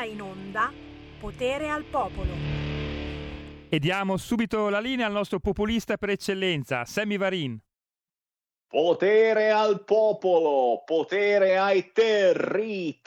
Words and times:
ora 0.00 0.04
in 0.04 0.22
onda 0.22 0.72
Potere 1.18 1.68
al 1.68 1.84
Popolo. 1.84 2.32
E 3.68 3.78
diamo 3.78 4.16
subito 4.16 4.70
la 4.70 4.80
linea 4.80 5.04
al 5.06 5.12
nostro 5.12 5.38
populista 5.38 5.98
per 5.98 6.08
eccellenza, 6.10 6.84
Sammy 6.86 7.16
Varin. 7.18 7.56
Potere 8.66 9.50
al 9.50 9.84
popolo, 9.84 10.82
potere 10.84 11.58
ai 11.58 11.92
territori. 11.92 13.04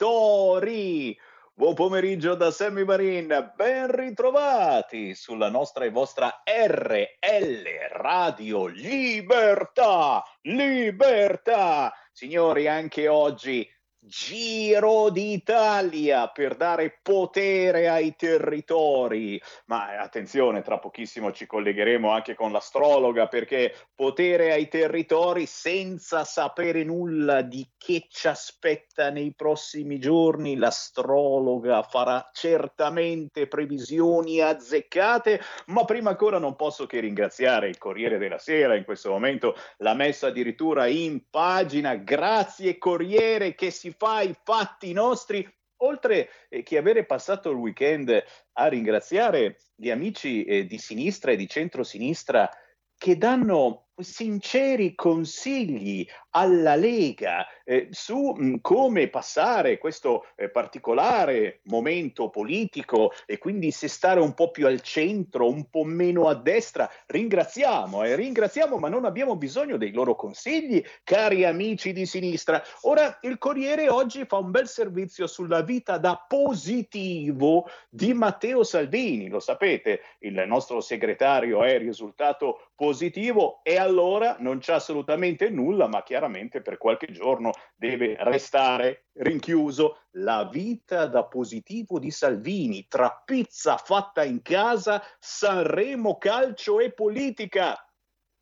Buon 1.52 1.74
pomeriggio 1.74 2.34
da 2.34 2.50
Sammy 2.50 2.84
Varin, 2.84 3.52
ben 3.56 3.90
ritrovati 3.90 5.14
sulla 5.14 5.48
nostra 5.50 5.84
e 5.84 5.90
vostra 5.90 6.42
RL 6.44 7.64
Radio 7.92 8.66
Libertà, 8.66 10.22
Libertà. 10.42 11.92
Signori, 12.12 12.68
anche 12.68 13.08
oggi 13.08 13.68
Giro 14.06 15.08
d'Italia 15.08 16.28
per 16.28 16.56
dare 16.56 16.98
potere 17.00 17.88
ai 17.88 18.14
territori. 18.14 19.40
Ma 19.64 19.98
attenzione, 19.98 20.60
tra 20.60 20.78
pochissimo 20.78 21.32
ci 21.32 21.46
collegheremo 21.46 22.10
anche 22.10 22.34
con 22.34 22.52
l'astrologa 22.52 23.28
perché 23.28 23.74
potere 23.94 24.52
ai 24.52 24.68
territori 24.68 25.46
senza 25.46 26.24
sapere 26.24 26.84
nulla 26.84 27.40
di 27.40 27.66
che 27.78 28.06
ci 28.10 28.28
aspetta 28.28 29.08
nei 29.08 29.32
prossimi 29.34 29.98
giorni. 29.98 30.56
L'astrologa 30.56 31.82
farà 31.82 32.28
certamente 32.30 33.46
previsioni 33.46 34.40
azzeccate, 34.40 35.40
ma 35.66 35.86
prima 35.86 36.10
ancora 36.10 36.38
non 36.38 36.56
posso 36.56 36.84
che 36.84 37.00
ringraziare 37.00 37.68
il 37.68 37.78
Corriere 37.78 38.18
della 38.18 38.38
Sera 38.38 38.76
in 38.76 38.84
questo 38.84 39.08
momento 39.10 39.56
l'ha 39.78 39.94
messo 39.94 40.26
addirittura 40.26 40.86
in 40.86 41.22
pagina. 41.30 41.96
Grazie 41.96 42.76
Corriere 42.76 43.54
che 43.54 43.70
si 43.70 43.92
fa 43.96 44.20
i 44.20 44.34
fatti 44.42 44.92
nostri, 44.92 45.46
oltre 45.78 46.30
eh, 46.48 46.62
che 46.62 46.78
avere 46.78 47.04
passato 47.04 47.50
il 47.50 47.56
weekend 47.56 48.24
a 48.52 48.66
ringraziare 48.66 49.58
gli 49.74 49.90
amici 49.90 50.44
eh, 50.44 50.66
di 50.66 50.78
sinistra 50.78 51.32
e 51.32 51.36
di 51.36 51.48
centrosinistra 51.48 52.48
che 52.96 53.18
danno 53.18 53.83
sinceri 54.02 54.94
consigli 54.94 56.06
alla 56.30 56.74
Lega 56.74 57.46
eh, 57.64 57.88
su 57.90 58.34
mh, 58.36 58.44
mm, 58.44 58.54
come 58.60 59.08
passare 59.08 59.78
questo 59.78 60.26
eh, 60.34 60.50
particolare 60.50 61.60
momento 61.64 62.28
politico 62.28 63.12
e 63.24 63.38
quindi 63.38 63.70
se 63.70 63.88
stare 63.88 64.20
un 64.20 64.34
po' 64.34 64.50
più 64.50 64.66
al 64.66 64.80
centro, 64.80 65.48
un 65.48 65.70
po' 65.70 65.84
meno 65.84 66.28
a 66.28 66.34
destra. 66.34 66.90
Ringraziamo, 67.06 68.02
eh, 68.04 68.16
ringraziamo, 68.16 68.78
ma 68.78 68.88
non 68.88 69.04
abbiamo 69.04 69.36
bisogno 69.36 69.76
dei 69.76 69.92
loro 69.92 70.14
consigli, 70.16 70.82
cari 71.04 71.44
amici 71.44 71.92
di 71.92 72.06
sinistra. 72.06 72.62
Ora 72.82 73.18
il 73.22 73.38
Corriere 73.38 73.88
oggi 73.88 74.24
fa 74.26 74.38
un 74.38 74.50
bel 74.50 74.68
servizio 74.68 75.26
sulla 75.26 75.62
vita 75.62 75.98
da 75.98 76.24
positivo 76.26 77.68
di 77.88 78.12
Matteo 78.12 78.64
Salvini, 78.64 79.28
lo 79.28 79.40
sapete, 79.40 80.00
il 80.20 80.44
nostro 80.46 80.80
segretario 80.80 81.62
è 81.62 81.78
risultato 81.78 82.70
positivo 82.74 83.60
e 83.62 83.78
allora 83.84 84.36
non 84.40 84.58
c'è 84.58 84.72
assolutamente 84.72 85.50
nulla, 85.50 85.86
ma 85.86 86.02
chiaramente 86.02 86.62
per 86.62 86.78
qualche 86.78 87.12
giorno 87.12 87.52
deve 87.76 88.16
restare 88.18 89.06
rinchiuso. 89.12 89.98
La 90.12 90.48
vita 90.50 91.06
da 91.06 91.24
positivo 91.24 91.98
di 91.98 92.10
Salvini, 92.10 92.86
tra 92.88 93.22
pizza 93.24 93.76
fatta 93.76 94.24
in 94.24 94.42
casa, 94.42 95.02
Sanremo, 95.18 96.18
calcio 96.18 96.80
e 96.80 96.92
politica. 96.92 97.78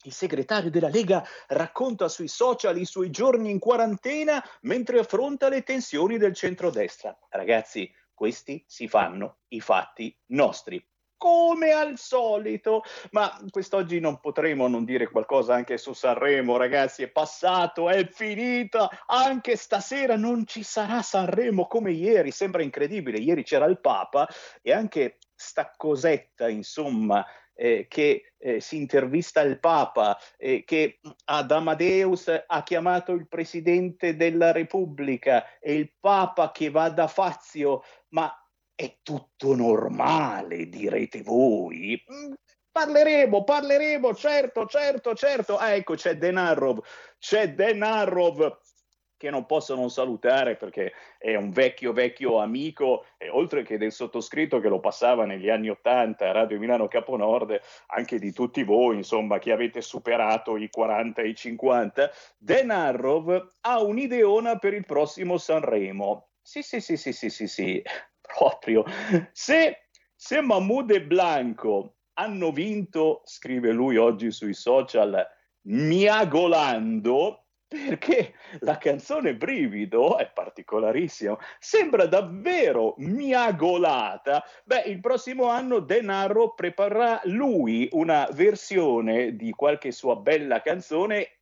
Il 0.04 0.12
segretario 0.12 0.70
della 0.70 0.88
Lega 0.88 1.24
racconta 1.48 2.08
sui 2.08 2.28
social 2.28 2.76
i 2.78 2.84
suoi 2.84 3.10
giorni 3.10 3.50
in 3.50 3.58
quarantena 3.58 4.44
mentre 4.62 4.98
affronta 4.98 5.48
le 5.48 5.62
tensioni 5.62 6.18
del 6.18 6.34
centrodestra. 6.34 7.16
Ragazzi, 7.28 7.92
questi 8.12 8.64
si 8.66 8.88
fanno 8.88 9.38
i 9.48 9.60
fatti 9.60 10.16
nostri 10.26 10.84
come 11.22 11.70
al 11.70 11.98
solito. 11.98 12.82
Ma 13.12 13.40
quest'oggi 13.48 14.00
non 14.00 14.18
potremo 14.18 14.66
non 14.66 14.84
dire 14.84 15.08
qualcosa 15.08 15.54
anche 15.54 15.78
su 15.78 15.92
Sanremo, 15.92 16.56
ragazzi. 16.56 17.04
È 17.04 17.08
passato, 17.08 17.88
è 17.88 18.08
finita. 18.08 18.88
Anche 19.06 19.54
stasera 19.54 20.16
non 20.16 20.44
ci 20.48 20.64
sarà 20.64 21.00
Sanremo 21.00 21.68
come 21.68 21.92
ieri. 21.92 22.32
Sembra 22.32 22.62
incredibile. 22.62 23.18
Ieri 23.18 23.44
c'era 23.44 23.66
il 23.66 23.78
Papa 23.78 24.28
e 24.62 24.72
anche 24.72 25.18
sta 25.32 25.72
cosetta, 25.76 26.48
insomma. 26.48 27.24
Eh, 27.54 27.84
che 27.86 28.32
eh, 28.38 28.60
si 28.60 28.76
intervista 28.76 29.42
il 29.42 29.60
Papa, 29.60 30.18
eh, 30.38 30.64
che 30.64 31.00
ad 31.26 31.50
Amadeus 31.50 32.44
ha 32.46 32.62
chiamato 32.62 33.12
il 33.12 33.28
Presidente 33.28 34.16
della 34.16 34.52
Repubblica 34.52 35.58
e 35.60 35.74
il 35.74 35.92
Papa 36.00 36.50
che 36.50 36.70
va 36.70 36.88
da 36.88 37.06
Fazio, 37.08 37.84
ma 38.08 38.34
è 38.84 38.98
tutto 39.02 39.54
normale, 39.54 40.68
direte 40.68 41.22
voi. 41.22 42.02
Mm, 42.12 42.32
parleremo, 42.70 43.44
parleremo, 43.44 44.12
certo, 44.14 44.66
certo, 44.66 45.14
certo. 45.14 45.56
Ah, 45.56 45.74
ecco, 45.74 45.94
c'è 45.94 46.16
Denarov, 46.16 46.80
c'è 47.18 47.54
Denarov 47.54 48.58
che 49.16 49.30
non 49.30 49.46
posso 49.46 49.76
non 49.76 49.88
salutare 49.88 50.56
perché 50.56 50.94
è 51.16 51.36
un 51.36 51.52
vecchio, 51.52 51.92
vecchio 51.92 52.38
amico, 52.38 53.06
e 53.18 53.28
oltre 53.28 53.62
che 53.62 53.78
del 53.78 53.92
sottoscritto 53.92 54.58
che 54.58 54.68
lo 54.68 54.80
passava 54.80 55.26
negli 55.26 55.48
anni 55.48 55.68
Ottanta 55.68 56.28
a 56.28 56.32
Radio 56.32 56.58
Milano 56.58 56.88
Caponord, 56.88 57.60
anche 57.86 58.18
di 58.18 58.32
tutti 58.32 58.64
voi, 58.64 58.96
insomma, 58.96 59.38
che 59.38 59.52
avete 59.52 59.80
superato 59.80 60.56
i 60.56 60.68
40 60.68 61.22
e 61.22 61.28
i 61.28 61.34
50, 61.36 62.10
Denarov 62.36 63.52
ha 63.60 63.80
un'ideona 63.80 64.58
per 64.58 64.74
il 64.74 64.84
prossimo 64.84 65.38
Sanremo. 65.38 66.30
Sì, 66.42 66.62
sì, 66.62 66.80
sì, 66.80 66.96
sì, 66.96 67.12
sì, 67.12 67.30
sì, 67.30 67.46
sì 67.46 67.82
proprio. 68.34 68.84
Se, 69.32 69.88
se 70.14 70.40
Mahmoud 70.40 70.90
e 70.90 71.02
Blanco 71.02 71.96
hanno 72.14 72.52
vinto, 72.52 73.22
scrive 73.24 73.72
lui 73.72 73.96
oggi 73.96 74.30
sui 74.30 74.54
social, 74.54 75.26
miagolando, 75.62 77.46
perché 77.68 78.34
la 78.60 78.76
canzone 78.76 79.34
Brivido 79.34 80.18
è 80.18 80.30
particolarissima, 80.30 81.38
sembra 81.58 82.06
davvero 82.06 82.94
miagolata. 82.98 84.44
Beh, 84.64 84.82
il 84.82 85.00
prossimo 85.00 85.48
anno 85.48 85.78
Denaro 85.78 86.52
preparerà 86.52 87.20
lui 87.24 87.88
una 87.92 88.28
versione 88.32 89.36
di 89.36 89.52
qualche 89.52 89.90
sua 89.90 90.16
bella 90.16 90.60
canzone 90.60 91.38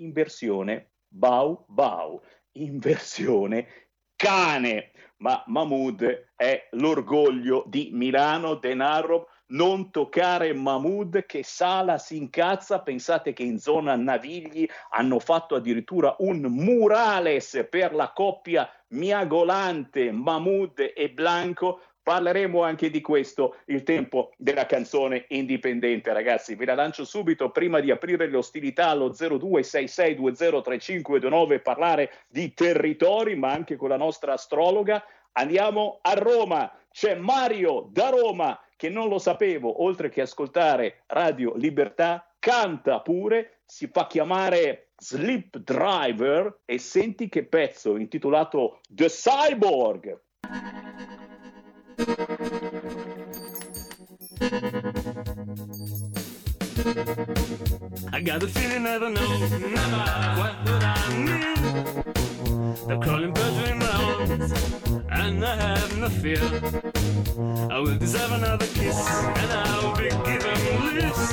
in 0.00 0.12
versione 0.12 0.92
Bau 1.08 1.64
Bau, 1.66 2.20
in 2.52 2.78
versione 2.78 3.89
cane. 4.20 4.90
Ma 5.20 5.42
Mahmoud 5.46 6.28
è 6.36 6.68
l'orgoglio 6.72 7.64
di 7.66 7.90
Milano, 7.92 8.54
Denaro, 8.54 9.28
non 9.48 9.90
toccare 9.90 10.52
Mahmoud 10.52 11.24
che 11.26 11.42
Sala 11.42 11.98
si 11.98 12.16
incazza, 12.16 12.80
pensate 12.80 13.32
che 13.32 13.42
in 13.42 13.58
zona 13.58 13.96
Navigli 13.96 14.66
hanno 14.90 15.18
fatto 15.18 15.54
addirittura 15.54 16.16
un 16.18 16.40
murales 16.40 17.66
per 17.70 17.94
la 17.94 18.12
coppia 18.12 18.70
miagolante 18.88 20.10
Mahmoud 20.10 20.92
e 20.94 21.10
Blanco, 21.10 21.80
Parleremo 22.02 22.62
anche 22.62 22.90
di 22.90 23.00
questo, 23.00 23.56
il 23.66 23.82
tempo 23.82 24.32
della 24.36 24.66
canzone 24.66 25.24
indipendente, 25.28 26.12
ragazzi. 26.12 26.54
Ve 26.54 26.64
la 26.64 26.74
lancio 26.74 27.04
subito 27.04 27.50
prima 27.50 27.80
di 27.80 27.90
aprire 27.90 28.28
le 28.28 28.36
ostilità 28.36 28.88
allo 28.88 29.10
0266203529 29.10 31.52
e 31.52 31.60
parlare 31.60 32.12
di 32.28 32.54
territori, 32.54 33.36
ma 33.36 33.52
anche 33.52 33.76
con 33.76 33.90
la 33.90 33.96
nostra 33.96 34.32
astrologa. 34.32 35.04
Andiamo 35.32 35.98
a 36.02 36.14
Roma. 36.14 36.72
C'è 36.90 37.14
Mario 37.14 37.88
da 37.92 38.08
Roma 38.08 38.58
che 38.80 38.88
non 38.88 39.10
lo 39.10 39.18
sapevo, 39.18 39.84
oltre 39.84 40.08
che 40.08 40.22
ascoltare 40.22 41.02
Radio 41.08 41.52
Libertà, 41.54 42.32
canta 42.38 43.00
pure, 43.00 43.58
si 43.66 43.90
fa 43.92 44.06
chiamare 44.06 44.92
Sleep 44.96 45.58
Driver 45.58 46.60
e 46.64 46.78
senti 46.78 47.28
che 47.28 47.44
pezzo 47.44 47.98
intitolato 47.98 48.80
The 48.88 49.08
Cyborg. 49.08 50.18
I 52.00 52.02
got 58.24 58.42
a 58.42 58.46
feeling 58.46 58.84
never 58.84 59.10
know, 59.10 59.20
never 59.20 60.40
what 60.40 60.54
would 60.64 60.82
I 60.82 61.18
need. 61.18 61.58
The 62.88 62.96
calling 63.04 63.34
birds 63.34 63.58
ring 63.58 63.80
round, 63.80 64.30
and 65.10 65.44
I 65.44 65.56
have 65.56 65.98
no 65.98 66.08
fear. 66.08 66.40
I 67.70 67.78
will 67.80 67.98
deserve 67.98 68.32
another 68.32 68.66
kiss, 68.66 68.96
and 69.36 69.52
I'll 69.52 69.94
be 69.94 70.08
given 70.08 70.80
bliss. 70.80 71.32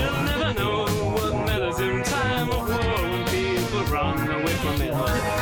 You'll 0.00 0.22
never 0.24 0.54
know 0.54 0.86
what 1.12 1.34
matters 1.46 1.78
in 1.78 2.02
time 2.04 2.48
of 2.48 2.66
war 2.68 3.02
when 3.02 3.26
people 3.26 3.84
run 3.92 4.30
away 4.30 4.54
from 4.54 4.80
it. 4.80 4.92
she's 4.92 5.41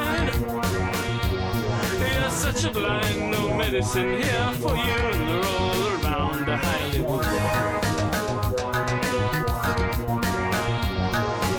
Such 2.31 2.63
a 2.65 2.71
blind, 2.71 3.31
no 3.31 3.55
medicine 3.55 4.21
here 4.21 4.51
for 4.59 4.75
you, 4.75 5.01
they're 5.27 5.45
all 5.45 5.81
around 6.03 6.45
the 6.45 6.57
Hollywood. 6.57 7.25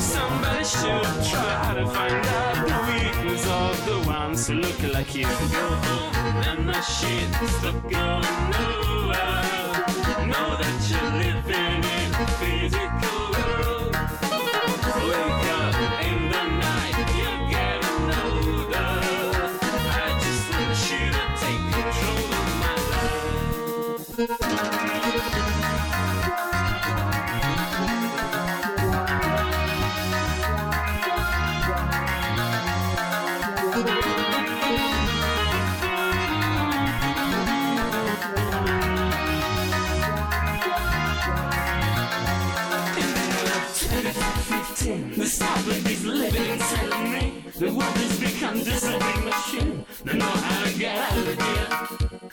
Somebody 0.01 0.65
should 0.65 1.25
try 1.31 1.75
to 1.75 1.87
find 1.87 2.27
out 2.27 2.67
the 2.67 2.77
weakness 2.93 3.47
of 3.47 3.87
the 3.87 3.99
ones 4.09 4.47
who 4.49 4.55
look 4.55 4.83
like 4.93 5.15
you. 5.15 5.27
Go 5.27 5.29
home 5.29 6.15
and 6.49 6.69
the 6.69 6.81
shit's 6.81 7.63
not 7.63 7.83
going 7.83 8.51
nowhere. 8.53 10.27
Know 10.27 10.57
that 10.61 10.77
you're 10.91 11.13
living 11.23 11.82
The 47.63 47.69
world 47.69 47.95
has 47.95 48.19
become 48.19 48.59
just 48.65 48.85
a 48.87 48.99
big 48.99 49.25
machine. 49.25 49.87
They 50.05 50.19
know 50.19 50.27
how 50.27 50.65
to 50.65 50.77
get 50.77 50.99
out 50.99 51.17
of 51.17 51.27
here. 51.27 51.69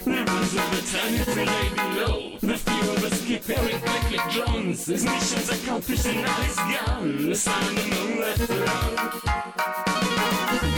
The 0.03 0.25
rules 0.25 0.55
of 0.57 0.73
eternity 0.73 1.45
lay 1.45 1.69
below. 1.69 2.37
The 2.41 2.57
few 2.57 2.91
of 2.93 3.03
us 3.03 3.23
keep 3.27 3.43
hearing 3.43 3.79
click 3.79 4.21
drones. 4.31 4.87
His 4.87 5.05
mission's 5.05 5.49
accomplished 5.51 6.07
and 6.07 6.23
now 6.23 6.33
he's 6.41 6.55
gone. 6.55 7.29
The 7.29 7.35
sound 7.35 7.77
of 7.77 7.89
moon 7.91 8.21
left 8.21 8.49
alone. 8.49 8.95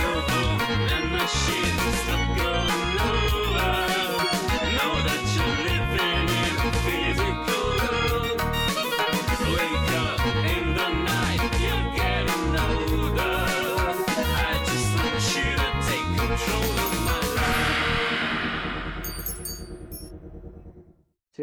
Go 0.01 0.13
and 0.95 1.15
the 1.15 1.25
shit 1.27 1.71
stop 2.03 2.37
going 2.37 2.90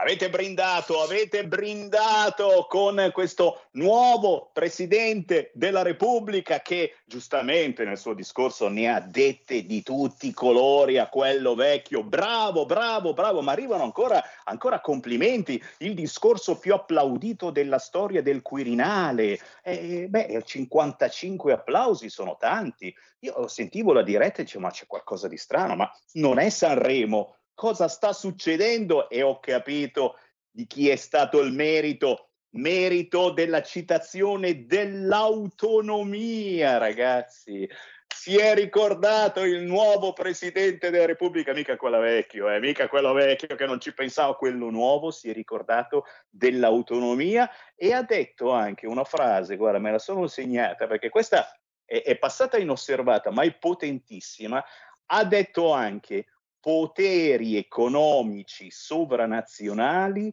Avete 0.00 0.30
brindato, 0.30 1.02
avete 1.02 1.44
brindato 1.48 2.66
con 2.68 3.10
questo 3.12 3.62
nuovo 3.72 4.48
presidente 4.52 5.50
della 5.54 5.82
Repubblica 5.82 6.60
che 6.60 6.98
giustamente 7.04 7.84
nel 7.84 7.98
suo 7.98 8.14
discorso 8.14 8.68
ne 8.68 8.88
ha 8.88 9.00
dette 9.00 9.66
di 9.66 9.82
tutti 9.82 10.28
i 10.28 10.32
colori 10.32 10.98
a 10.98 11.08
quello 11.08 11.56
vecchio. 11.56 12.04
Bravo, 12.04 12.64
bravo, 12.64 13.12
bravo, 13.12 13.42
ma 13.42 13.50
arrivano 13.50 13.82
ancora, 13.82 14.22
ancora 14.44 14.80
complimenti. 14.80 15.60
Il 15.78 15.94
discorso 15.94 16.60
più 16.60 16.74
applaudito 16.74 17.50
della 17.50 17.80
storia 17.80 18.22
del 18.22 18.40
Quirinale. 18.40 19.36
Eh, 19.64 20.06
beh, 20.08 20.42
55 20.44 21.52
applausi 21.52 22.08
sono 22.08 22.36
tanti. 22.38 22.94
Io 23.22 23.48
sentivo 23.48 23.92
la 23.92 24.02
diretta 24.02 24.42
e 24.42 24.44
dicevo, 24.44 24.62
ma 24.62 24.70
c'è 24.70 24.86
qualcosa 24.86 25.26
di 25.26 25.36
strano, 25.36 25.74
ma 25.74 25.90
non 26.12 26.38
è 26.38 26.50
Sanremo 26.50 27.34
cosa 27.58 27.88
sta 27.88 28.12
succedendo 28.12 29.10
e 29.10 29.22
ho 29.22 29.40
capito 29.40 30.16
di 30.48 30.68
chi 30.68 30.90
è 30.90 30.94
stato 30.94 31.40
il 31.40 31.52
merito. 31.52 32.26
Merito 32.50 33.30
della 33.30 33.62
citazione 33.62 34.64
dell'autonomia, 34.64 36.78
ragazzi. 36.78 37.68
Si 38.06 38.36
è 38.36 38.54
ricordato 38.54 39.42
il 39.42 39.64
nuovo 39.64 40.12
presidente 40.12 40.90
della 40.90 41.06
Repubblica, 41.06 41.52
mica 41.52 41.76
quello 41.76 41.98
vecchio, 41.98 42.48
eh, 42.48 42.60
mica 42.60 42.86
quello 42.88 43.12
vecchio 43.12 43.56
che 43.56 43.66
non 43.66 43.80
ci 43.80 43.92
pensava, 43.92 44.36
quello 44.36 44.70
nuovo, 44.70 45.10
si 45.10 45.28
è 45.28 45.32
ricordato 45.32 46.04
dell'autonomia 46.30 47.50
e 47.74 47.92
ha 47.92 48.02
detto 48.02 48.52
anche 48.52 48.86
una 48.86 49.02
frase, 49.02 49.56
guarda, 49.56 49.80
me 49.80 49.90
la 49.90 49.98
sono 49.98 50.28
segnata 50.28 50.86
perché 50.86 51.08
questa 51.08 51.52
è, 51.84 52.02
è 52.02 52.16
passata 52.16 52.56
inosservata, 52.56 53.32
ma 53.32 53.42
è 53.42 53.52
potentissima. 53.52 54.64
Ha 55.10 55.24
detto 55.24 55.72
anche 55.72 56.26
poteri 56.68 57.56
economici 57.56 58.70
sovranazionali 58.70 60.30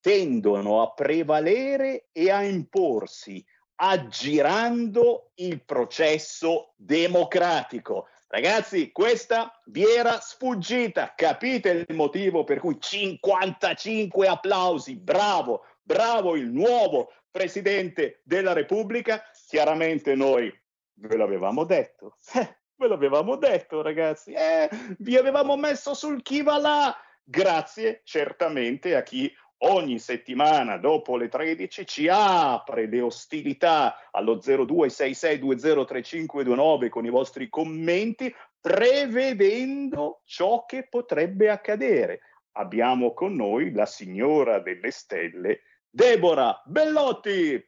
tendono 0.00 0.82
a 0.82 0.92
prevalere 0.92 2.08
e 2.10 2.28
a 2.28 2.42
imporsi 2.42 3.44
aggirando 3.76 5.30
il 5.36 5.64
processo 5.64 6.72
democratico. 6.74 8.08
Ragazzi, 8.26 8.90
questa 8.90 9.62
vi 9.66 9.84
era 9.84 10.18
sfuggita. 10.18 11.14
Capite 11.14 11.86
il 11.88 11.94
motivo 11.94 12.42
per 12.42 12.58
cui 12.58 12.78
55 12.80 14.26
applausi? 14.26 14.96
Bravo, 14.96 15.66
bravo 15.80 16.34
il 16.34 16.50
nuovo 16.50 17.12
presidente 17.30 18.22
della 18.24 18.54
Repubblica. 18.54 19.22
Chiaramente 19.46 20.16
noi 20.16 20.52
ve 20.94 21.16
l'avevamo 21.16 21.62
detto. 21.62 22.16
Ve 22.78 22.88
l'avevamo 22.88 23.36
detto, 23.36 23.80
ragazzi. 23.80 24.32
Eh, 24.32 24.68
vi 24.98 25.16
avevamo 25.16 25.56
messo 25.56 25.94
sul 25.94 26.20
chi 26.22 26.42
va 26.42 26.58
là. 26.58 26.94
Grazie 27.24 28.02
certamente 28.04 28.94
a 28.94 29.02
chi 29.02 29.34
ogni 29.58 29.98
settimana 29.98 30.76
dopo 30.76 31.16
le 31.16 31.28
13 31.28 31.86
ci 31.86 32.06
apre 32.08 32.86
le 32.86 33.00
ostilità 33.00 33.96
allo 34.10 34.36
0266203529 34.36 36.90
con 36.90 37.06
i 37.06 37.10
vostri 37.10 37.48
commenti, 37.48 38.30
prevedendo 38.60 40.20
ciò 40.24 40.66
che 40.66 40.86
potrebbe 40.86 41.48
accadere. 41.48 42.20
Abbiamo 42.58 43.14
con 43.14 43.32
noi 43.34 43.72
la 43.72 43.86
signora 43.86 44.58
delle 44.58 44.90
stelle, 44.90 45.60
Deborah 45.88 46.60
Bellotti. 46.66 47.66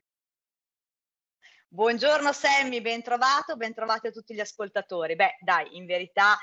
Buongiorno 1.70 2.32
Sammy, 2.32 2.80
ben 2.80 3.02
trovato, 3.02 3.54
ben 3.56 3.74
trovati 3.74 4.06
a 4.06 4.10
tutti 4.10 4.32
gli 4.32 4.40
ascoltatori. 4.40 5.14
Beh, 5.14 5.36
dai, 5.40 5.76
in 5.76 5.84
verità 5.84 6.34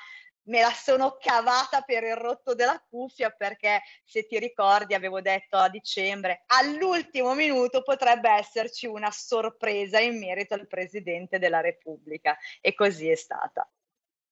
me 0.44 0.62
la 0.62 0.70
sono 0.70 1.18
cavata 1.20 1.82
per 1.82 2.04
il 2.04 2.16
rotto 2.16 2.54
della 2.54 2.80
cuffia 2.88 3.32
perché 3.32 3.82
se 4.04 4.28
ti 4.28 4.38
ricordi 4.38 4.94
avevo 4.94 5.22
detto 5.22 5.58
a 5.58 5.68
dicembre 5.68 6.44
all'ultimo 6.46 7.34
minuto 7.34 7.82
potrebbe 7.82 8.30
esserci 8.30 8.86
una 8.86 9.10
sorpresa 9.10 10.00
in 10.00 10.20
merito 10.20 10.54
al 10.54 10.68
Presidente 10.68 11.40
della 11.40 11.60
Repubblica 11.60 12.38
e 12.62 12.76
così 12.76 13.10
è 13.10 13.16
stata. 13.16 13.68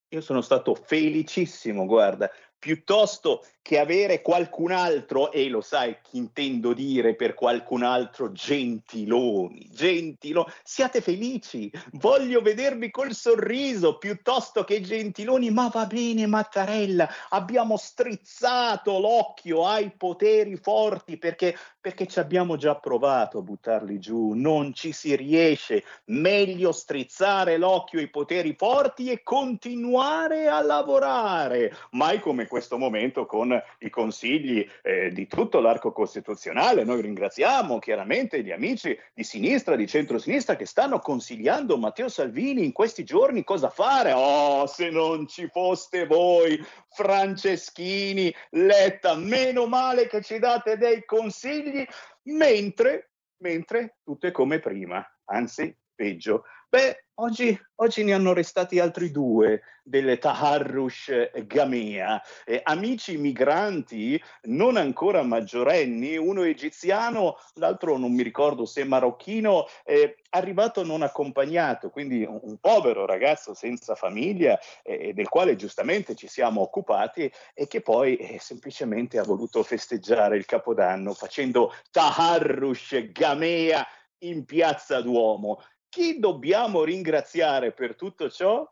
Io 0.09 0.21
sono 0.21 0.41
stato 0.41 0.75
felicissimo, 0.75 1.87
guarda, 1.87 2.31
piuttosto 2.63 3.43
che 3.61 3.77
avere 3.77 4.21
qualcun 4.21 4.71
altro, 4.71 5.31
e 5.31 5.47
lo 5.49 5.61
sai 5.61 5.97
chi 6.01 6.17
intendo 6.17 6.73
dire 6.73 7.15
per 7.15 7.33
qualcun 7.33 7.83
altro, 7.83 8.31
gentiloni, 8.31 9.69
gentiloni, 9.69 10.51
siate 10.63 11.01
felici, 11.01 11.71
voglio 11.93 12.41
vedervi 12.41 12.91
col 12.91 13.13
sorriso 13.13 13.97
piuttosto 13.97 14.63
che 14.63 14.81
gentiloni, 14.81 15.49
ma 15.49 15.69
va 15.69 15.85
bene 15.85 16.25
Mattarella, 16.25 17.09
abbiamo 17.29 17.77
strizzato 17.77 18.99
l'occhio 18.99 19.65
ai 19.65 19.91
poteri 19.91 20.57
forti 20.57 21.17
perché, 21.17 21.57
perché 21.79 22.05
ci 22.05 22.19
abbiamo 22.19 22.57
già 22.57 22.75
provato 22.75 23.37
a 23.37 23.41
buttarli 23.41 23.97
giù, 23.97 24.33
non 24.33 24.73
ci 24.73 24.91
si 24.91 25.15
riesce, 25.15 25.83
meglio 26.05 26.73
strizzare 26.73 27.57
l'occhio 27.57 27.99
ai 27.99 28.09
poteri 28.09 28.55
forti 28.57 29.09
e 29.09 29.23
continuare 29.23 30.47
a 30.47 30.61
lavorare, 30.61 31.73
mai 31.91 32.19
come 32.19 32.45
questo 32.53 32.77
momento 32.77 33.25
con 33.25 33.59
i 33.79 33.89
consigli 33.89 34.63
eh, 34.83 35.09
di 35.09 35.25
tutto 35.25 35.59
l'arco 35.59 35.91
costituzionale. 35.91 36.83
Noi 36.83 37.01
ringraziamo 37.01 37.79
chiaramente 37.79 38.43
gli 38.43 38.51
amici 38.51 38.95
di 39.11 39.23
sinistra, 39.23 39.75
di 39.75 39.87
centrosinistra 39.87 40.55
che 40.55 40.67
stanno 40.67 40.99
consigliando 40.99 41.79
Matteo 41.79 42.09
Salvini 42.09 42.63
in 42.63 42.71
questi 42.71 43.03
giorni 43.03 43.43
cosa 43.43 43.71
fare. 43.71 44.11
Oh, 44.11 44.67
se 44.67 44.91
non 44.91 45.25
ci 45.27 45.47
foste 45.47 46.05
voi, 46.05 46.63
Franceschini, 46.89 48.31
Letta, 48.51 49.15
meno 49.15 49.65
male 49.65 50.07
che 50.07 50.21
ci 50.21 50.37
date 50.37 50.77
dei 50.77 51.05
consigli, 51.05 51.83
mentre, 52.25 53.13
mentre 53.37 53.97
tutto 54.03 54.27
è 54.27 54.31
come 54.31 54.59
prima, 54.59 55.03
anzi 55.25 55.75
peggio. 55.95 56.43
Beh, 56.69 57.02
oggi, 57.15 57.57
oggi, 57.75 58.03
ne 58.03 58.13
hanno 58.13 58.31
arrestati 58.31 58.79
altri 58.79 59.11
due 59.11 59.61
delle 59.83 60.17
Taharrush 60.17 61.31
Gamea, 61.45 62.21
eh, 62.45 62.61
amici 62.63 63.17
migranti 63.17 64.21
non 64.43 64.77
ancora 64.77 65.21
maggiorenni, 65.23 66.17
uno 66.17 66.43
egiziano, 66.43 67.37
l'altro 67.55 67.97
non 67.97 68.13
mi 68.13 68.23
ricordo 68.23 68.65
se 68.65 68.83
marocchino, 68.85 69.65
eh, 69.83 70.17
arrivato 70.29 70.83
non 70.83 71.01
accompagnato, 71.01 71.89
quindi 71.89 72.23
un, 72.23 72.39
un 72.41 72.57
povero 72.57 73.05
ragazzo 73.05 73.53
senza 73.53 73.95
famiglia 73.95 74.57
eh, 74.83 75.13
del 75.13 75.29
quale 75.29 75.55
giustamente 75.55 76.15
ci 76.15 76.27
siamo 76.27 76.61
occupati 76.61 77.31
e 77.53 77.67
che 77.67 77.81
poi 77.81 78.15
eh, 78.15 78.39
semplicemente 78.39 79.19
ha 79.19 79.23
voluto 79.23 79.63
festeggiare 79.63 80.37
il 80.37 80.45
Capodanno 80.45 81.13
facendo 81.13 81.73
Taharrush 81.91 83.11
Gamea 83.11 83.85
in 84.23 84.45
piazza 84.45 85.01
Duomo. 85.01 85.61
Chi 85.93 86.17
dobbiamo 86.17 86.83
ringraziare 86.83 87.71
per 87.71 87.95
tutto 87.95 88.27
ciò? 88.27 88.67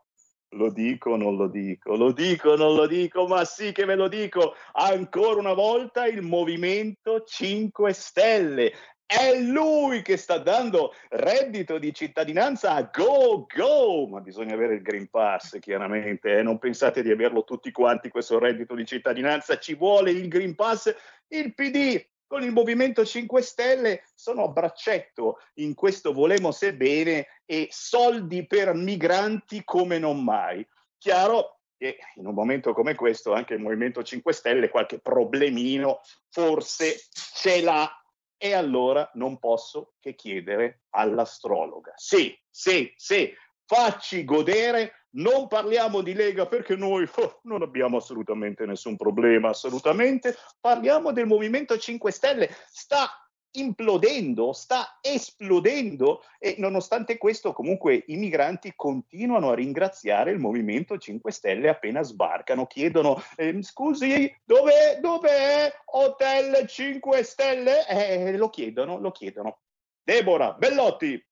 Lo 0.56 0.72
dico, 0.72 1.14
non 1.14 1.36
lo 1.36 1.46
dico, 1.46 1.94
lo 1.94 2.10
dico, 2.10 2.56
non 2.56 2.74
lo 2.74 2.88
dico, 2.88 3.28
ma 3.28 3.44
sì 3.44 3.70
che 3.70 3.84
ve 3.84 3.94
lo 3.94 4.08
dico. 4.08 4.56
Ancora 4.72 5.38
una 5.38 5.52
volta 5.52 6.04
il 6.06 6.22
Movimento 6.22 7.22
5 7.22 7.92
Stelle. 7.92 8.72
È 9.06 9.38
lui 9.38 10.02
che 10.02 10.16
sta 10.16 10.38
dando 10.38 10.94
reddito 11.10 11.78
di 11.78 11.94
cittadinanza 11.94 12.72
a 12.72 12.90
Go 12.92 13.46
Go, 13.46 14.08
ma 14.08 14.18
bisogna 14.20 14.54
avere 14.54 14.74
il 14.74 14.82
Green 14.82 15.08
Pass 15.08 15.60
chiaramente, 15.60 16.38
eh? 16.38 16.42
non 16.42 16.58
pensate 16.58 17.04
di 17.04 17.12
averlo 17.12 17.44
tutti 17.44 17.70
quanti 17.70 18.08
questo 18.08 18.40
reddito 18.40 18.74
di 18.74 18.84
cittadinanza, 18.84 19.58
ci 19.58 19.76
vuole 19.76 20.10
il 20.10 20.26
Green 20.26 20.56
Pass, 20.56 20.92
il 21.28 21.54
PD 21.54 22.04
con 22.32 22.42
il 22.42 22.50
Movimento 22.50 23.04
5 23.04 23.42
Stelle 23.42 24.04
sono 24.14 24.44
a 24.44 24.48
braccetto 24.48 25.40
in 25.56 25.74
questo 25.74 26.14
volemo 26.14 26.50
se 26.50 26.74
bene 26.74 27.42
e 27.44 27.68
soldi 27.70 28.46
per 28.46 28.72
migranti 28.72 29.62
come 29.64 29.98
non 29.98 30.24
mai. 30.24 30.66
Chiaro 30.96 31.60
che 31.76 31.98
in 32.14 32.26
un 32.26 32.32
momento 32.32 32.72
come 32.72 32.94
questo 32.94 33.34
anche 33.34 33.52
il 33.52 33.60
Movimento 33.60 34.02
5 34.02 34.32
Stelle 34.32 34.70
qualche 34.70 34.98
problemino 34.98 36.00
forse 36.30 37.02
ce 37.12 37.60
l'ha 37.60 38.02
e 38.38 38.54
allora 38.54 39.10
non 39.12 39.38
posso 39.38 39.92
che 40.00 40.14
chiedere 40.14 40.84
all'astrologa. 40.94 41.92
Sì, 41.96 42.34
sì, 42.48 42.90
sì, 42.96 43.30
facci 43.66 44.24
godere 44.24 45.02
non 45.14 45.48
parliamo 45.48 46.00
di 46.00 46.14
Lega 46.14 46.46
perché 46.46 46.76
noi 46.76 47.08
oh, 47.16 47.40
non 47.42 47.62
abbiamo 47.62 47.98
assolutamente 47.98 48.64
nessun 48.64 48.96
problema, 48.96 49.50
assolutamente. 49.50 50.36
Parliamo 50.60 51.12
del 51.12 51.26
Movimento 51.26 51.76
5 51.76 52.10
Stelle. 52.10 52.48
Sta 52.70 53.10
implodendo, 53.54 54.54
sta 54.54 54.98
esplodendo 55.02 56.22
e 56.38 56.54
nonostante 56.58 57.18
questo 57.18 57.52
comunque 57.52 58.04
i 58.06 58.16
migranti 58.16 58.72
continuano 58.74 59.50
a 59.50 59.54
ringraziare 59.54 60.30
il 60.30 60.38
Movimento 60.38 60.96
5 60.96 61.30
Stelle 61.30 61.68
appena 61.68 62.02
sbarcano, 62.02 62.66
chiedono 62.66 63.22
eh, 63.36 63.62
scusi 63.62 64.34
dove, 64.44 64.98
dove 65.00 65.74
Hotel 65.84 66.66
5 66.66 67.22
Stelle? 67.22 67.86
Eh, 67.86 68.36
lo 68.38 68.48
chiedono, 68.48 68.98
lo 68.98 69.10
chiedono. 69.10 69.58
Deborah, 70.02 70.52
Bellotti. 70.54 71.22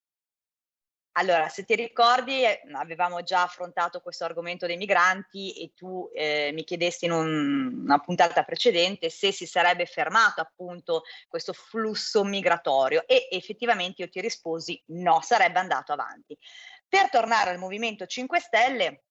Allora, 1.15 1.49
se 1.49 1.65
ti 1.65 1.75
ricordi, 1.75 2.45
eh, 2.45 2.61
avevamo 2.73 3.23
già 3.25 3.43
affrontato 3.43 4.01
questo 4.01 4.25
argomento 4.25 4.67
dei 4.67 4.77
migranti 4.77 5.53
e 5.61 5.73
tu 5.75 6.09
eh, 6.15 6.51
mi 6.53 6.63
chiedesti 6.63 7.07
in 7.07 7.11
un, 7.11 7.81
una 7.83 7.99
puntata 7.99 8.45
precedente 8.45 9.11
se 9.11 9.33
si 9.33 9.45
sarebbe 9.45 9.87
fermato 9.87 10.41
appunto 10.41 11.03
questo 11.27 11.53
flusso 11.53 12.23
migratorio 12.23 13.05
e 13.09 13.27
effettivamente 13.33 14.03
io 14.03 14.09
ti 14.09 14.21
risposi 14.21 14.81
no, 14.89 15.21
sarebbe 15.21 15.59
andato 15.59 15.93
avanti. 15.93 16.39
Per 16.87 17.11
tornare 17.11 17.51
al 17.51 17.59
Movimento 17.59 18.07
5 18.07 18.39
Stelle, 18.39 19.03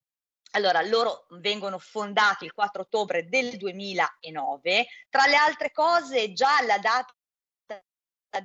allora, 0.52 0.82
loro 0.82 1.28
vengono 1.42 1.78
fondati 1.78 2.46
il 2.46 2.54
4 2.54 2.82
ottobre 2.82 3.28
del 3.28 3.56
2009. 3.58 4.88
Tra 5.10 5.28
le 5.28 5.36
altre 5.36 5.72
cose, 5.72 6.34
già 6.34 6.62
la 6.66 6.80
data 6.80 7.14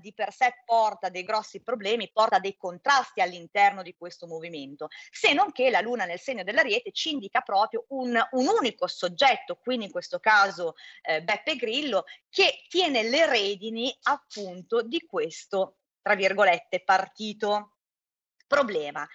di 0.00 0.14
per 0.14 0.32
sé 0.32 0.62
porta 0.64 1.10
dei 1.10 1.22
grossi 1.22 1.60
problemi, 1.62 2.10
porta 2.10 2.38
dei 2.38 2.56
contrasti 2.56 3.20
all'interno 3.20 3.82
di 3.82 3.94
questo 3.94 4.26
movimento, 4.26 4.88
se 5.10 5.34
non 5.34 5.52
che 5.52 5.68
la 5.68 5.80
Luna 5.80 6.06
nel 6.06 6.18
segno 6.18 6.42
dell'Ariete 6.42 6.92
ci 6.92 7.12
indica 7.12 7.42
proprio 7.42 7.84
un, 7.88 8.18
un 8.30 8.46
unico 8.46 8.86
soggetto, 8.86 9.56
quindi 9.56 9.84
in 9.86 9.90
questo 9.90 10.18
caso 10.18 10.74
eh, 11.02 11.22
Beppe 11.22 11.56
Grillo, 11.56 12.04
che 12.30 12.64
tiene 12.68 13.02
le 13.02 13.26
redini 13.26 13.94
appunto 14.04 14.80
di 14.82 15.04
questo, 15.06 15.76
tra 16.00 16.14
virgolette, 16.14 16.82
partito. 16.82 17.76
Problema. 18.46 19.08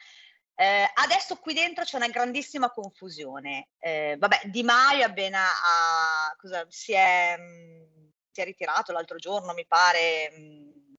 Eh, 0.56 0.92
adesso 0.96 1.38
qui 1.38 1.54
dentro 1.54 1.86
c'è 1.86 1.96
una 1.96 2.10
grandissima 2.10 2.70
confusione. 2.72 3.70
Eh, 3.80 4.16
vabbè, 4.20 4.42
Di 4.46 4.64
Maio 4.64 5.06
appena 5.06 5.42
a, 5.42 6.36
cosa, 6.36 6.66
si 6.68 6.92
è... 6.92 7.38
Mh, 7.38 7.99
si 8.40 8.42
è 8.42 8.46
ritirato 8.46 8.94
l'altro 8.94 9.18
giorno, 9.18 9.54
mi 9.54 9.66
pare, 9.68 10.32
mh, 10.32 10.96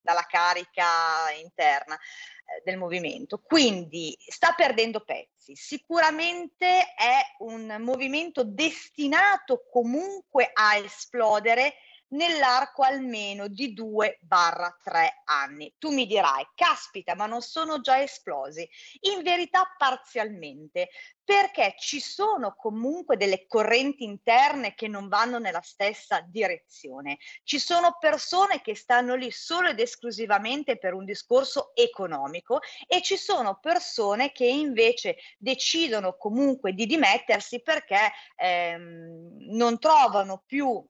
dalla 0.00 0.26
carica 0.28 1.30
interna 1.40 1.94
eh, 1.94 2.62
del 2.64 2.76
movimento. 2.76 3.38
Quindi 3.38 4.16
sta 4.18 4.52
perdendo 4.52 5.00
pezzi. 5.00 5.54
Sicuramente 5.54 6.94
è 6.94 7.20
un 7.38 7.76
movimento 7.80 8.42
destinato 8.44 9.66
comunque 9.70 10.50
a 10.52 10.76
esplodere 10.76 11.74
nell'arco 12.14 12.82
almeno 12.82 13.48
di 13.48 13.74
2-3 13.74 15.22
anni. 15.24 15.74
Tu 15.78 15.92
mi 15.92 16.06
dirai, 16.06 16.46
caspita, 16.54 17.14
ma 17.14 17.26
non 17.26 17.42
sono 17.42 17.80
già 17.80 18.00
esplosi? 18.00 18.68
In 19.00 19.22
verità 19.22 19.72
parzialmente, 19.76 20.88
perché 21.24 21.74
ci 21.78 22.00
sono 22.00 22.54
comunque 22.54 23.16
delle 23.16 23.46
correnti 23.46 24.04
interne 24.04 24.74
che 24.74 24.88
non 24.88 25.08
vanno 25.08 25.38
nella 25.38 25.62
stessa 25.62 26.20
direzione. 26.20 27.18
Ci 27.42 27.58
sono 27.58 27.96
persone 27.98 28.60
che 28.60 28.74
stanno 28.74 29.14
lì 29.14 29.30
solo 29.30 29.68
ed 29.68 29.80
esclusivamente 29.80 30.76
per 30.78 30.92
un 30.92 31.04
discorso 31.04 31.74
economico 31.74 32.60
e 32.86 33.00
ci 33.02 33.16
sono 33.16 33.58
persone 33.60 34.32
che 34.32 34.46
invece 34.46 35.16
decidono 35.38 36.16
comunque 36.16 36.74
di 36.74 36.86
dimettersi 36.86 37.62
perché 37.62 38.12
ehm, 38.36 39.36
non 39.50 39.78
trovano 39.78 40.42
più 40.46 40.84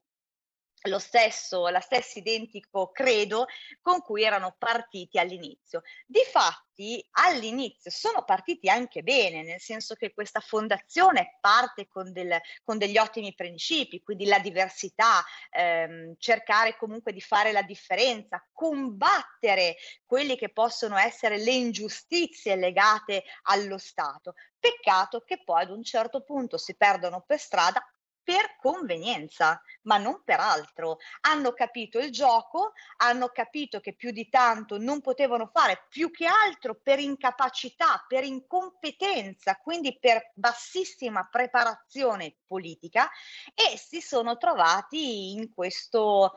lo 0.87 0.99
stesso, 0.99 1.67
la 1.67 1.79
stessa 1.79 2.19
identico 2.19 2.91
credo 2.91 3.47
con 3.81 4.01
cui 4.01 4.23
erano 4.23 4.55
partiti 4.57 5.17
all'inizio. 5.17 5.81
Difatti, 6.05 7.05
all'inizio 7.11 7.89
sono 7.89 8.23
partiti 8.23 8.69
anche 8.69 9.01
bene, 9.01 9.43
nel 9.43 9.59
senso 9.59 9.95
che 9.95 10.13
questa 10.13 10.39
fondazione 10.39 11.37
parte 11.39 11.87
con, 11.87 12.11
del, 12.11 12.39
con 12.63 12.77
degli 12.77 12.97
ottimi 12.97 13.33
principi, 13.33 14.01
quindi 14.01 14.25
la 14.25 14.39
diversità, 14.39 15.23
ehm, 15.51 16.15
cercare 16.17 16.77
comunque 16.77 17.13
di 17.13 17.21
fare 17.21 17.51
la 17.51 17.63
differenza, 17.63 18.45
combattere 18.51 19.77
quelli 20.05 20.35
che 20.37 20.49
possono 20.49 20.97
essere 20.97 21.37
le 21.37 21.51
ingiustizie 21.51 22.55
legate 22.55 23.23
allo 23.43 23.77
Stato. 23.77 24.33
Peccato 24.59 25.21
che 25.21 25.43
poi 25.43 25.61
ad 25.61 25.69
un 25.69 25.83
certo 25.83 26.23
punto 26.23 26.57
si 26.57 26.75
perdono 26.75 27.23
per 27.25 27.39
strada 27.39 27.85
per 28.25 28.57
convenienza, 28.57 29.61
ma 29.83 29.97
non 29.97 30.23
per 30.25 30.39
altro. 30.39 30.97
Hanno 31.21 31.53
capito 31.53 31.99
il 31.99 32.11
gioco, 32.11 32.73
hanno 32.97 33.29
capito 33.29 33.79
che 33.79 33.93
più 33.93 34.11
di 34.11 34.27
tanto 34.27 34.77
non 34.79 34.99
potevano 34.99 35.49
fare 35.53 35.85
più 35.87 36.09
che 36.09 36.25
altro 36.25 36.75
per 36.81 36.99
incapacità, 36.99 38.03
per 38.07 38.23
incompetenza, 38.23 39.55
quindi 39.57 39.97
per 39.99 40.31
bassissima 40.33 41.27
preparazione 41.31 42.37
politica 42.47 43.09
e 43.53 43.77
si 43.77 44.01
sono 44.01 44.37
trovati 44.37 45.33
in 45.33 45.53
questo, 45.53 46.33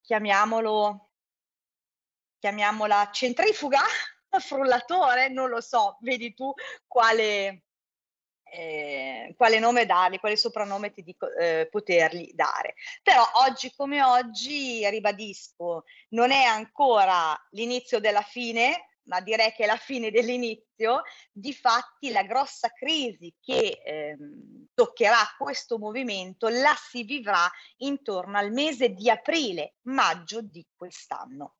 chiamiamolo, 0.00 1.10
chiamiamola 2.38 3.10
centrifuga, 3.10 3.80
frullatore, 4.38 5.28
non 5.28 5.48
lo 5.48 5.60
so, 5.60 5.98
vedi 6.00 6.34
tu 6.34 6.52
quale, 6.86 7.64
eh, 8.50 9.34
quale 9.36 9.58
nome 9.58 9.86
dargli, 9.86 10.18
quale 10.18 10.36
soprannome 10.36 10.92
ti 10.92 11.02
dico 11.02 11.32
eh, 11.34 11.68
potergli 11.70 12.32
dare. 12.34 12.74
Però 13.02 13.22
oggi 13.46 13.72
come 13.74 14.02
oggi, 14.02 14.88
ribadisco, 14.88 15.84
non 16.10 16.30
è 16.30 16.44
ancora 16.44 17.38
l'inizio 17.50 18.00
della 18.00 18.22
fine, 18.22 18.88
ma 19.08 19.20
direi 19.20 19.52
che 19.52 19.64
è 19.64 19.66
la 19.66 19.76
fine 19.76 20.10
dell'inizio, 20.10 21.02
difatti 21.32 22.10
la 22.10 22.22
grossa 22.22 22.68
crisi 22.68 23.34
che 23.40 23.80
ehm, 23.84 24.66
toccherà 24.74 25.34
questo 25.36 25.78
movimento 25.78 26.48
la 26.48 26.74
si 26.76 27.02
vivrà 27.02 27.50
intorno 27.78 28.38
al 28.38 28.52
mese 28.52 28.90
di 28.90 29.10
aprile, 29.10 29.76
maggio 29.82 30.40
di 30.42 30.64
quest'anno. 30.76 31.54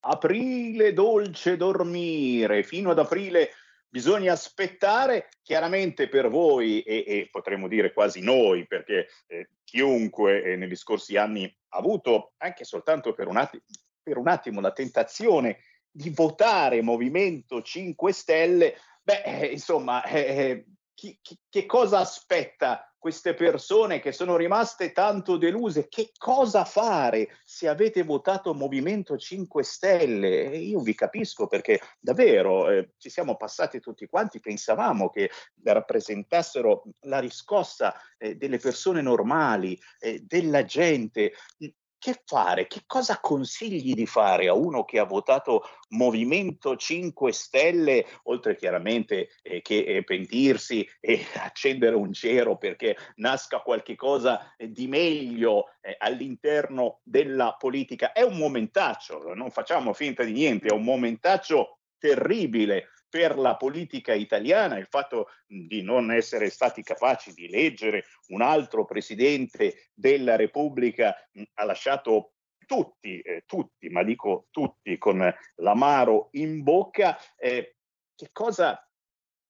Aprile 0.00 0.92
dolce 0.92 1.56
dormire, 1.56 2.62
fino 2.62 2.90
ad 2.90 2.98
aprile 2.98 3.50
bisogna 3.88 4.32
aspettare 4.32 5.28
chiaramente 5.42 6.08
per 6.08 6.28
voi 6.28 6.82
e, 6.82 7.04
e 7.06 7.28
potremmo 7.30 7.68
dire 7.68 7.92
quasi 7.92 8.20
noi, 8.20 8.66
perché 8.66 9.08
eh, 9.26 9.50
chiunque 9.64 10.42
eh, 10.42 10.56
negli 10.56 10.76
scorsi 10.76 11.16
anni 11.16 11.44
ha 11.44 11.78
avuto 11.78 12.32
anche 12.38 12.64
soltanto 12.64 13.14
per 13.14 13.28
un, 13.28 13.36
atti- 13.36 13.62
per 14.02 14.18
un 14.18 14.28
attimo 14.28 14.60
la 14.60 14.72
tentazione 14.72 15.60
di 15.90 16.10
votare 16.10 16.82
Movimento 16.82 17.62
5 17.62 18.12
Stelle, 18.12 18.76
beh, 19.02 19.22
eh, 19.22 19.46
insomma, 19.46 20.04
eh, 20.04 20.20
eh, 20.20 20.66
chi, 20.94 21.18
chi, 21.20 21.38
che 21.48 21.66
cosa 21.66 21.98
aspetta 21.98 22.87
queste 22.98 23.34
persone 23.34 24.00
che 24.00 24.12
sono 24.12 24.36
rimaste 24.36 24.92
tanto 24.92 25.36
deluse, 25.36 25.88
che 25.88 26.10
cosa 26.18 26.64
fare 26.64 27.36
se 27.44 27.68
avete 27.68 28.02
votato 28.02 28.54
Movimento 28.54 29.16
5 29.16 29.62
Stelle? 29.62 30.50
E 30.50 30.58
io 30.58 30.80
vi 30.80 30.94
capisco 30.94 31.46
perché 31.46 31.80
davvero 32.00 32.68
eh, 32.68 32.90
ci 32.98 33.08
siamo 33.08 33.36
passati 33.36 33.78
tutti 33.80 34.06
quanti, 34.06 34.40
pensavamo 34.40 35.10
che 35.10 35.30
rappresentassero 35.62 36.84
la 37.02 37.20
riscossa 37.20 37.94
eh, 38.18 38.34
delle 38.34 38.58
persone 38.58 39.00
normali, 39.00 39.78
eh, 40.00 40.20
della 40.26 40.64
gente 40.64 41.32
che 41.98 42.22
fare? 42.24 42.66
Che 42.66 42.82
cosa 42.86 43.18
consigli 43.20 43.94
di 43.94 44.06
fare 44.06 44.48
a 44.48 44.54
uno 44.54 44.84
che 44.84 44.98
ha 44.98 45.04
votato 45.04 45.62
Movimento 45.90 46.76
5 46.76 47.32
Stelle, 47.32 48.06
oltre 48.24 48.56
chiaramente 48.56 49.30
eh, 49.42 49.60
che 49.60 49.78
eh, 49.78 50.04
pentirsi 50.04 50.88
e 51.00 51.24
accendere 51.36 51.96
un 51.96 52.12
cero 52.12 52.56
perché 52.56 52.96
nasca 53.16 53.60
qualche 53.60 53.96
cosa 53.96 54.54
di 54.56 54.86
meglio 54.86 55.72
eh, 55.80 55.96
all'interno 55.98 57.00
della 57.02 57.56
politica? 57.58 58.12
È 58.12 58.22
un 58.22 58.36
momentaccio, 58.36 59.34
non 59.34 59.50
facciamo 59.50 59.92
finta 59.92 60.22
di 60.22 60.32
niente, 60.32 60.68
è 60.68 60.72
un 60.72 60.84
momentaccio 60.84 61.78
terribile 61.98 62.90
per 63.08 63.38
la 63.38 63.56
politica 63.56 64.12
italiana, 64.12 64.78
il 64.78 64.86
fatto 64.86 65.28
di 65.46 65.82
non 65.82 66.12
essere 66.12 66.50
stati 66.50 66.82
capaci 66.82 67.32
di 67.32 67.46
eleggere 67.46 68.04
un 68.28 68.42
altro 68.42 68.84
presidente 68.84 69.90
della 69.94 70.36
Repubblica 70.36 71.14
ha 71.54 71.64
lasciato 71.64 72.32
tutti, 72.66 73.20
eh, 73.20 73.44
tutti, 73.46 73.88
ma 73.88 74.02
dico 74.04 74.46
tutti, 74.50 74.98
con 74.98 75.34
l'amaro 75.56 76.28
in 76.32 76.62
bocca. 76.62 77.18
Eh, 77.36 77.76
che 78.14 78.28
cosa 78.32 78.86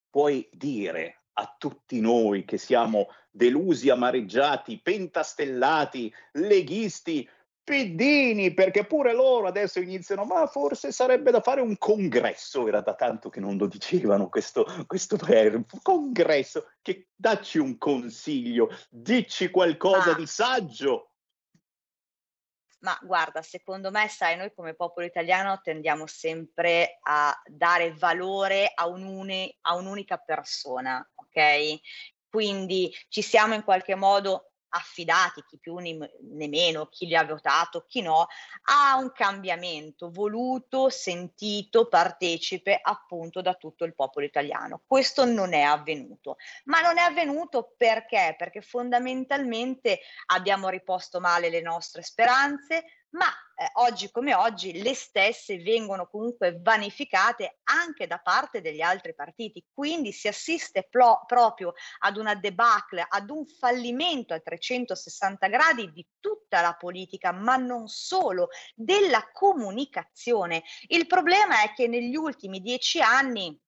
puoi 0.08 0.48
dire 0.52 1.24
a 1.32 1.54
tutti 1.56 2.00
noi 2.00 2.44
che 2.44 2.58
siamo 2.58 3.08
delusi, 3.30 3.88
amareggiati, 3.90 4.80
pentastellati, 4.80 6.12
leghisti, 6.32 7.28
Piddini, 7.68 8.54
perché 8.54 8.86
pure 8.86 9.12
loro 9.12 9.46
adesso 9.46 9.78
iniziano, 9.78 10.24
ma 10.24 10.46
forse 10.46 10.90
sarebbe 10.90 11.30
da 11.30 11.42
fare 11.42 11.60
un 11.60 11.76
congresso, 11.76 12.66
era 12.66 12.80
da 12.80 12.94
tanto 12.94 13.28
che 13.28 13.40
non 13.40 13.58
lo 13.58 13.66
dicevano 13.66 14.30
questo, 14.30 14.64
questo 14.86 15.18
congresso, 15.82 16.70
che 16.80 17.08
dacci 17.14 17.58
un 17.58 17.76
consiglio, 17.76 18.70
dici 18.88 19.50
qualcosa 19.50 20.12
ma, 20.12 20.16
di 20.16 20.26
saggio. 20.26 21.10
Ma 22.80 22.98
guarda, 23.02 23.42
secondo 23.42 23.90
me, 23.90 24.08
sai, 24.08 24.38
noi 24.38 24.50
come 24.54 24.72
popolo 24.72 25.04
italiano 25.04 25.60
tendiamo 25.62 26.06
sempre 26.06 26.98
a 27.02 27.38
dare 27.44 27.92
valore 27.92 28.72
a, 28.74 28.86
un'uni, 28.86 29.54
a 29.62 29.74
un'unica 29.74 30.16
persona, 30.16 31.06
ok? 31.16 31.80
Quindi 32.30 32.90
ci 33.08 33.20
siamo 33.20 33.52
in 33.52 33.62
qualche 33.62 33.94
modo 33.94 34.47
affidati, 34.70 35.44
chi 35.46 35.58
più 35.58 35.76
né 35.76 36.08
meno, 36.48 36.86
chi 36.86 37.06
li 37.06 37.16
ha 37.16 37.24
votato, 37.24 37.84
chi 37.86 38.02
no, 38.02 38.26
a 38.64 38.96
un 38.96 39.12
cambiamento 39.12 40.10
voluto, 40.10 40.88
sentito, 40.88 41.88
partecipe 41.88 42.78
appunto 42.80 43.40
da 43.40 43.54
tutto 43.54 43.84
il 43.84 43.94
popolo 43.94 44.26
italiano. 44.26 44.82
Questo 44.86 45.24
non 45.24 45.52
è 45.52 45.62
avvenuto, 45.62 46.36
ma 46.64 46.80
non 46.80 46.98
è 46.98 47.02
avvenuto 47.02 47.74
perché? 47.76 48.34
Perché 48.36 48.60
fondamentalmente 48.60 50.00
abbiamo 50.26 50.68
riposto 50.68 51.20
male 51.20 51.50
le 51.50 51.60
nostre 51.60 52.02
speranze, 52.02 52.84
ma 53.10 53.26
eh, 53.60 53.70
oggi 53.74 54.10
come 54.10 54.34
oggi 54.34 54.80
le 54.82 54.94
stesse 54.94 55.58
vengono 55.58 56.06
comunque 56.06 56.60
vanificate 56.60 57.58
anche 57.64 58.06
da 58.06 58.18
parte 58.18 58.60
degli 58.60 58.80
altri 58.80 59.14
partiti. 59.14 59.64
Quindi 59.72 60.12
si 60.12 60.28
assiste 60.28 60.86
plo- 60.88 61.24
proprio 61.26 61.72
ad 62.00 62.16
una 62.16 62.34
debacle, 62.34 63.04
ad 63.08 63.30
un 63.30 63.44
fallimento 63.46 64.32
a 64.32 64.40
360 64.40 65.48
gradi 65.48 65.90
di 65.90 66.06
tutta 66.20 66.60
la 66.60 66.74
politica, 66.74 67.32
ma 67.32 67.56
non 67.56 67.88
solo, 67.88 68.48
della 68.74 69.28
comunicazione. 69.32 70.62
Il 70.86 71.06
problema 71.06 71.62
è 71.62 71.72
che 71.72 71.88
negli 71.88 72.14
ultimi 72.14 72.60
dieci 72.60 73.00
anni 73.00 73.58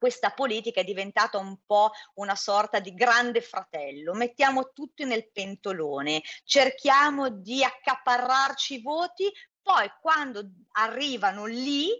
questa 0.00 0.30
politica 0.30 0.80
è 0.80 0.84
diventata 0.84 1.36
un 1.36 1.58
po' 1.66 1.90
una 2.14 2.34
sorta 2.34 2.80
di 2.80 2.94
grande 2.94 3.42
fratello. 3.42 4.14
Mettiamo 4.14 4.72
tutti 4.72 5.04
nel 5.04 5.30
pentolone, 5.30 6.22
cerchiamo 6.42 7.28
di 7.28 7.62
accaparrarci 7.62 8.76
i 8.76 8.82
voti, 8.82 9.30
poi 9.60 9.92
quando 10.00 10.42
arrivano 10.72 11.44
lì, 11.44 11.90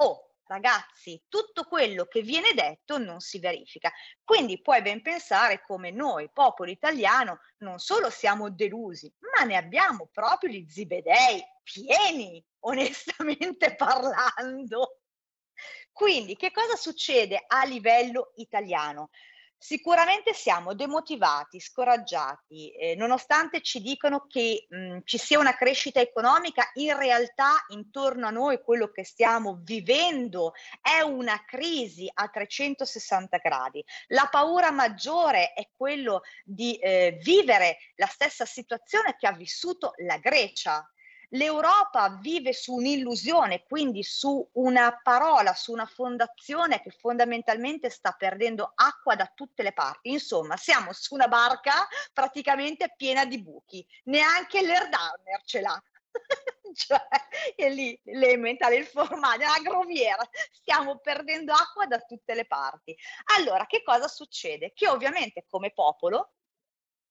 oh, 0.00 0.34
ragazzi, 0.48 1.22
tutto 1.28 1.62
quello 1.62 2.06
che 2.06 2.22
viene 2.22 2.54
detto 2.54 2.98
non 2.98 3.20
si 3.20 3.38
verifica. 3.38 3.92
Quindi 4.24 4.60
puoi 4.60 4.82
ben 4.82 5.00
pensare 5.00 5.62
come 5.62 5.92
noi, 5.92 6.28
popolo 6.32 6.72
italiano, 6.72 7.38
non 7.58 7.78
solo 7.78 8.10
siamo 8.10 8.50
delusi, 8.50 9.14
ma 9.36 9.44
ne 9.44 9.54
abbiamo 9.54 10.08
proprio 10.10 10.50
gli 10.50 10.66
zibedei 10.68 11.40
pieni, 11.62 12.44
onestamente 12.66 13.76
parlando. 13.76 15.02
Quindi 15.98 16.36
che 16.36 16.52
cosa 16.52 16.76
succede 16.76 17.42
a 17.44 17.64
livello 17.64 18.30
italiano? 18.36 19.10
Sicuramente 19.56 20.32
siamo 20.32 20.72
demotivati, 20.72 21.58
scoraggiati, 21.58 22.70
eh, 22.70 22.94
nonostante 22.94 23.62
ci 23.62 23.80
dicono 23.80 24.24
che 24.28 24.68
mh, 24.68 24.98
ci 25.02 25.18
sia 25.18 25.40
una 25.40 25.56
crescita 25.56 25.98
economica, 25.98 26.70
in 26.74 26.96
realtà 26.96 27.64
intorno 27.70 28.28
a 28.28 28.30
noi 28.30 28.62
quello 28.62 28.92
che 28.92 29.02
stiamo 29.02 29.58
vivendo 29.64 30.52
è 30.80 31.00
una 31.00 31.44
crisi 31.44 32.08
a 32.14 32.28
360 32.28 33.38
gradi. 33.38 33.84
La 34.06 34.28
paura 34.30 34.70
maggiore 34.70 35.52
è 35.52 35.68
quello 35.76 36.20
di 36.44 36.76
eh, 36.76 37.18
vivere 37.20 37.78
la 37.96 38.06
stessa 38.06 38.44
situazione 38.44 39.16
che 39.18 39.26
ha 39.26 39.32
vissuto 39.32 39.94
la 39.96 40.18
Grecia 40.18 40.88
L'Europa 41.32 42.18
vive 42.20 42.54
su 42.54 42.74
un'illusione, 42.74 43.64
quindi 43.64 44.02
su 44.02 44.48
una 44.54 44.98
parola, 45.02 45.52
su 45.54 45.72
una 45.72 45.84
fondazione 45.84 46.80
che 46.80 46.90
fondamentalmente 46.90 47.90
sta 47.90 48.12
perdendo 48.12 48.72
acqua 48.74 49.14
da 49.14 49.30
tutte 49.34 49.62
le 49.62 49.74
parti. 49.74 50.10
Insomma, 50.10 50.56
siamo 50.56 50.92
su 50.94 51.12
una 51.14 51.28
barca 51.28 51.86
praticamente 52.14 52.94
piena 52.96 53.26
di 53.26 53.42
buchi, 53.42 53.86
neanche 54.04 54.62
l'Erdarmer 54.62 55.42
ce 55.44 55.60
l'ha. 55.60 55.82
cioè, 56.74 57.06
è 57.54 57.68
lì 57.68 57.98
l'elementare, 58.04 58.76
il 58.76 58.86
formaggio, 58.86 59.44
la 59.44 59.60
groviera, 59.62 60.26
stiamo 60.50 60.98
perdendo 60.98 61.52
acqua 61.52 61.86
da 61.86 61.98
tutte 62.00 62.34
le 62.34 62.46
parti. 62.46 62.96
Allora, 63.36 63.66
che 63.66 63.82
cosa 63.82 64.08
succede? 64.08 64.72
Che 64.72 64.88
ovviamente 64.88 65.44
come 65.46 65.72
popolo 65.72 66.32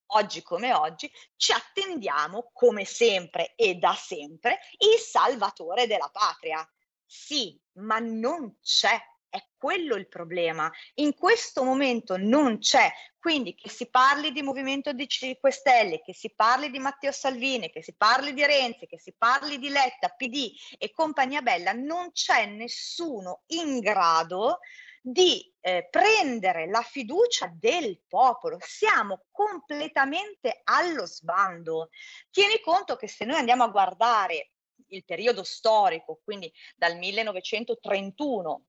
oggi 0.07 0.41
come 0.41 0.73
oggi, 0.73 1.11
ci 1.35 1.51
attendiamo 1.51 2.51
come 2.53 2.85
sempre 2.85 3.53
e 3.55 3.75
da 3.75 3.93
sempre 3.93 4.59
il 4.77 4.99
salvatore 4.99 5.87
della 5.87 6.09
patria. 6.11 6.67
Sì, 7.05 7.59
ma 7.73 7.99
non 7.99 8.57
c'è 8.61 8.99
È 9.29 9.45
quello 9.57 9.95
il 9.95 10.07
problema. 10.07 10.71
In 10.95 11.13
questo 11.13 11.63
momento 11.63 12.15
non 12.17 12.59
c'è. 12.59 12.89
Quindi 13.19 13.55
che 13.55 13.69
si 13.69 13.89
parli 13.89 14.31
di 14.31 14.41
Movimento 14.41 14.93
di 14.93 15.05
5 15.05 15.51
Stelle, 15.51 16.01
che 16.01 16.13
si 16.13 16.33
parli 16.33 16.71
di 16.71 16.79
Matteo 16.79 17.11
Salvini, 17.11 17.69
che 17.69 17.83
si 17.83 17.93
parli 17.93 18.33
di 18.33 18.45
Renzi, 18.45 18.87
che 18.87 18.97
si 18.97 19.13
parli 19.17 19.59
di 19.59 19.67
Letta, 19.67 20.09
PD 20.09 20.53
e 20.77 20.91
compagnia 20.91 21.41
bella, 21.41 21.73
non 21.73 22.11
c'è 22.13 22.45
nessuno 22.45 23.43
in 23.47 23.79
grado 23.79 24.59
di 25.01 25.53
eh, 25.61 25.87
prendere 25.89 26.67
la 26.67 26.81
fiducia 26.81 27.51
del 27.53 28.01
popolo. 28.07 28.57
Siamo 28.59 29.25
completamente 29.31 30.61
allo 30.63 31.05
sbando. 31.05 31.89
Tieni 32.31 32.59
conto 32.61 32.95
che 32.95 33.07
se 33.07 33.25
noi 33.25 33.37
andiamo 33.37 33.63
a 33.63 33.69
guardare 33.69 34.51
il 34.89 35.03
periodo 35.03 35.43
storico, 35.43 36.21
quindi 36.23 36.51
dal 36.75 36.97
1931 36.97 38.63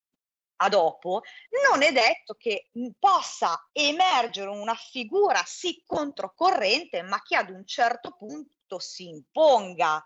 a 0.60 0.68
dopo, 0.68 1.22
non 1.70 1.82
è 1.82 1.92
detto 1.92 2.34
che 2.34 2.70
possa 2.98 3.68
emergere 3.72 4.48
una 4.48 4.74
figura 4.74 5.42
sì 5.44 5.82
controcorrente, 5.86 7.02
ma 7.02 7.22
che 7.22 7.36
ad 7.36 7.50
un 7.50 7.64
certo 7.64 8.16
punto 8.16 8.78
si 8.78 9.08
imponga 9.08 10.04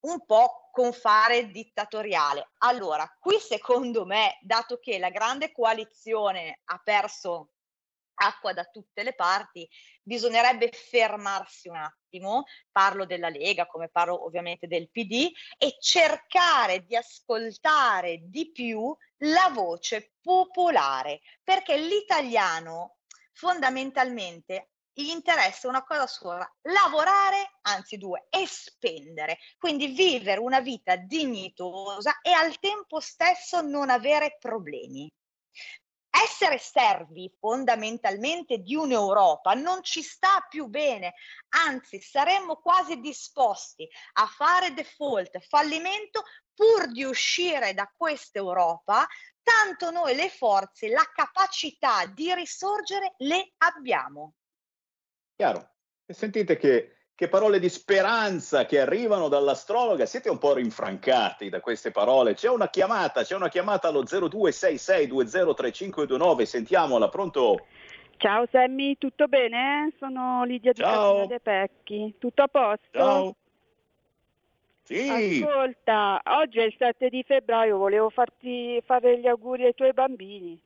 un 0.00 0.24
po' 0.24 0.65
con 0.76 0.92
fare 0.92 1.50
dittatoriale. 1.50 2.50
Allora, 2.58 3.10
qui 3.18 3.38
secondo 3.38 4.04
me, 4.04 4.36
dato 4.42 4.78
che 4.78 4.98
la 4.98 5.08
grande 5.08 5.50
coalizione 5.50 6.60
ha 6.64 6.78
perso 6.84 7.52
acqua 8.16 8.52
da 8.52 8.62
tutte 8.64 9.02
le 9.02 9.14
parti, 9.14 9.66
bisognerebbe 10.02 10.68
fermarsi 10.70 11.68
un 11.68 11.76
attimo, 11.76 12.44
parlo 12.70 13.06
della 13.06 13.30
Lega 13.30 13.66
come 13.66 13.88
parlo 13.88 14.22
ovviamente 14.26 14.66
del 14.66 14.90
PD, 14.90 15.30
e 15.56 15.78
cercare 15.80 16.84
di 16.84 16.94
ascoltare 16.94 18.18
di 18.24 18.52
più 18.52 18.94
la 19.20 19.48
voce 19.54 20.16
popolare, 20.20 21.22
perché 21.42 21.78
l'italiano 21.78 22.98
fondamentalmente 23.32 24.72
gli 24.98 25.10
interessa 25.10 25.68
una 25.68 25.84
cosa 25.84 26.06
sola, 26.06 26.50
lavorare, 26.62 27.58
anzi 27.62 27.98
due, 27.98 28.28
e 28.30 28.46
spendere, 28.46 29.38
quindi 29.58 29.88
vivere 29.88 30.40
una 30.40 30.60
vita 30.60 30.96
dignitosa 30.96 32.20
e 32.22 32.32
al 32.32 32.58
tempo 32.58 32.98
stesso 32.98 33.60
non 33.60 33.90
avere 33.90 34.38
problemi. 34.40 35.12
Essere 36.08 36.56
servi 36.56 37.30
fondamentalmente 37.38 38.56
di 38.56 38.74
un'Europa 38.74 39.52
non 39.52 39.82
ci 39.82 40.00
sta 40.00 40.46
più 40.48 40.64
bene, 40.64 41.12
anzi 41.50 42.00
saremmo 42.00 42.56
quasi 42.56 42.98
disposti 42.98 43.86
a 44.14 44.26
fare 44.26 44.72
default, 44.72 45.38
fallimento, 45.40 46.22
pur 46.54 46.90
di 46.90 47.04
uscire 47.04 47.74
da 47.74 47.92
questa 47.94 48.38
Europa, 48.38 49.06
tanto 49.42 49.90
noi 49.90 50.14
le 50.14 50.30
forze, 50.30 50.88
la 50.88 51.06
capacità 51.14 52.06
di 52.06 52.32
risorgere 52.32 53.12
le 53.18 53.52
abbiamo. 53.58 54.32
Chiaro. 55.36 55.68
E 56.06 56.14
sentite 56.14 56.56
che, 56.56 56.92
che 57.14 57.28
parole 57.28 57.58
di 57.58 57.68
speranza 57.68 58.64
che 58.64 58.80
arrivano 58.80 59.28
dall'astrologa. 59.28 60.06
Siete 60.06 60.30
un 60.30 60.38
po' 60.38 60.54
rinfrancati 60.54 61.50
da 61.50 61.60
queste 61.60 61.90
parole. 61.90 62.32
C'è 62.34 62.48
una 62.48 62.70
chiamata, 62.70 63.22
c'è 63.22 63.36
una 63.36 63.48
chiamata 63.48 63.88
allo 63.88 64.02
0266203529. 64.02 66.42
Sentiamola, 66.44 67.10
pronto? 67.10 67.66
Ciao 68.16 68.46
Sammy, 68.50 68.96
tutto 68.96 69.28
bene? 69.28 69.92
Sono 69.98 70.42
Lidia 70.44 70.72
di 70.72 70.80
Ciao. 70.80 71.26
De 71.26 71.38
Pecchi. 71.38 72.14
Tutto 72.18 72.42
a 72.42 72.48
posto? 72.48 72.88
Ciao. 72.92 73.36
Sì, 74.84 75.42
Ascolta, 75.44 76.22
oggi 76.24 76.60
è 76.60 76.62
il 76.62 76.74
7 76.78 77.08
di 77.08 77.22
febbraio, 77.26 77.76
volevo 77.76 78.08
farti 78.08 78.80
fare 78.86 79.18
gli 79.18 79.26
auguri 79.26 79.64
ai 79.64 79.74
tuoi 79.74 79.92
bambini. 79.92 80.58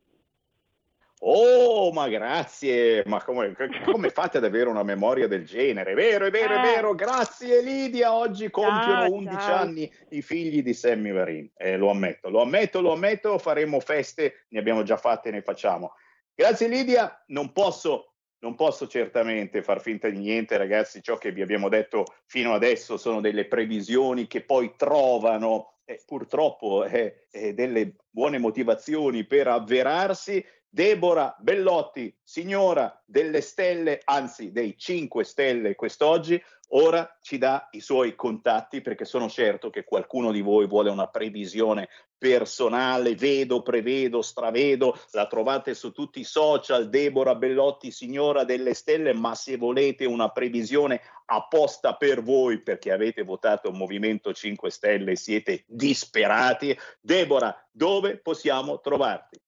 Oh, 1.22 1.92
ma 1.92 2.08
grazie, 2.08 3.02
ma 3.04 3.22
come, 3.22 3.54
come 3.84 4.08
fate 4.08 4.38
ad 4.38 4.44
avere 4.44 4.70
una 4.70 4.82
memoria 4.82 5.28
del 5.28 5.44
genere? 5.44 5.92
Vero, 5.92 6.24
è 6.24 6.30
vero, 6.30 6.54
è 6.54 6.58
Eh. 6.58 6.62
vero, 6.74 6.94
grazie 6.94 7.60
Lidia, 7.60 8.14
oggi 8.14 8.48
compiono 8.48 9.02
Ciao, 9.02 9.12
11 9.12 9.36
ciao. 9.38 9.54
anni 9.56 9.92
i 10.10 10.22
figli 10.22 10.62
di 10.62 10.72
Sammy 10.72 11.12
Varin, 11.12 11.50
eh, 11.58 11.76
lo 11.76 11.90
ammetto, 11.90 12.30
lo 12.30 12.40
ammetto, 12.40 12.80
lo 12.80 12.92
ammetto, 12.92 13.36
faremo 13.36 13.80
feste, 13.80 14.46
ne 14.48 14.58
abbiamo 14.60 14.82
già 14.82 14.96
fatte, 14.96 15.30
ne 15.30 15.42
facciamo. 15.42 15.92
Grazie 16.34 16.68
Lidia, 16.68 17.22
non 17.26 17.52
posso, 17.52 18.14
non 18.38 18.54
posso 18.54 18.86
certamente 18.86 19.62
far 19.62 19.82
finta 19.82 20.08
di 20.08 20.16
niente 20.16 20.56
ragazzi, 20.56 21.02
ciò 21.02 21.18
che 21.18 21.32
vi 21.32 21.42
abbiamo 21.42 21.68
detto 21.68 22.06
fino 22.24 22.54
adesso 22.54 22.96
sono 22.96 23.20
delle 23.20 23.44
previsioni 23.44 24.26
che 24.26 24.40
poi 24.40 24.72
trovano 24.74 25.74
eh, 25.84 26.00
purtroppo 26.06 26.84
eh, 26.84 27.26
eh, 27.30 27.52
delle 27.52 27.96
buone 28.08 28.38
motivazioni 28.38 29.24
per 29.26 29.48
avverarsi. 29.48 30.42
Deborah 30.72 31.34
Bellotti, 31.40 32.16
signora 32.22 33.02
delle 33.04 33.40
stelle, 33.40 34.00
anzi 34.04 34.52
dei 34.52 34.78
5 34.78 35.24
stelle 35.24 35.74
quest'oggi, 35.74 36.40
ora 36.68 37.18
ci 37.20 37.38
dà 37.38 37.66
i 37.72 37.80
suoi 37.80 38.14
contatti 38.14 38.80
perché 38.80 39.04
sono 39.04 39.28
certo 39.28 39.68
che 39.68 39.82
qualcuno 39.82 40.30
di 40.30 40.40
voi 40.40 40.68
vuole 40.68 40.88
una 40.88 41.08
previsione 41.08 41.88
personale, 42.16 43.16
vedo, 43.16 43.62
prevedo, 43.62 44.22
stravedo, 44.22 44.96
la 45.10 45.26
trovate 45.26 45.74
su 45.74 45.90
tutti 45.90 46.20
i 46.20 46.24
social, 46.24 46.88
Deborah 46.88 47.34
Bellotti, 47.34 47.90
signora 47.90 48.44
delle 48.44 48.74
stelle, 48.74 49.12
ma 49.12 49.34
se 49.34 49.56
volete 49.56 50.04
una 50.04 50.28
previsione 50.28 51.00
apposta 51.24 51.96
per 51.96 52.22
voi 52.22 52.62
perché 52.62 52.92
avete 52.92 53.24
votato 53.24 53.72
Movimento 53.72 54.32
5 54.32 54.70
Stelle 54.70 55.12
e 55.12 55.16
siete 55.16 55.64
disperati, 55.66 56.78
Deborah, 57.00 57.68
dove 57.72 58.18
possiamo 58.18 58.78
trovarti? 58.78 59.40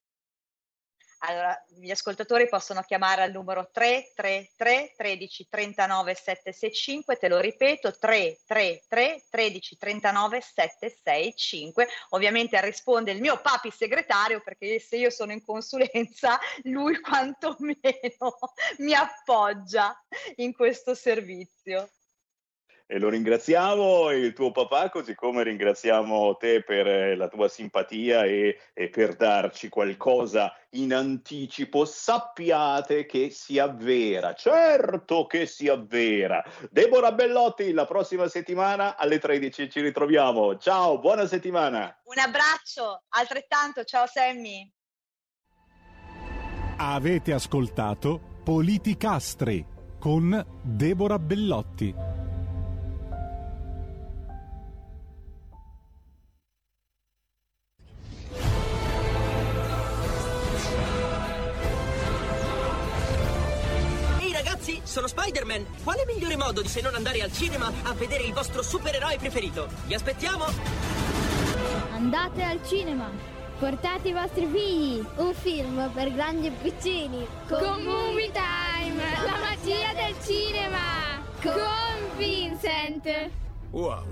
Allora, 1.24 1.56
gli 1.68 1.90
ascoltatori 1.90 2.48
possono 2.48 2.82
chiamare 2.82 3.22
al 3.22 3.30
numero 3.30 3.68
333 3.72 4.94
13 4.96 5.48
39 5.48 6.14
765, 6.14 7.16
te 7.16 7.28
lo 7.28 7.38
ripeto, 7.38 7.96
333 7.96 9.22
13 9.30 9.76
39 9.76 10.40
765. 10.40 11.88
Ovviamente 12.11 12.61
risponde 12.61 13.12
il 13.12 13.20
mio 13.20 13.40
papi 13.40 13.70
segretario 13.70 14.40
perché 14.40 14.80
se 14.80 14.96
io 14.96 15.11
sono 15.11 15.30
in 15.30 15.44
consulenza, 15.44 16.40
lui 16.64 16.98
quantomeno 17.00 18.38
mi 18.78 18.94
appoggia 18.94 19.96
in 20.37 20.52
questo 20.52 20.94
servizio. 20.96 21.88
E 22.92 22.98
lo 22.98 23.09
ringraziamo, 23.09 24.11
il 24.11 24.35
tuo 24.35 24.50
papà, 24.50 24.90
così 24.90 25.14
come 25.14 25.42
ringraziamo 25.42 26.37
te 26.37 26.62
per 26.62 26.87
eh, 26.87 27.16
la 27.16 27.26
tua 27.28 27.48
simpatia 27.48 28.24
e, 28.24 28.59
e 28.74 28.90
per 28.90 29.16
darci 29.16 29.70
qualcosa 29.70 30.55
in 30.72 30.92
anticipo. 30.92 31.87
Sappiate 31.87 33.07
che 33.07 33.31
si 33.31 33.59
avvera, 33.59 34.35
certo 34.35 35.24
che 35.24 35.46
si 35.46 35.68
avvera. 35.68 36.44
Deborah 36.70 37.12
Bellotti, 37.12 37.72
la 37.72 37.87
prossima 37.87 38.28
settimana 38.28 38.94
alle 38.98 39.18
13 39.18 39.70
ci 39.70 39.81
ritroviamo. 39.81 40.59
Ciao, 40.59 40.98
buona 40.98 41.26
settimana. 41.26 41.98
Un 42.05 42.18
abbraccio, 42.18 43.05
altrettanto, 43.09 43.85
ciao 43.85 44.05
Sammy. 44.07 44.70
Avete 46.76 47.33
ascoltato 47.33 48.20
Politicastri 48.44 49.64
con 49.98 50.44
Deborah 50.62 51.18
Bellotti. 51.18 52.12
Sono 64.92 65.07
Spider-Man! 65.07 65.66
Quale 65.83 66.05
migliore 66.05 66.37
modo 66.37 66.61
di 66.61 66.68
se 66.68 66.83
non 66.83 66.94
andare 66.94 67.22
al 67.22 67.33
cinema 67.33 67.72
a 67.85 67.94
vedere 67.94 68.24
il 68.24 68.35
vostro 68.35 68.62
supereroe 68.62 69.16
preferito? 69.16 69.66
Vi 69.87 69.94
aspettiamo! 69.94 70.44
Andate 71.92 72.42
al 72.42 72.61
cinema. 72.66 73.11
Portate 73.59 74.09
i 74.09 74.12
vostri 74.12 74.46
figli. 74.52 75.02
Un 75.16 75.33
film 75.33 75.90
per 75.94 76.12
grandi 76.12 76.48
e 76.48 76.50
piccini. 76.50 77.26
Con 77.48 77.83
Movie 77.83 78.33
Time, 78.33 79.02
la 79.24 79.38
magia 79.38 79.94
del 79.94 80.14
cinema. 80.22 81.22
Con 81.40 82.16
Vincent. 82.18 83.31
Wow. 83.70 84.05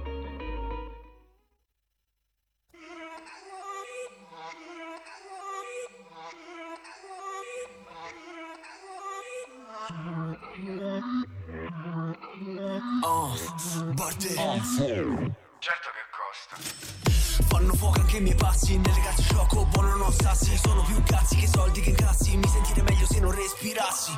Oh, 13.63 13.93
Barte. 13.93 14.27
Certo 14.29 15.89
che 15.93 16.03
costa. 16.09 16.55
Fanno 17.47 17.73
fuoco 17.75 17.99
anche 17.99 18.17
i 18.17 18.21
miei 18.21 18.35
passi 18.35 18.77
Nelle 18.77 19.01
cazzo 19.01 19.21
sciocco, 19.21 19.65
buono 19.65 19.95
non 19.97 20.11
sassi 20.11 20.57
Sono 20.57 20.81
più 20.83 21.01
cazzi 21.03 21.35
che 21.35 21.47
soldi 21.47 21.81
che 21.81 21.89
incassi 21.89 22.37
Mi 22.37 22.47
sentirei 22.47 22.83
meglio 22.83 23.05
se 23.05 23.19
non 23.19 23.31
respirassi 23.31 24.11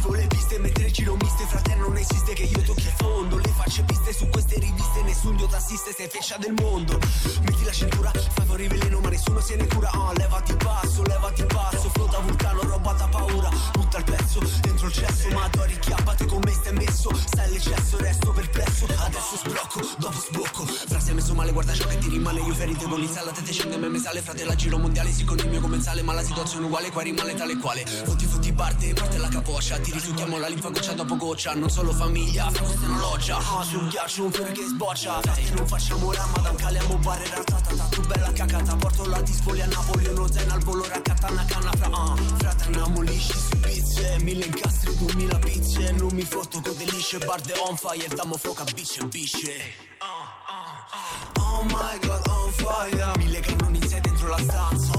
Schivo 0.00 0.14
le 0.14 0.26
piste 0.28 0.58
mentre 0.58 0.90
giro 0.90 1.14
miste. 1.14 1.44
Fratello 1.44 1.88
non 1.88 1.98
esiste 1.98 2.32
che 2.32 2.44
io 2.44 2.62
tocchi 2.62 2.86
il 2.86 2.94
fondo. 2.96 3.36
Le 3.36 3.52
facce 3.54 3.82
piste 3.82 4.14
su 4.14 4.28
queste 4.30 4.58
riviste 4.58 5.02
Nessun 5.02 5.36
dio 5.36 5.46
t'assiste, 5.46 5.92
sei 5.94 6.08
feccia 6.08 6.38
del 6.38 6.54
mondo. 6.54 6.98
Metti 7.42 7.64
la 7.64 7.70
cintura, 7.70 8.10
fai 8.10 8.46
fuori 8.46 8.66
veleno 8.66 9.00
Ma 9.00 9.10
nessuno 9.10 9.40
se 9.40 9.56
ne 9.56 9.66
cura. 9.66 9.90
Ah, 9.90 10.12
levati 10.16 10.52
il 10.52 10.56
passo, 10.56 11.02
levati 11.02 11.44
passo. 11.44 11.90
Flow 11.90 12.08
da 12.08 12.18
vulcano, 12.20 12.62
roba 12.62 12.92
da 12.94 13.08
paura. 13.08 13.50
Butta 13.72 13.98
il 13.98 14.04
pezzo, 14.04 14.40
dentro 14.62 14.86
il 14.86 14.92
cesso 14.92 15.28
Ma 15.32 15.44
adori 15.44 15.78
chiappate 15.78 16.24
con 16.24 16.40
me 16.44 16.52
stai 16.52 16.72
messo. 16.72 17.14
Stai 17.14 17.50
l'eccesso, 17.50 17.98
resto 17.98 18.32
perplesso. 18.32 18.86
Adesso 18.86 19.36
sblocco, 19.36 19.80
dopo 19.98 20.18
sbocco. 20.18 20.64
Frase 20.64 21.12
messo 21.12 21.34
male, 21.34 21.52
guarda 21.52 21.74
ciò 21.74 21.86
che 21.86 21.98
ti 21.98 22.08
rimane. 22.08 22.40
Io 22.40 22.54
ferite 22.54 22.86
con 22.86 22.98
l'insala, 22.98 23.32
te 23.32 23.42
te 23.42 23.52
scende 23.52 23.76
me 23.76 23.98
sale. 23.98 24.22
Fratello, 24.22 24.54
giro 24.54 24.78
mondiale, 24.78 25.12
sì 25.12 25.24
con 25.24 25.38
il 25.38 25.48
mio 25.50 25.60
commensale 25.60 26.00
Ma 26.00 26.14
la 26.14 26.22
situazione 26.22 26.64
è 26.64 26.66
uguale, 26.66 26.90
qua 26.90 27.02
rimane 27.02 27.34
tale 27.34 27.58
quale. 27.58 27.84
Fotti, 27.84 28.24
fotti, 28.24 28.52
parte, 28.54 28.94
parte 28.94 29.18
la 29.18 29.28
capoccia 29.28 29.78
Ti 29.90 29.96
risucchiamo 29.96 30.38
la 30.38 30.46
linfa 30.46 30.68
goccia 30.68 30.92
dopo 30.92 31.16
goccia 31.16 31.52
Non 31.54 31.68
solo 31.68 31.92
famiglia, 31.92 32.48
fra 32.50 32.64
è 32.64 32.86
una 32.86 33.00
loggia. 33.00 33.38
Ah, 33.38 33.64
sul 33.64 33.88
ghiaccio 33.88 34.22
un 34.22 34.30
fiore 34.30 34.52
che 34.52 34.62
sboccia. 34.62 35.20
Frate, 35.20 35.50
non 35.56 35.66
facciamo 35.66 36.12
la 36.12 36.26
madame, 36.32 36.56
caliamo 36.58 36.96
barre 36.98 37.26
ratata 37.28 37.74
Tu 37.90 38.00
bella 38.02 38.30
cacata, 38.32 38.76
porto 38.76 39.04
la 39.06 39.20
dispoli 39.22 39.60
a 39.62 39.66
Napoli 39.66 40.06
Uno 40.06 40.30
zen 40.30 40.48
al 40.48 40.60
volo, 40.60 40.86
raccatta 40.86 41.28
una 41.32 41.44
canna 41.44 41.72
Fra, 41.72 41.90
ah, 41.90 42.16
frate, 42.38 42.64
andiamo 42.66 43.00
lisci 43.00 43.32
su 43.36 43.58
pizze 43.58 44.16
Mille 44.20 44.44
incastri, 44.44 44.96
duemila 44.96 45.38
pizze 45.40 45.90
Non 45.90 46.10
mi 46.12 46.22
fotto 46.22 46.60
con 46.60 46.76
delisce, 46.76 47.18
barde 47.18 47.54
on 47.66 47.76
fire 47.76 48.06
Dammo 48.14 48.36
fuoco 48.36 48.62
a 48.62 48.66
bice, 48.72 49.04
bice 49.06 49.74
Oh 51.34 51.64
my 51.64 51.98
god, 52.06 52.26
on 52.28 52.52
fire. 52.52 53.18
Mille 53.18 53.40
cannoni 53.40 53.78
in 53.78 53.88
sé 53.88 54.00
dentro 54.00 54.28
la 54.28 54.38
stanza 54.38 54.89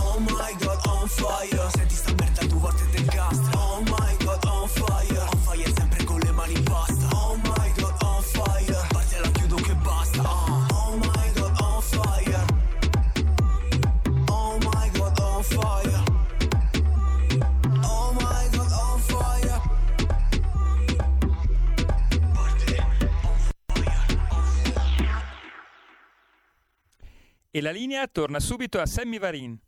E 27.53 27.61
la 27.61 27.71
linea 27.71 28.07
torna 28.07 28.39
subito 28.39 28.79
a 28.79 28.85
Sammy 28.85 29.19
Varin. 29.19 29.59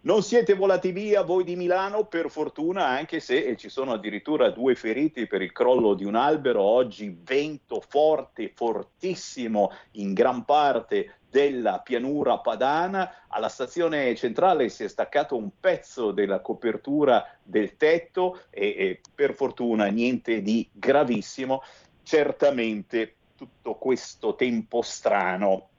Non 0.01 0.23
siete 0.23 0.53
volati 0.53 0.93
via 0.93 1.23
voi 1.23 1.43
di 1.43 1.57
Milano, 1.57 2.05
per 2.05 2.29
fortuna, 2.29 2.85
anche 2.85 3.19
se 3.19 3.57
ci 3.57 3.67
sono 3.67 3.91
addirittura 3.91 4.49
due 4.49 4.73
feriti 4.73 5.27
per 5.27 5.41
il 5.41 5.51
crollo 5.51 5.93
di 5.93 6.05
un 6.05 6.15
albero. 6.15 6.61
Oggi 6.61 7.13
vento 7.21 7.83
forte, 7.85 8.53
fortissimo 8.55 9.73
in 9.93 10.13
gran 10.13 10.45
parte 10.45 11.15
della 11.29 11.79
pianura 11.79 12.37
padana. 12.37 13.25
Alla 13.27 13.49
stazione 13.49 14.15
centrale 14.15 14.69
si 14.69 14.85
è 14.85 14.87
staccato 14.87 15.35
un 15.35 15.49
pezzo 15.59 16.11
della 16.11 16.39
copertura 16.39 17.37
del 17.43 17.75
tetto 17.75 18.43
e, 18.51 18.67
e 18.67 19.01
per 19.13 19.33
fortuna 19.33 19.87
niente 19.87 20.41
di 20.41 20.65
gravissimo. 20.71 21.61
Certamente 22.03 23.15
tutto 23.35 23.75
questo 23.75 24.35
tempo 24.35 24.81
strano 24.81 25.71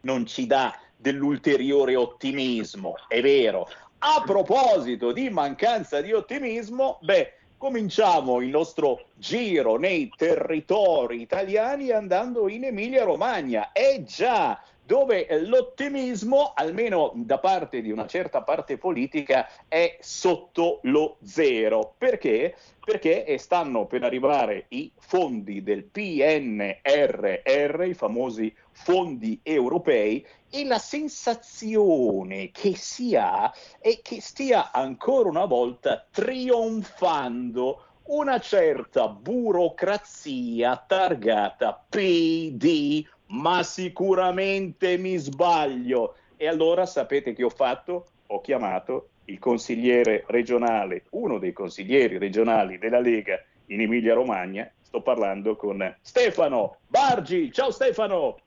non 0.00 0.26
ci 0.26 0.48
dà 0.48 0.76
dell'ulteriore 0.98 1.96
ottimismo, 1.96 2.96
è 3.06 3.22
vero. 3.22 3.68
A 4.00 4.22
proposito 4.24 5.12
di 5.12 5.30
mancanza 5.30 6.00
di 6.00 6.12
ottimismo, 6.12 6.98
beh, 7.02 7.32
cominciamo 7.56 8.40
il 8.40 8.48
nostro 8.48 9.06
giro 9.16 9.76
nei 9.76 10.12
territori 10.16 11.20
italiani 11.20 11.90
andando 11.90 12.48
in 12.48 12.64
Emilia 12.64 13.04
Romagna. 13.04 13.72
Eh 13.72 14.04
già, 14.04 14.60
dove 14.88 15.26
l'ottimismo, 15.42 16.52
almeno 16.54 17.12
da 17.14 17.38
parte 17.38 17.82
di 17.82 17.90
una 17.90 18.06
certa 18.06 18.40
parte 18.40 18.78
politica, 18.78 19.46
è 19.68 19.98
sotto 20.00 20.80
lo 20.84 21.18
zero. 21.22 21.92
Perché? 21.98 22.56
Perché 22.82 23.36
stanno 23.36 23.84
per 23.84 24.02
arrivare 24.02 24.64
i 24.68 24.90
fondi 24.98 25.62
del 25.62 25.84
PNRR, 25.84 27.82
i 27.82 27.92
famosi 27.92 28.56
fondi 28.72 29.38
europei, 29.42 30.26
e 30.48 30.64
la 30.64 30.78
sensazione 30.78 32.50
che 32.50 32.74
si 32.74 33.14
ha 33.14 33.52
è 33.78 34.00
che 34.00 34.22
stia 34.22 34.72
ancora 34.72 35.28
una 35.28 35.44
volta 35.44 36.06
trionfando 36.10 37.82
una 38.04 38.40
certa 38.40 39.06
burocrazia 39.08 40.82
targata 40.86 41.84
PD, 41.90 43.06
ma 43.28 43.62
sicuramente 43.62 44.96
mi 44.96 45.16
sbaglio. 45.16 46.14
E 46.36 46.46
allora 46.46 46.86
sapete 46.86 47.32
che 47.34 47.42
ho 47.42 47.50
fatto? 47.50 48.06
Ho 48.26 48.40
chiamato 48.40 49.08
il 49.24 49.38
consigliere 49.38 50.24
regionale, 50.28 51.04
uno 51.10 51.38
dei 51.38 51.52
consiglieri 51.52 52.18
regionali 52.18 52.78
della 52.78 53.00
Lega 53.00 53.42
in 53.66 53.80
Emilia 53.80 54.14
Romagna. 54.14 54.70
Sto 54.80 55.02
parlando 55.02 55.56
con 55.56 55.96
Stefano 56.00 56.78
Bargi. 56.86 57.52
Ciao 57.52 57.70
Stefano! 57.70 58.38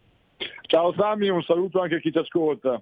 Ciao 0.63 0.93
Sammy, 0.93 1.29
un 1.29 1.43
saluto 1.43 1.81
anche 1.81 1.95
a 1.95 1.99
chi 1.99 2.11
ci 2.11 2.17
ascolta. 2.17 2.81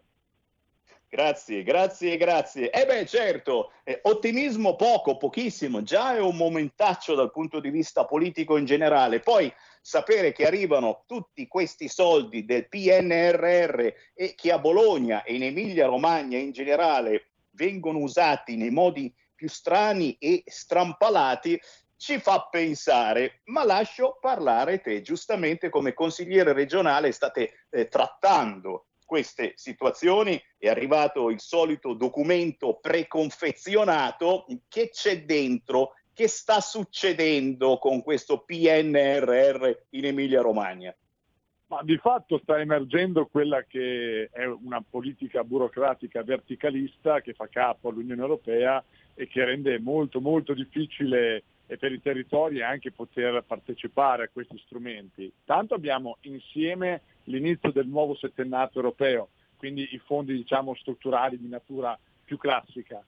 Grazie, 1.10 1.64
grazie, 1.64 2.18
grazie. 2.18 2.70
E 2.70 2.82
eh 2.82 2.86
beh, 2.86 3.06
certo, 3.08 3.72
eh, 3.84 4.00
ottimismo 4.04 4.76
poco, 4.76 5.18
pochissimo, 5.18 5.82
già 5.82 6.16
è 6.16 6.20
un 6.20 6.38
momentaccio 6.38 7.16
dal 7.16 7.32
punto 7.32 7.60
di 7.60 7.72
vista 7.72 8.06
politico 8.06 8.58
in 8.58 8.66
generale. 8.66 9.20
Poi 9.20 9.52
sapere 9.90 10.34
che 10.34 10.46
arrivano 10.46 11.04
tutti 11.08 11.48
questi 11.48 11.88
soldi 11.88 12.46
del 12.46 12.70
PNRR 12.70 13.88
e 14.14 14.36
che 14.36 14.52
a 14.52 14.60
Bologna 14.60 15.24
e 15.24 15.34
in 15.34 15.42
Emilia 15.42 15.88
Romagna 15.88 16.38
in 16.38 16.52
generale 16.52 17.32
vengono 17.54 17.98
usati 17.98 18.56
nei 18.56 18.70
modi 18.70 19.12
più 19.34 19.50
strani 19.50 20.16
e 20.20 20.44
strampalati, 20.46 21.60
ci 21.98 22.20
fa 22.20 22.50
pensare, 22.52 23.42
ma 23.46 23.64
lascio 23.64 24.20
parlare 24.22 24.80
te. 24.80 25.02
Giustamente 25.02 25.70
come 25.70 25.96
consigliere 25.96 26.54
regionale 26.54 27.12
state 27.12 27.66
eh, 27.72 27.88
trattando 27.88 28.90
queste 29.06 29.54
situazioni 29.56 30.40
è 30.60 30.70
arrivato 30.70 31.32
il 31.32 31.40
solito 31.40 31.96
documento 31.96 32.78
preconfezionato 32.80 34.46
che 34.68 34.90
c'è 34.90 35.24
dentro, 35.24 35.94
che 36.20 36.28
sta 36.28 36.60
succedendo 36.60 37.78
con 37.78 38.04
questo 38.04 38.40
PNRR 38.40 39.72
in 39.92 40.04
Emilia 40.04 40.42
Romagna. 40.42 40.94
Ma 41.68 41.82
di 41.82 41.96
fatto 41.96 42.38
sta 42.44 42.60
emergendo 42.60 43.28
quella 43.28 43.64
che 43.64 44.28
è 44.30 44.44
una 44.46 44.84
politica 44.84 45.46
burocratica 45.46 46.22
verticalista 46.22 47.22
che 47.22 47.32
fa 47.32 47.48
capo 47.48 47.88
all'Unione 47.88 48.20
Europea 48.20 48.84
e 49.14 49.30
che 49.30 49.46
rende 49.46 49.80
molto 49.80 50.20
molto 50.20 50.54
difficile 50.54 51.42
per 51.66 51.94
i 51.94 52.02
territori 52.02 52.62
anche 52.62 52.92
poter 52.92 53.42
partecipare 53.48 54.26
a 54.26 54.30
questi 54.30 54.62
strumenti. 54.66 55.32
Tanto 55.46 55.74
abbiamo 55.74 56.18
insieme 56.24 57.02
l'inizio 57.24 57.72
del 57.72 57.88
nuovo 57.88 58.14
settennato 58.16 58.80
europeo, 58.80 59.30
quindi 59.56 59.88
i 59.94 60.00
fondi 60.00 60.34
diciamo, 60.34 60.76
strutturali 60.76 61.40
di 61.40 61.48
natura 61.48 61.98
più 62.26 62.36
classica. 62.36 63.02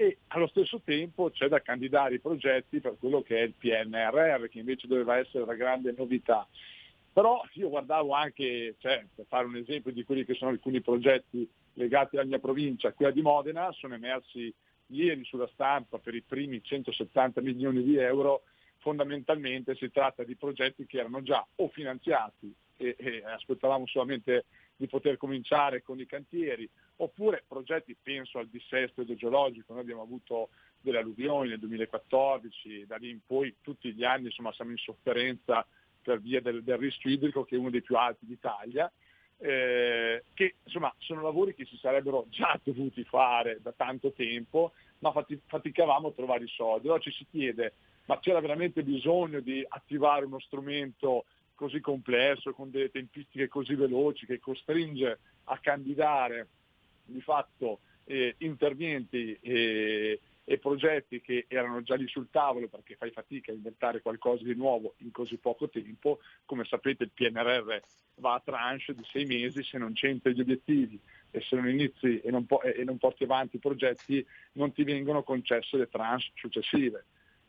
E 0.00 0.18
allo 0.28 0.46
stesso 0.46 0.80
tempo 0.84 1.28
c'è 1.30 1.48
da 1.48 1.60
candidare 1.60 2.14
i 2.14 2.20
progetti 2.20 2.78
per 2.78 2.94
quello 3.00 3.20
che 3.20 3.38
è 3.38 3.42
il 3.42 3.54
PNRR, 3.54 4.46
che 4.46 4.60
invece 4.60 4.86
doveva 4.86 5.18
essere 5.18 5.44
la 5.44 5.56
grande 5.56 5.92
novità. 5.96 6.46
Però 7.12 7.42
io 7.54 7.68
guardavo 7.68 8.12
anche, 8.12 8.76
cioè, 8.78 9.04
per 9.12 9.24
fare 9.26 9.46
un 9.46 9.56
esempio 9.56 9.90
di 9.90 10.04
quelli 10.04 10.24
che 10.24 10.34
sono 10.34 10.52
alcuni 10.52 10.80
progetti 10.82 11.50
legati 11.72 12.16
alla 12.16 12.28
mia 12.28 12.38
provincia, 12.38 12.92
quella 12.92 13.10
di 13.10 13.22
Modena, 13.22 13.72
sono 13.72 13.94
emersi 13.94 14.54
ieri 14.86 15.24
sulla 15.24 15.50
stampa 15.52 15.98
per 15.98 16.14
i 16.14 16.22
primi 16.22 16.62
170 16.62 17.40
milioni 17.40 17.82
di 17.82 17.96
euro, 17.96 18.42
fondamentalmente 18.76 19.74
si 19.74 19.90
tratta 19.90 20.22
di 20.22 20.36
progetti 20.36 20.86
che 20.86 21.00
erano 21.00 21.22
già 21.22 21.44
o 21.56 21.68
finanziati 21.70 22.54
e, 22.76 22.94
e 22.96 23.24
aspettavamo 23.24 23.84
solamente 23.88 24.44
di 24.78 24.86
poter 24.86 25.16
cominciare 25.16 25.82
con 25.82 25.98
i 25.98 26.06
cantieri, 26.06 26.68
oppure 26.96 27.42
progetti, 27.46 27.96
penso 28.00 28.38
al 28.38 28.46
dissesto 28.46 29.02
idrogeologico, 29.02 29.72
noi 29.72 29.82
abbiamo 29.82 30.02
avuto 30.02 30.50
delle 30.80 30.98
alluvioni 30.98 31.48
nel 31.48 31.58
2014, 31.58 32.86
da 32.86 32.96
lì 32.96 33.10
in 33.10 33.18
poi 33.26 33.56
tutti 33.60 33.92
gli 33.92 34.04
anni 34.04 34.26
insomma, 34.26 34.52
siamo 34.52 34.70
in 34.70 34.76
sofferenza 34.76 35.66
per 36.00 36.20
via 36.20 36.40
del, 36.40 36.62
del 36.62 36.78
rischio 36.78 37.10
idrico 37.10 37.44
che 37.44 37.56
è 37.56 37.58
uno 37.58 37.70
dei 37.70 37.82
più 37.82 37.96
alti 37.96 38.24
d'Italia, 38.24 38.90
eh, 39.38 40.22
che 40.32 40.54
insomma 40.62 40.94
sono 40.98 41.22
lavori 41.22 41.54
che 41.54 41.64
si 41.64 41.76
sarebbero 41.76 42.26
già 42.28 42.58
dovuti 42.62 43.02
fare 43.02 43.58
da 43.60 43.72
tanto 43.72 44.12
tempo, 44.12 44.72
ma 45.00 45.12
faticavamo 45.46 46.08
a 46.08 46.12
trovare 46.12 46.44
i 46.44 46.48
soldi. 46.48 46.86
Allora 46.86 47.02
ci 47.02 47.10
si 47.10 47.26
chiede, 47.28 47.72
ma 48.04 48.20
c'era 48.20 48.40
veramente 48.40 48.84
bisogno 48.84 49.40
di 49.40 49.64
attivare 49.68 50.24
uno 50.24 50.38
strumento 50.38 51.24
così 51.58 51.80
complesso, 51.80 52.52
con 52.52 52.70
delle 52.70 52.88
tempistiche 52.88 53.48
così 53.48 53.74
veloci, 53.74 54.26
che 54.26 54.38
costringe 54.38 55.18
a 55.44 55.58
candidare 55.58 56.46
di 57.04 57.20
fatto 57.20 57.80
eh, 58.04 58.36
interventi 58.38 59.36
e, 59.40 60.20
e, 60.44 60.58
progetti 60.58 61.20
che 61.20 61.46
erano 61.48 61.82
già 61.82 61.96
lì 61.96 62.06
sul 62.06 62.28
tavolo 62.30 62.68
perché 62.68 62.94
fai 62.94 63.10
fatica 63.10 63.50
a 63.50 63.56
inventare 63.56 64.00
qualcosa 64.02 64.44
di 64.44 64.54
nuovo 64.54 64.94
in 64.98 65.10
così 65.10 65.36
poco 65.36 65.68
tempo. 65.68 66.20
Come 66.44 66.64
sapete 66.64 67.02
il 67.02 67.10
PNRR 67.12 67.80
va 68.20 68.34
a 68.34 68.42
tranche 68.44 68.94
di 68.94 69.02
sei 69.10 69.24
mesi 69.24 69.64
se 69.64 69.78
non 69.78 69.94
c'entri 69.94 70.34
gli 70.34 70.40
obiettivi 70.40 70.98
e 71.32 71.40
se 71.40 71.56
non 71.56 71.68
inizi 71.68 72.20
e 72.20 72.30
non, 72.30 72.46
po- 72.46 72.62
e 72.62 72.84
non 72.84 72.98
porti 72.98 73.24
avanti 73.24 73.56
i 73.56 73.60
progetti 73.60 74.24
non 74.52 74.72
ti 74.72 74.84
vengono 74.84 75.24
concesse 75.24 75.76
le 75.76 75.88
tranche 75.88 76.30
successive. 76.36 77.04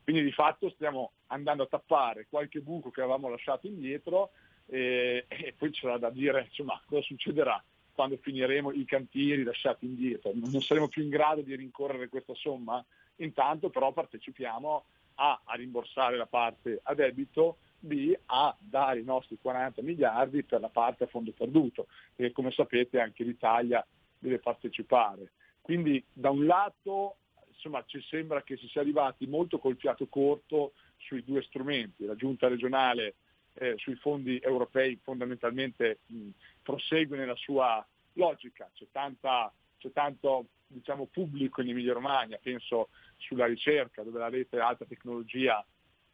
Quindi 0.09 0.25
di 0.25 0.33
fatto 0.33 0.71
stiamo 0.71 1.11
andando 1.27 1.61
a 1.61 1.67
tappare 1.67 2.25
qualche 2.27 2.61
buco 2.61 2.89
che 2.89 3.01
avevamo 3.01 3.29
lasciato 3.29 3.67
indietro 3.67 4.31
e, 4.65 5.25
e 5.27 5.53
poi 5.55 5.69
c'era 5.69 5.99
da 5.99 6.09
dire 6.09 6.45
insomma, 6.49 6.81
cosa 6.87 7.03
succederà 7.03 7.63
quando 7.93 8.17
finiremo 8.17 8.71
i 8.71 8.85
cantieri 8.85 9.43
lasciati 9.43 9.85
indietro. 9.85 10.31
Non 10.33 10.63
saremo 10.63 10.87
più 10.87 11.03
in 11.03 11.09
grado 11.09 11.41
di 11.41 11.55
rincorrere 11.55 12.09
questa 12.09 12.33
somma? 12.33 12.83
Intanto 13.17 13.69
però 13.69 13.91
partecipiamo 13.91 14.85
A 15.13 15.41
a 15.43 15.53
rimborsare 15.53 16.17
la 16.17 16.25
parte 16.25 16.79
a 16.81 16.95
debito, 16.95 17.57
B 17.77 18.17
a 18.25 18.57
dare 18.59 19.01
i 19.01 19.03
nostri 19.03 19.37
40 19.39 19.83
miliardi 19.83 20.41
per 20.41 20.59
la 20.59 20.69
parte 20.69 21.03
a 21.03 21.07
fondo 21.07 21.33
perduto, 21.33 21.85
perché 22.15 22.31
come 22.31 22.49
sapete 22.49 22.99
anche 22.99 23.23
l'Italia 23.23 23.85
deve 24.17 24.39
partecipare. 24.39 25.33
Quindi 25.61 26.03
da 26.11 26.31
un 26.31 26.47
lato 26.47 27.17
insomma, 27.59 27.83
ci 27.85 28.01
sembra 28.01 28.41
che 28.41 28.55
si 28.55 28.67
sia 28.67 28.81
arrivati 28.81 29.27
molto 29.27 29.59
col 29.59 29.75
fiato 29.75 30.07
corto 30.07 30.73
sui 30.97 31.23
due 31.23 31.43
strumenti. 31.43 32.05
La 32.05 32.15
giunta 32.15 32.47
regionale 32.47 33.15
eh, 33.55 33.75
sui 33.77 33.95
fondi 33.95 34.39
europei 34.39 34.97
fondamentalmente 35.03 35.99
mh, 36.05 36.29
prosegue 36.63 37.17
nella 37.17 37.35
sua 37.35 37.85
logica, 38.13 38.69
c'è, 38.73 38.85
tanta, 38.91 39.53
c'è 39.77 39.91
tanto 39.91 40.47
diciamo, 40.67 41.07
pubblico 41.07 41.61
in 41.61 41.69
Emilia 41.69 41.93
Romagna, 41.93 42.39
penso 42.41 42.89
sulla 43.17 43.45
ricerca 43.45 44.03
dove 44.03 44.19
la 44.19 44.29
rete 44.29 44.59
alta 44.59 44.85
tecnologia 44.85 45.63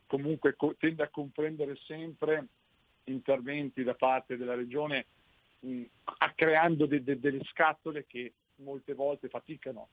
comunque 0.07 0.55
co- 0.55 0.75
tende 0.77 1.03
a 1.03 1.09
comprendere 1.09 1.75
sempre 1.85 2.47
interventi 3.05 3.83
da 3.83 3.93
parte 3.93 4.37
della 4.37 4.55
regione 4.55 5.05
mh, 5.59 5.83
creando 6.33 6.85
de- 6.87 7.03
de- 7.03 7.19
delle 7.19 7.43
scatole 7.43 8.05
che 8.07 8.33
molte 8.57 8.93
volte 8.93 9.29
faticano 9.29 9.89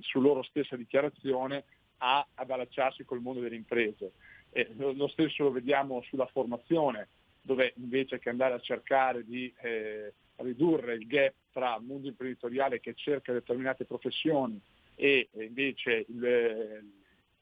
su 0.00 0.20
loro 0.20 0.42
stessa 0.42 0.76
dichiarazione 0.76 1.64
a, 1.98 2.26
ad 2.34 2.50
allacciarsi 2.50 3.04
col 3.04 3.20
mondo 3.20 3.40
delle 3.40 3.56
imprese. 3.56 4.12
E 4.50 4.70
lo, 4.76 4.92
lo, 4.92 5.08
stesso 5.08 5.44
lo 5.44 5.50
vediamo 5.50 6.02
sulla 6.02 6.26
formazione, 6.26 7.08
dove 7.40 7.72
invece 7.76 8.18
che 8.18 8.28
andare 8.28 8.54
a 8.54 8.60
cercare 8.60 9.24
di 9.24 9.52
eh, 9.62 10.12
ridurre 10.36 10.94
il 10.94 11.06
gap 11.06 11.34
tra 11.52 11.76
il 11.76 11.84
mondo 11.84 12.08
imprenditoriale 12.08 12.80
che 12.80 12.94
cerca 12.94 13.32
determinate 13.32 13.84
professioni 13.84 14.60
e 14.96 15.28
invece 15.32 16.06
i 16.08 16.90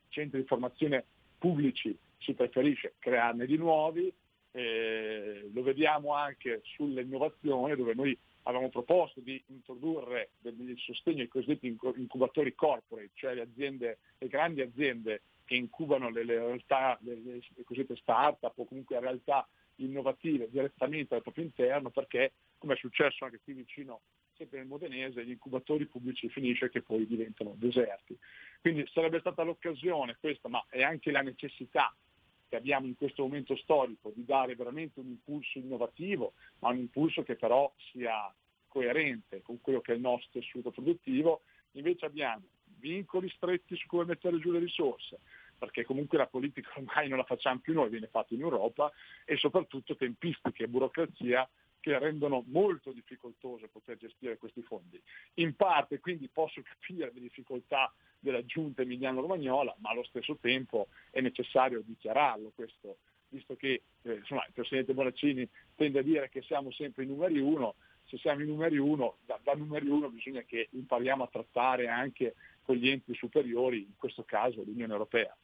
centri 0.08 0.40
di 0.40 0.46
formazione 0.46 1.04
pubblici 1.38 1.96
si 2.18 2.34
preferisce 2.34 2.94
crearne 2.98 3.46
di 3.46 3.56
nuovi, 3.56 4.12
eh, 4.52 5.50
lo 5.52 5.62
vediamo 5.62 6.14
anche 6.14 6.60
sull'innovazione 6.62 7.74
dove 7.74 7.94
noi 7.94 8.16
avevamo 8.42 8.70
proposto 8.70 9.20
di 9.20 9.42
introdurre 9.48 10.30
del 10.38 10.74
sostegno 10.78 11.22
ai 11.22 11.28
cosiddetti 11.28 11.66
incubatori 11.66 12.54
corporate, 12.54 13.10
cioè 13.14 13.34
le, 13.34 13.42
aziende, 13.42 13.98
le 14.18 14.28
grandi 14.28 14.60
aziende 14.60 15.22
che 15.44 15.54
incubano 15.54 16.10
le, 16.10 16.24
le 16.24 16.38
realtà, 16.38 16.98
le, 17.02 17.20
le, 17.22 17.40
cosiddette 17.64 17.96
start-up 17.96 18.58
o 18.58 18.64
comunque 18.64 18.98
realtà 18.98 19.46
innovative 19.76 20.48
direttamente 20.50 21.14
al 21.14 21.22
proprio 21.22 21.44
interno, 21.44 21.90
perché 21.90 22.32
come 22.58 22.74
è 22.74 22.76
successo 22.76 23.24
anche 23.24 23.40
qui 23.42 23.52
vicino, 23.54 24.00
sempre 24.36 24.58
nel 24.58 24.66
Modenese, 24.66 25.24
gli 25.24 25.30
incubatori 25.30 25.86
pubblici 25.86 26.28
finisce 26.28 26.70
che 26.70 26.82
poi 26.82 27.06
diventano 27.06 27.54
deserti. 27.56 28.16
Quindi 28.60 28.86
sarebbe 28.92 29.20
stata 29.20 29.42
l'occasione 29.42 30.16
questa, 30.20 30.48
ma 30.48 30.64
è 30.68 30.82
anche 30.82 31.10
la 31.10 31.22
necessità 31.22 31.94
che 32.52 32.58
abbiamo 32.58 32.84
in 32.86 32.96
questo 32.96 33.22
momento 33.22 33.56
storico 33.56 34.12
di 34.14 34.26
dare 34.26 34.54
veramente 34.54 35.00
un 35.00 35.06
impulso 35.06 35.56
innovativo, 35.56 36.34
ma 36.58 36.68
un 36.68 36.76
impulso 36.76 37.22
che 37.22 37.34
però 37.34 37.72
sia 37.90 38.30
coerente 38.68 39.40
con 39.40 39.58
quello 39.62 39.80
che 39.80 39.92
è 39.92 39.94
il 39.94 40.02
nostro 40.02 40.38
tessuto 40.38 40.70
produttivo, 40.70 41.44
invece 41.72 42.04
abbiamo 42.04 42.44
vincoli 42.76 43.30
stretti 43.30 43.74
su 43.74 43.86
come 43.86 44.04
mettere 44.04 44.38
giù 44.38 44.50
le 44.50 44.58
risorse, 44.58 45.20
perché 45.56 45.86
comunque 45.86 46.18
la 46.18 46.26
politica 46.26 46.72
ormai 46.76 47.08
non 47.08 47.16
la 47.16 47.24
facciamo 47.24 47.60
più 47.60 47.72
noi, 47.72 47.88
viene 47.88 48.08
fatta 48.08 48.34
in 48.34 48.42
Europa, 48.42 48.92
e 49.24 49.38
soprattutto 49.38 49.96
tempistiche 49.96 50.64
e 50.64 50.68
burocrazia 50.68 51.48
che 51.82 51.98
rendono 51.98 52.44
molto 52.46 52.92
difficoltoso 52.92 53.66
poter 53.66 53.98
gestire 53.98 54.38
questi 54.38 54.62
fondi. 54.62 55.02
In 55.34 55.56
parte 55.56 55.98
quindi 55.98 56.28
posso 56.32 56.62
capire 56.62 57.10
le 57.12 57.20
difficoltà 57.20 57.92
della 58.20 58.44
giunta 58.44 58.82
emiliano-romagnola, 58.82 59.74
ma 59.80 59.90
allo 59.90 60.04
stesso 60.04 60.38
tempo 60.40 60.86
è 61.10 61.20
necessario 61.20 61.82
dichiararlo 61.84 62.52
questo, 62.54 62.98
visto 63.30 63.56
che 63.56 63.82
eh, 64.02 64.12
insomma, 64.14 64.44
il 64.46 64.52
Presidente 64.52 64.94
Bonaccini 64.94 65.46
tende 65.74 65.98
a 65.98 66.02
dire 66.02 66.28
che 66.28 66.42
siamo 66.42 66.70
sempre 66.70 67.02
i 67.02 67.08
numeri 67.08 67.40
uno, 67.40 67.74
se 68.04 68.16
siamo 68.18 68.42
i 68.42 68.46
numeri 68.46 68.78
uno, 68.78 69.16
da, 69.26 69.40
da 69.42 69.54
numeri 69.54 69.88
uno 69.88 70.08
bisogna 70.08 70.42
che 70.42 70.68
impariamo 70.70 71.24
a 71.24 71.28
trattare 71.28 71.88
anche 71.88 72.36
con 72.62 72.76
gli 72.76 72.88
enti 72.88 73.12
superiori, 73.14 73.78
in 73.78 73.96
questo 73.96 74.22
caso 74.22 74.62
l'Unione 74.62 74.92
Europea 74.92 75.36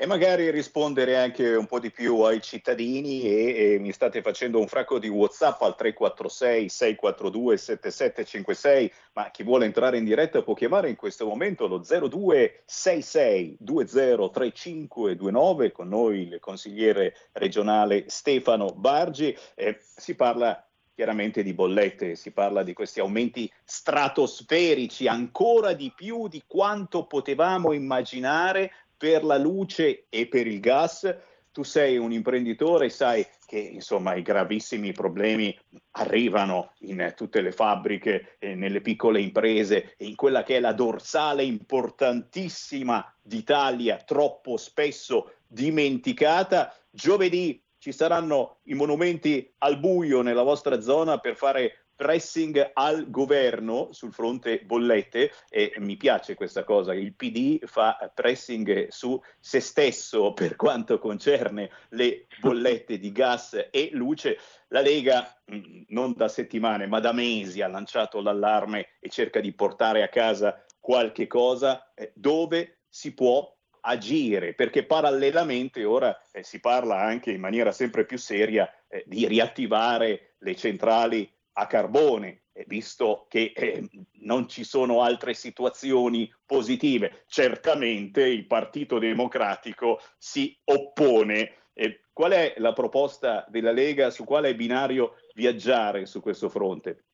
e 0.00 0.06
magari 0.06 0.48
rispondere 0.50 1.16
anche 1.16 1.56
un 1.56 1.66
po' 1.66 1.80
di 1.80 1.90
più 1.90 2.20
ai 2.20 2.40
cittadini 2.40 3.22
e, 3.22 3.72
e, 3.72 3.80
mi 3.80 3.90
state 3.90 4.22
facendo 4.22 4.60
un 4.60 4.68
fracco 4.68 5.00
di 5.00 5.08
Whatsapp 5.08 5.60
al 5.62 5.74
346 5.74 6.68
642 6.68 7.56
7756, 7.56 8.92
ma 9.14 9.32
chi 9.32 9.42
vuole 9.42 9.64
entrare 9.64 9.98
in 9.98 10.04
diretta 10.04 10.42
può 10.42 10.54
chiamare 10.54 10.88
in 10.88 10.94
questo 10.94 11.26
momento 11.26 11.66
lo 11.66 11.78
0266 11.78 13.56
203529 13.58 15.72
con 15.72 15.88
noi 15.88 16.28
il 16.28 16.38
consigliere 16.38 17.16
regionale 17.32 18.04
Stefano 18.06 18.68
Bargi. 18.68 19.36
Eh, 19.56 19.80
si 19.80 20.14
parla 20.14 20.64
chiaramente 20.94 21.42
di 21.44 21.54
bollette, 21.54 22.14
si 22.16 22.32
parla 22.32 22.62
di 22.64 22.72
questi 22.72 23.00
aumenti 23.00 23.52
stratosferici, 23.64 25.06
ancora 25.06 25.72
di 25.72 25.92
più 25.94 26.26
di 26.26 26.42
quanto 26.44 27.06
potevamo 27.06 27.72
immaginare 27.72 28.72
per 28.98 29.24
la 29.24 29.38
luce 29.38 30.06
e 30.10 30.26
per 30.26 30.46
il 30.46 30.60
gas. 30.60 31.16
Tu 31.50 31.62
sei 31.62 31.96
un 31.96 32.12
imprenditore, 32.12 32.90
sai 32.90 33.26
che 33.46 33.58
insomma 33.58 34.14
i 34.14 34.22
gravissimi 34.22 34.92
problemi 34.92 35.56
arrivano 35.92 36.72
in 36.80 37.14
tutte 37.16 37.40
le 37.40 37.50
fabbriche, 37.50 38.36
eh, 38.38 38.54
nelle 38.54 38.82
piccole 38.82 39.20
imprese 39.20 39.94
e 39.96 40.04
in 40.04 40.14
quella 40.14 40.42
che 40.42 40.56
è 40.56 40.60
la 40.60 40.72
dorsale 40.72 41.42
importantissima 41.44 43.10
d'Italia, 43.22 43.96
troppo 43.96 44.56
spesso 44.56 45.32
dimenticata. 45.46 46.74
Giovedì 46.90 47.60
ci 47.78 47.92
saranno 47.92 48.58
i 48.64 48.74
monumenti 48.74 49.50
al 49.58 49.78
buio 49.78 50.20
nella 50.20 50.42
vostra 50.42 50.80
zona 50.80 51.18
per 51.18 51.36
fare 51.36 51.86
pressing 51.98 52.70
al 52.74 53.10
governo 53.10 53.88
sul 53.90 54.12
fronte 54.12 54.60
bollette 54.60 55.32
e 55.48 55.72
mi 55.78 55.96
piace 55.96 56.36
questa 56.36 56.62
cosa, 56.62 56.94
il 56.94 57.12
PD 57.12 57.58
fa 57.66 58.12
pressing 58.14 58.86
su 58.86 59.20
se 59.40 59.58
stesso 59.58 60.32
per 60.32 60.54
quanto 60.54 61.00
concerne 61.00 61.68
le 61.88 62.28
bollette 62.38 63.00
di 63.00 63.10
gas 63.10 63.66
e 63.72 63.88
luce. 63.94 64.38
La 64.68 64.80
Lega 64.80 65.28
mm, 65.52 65.82
non 65.88 66.12
da 66.12 66.28
settimane 66.28 66.86
ma 66.86 67.00
da 67.00 67.12
mesi 67.12 67.62
ha 67.62 67.68
lanciato 67.68 68.20
l'allarme 68.20 68.90
e 69.00 69.08
cerca 69.08 69.40
di 69.40 69.52
portare 69.52 70.04
a 70.04 70.08
casa 70.08 70.64
qualche 70.78 71.26
cosa 71.26 71.92
eh, 71.94 72.12
dove 72.14 72.82
si 72.88 73.12
può 73.12 73.52
agire, 73.80 74.54
perché 74.54 74.84
parallelamente 74.84 75.84
ora 75.84 76.16
eh, 76.30 76.44
si 76.44 76.60
parla 76.60 77.00
anche 77.00 77.32
in 77.32 77.40
maniera 77.40 77.72
sempre 77.72 78.06
più 78.06 78.18
seria 78.18 78.72
eh, 78.86 79.02
di 79.04 79.26
riattivare 79.26 80.34
le 80.38 80.54
centrali 80.54 81.28
a 81.58 81.66
carbone, 81.66 82.42
visto 82.66 83.26
che 83.28 83.52
eh, 83.54 83.88
non 84.20 84.48
ci 84.48 84.62
sono 84.62 85.02
altre 85.02 85.34
situazioni 85.34 86.32
positive. 86.46 87.24
Certamente 87.26 88.24
il 88.24 88.46
Partito 88.46 88.98
Democratico 88.98 90.00
si 90.16 90.56
oppone. 90.64 91.54
Eh, 91.72 92.04
qual 92.12 92.32
è 92.32 92.54
la 92.58 92.72
proposta 92.72 93.44
della 93.48 93.72
Lega? 93.72 94.10
Su 94.10 94.24
quale 94.24 94.54
binario 94.54 95.16
viaggiare 95.34 96.06
su 96.06 96.20
questo 96.20 96.48
fronte? 96.48 97.04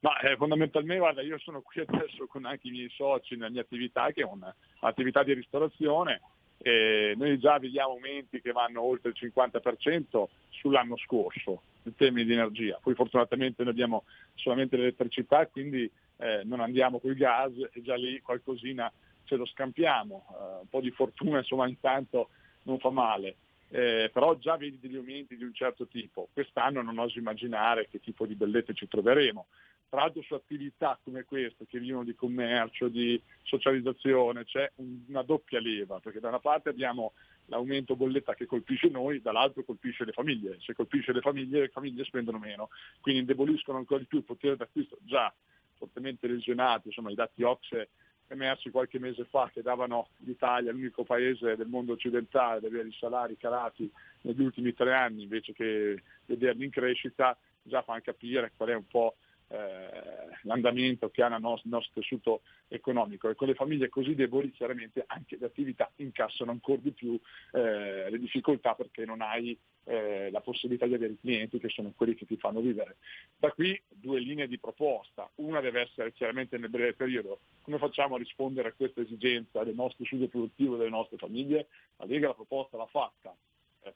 Ma 0.00 0.18
eh, 0.18 0.36
fondamentalmente, 0.36 0.98
guarda, 1.00 1.22
io 1.22 1.38
sono 1.38 1.62
qui 1.62 1.80
adesso 1.86 2.26
con 2.26 2.44
anche 2.44 2.66
i 2.66 2.72
miei 2.72 2.90
soci 2.90 3.36
nella 3.36 3.50
mia 3.50 3.62
attività, 3.62 4.10
che 4.10 4.22
è 4.22 4.24
un'attività 4.24 5.22
di 5.22 5.32
ristorazione, 5.32 6.20
noi 6.60 7.38
già 7.38 7.56
vediamo 7.58 7.92
aumenti 7.92 8.40
che 8.40 8.50
vanno 8.50 8.82
oltre 8.82 9.10
il 9.10 9.16
50% 9.16 10.24
sull'anno 10.50 10.96
scorso 10.96 11.62
in 11.88 11.96
termini 11.96 12.26
di 12.26 12.32
energia. 12.32 12.78
Poi 12.80 12.94
fortunatamente 12.94 13.62
noi 13.62 13.72
abbiamo 13.72 14.04
solamente 14.34 14.76
l'elettricità, 14.76 15.46
quindi 15.46 15.90
eh, 16.18 16.42
non 16.44 16.60
andiamo 16.60 16.98
con 17.00 17.10
il 17.10 17.16
gas 17.16 17.52
e 17.72 17.82
già 17.82 17.96
lì 17.96 18.20
qualcosina 18.20 18.90
ce 19.24 19.36
lo 19.36 19.44
scampiamo. 19.44 20.26
Uh, 20.28 20.60
un 20.60 20.68
po' 20.68 20.80
di 20.80 20.90
fortuna 20.90 21.38
insomma 21.38 21.68
intanto 21.68 22.30
non 22.62 22.78
fa 22.78 22.90
male. 22.90 23.36
Eh, 23.70 24.10
però 24.12 24.34
già 24.38 24.56
vedi 24.56 24.78
degli 24.80 24.96
aumenti 24.96 25.36
di 25.36 25.44
un 25.44 25.52
certo 25.52 25.86
tipo. 25.86 26.28
Quest'anno 26.32 26.80
non 26.80 26.98
oso 26.98 27.18
immaginare 27.18 27.88
che 27.88 28.00
tipo 28.00 28.24
di 28.24 28.34
bellezze 28.34 28.72
ci 28.72 28.88
troveremo 28.88 29.46
tra 29.88 30.00
l'altro 30.00 30.22
su 30.22 30.34
attività 30.34 30.98
come 31.02 31.24
queste 31.24 31.66
che 31.66 31.78
vivono 31.78 32.04
di 32.04 32.14
commercio, 32.14 32.88
di 32.88 33.20
socializzazione, 33.42 34.44
c'è 34.44 34.70
una 35.06 35.22
doppia 35.22 35.60
leva, 35.60 35.98
perché 35.98 36.20
da 36.20 36.28
una 36.28 36.40
parte 36.40 36.68
abbiamo 36.68 37.14
l'aumento 37.46 37.96
bolletta 37.96 38.34
che 38.34 38.44
colpisce 38.44 38.88
noi, 38.88 39.22
dall'altro 39.22 39.64
colpisce 39.64 40.04
le 40.04 40.12
famiglie. 40.12 40.58
Se 40.60 40.74
colpisce 40.74 41.12
le 41.12 41.20
famiglie, 41.20 41.60
le 41.60 41.68
famiglie 41.68 42.04
spendono 42.04 42.38
meno, 42.38 42.68
quindi 43.00 43.20
indeboliscono 43.20 43.78
ancora 43.78 44.00
di 44.00 44.06
più 44.06 44.18
il 44.18 44.24
potere 44.24 44.56
d'acquisto 44.56 44.98
già 45.02 45.32
fortemente 45.76 46.26
lesionati, 46.26 46.88
insomma 46.88 47.10
i 47.10 47.14
dati 47.14 47.42
Ocse 47.42 47.88
emersi 48.28 48.70
qualche 48.70 48.98
mese 48.98 49.24
fa 49.24 49.50
che 49.50 49.62
davano 49.62 50.08
l'Italia 50.18 50.70
l'unico 50.70 51.02
paese 51.02 51.56
del 51.56 51.66
mondo 51.66 51.92
occidentale 51.92 52.58
ad 52.58 52.64
avere 52.64 52.88
i 52.88 52.96
salari 52.98 53.38
calati 53.38 53.90
negli 54.22 54.42
ultimi 54.42 54.74
tre 54.74 54.92
anni 54.92 55.22
invece 55.22 55.54
che 55.54 56.02
vederli 56.26 56.64
in 56.64 56.70
crescita, 56.70 57.38
già 57.62 57.80
fanno 57.82 58.02
capire 58.02 58.52
qual 58.54 58.68
è 58.68 58.74
un 58.74 58.86
po' 58.86 59.16
eh, 59.48 60.28
l'andamento 60.42 61.10
che 61.10 61.22
ha 61.22 61.34
il 61.34 61.40
nostro, 61.40 61.68
nostro, 61.70 62.00
tessuto 62.00 62.42
economico 62.68 63.28
e 63.28 63.34
con 63.34 63.48
le 63.48 63.54
famiglie 63.54 63.88
così 63.88 64.14
deboli 64.14 64.50
chiaramente 64.50 65.04
anche 65.06 65.36
le 65.38 65.46
attività 65.46 65.90
incassano 65.96 66.50
ancora 66.50 66.80
di 66.82 66.92
più 66.92 67.18
eh, 67.52 68.10
le 68.10 68.18
difficoltà 68.18 68.74
perché 68.74 69.04
non 69.04 69.22
hai 69.22 69.58
eh, 69.84 70.30
la 70.30 70.40
possibilità 70.40 70.86
di 70.86 70.94
avere 70.94 71.16
clienti 71.18 71.58
che 71.58 71.70
sono 71.70 71.92
quelli 71.96 72.14
che 72.14 72.26
ti 72.26 72.36
fanno 72.36 72.60
vivere. 72.60 72.96
Da 73.36 73.50
qui 73.52 73.80
due 73.88 74.20
linee 74.20 74.46
di 74.46 74.58
proposta, 74.58 75.28
una 75.36 75.60
deve 75.60 75.80
essere 75.80 76.12
chiaramente 76.12 76.58
nel 76.58 76.68
breve 76.68 76.92
periodo, 76.92 77.40
come 77.62 77.78
facciamo 77.78 78.16
a 78.16 78.18
rispondere 78.18 78.68
a 78.68 78.72
questa 78.72 79.00
esigenza 79.00 79.64
del 79.64 79.74
nostro 79.74 80.04
studio 80.04 80.28
produttivo 80.28 80.74
e 80.74 80.78
delle 80.78 80.90
nostre 80.90 81.16
famiglie? 81.16 81.68
La 81.96 82.04
Lega 82.04 82.28
la 82.28 82.34
proposta 82.34 82.76
l'ha 82.76 82.86
fatta, 82.86 83.34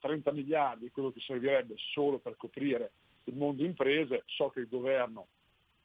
30 0.01 0.31
eh, 0.31 0.33
miliardi 0.33 0.91
quello 0.91 1.13
che 1.13 1.21
servirebbe 1.21 1.75
solo 1.77 2.19
per 2.19 2.37
coprire 2.37 2.93
il 3.25 3.35
mondo 3.37 3.63
imprese, 3.63 4.23
so 4.27 4.49
che 4.49 4.61
il 4.61 4.69
governo 4.69 5.29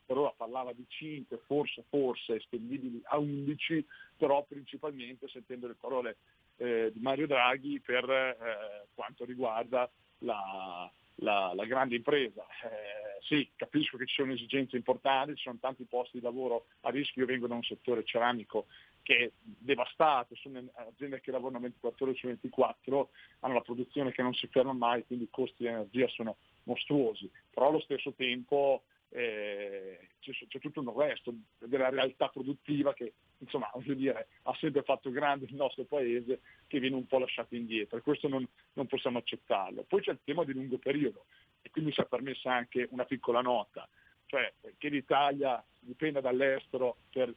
per 0.07 0.17
ora 0.17 0.33
parlava 0.35 0.71
di 0.71 0.85
5, 0.87 1.41
forse, 1.45 1.83
forse 1.89 2.39
spendibili 2.39 3.01
a 3.03 3.17
11, 3.17 3.85
però 4.15 4.43
principalmente 4.47 5.27
sentendo 5.27 5.67
le 5.67 5.75
parole 5.79 6.17
eh, 6.55 6.91
di 6.93 6.99
Mario 7.01 7.27
Draghi 7.27 7.81
per 7.81 8.09
eh, 8.09 8.87
quanto 8.95 9.25
riguarda 9.25 9.89
la, 10.19 10.89
la, 11.15 11.51
la 11.53 11.65
grande 11.65 11.95
impresa. 11.95 12.43
Eh, 12.63 13.21
sì, 13.21 13.49
capisco 13.55 13.97
che 13.97 14.05
ci 14.05 14.15
sono 14.15 14.31
esigenze 14.31 14.77
importanti, 14.77 15.35
ci 15.35 15.43
sono 15.43 15.57
tanti 15.59 15.83
posti 15.83 16.19
di 16.19 16.23
lavoro 16.23 16.67
a 16.81 16.89
rischio, 16.89 17.23
io 17.23 17.27
vengo 17.27 17.47
da 17.47 17.55
un 17.55 17.63
settore 17.63 18.05
ceramico 18.05 18.67
che 19.01 19.17
è 19.17 19.31
devastato, 19.41 20.35
sono 20.35 20.61
aziende 20.75 21.19
che 21.19 21.31
lavorano 21.31 21.61
24 21.61 22.05
ore 22.05 22.15
su 22.15 22.27
24, 22.27 23.09
hanno 23.41 23.53
la 23.53 23.61
produzione 23.61 24.11
che 24.11 24.21
non 24.21 24.33
si 24.33 24.47
ferma 24.47 24.73
mai, 24.73 25.05
quindi 25.05 25.25
i 25.25 25.29
costi 25.29 25.63
di 25.63 25.67
energia 25.67 26.07
sono 26.07 26.37
mostruosi, 26.63 27.29
però 27.49 27.69
allo 27.69 27.79
stesso 27.79 28.13
tempo 28.13 28.83
eh, 29.09 30.09
c'è, 30.19 30.31
c'è, 30.47 30.59
tutto 30.59 30.81
il 30.81 30.91
resto 30.95 31.33
della 31.59 31.89
realtà 31.89 32.27
produttiva 32.27 32.93
che 32.93 33.13
insomma 33.39 33.71
dire 33.83 34.27
ha 34.43 34.55
sempre 34.55 34.83
fatto 34.83 35.09
grande 35.11 35.45
il 35.45 35.55
nostro 35.55 35.85
paese 35.85 36.41
che 36.67 36.79
viene 36.79 36.95
un 36.95 37.05
po' 37.05 37.19
lasciato 37.19 37.55
indietro 37.55 37.97
e 37.97 38.01
questo 38.01 38.27
non, 38.27 38.47
non 38.73 38.87
possiamo 38.87 39.17
accettarlo. 39.17 39.83
Poi 39.83 40.01
c'è 40.01 40.11
il 40.11 40.19
tema 40.23 40.43
di 40.43 40.53
lungo 40.53 40.77
periodo 40.77 41.25
e 41.61 41.69
quindi 41.69 41.91
si 41.91 42.01
è 42.01 42.05
permessa 42.05 42.53
anche 42.53 42.87
una 42.91 43.05
piccola 43.05 43.41
nota, 43.41 43.87
cioè 44.25 44.53
che 44.77 44.89
l'Italia 44.89 45.63
dipenda 45.79 46.19
dall'estero 46.19 46.97
per, 47.09 47.33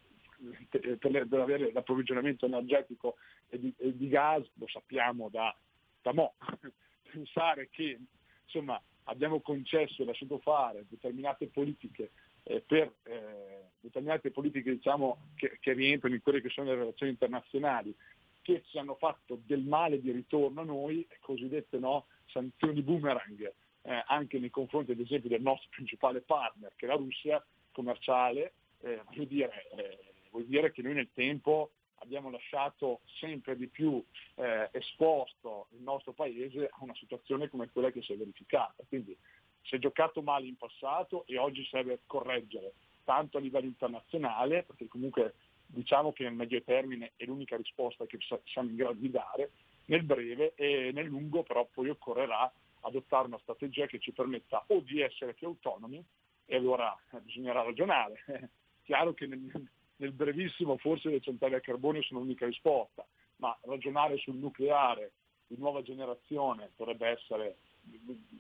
per, 0.69 0.99
per 0.99 1.41
avere 1.41 1.73
l'approvvigionamento 1.73 2.47
energetico 2.47 3.17
e 3.49 3.59
di, 3.59 3.73
e 3.79 3.97
di, 3.97 4.09
gas, 4.09 4.45
lo 4.55 4.67
sappiamo 4.67 5.29
da, 5.29 5.55
da 6.03 6.13
mo. 6.13 6.35
Pensare 7.11 7.69
che 7.71 7.99
insomma, 8.45 8.81
abbiamo 9.11 9.41
concesso 9.41 10.03
e 10.03 10.05
lasciato 10.05 10.39
fare 10.39 10.87
determinate 10.89 11.49
politiche 11.49 12.11
eh, 12.45 12.61
per 12.61 12.93
eh, 13.03 13.71
determinate 13.81 14.31
politiche 14.31 14.73
diciamo, 14.73 15.31
che, 15.35 15.59
che, 15.61 15.73
rientrano 15.73 16.15
in 16.15 16.23
quelle 16.23 16.41
che 16.41 16.49
sono 16.49 16.71
le 16.71 16.77
relazioni 16.77 17.13
internazionali, 17.13 17.95
che 18.43 18.63
ci 18.67 18.79
hanno 18.79 18.95
fatto 18.95 19.41
del 19.45 19.63
male 19.63 20.01
di 20.01 20.11
ritorno 20.11 20.61
a 20.61 20.65
noi, 20.65 21.07
cosiddette 21.21 21.79
no, 21.79 22.07
sanzioni 22.27 22.83
boomerang, 22.83 23.53
eh, 23.83 24.05
anche 24.07 24.39
nei 24.39 24.51
confronti 24.51 24.93
ad 24.93 25.01
esempio 25.01 25.29
del 25.29 25.43
nostro 25.43 25.69
principale 25.71 26.21
partner, 26.21 26.73
che 26.77 26.87
è 26.87 26.89
la 26.89 26.97
Russia 26.97 27.45
commerciale, 27.73 28.53
eh, 28.83 29.03
vuol 29.13 29.27
dire, 29.27 29.67
eh, 29.77 29.99
vuol 30.31 30.45
dire 30.47 30.73
che 30.73 30.83
noi 30.83 30.95
nel 30.95 31.11
tempo 31.13 31.73
abbiamo 32.01 32.31
lasciato 32.31 33.01
sempre 33.19 33.57
di 33.57 33.69
più 33.69 34.03
eh, 34.37 34.69
esposto 34.73 35.69
il 35.73 35.83
nostro 35.83 36.13
paese 36.13 36.69
a 36.71 36.79
una 36.81 36.95
situazione 36.95 37.49
come 37.49 37.71
quella 37.71 37.91
che 37.91 38.03
si 38.03 38.13
è 38.13 38.17
verificata. 38.17 38.83
Quindi 38.89 39.17
si 39.63 39.77
è 39.77 39.79
giocato 39.79 40.23
male 40.23 40.47
in 40.47 40.57
passato 40.57 41.25
e 41.27 41.39
oggi 41.39 41.65
serve 41.67 42.01
correggere 42.07 42.75
tanto 43.05 43.39
a 43.39 43.41
livello 43.41 43.67
internazionale, 43.67 44.63
perché 44.63 44.89
comunque 44.89 45.35
diciamo 45.67 46.13
che 46.13 46.25
nel 46.25 46.35
medio 46.35 46.63
termine 46.63 47.13
è 47.17 47.25
l'unica 47.25 47.57
risposta 47.57 48.07
che 48.07 48.19
siamo 48.45 48.71
in 48.71 48.77
grado 48.77 48.99
di 48.99 49.11
dare, 49.11 49.51
nel 49.87 50.03
breve 50.03 50.55
e 50.55 50.91
nel 50.93 51.07
lungo 51.07 51.43
però 51.43 51.67
poi 51.73 51.89
occorrerà 51.89 52.51
adottare 52.83 53.27
una 53.27 53.39
strategia 53.39 53.87
che 53.87 53.99
ci 53.99 54.13
permetta 54.13 54.65
o 54.69 54.81
di 54.81 55.01
essere 55.01 55.35
più 55.35 55.49
autonomi, 55.49 56.03
e 56.47 56.57
allora 56.57 56.97
eh, 57.13 57.21
bisognerà 57.21 57.63
ragionare. 57.63 58.25
Chiaro 58.83 59.13
che 59.13 59.27
nel, 59.27 59.71
nel 60.01 60.13
brevissimo 60.13 60.79
forse 60.79 61.11
le 61.11 61.21
centrali 61.21 61.55
a 61.55 61.61
carbone 61.61 62.03
sono 62.03 62.21
l'unica 62.21 62.47
risposta, 62.47 63.07
ma 63.37 63.57
ragionare 63.63 64.17
sul 64.19 64.37
nucleare 64.37 65.13
di 65.47 65.57
nuova 65.59 65.83
generazione 65.83 66.71
dovrebbe 66.77 67.09
essere 67.09 67.57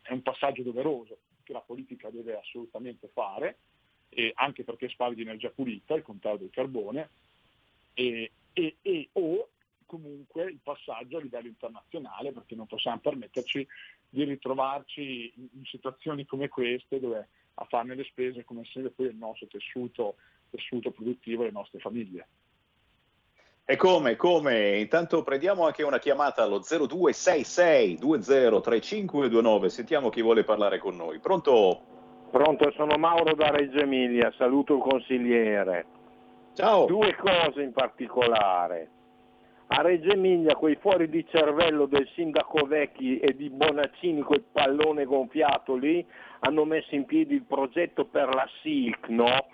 è 0.02 0.12
un 0.12 0.22
passaggio 0.22 0.62
doveroso 0.62 1.18
che 1.42 1.52
la 1.52 1.61
politica 1.61 2.11
deve 2.11 2.36
assolutamente 2.36 3.08
fare, 3.08 3.58
anche 4.34 4.64
perché 4.64 4.88
si 4.88 4.96
di 5.14 5.22
energia 5.22 5.50
pulita, 5.50 5.94
il 5.94 6.02
contrario 6.02 6.40
del 6.40 6.50
carbone, 6.50 7.11
e, 7.94 8.30
e, 8.52 8.76
e, 8.82 9.08
o 9.12 9.48
comunque 9.86 10.44
il 10.44 10.61
passaggio 10.62 11.16
a 11.16 11.20
livello 11.20 11.48
internazionale, 11.48 12.32
perché 12.32 12.54
non 12.54 12.66
possiamo 12.66 12.98
permetterci 12.98 13.66
di 14.08 14.24
ritrovarci 14.24 15.32
in, 15.36 15.48
in 15.52 15.64
situazioni 15.64 16.26
come 16.26 16.48
queste 16.48 17.00
dove 17.00 17.28
a 17.54 17.64
farne 17.64 17.94
le 17.94 18.04
spese 18.04 18.44
come 18.44 18.64
sempre 18.64 18.90
poi 18.90 19.06
il 19.06 19.16
nostro 19.16 19.46
tessuto, 19.46 20.16
tessuto 20.51 20.90
produttivo 20.90 21.42
e 21.42 21.46
le 21.46 21.53
nostre 21.53 21.78
famiglie. 21.78 22.28
E 23.64 23.76
come, 23.76 24.16
come? 24.16 24.78
Intanto 24.78 25.22
prendiamo 25.22 25.64
anche 25.64 25.84
una 25.84 26.01
chiamata 26.01 26.42
allo 26.42 26.59
0266 26.59 27.98
203529, 27.98 29.68
sentiamo 29.68 30.09
chi 30.09 30.22
vuole 30.22 30.42
parlare 30.42 30.78
con 30.78 30.96
noi. 30.96 31.20
Pronto? 31.20 31.80
Pronto, 32.32 32.72
sono 32.72 32.96
Mauro 32.96 33.34
da 33.34 33.51
Reggio 33.51 33.78
Emilia, 33.78 34.32
saluto 34.36 34.74
il 34.74 34.82
consigliere. 34.82 35.86
Ciao. 36.55 36.86
Due 36.86 37.14
cose 37.14 37.62
in 37.62 37.72
particolare. 37.72 38.90
A 39.68 39.82
Reggio 39.82 40.11
Emilia 40.11 40.57
quei 40.57 40.76
fuori 40.80 41.09
di 41.09 41.24
cervello 41.30 41.86
del 41.86 42.09
sindaco 42.14 42.66
Vecchi 42.66 43.20
e 43.20 43.36
di 43.36 43.51
Bonaccini, 43.51 44.22
quel 44.22 44.42
pallone 44.51 45.05
gonfiato 45.05 45.76
lì, 45.76 46.05
hanno 46.40 46.64
messo 46.64 46.96
in 46.96 47.05
piedi 47.05 47.34
il 47.34 47.44
progetto 47.44 48.05
per 48.05 48.34
la 48.34 48.48
SILC, 48.62 49.09
no? 49.11 49.46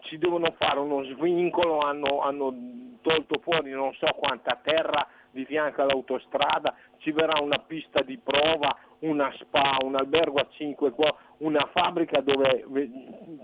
Ci 0.00 0.18
devono 0.18 0.54
fare 0.58 0.78
uno 0.78 1.02
svincolo, 1.04 1.78
hanno, 1.80 2.20
hanno 2.20 2.54
tolto 3.02 3.40
fuori 3.42 3.70
non 3.70 3.92
so 3.94 4.06
quanta 4.14 4.58
terra 4.62 5.06
di 5.30 5.44
fianco 5.44 5.82
all'autostrada, 5.82 6.74
ci 6.98 7.12
verrà 7.12 7.40
una 7.40 7.58
pista 7.58 8.00
di 8.02 8.18
prova, 8.18 8.74
una 9.00 9.30
spa, 9.38 9.76
un 9.82 9.94
albergo 9.94 10.38
a 10.38 10.46
5 10.50 10.94
una 11.38 11.68
fabbrica 11.72 12.22
dove 12.22 12.64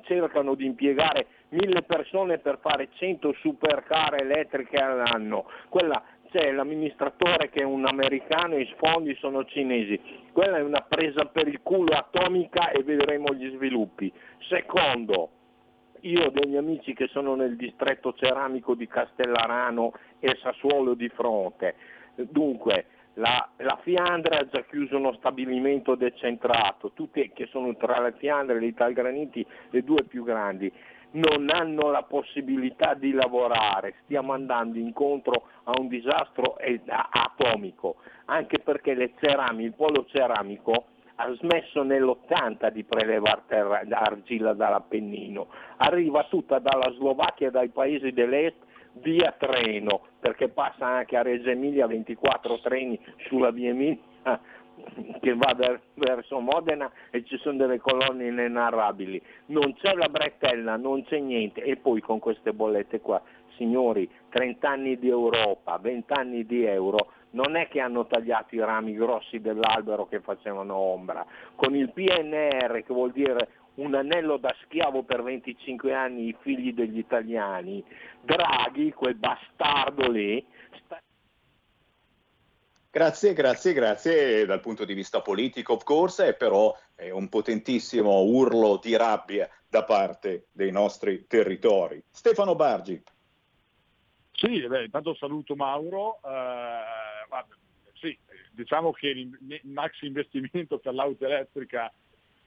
cercano 0.05 0.55
di 0.55 0.65
impiegare 0.65 1.27
mille 1.51 1.83
persone 1.83 2.39
per 2.39 2.59
fare 2.63 2.89
100 2.95 3.35
supercar 3.41 4.15
elettriche 4.15 4.77
all'anno. 4.79 5.45
Quella 5.69 6.03
c'è 6.31 6.51
l'amministratore 6.51 7.51
che 7.51 7.61
è 7.61 7.65
un 7.65 7.85
americano 7.85 8.55
e 8.55 8.63
i 8.63 8.73
sfondi 8.75 9.15
sono 9.17 9.45
cinesi. 9.45 10.01
Quella 10.33 10.57
è 10.57 10.63
una 10.63 10.81
presa 10.89 11.27
per 11.27 11.47
il 11.47 11.61
culo 11.63 11.93
atomica 11.93 12.71
e 12.71 12.83
vedremo 12.83 13.35
gli 13.35 13.55
sviluppi. 13.55 14.11
Secondo, 14.49 15.29
io 16.03 16.27
ho 16.27 16.31
degli 16.31 16.57
amici 16.57 16.95
che 16.95 17.09
sono 17.09 17.35
nel 17.35 17.57
distretto 17.57 18.15
ceramico 18.15 18.75
di 18.75 18.87
Castellarano 18.87 19.93
e 20.19 20.37
Sassuolo 20.43 20.95
di 20.95 21.09
fronte. 21.09 21.75
Dunque, 22.15 22.87
la, 23.15 23.49
la, 23.59 23.79
Fiandra 23.83 24.39
ha 24.39 24.49
già 24.49 24.65
chiuso 24.65 24.97
uno 24.97 25.13
stabilimento 25.15 25.95
decentrato, 25.95 26.93
tutti 26.93 27.31
che 27.35 27.47
sono 27.47 27.77
tra 27.77 28.01
la 28.01 28.13
Fiandra 28.13 28.57
e 28.57 28.61
l'Italgraniti 28.61 29.47
le 29.71 29.85
due 29.85 30.05
più 30.05 30.25
grandi, 30.25 30.73
non 31.13 31.51
hanno 31.51 31.91
la 31.91 32.03
possibilità 32.03 32.95
di 32.95 33.13
lavorare, 33.13 33.97
stiamo 34.05 34.33
andando 34.33 34.79
incontro 34.79 35.49
a 35.65 35.73
un 35.79 35.89
disastro 35.89 36.57
atomico, 36.87 37.97
anche 38.27 38.61
perché 38.61 38.95
le 38.95 39.13
cerami, 39.21 39.65
il 39.65 39.75
polo 39.75 40.07
ceramico 40.07 40.87
ha 41.23 41.35
smesso 41.37 41.83
nell'80 41.83 42.71
di 42.71 42.83
prelevare 42.83 43.43
terra, 43.47 43.83
argilla 43.89 44.55
dall'Appennino, 44.55 45.47
arriva 45.77 46.25
tutta 46.29 46.59
dalla 46.59 46.91
Slovacchia 46.93 47.49
e 47.49 47.51
dai 47.51 47.69
paesi 47.69 48.13
dell'est 48.13 48.57
via 48.95 49.35
treno, 49.39 50.03
perché 50.19 50.49
passa 50.49 50.87
anche 50.87 51.17
a 51.17 51.23
Reggio 51.23 51.51
Emilia 51.51 51.87
24 51.87 52.61
treni 52.61 52.99
sulla 53.27 53.51
via 53.51 53.71
Emilia 53.71 54.41
che 55.21 55.35
va 55.35 55.55
verso 55.95 56.41
Modena 56.41 56.91
e 57.11 57.25
ci 57.25 57.37
sono 57.39 57.59
delle 57.59 57.79
colonne 57.79 58.27
inenarrabili. 58.27 59.21
Non 59.47 59.75
c'è 59.75 59.95
la 59.95 60.09
bretella, 60.09 60.77
non 60.77 61.05
c'è 61.05 61.19
niente. 61.19 61.63
E 61.63 61.77
poi 61.77 62.01
con 62.01 62.19
queste 62.19 62.53
bollette 62.53 63.01
qua, 63.01 63.23
signori, 63.57 64.11
30 64.31 64.69
anni 64.69 64.99
di 64.99 65.09
Europa, 65.09 65.79
20 65.79 66.13
anni 66.15 66.45
di 66.47 66.65
euro, 66.65 67.13
non 67.33 67.57
è 67.57 67.69
che 67.69 67.81
hanno 67.81 68.07
tagliato 68.07 68.55
i 68.55 68.61
rami 68.61 68.95
grossi 68.95 69.41
dell'albero 69.41 70.07
che 70.07 70.21
facevano 70.21 70.75
ombra. 70.75 71.25
Con 71.55 71.75
il 71.75 71.93
PNR, 71.93 72.83
che 72.85 72.93
vuol 72.93 73.13
dire 73.13 73.49
un 73.75 73.95
anello 73.95 74.37
da 74.37 74.55
schiavo 74.65 75.03
per 75.03 75.23
25 75.23 75.95
anni 75.95 76.29
i 76.29 76.37
figli 76.41 76.73
degli 76.73 76.99
italiani, 76.99 77.83
Draghi, 78.21 78.93
quel 78.93 79.15
bastardo 79.15 80.11
lì, 80.11 80.45
sta... 80.85 81.01
Grazie, 82.91 83.33
grazie, 83.33 83.73
grazie. 83.73 84.45
Dal 84.45 84.61
punto 84.61 84.85
di 84.85 84.93
vista 84.93 85.23
politico, 85.23 85.75
of 85.75 85.85
course, 85.85 86.29
è 86.29 86.35
però 86.35 86.77
è 86.95 87.09
un 87.09 87.29
potentissimo 87.31 88.21
urlo 88.21 88.79
di 88.83 88.95
rabbia 88.97 89.49
da 89.67 89.85
parte 89.85 90.49
dei 90.53 90.71
nostri 90.71 91.27
territori. 91.27 92.03
Stefano 92.11 92.55
Bargi. 92.55 93.03
Sì, 94.33 94.67
beh, 94.67 94.85
intanto 94.85 95.15
saluto 95.15 95.55
Mauro. 95.55 96.19
Uh, 96.23 97.12
guarda, 97.33 97.57
sì, 97.95 98.17
diciamo 98.51 98.93
che 98.93 99.09
il 99.09 99.61
maxi 99.63 100.07
investimento 100.07 100.79
per 100.79 100.93
l'auto 100.93 101.25
elettrica 101.25 101.91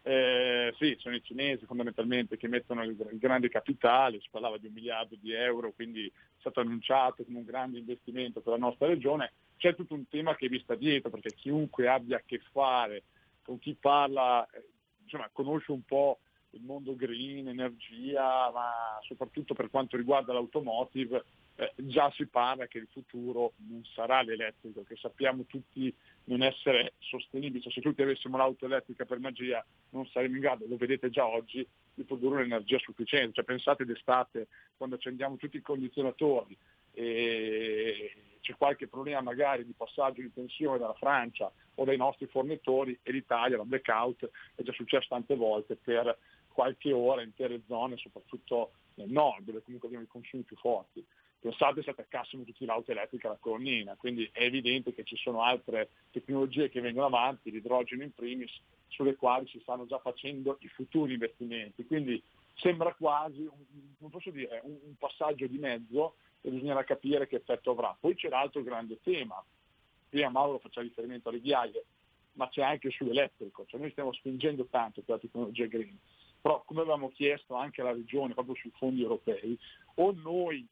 eh, 0.03 0.71
sì, 0.77 0.95
sono 0.99 1.15
i 1.15 1.23
cinesi 1.23 1.65
fondamentalmente 1.65 2.37
che 2.37 2.47
mettono 2.47 2.83
il, 2.83 2.91
il, 3.11 3.17
grande 3.17 3.49
capitale, 3.49 4.19
si 4.19 4.27
parlava 4.29 4.59
di 4.59 4.67
un 4.67 4.73
miliardo 4.73 5.15
di 5.19 5.31
euro, 5.33 5.71
quindi 5.71 6.05
è 6.05 6.11
stato 6.37 6.59
annunciato 6.59 7.23
come 7.23 7.39
un 7.39 7.45
grande 7.45 7.79
investimento 7.79 8.41
per 8.41 8.53
la 8.53 8.59
nostra 8.59 8.85
regione. 8.85 9.33
C'è 9.57 9.73
tutto 9.73 9.95
un 9.95 10.07
tema 10.07 10.35
che 10.35 10.47
vi 10.47 10.59
sta 10.59 10.75
dietro, 10.75 11.09
perché 11.09 11.33
chiunque 11.33 11.87
abbia 11.87 12.17
a 12.17 12.23
che 12.23 12.39
fare 12.51 13.05
con 13.41 13.57
chi 13.57 13.73
parla, 13.73 14.47
eh, 14.51 14.63
insomma, 15.01 15.27
conosce 15.33 15.71
un 15.71 15.81
po' 15.81 16.19
il 16.51 16.61
mondo 16.61 16.95
green, 16.95 17.47
energia, 17.47 18.51
ma 18.51 18.99
soprattutto 19.01 19.55
per 19.55 19.71
quanto 19.71 19.97
riguarda 19.97 20.33
l'automotive, 20.33 21.23
eh, 21.57 21.71
già 21.77 22.11
si 22.11 22.27
parla 22.27 22.67
che 22.67 22.79
il 22.79 22.87
futuro 22.91 23.53
non 23.67 23.81
sarà 23.93 24.21
l'elettrico, 24.21 24.83
che 24.83 24.97
sappiamo 24.97 25.45
tutti 25.45 25.93
non 26.25 26.41
essere 26.41 26.93
sostenibile, 26.99 27.61
cioè, 27.61 27.71
se 27.71 27.81
tutti 27.81 28.01
avessimo 28.01 28.35
l'auto 28.35 28.65
elettrica 28.65 29.05
per 29.05 29.19
magia 29.19 29.65
non 29.91 30.05
saremmo 30.07 30.35
in 30.35 30.41
grado, 30.41 30.65
lo 30.67 30.75
vedete 30.75 31.09
già 31.09 31.25
oggi, 31.25 31.65
di 31.93 32.03
produrre 32.03 32.43
un'energia 32.43 32.77
sufficiente. 32.79 33.35
Cioè, 33.35 33.45
pensate 33.45 33.85
d'estate 33.85 34.47
quando 34.75 34.95
accendiamo 34.95 35.37
tutti 35.37 35.55
i 35.55 35.61
condizionatori 35.61 36.57
e 36.91 38.13
c'è 38.41 38.55
qualche 38.57 38.87
problema 38.87 39.21
magari 39.21 39.65
di 39.65 39.73
passaggio 39.75 40.21
di 40.21 40.33
tensione 40.33 40.77
dalla 40.77 40.93
Francia 40.93 41.51
o 41.75 41.85
dai 41.85 41.97
nostri 41.97 42.27
fornitori 42.27 42.99
e 43.01 43.11
l'Italia, 43.11 43.57
la 43.57 43.63
blackout, 43.63 44.29
è 44.55 44.61
già 44.61 44.73
successo 44.73 45.07
tante 45.09 45.35
volte 45.35 45.77
per 45.77 46.17
qualche 46.47 46.91
ora 46.91 47.21
in 47.21 47.27
intere 47.27 47.61
zone, 47.65 47.95
soprattutto 47.97 48.71
nel 48.95 49.09
nord, 49.09 49.45
dove 49.45 49.61
comunque 49.61 49.87
abbiamo 49.87 50.05
i 50.05 50.09
consumi 50.09 50.43
più 50.43 50.57
forti 50.57 51.05
pensate 51.45 51.83
se 51.83 51.91
attaccassimo 51.91 52.43
tutti 52.43 52.65
l'auto 52.65 52.89
elettrica 52.89 53.27
alla 53.27 53.37
colonnina, 53.39 53.95
quindi 53.95 54.27
è 54.33 54.41
evidente 54.41 54.95
che 54.95 55.03
ci 55.03 55.15
sono 55.15 55.43
altre 55.43 55.89
tecnologie 56.09 56.69
che 56.69 56.81
vengono 56.81 57.05
avanti, 57.05 57.51
l'idrogeno 57.51 58.01
in 58.01 58.11
primis, 58.11 58.51
sulle 58.87 59.15
quali 59.15 59.47
si 59.47 59.59
stanno 59.59 59.85
già 59.85 59.99
facendo 59.99 60.57
i 60.61 60.67
futuri 60.69 61.13
investimenti. 61.13 61.85
Quindi 61.85 62.21
sembra 62.55 62.95
quasi, 62.95 63.41
un, 63.41 64.09
dire, 64.31 64.61
un, 64.63 64.95
passaggio 64.97 65.45
di 65.45 65.59
mezzo 65.59 66.15
e 66.41 66.49
bisognerà 66.49 66.83
capire 66.83 67.27
che 67.27 67.35
effetto 67.35 67.71
avrà. 67.71 67.95
Poi 67.99 68.15
c'è 68.15 68.29
l'altro 68.29 68.63
grande 68.63 68.99
tema, 69.03 69.43
prima 70.09 70.29
Mauro 70.29 70.57
faceva 70.57 70.87
riferimento 70.87 71.29
alle 71.29 71.41
ghiaie, 71.41 71.85
ma 72.33 72.49
c'è 72.49 72.63
anche 72.63 72.89
sull'elettrico, 72.89 73.65
cioè 73.67 73.79
noi 73.79 73.91
stiamo 73.91 74.11
spingendo 74.13 74.65
tanto 74.65 75.01
per 75.01 75.15
la 75.15 75.21
tecnologia 75.21 75.67
green, 75.67 75.95
però 76.41 76.63
come 76.65 76.81
avevamo 76.81 77.11
chiesto 77.11 77.53
anche 77.53 77.81
alla 77.81 77.93
Regione, 77.93 78.33
proprio 78.33 78.55
sui 78.55 78.71
fondi 78.75 79.03
europei, 79.03 79.57
o 79.95 80.11
noi 80.11 80.67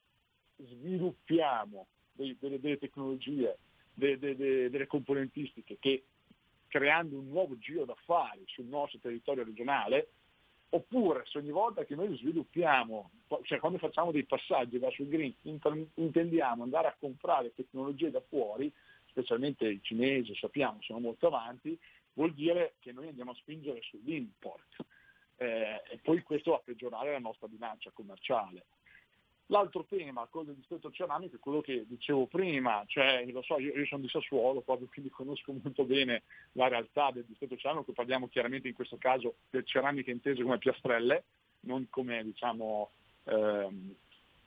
sviluppiamo 0.65 1.87
dei, 2.11 2.35
delle, 2.39 2.59
delle, 2.59 2.77
tecnologie, 2.77 3.57
de, 3.93 4.17
de, 4.17 4.35
de, 4.35 4.69
delle 4.69 4.87
componentistiche 4.87 5.77
che 5.79 6.03
creando 6.67 7.19
un 7.19 7.29
nuovo 7.29 7.57
giro 7.57 7.85
d'affari 7.85 8.43
sul 8.47 8.65
nostro 8.65 8.99
territorio 8.99 9.43
regionale, 9.43 10.09
oppure 10.69 11.23
se 11.25 11.37
ogni 11.37 11.51
volta 11.51 11.85
che 11.85 11.95
noi 11.95 12.15
sviluppiamo, 12.17 13.11
cioè 13.43 13.59
quando 13.59 13.77
facciamo 13.77 14.11
dei 14.11 14.25
passaggi 14.25 14.79
verso 14.79 15.03
il 15.03 15.07
green, 15.07 15.35
intendiamo 15.95 16.63
andare 16.63 16.87
a 16.87 16.95
comprare 16.99 17.53
tecnologie 17.53 18.09
da 18.09 18.21
fuori, 18.21 18.73
specialmente 19.05 19.67
i 19.67 19.79
cinesi, 19.83 20.35
sappiamo, 20.35 20.81
sono 20.81 20.99
molto 20.99 21.27
avanti, 21.27 21.79
vuol 22.13 22.33
dire 22.33 22.73
che 22.79 22.91
noi 22.91 23.07
andiamo 23.07 23.31
a 23.31 23.35
spingere 23.35 23.79
sull'import. 23.81 24.85
Eh, 25.37 25.81
e 25.89 25.97
poi 26.01 26.21
questo 26.23 26.51
va 26.51 26.57
a 26.57 26.61
peggiorare 26.63 27.11
la 27.11 27.19
nostra 27.19 27.47
bilancia 27.47 27.91
commerciale. 27.91 28.65
L'altro 29.53 29.85
tema, 29.87 30.25
quello 30.31 30.47
del 30.47 30.55
distretto 30.55 30.89
ceramico, 30.89 31.35
è 31.35 31.39
quello 31.39 31.61
che 31.61 31.85
dicevo 31.87 32.25
prima, 32.25 32.83
cioè 32.87 33.23
lo 33.27 33.43
so, 33.43 33.59
io, 33.59 33.71
io 33.75 33.85
sono 33.85 34.01
di 34.01 34.09
Sassuolo, 34.09 34.61
proprio 34.61 34.87
quindi 34.91 35.11
conosco 35.11 35.53
molto 35.61 35.83
bene 35.83 36.23
la 36.53 36.67
realtà 36.69 37.11
del 37.11 37.25
distretto 37.25 37.55
ceramico, 37.55 37.91
parliamo 37.91 38.27
chiaramente 38.29 38.67
in 38.67 38.73
questo 38.73 38.97
caso 38.97 39.35
del 39.51 39.63
ceramica 39.63 40.09
intese 40.09 40.41
come 40.41 40.57
piastrelle, 40.57 41.23
non 41.61 41.85
come 41.91 42.23
diciamo 42.23 42.89
ehm, 43.25 43.95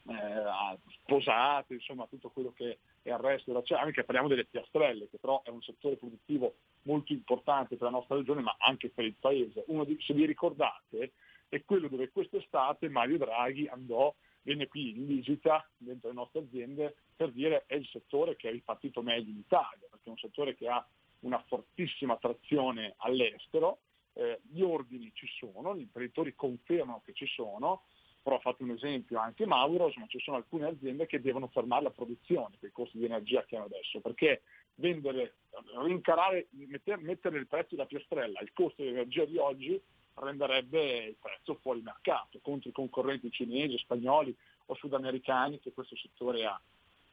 eh, 0.08 0.78
sposate, 1.02 1.74
insomma 1.74 2.08
tutto 2.08 2.30
quello 2.30 2.52
che 2.52 2.78
è 3.02 3.10
il 3.10 3.18
resto 3.18 3.52
della 3.52 3.62
ceramica, 3.62 4.02
parliamo 4.02 4.26
delle 4.26 4.44
piastrelle, 4.44 5.08
che 5.08 5.18
però 5.18 5.40
è 5.44 5.50
un 5.50 5.62
settore 5.62 5.94
produttivo 5.94 6.56
molto 6.82 7.12
importante 7.12 7.76
per 7.76 7.84
la 7.84 7.96
nostra 7.96 8.16
regione, 8.16 8.40
ma 8.40 8.56
anche 8.58 8.88
per 8.88 9.04
il 9.04 9.14
paese. 9.20 9.62
Uno 9.68 9.84
di, 9.84 9.96
se 10.00 10.14
vi 10.14 10.26
ricordate, 10.26 11.12
è 11.48 11.62
quello 11.64 11.86
dove 11.86 12.10
quest'estate 12.10 12.88
Mario 12.88 13.18
Draghi 13.18 13.68
andò, 13.68 14.12
venne 14.46 14.68
qui 14.68 14.96
in 14.96 15.06
visita 15.06 15.68
dentro 15.76 16.08
le 16.08 16.14
nostre 16.14 16.40
aziende 16.40 16.94
per 17.16 17.32
dire 17.32 17.64
è 17.66 17.74
il 17.74 17.86
settore 17.88 18.36
che 18.36 18.48
è 18.48 18.52
ripartito 18.52 19.02
meglio 19.02 19.30
in 19.30 19.38
Italia, 19.38 19.86
perché 19.90 20.04
è 20.04 20.10
un 20.10 20.18
settore 20.18 20.54
che 20.54 20.68
ha 20.68 20.86
una 21.20 21.42
fortissima 21.48 22.12
attrazione 22.14 22.94
all'estero, 22.98 23.80
eh, 24.12 24.40
gli 24.48 24.60
ordini 24.60 25.10
ci 25.14 25.26
sono, 25.38 25.74
gli 25.74 25.80
imprenditori 25.80 26.34
confermano 26.36 27.02
che 27.04 27.12
ci 27.12 27.26
sono, 27.26 27.82
però 28.22 28.36
ho 28.36 28.40
fatto 28.40 28.62
un 28.62 28.70
esempio 28.70 29.18
anche 29.18 29.46
Mauro, 29.46 29.86
insomma 29.86 30.06
ci 30.06 30.20
sono 30.20 30.36
alcune 30.36 30.66
aziende 30.66 31.06
che 31.06 31.20
devono 31.20 31.48
fermare 31.48 31.82
la 31.82 31.90
produzione 31.90 32.56
per 32.58 32.68
i 32.68 32.72
costi 32.72 32.98
di 32.98 33.04
energia 33.04 33.44
che 33.44 33.56
hanno 33.56 33.64
adesso, 33.64 34.00
perché 34.00 34.42
vendere, 34.76 35.38
rincarare, 35.82 36.46
mettere, 36.50 37.00
mettere 37.00 37.38
il 37.38 37.48
prezzo 37.48 37.74
della 37.74 37.86
piastrella 37.86 38.38
al 38.38 38.52
costo 38.52 38.82
dell'energia 38.82 39.24
di 39.24 39.38
oggi 39.38 39.82
renderebbe 40.16 41.04
il 41.04 41.16
prezzo 41.20 41.54
fuori 41.60 41.82
mercato 41.82 42.38
contro 42.42 42.70
i 42.70 42.72
concorrenti 42.72 43.30
cinesi, 43.30 43.78
spagnoli 43.78 44.34
o 44.66 44.74
sudamericani 44.74 45.60
che 45.60 45.72
questo 45.72 45.96
settore 45.96 46.44
ha. 46.46 46.60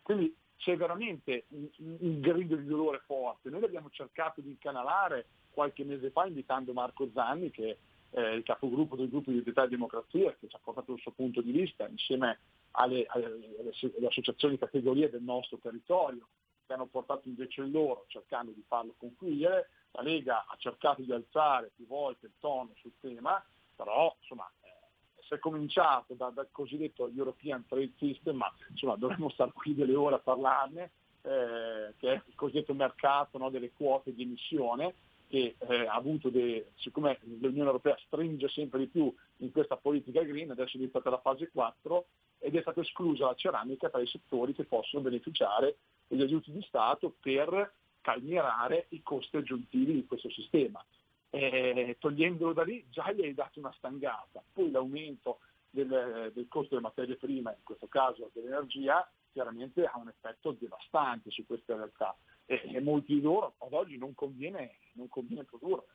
Quindi 0.01 0.35
c'è 0.57 0.77
veramente 0.77 1.45
un, 1.49 1.67
un 1.77 2.19
grido 2.21 2.55
di 2.55 2.65
dolore 2.65 3.01
forte. 3.05 3.49
Noi 3.49 3.61
l'abbiamo 3.61 3.89
cercato 3.91 4.41
di 4.41 4.49
incanalare 4.49 5.27
qualche 5.51 5.83
mese 5.83 6.09
fa 6.09 6.25
invitando 6.25 6.73
Marco 6.73 7.09
Zanni, 7.13 7.51
che 7.51 7.77
è 8.09 8.19
il 8.19 8.43
capogruppo 8.43 8.95
del 8.95 9.09
gruppo 9.09 9.29
di 9.29 9.37
Identità 9.37 9.63
e 9.63 9.69
Democrazia, 9.69 10.35
che 10.39 10.47
ci 10.47 10.55
ha 10.55 10.59
portato 10.63 10.93
il 10.93 10.99
suo 10.99 11.11
punto 11.11 11.41
di 11.41 11.51
vista 11.51 11.87
insieme 11.87 12.39
alle, 12.71 13.05
alle, 13.07 13.25
alle 13.97 14.07
associazioni 14.07 14.53
di 14.53 14.59
categorie 14.59 15.09
del 15.09 15.21
nostro 15.21 15.57
territorio, 15.57 16.27
che 16.65 16.73
hanno 16.73 16.85
portato 16.85 17.27
invece 17.27 17.61
loro 17.63 18.05
cercando 18.07 18.51
di 18.51 18.63
farlo 18.67 18.93
confluire. 18.97 19.69
La 19.93 20.01
Lega 20.01 20.45
ha 20.47 20.55
cercato 20.57 21.01
di 21.01 21.11
alzare 21.11 21.71
più 21.75 21.85
volte 21.85 22.25
il 22.25 22.33
tono 22.39 22.71
sul 22.75 22.93
tema, 22.99 23.43
però 23.75 24.15
insomma, 24.19 24.49
eh, 24.61 25.35
è 25.35 25.39
cominciato 25.39 26.13
da, 26.15 26.29
dal 26.29 26.49
cosiddetto 26.51 27.09
European 27.15 27.65
Trade 27.67 27.93
System, 27.97 28.37
ma 28.37 28.51
insomma, 28.69 28.95
dovremmo 28.95 29.29
stare 29.29 29.51
qui 29.53 29.75
delle 29.75 29.95
ore 29.95 30.15
a 30.15 30.19
parlarne, 30.19 30.91
eh, 31.21 31.93
che 31.97 32.11
è 32.11 32.21
il 32.25 32.35
cosiddetto 32.35 32.73
mercato 32.73 33.37
no, 33.37 33.49
delle 33.49 33.71
quote 33.71 34.13
di 34.13 34.23
emissione, 34.23 34.95
che 35.27 35.55
eh, 35.57 35.85
ha 35.87 35.93
avuto 35.93 36.29
dei, 36.29 36.63
siccome 36.75 37.19
l'Unione 37.21 37.69
Europea 37.69 37.97
stringe 38.05 38.47
sempre 38.49 38.79
di 38.79 38.87
più 38.87 39.13
in 39.37 39.51
questa 39.51 39.77
politica 39.77 40.21
green, 40.23 40.51
adesso 40.51 40.73
è 40.75 40.77
diventata 40.77 41.09
la 41.09 41.19
fase 41.19 41.49
4 41.51 42.05
ed 42.39 42.55
è 42.55 42.61
stata 42.61 42.81
esclusa 42.81 43.25
la 43.25 43.35
ceramica 43.35 43.89
tra 43.89 44.01
i 44.01 44.07
settori 44.07 44.53
che 44.53 44.65
possono 44.65 45.01
beneficiare 45.01 45.77
degli 46.07 46.21
aiuti 46.21 46.51
di 46.51 46.61
Stato 46.61 47.15
per 47.19 47.73
calmierare 48.03 48.87
i 48.89 49.01
costi 49.01 49.37
aggiuntivi 49.37 49.93
di 49.93 50.05
questo 50.05 50.29
sistema. 50.29 50.83
Eh, 51.29 51.97
togliendolo 51.99 52.53
da 52.53 52.63
lì 52.63 52.85
già 52.89 53.11
gli 53.11 53.21
hai 53.21 53.33
dato 53.33 53.57
una 53.59 53.73
stangata, 53.77 54.43
poi 54.51 54.69
l'aumento 54.69 55.39
del, 55.71 56.31
del 56.35 56.47
costo 56.47 56.75
delle 56.75 56.81
materie 56.81 57.15
prime, 57.15 57.55
in 57.57 57.63
questo 57.63 57.87
caso 57.87 58.29
dell'energia, 58.33 59.09
chiaramente 59.31 59.83
ha 59.83 59.97
un 59.97 60.09
effetto 60.09 60.55
devastante 60.59 61.31
su 61.31 61.43
queste 61.47 61.73
realtà 61.73 62.15
e, 62.45 62.61
e 62.65 62.79
molti 62.81 63.15
di 63.15 63.21
loro 63.21 63.55
ad 63.57 63.73
oggi 63.73 63.97
non 63.97 64.13
conviene, 64.13 64.77
non 64.93 65.09
conviene 65.09 65.45
produrre. 65.45 65.85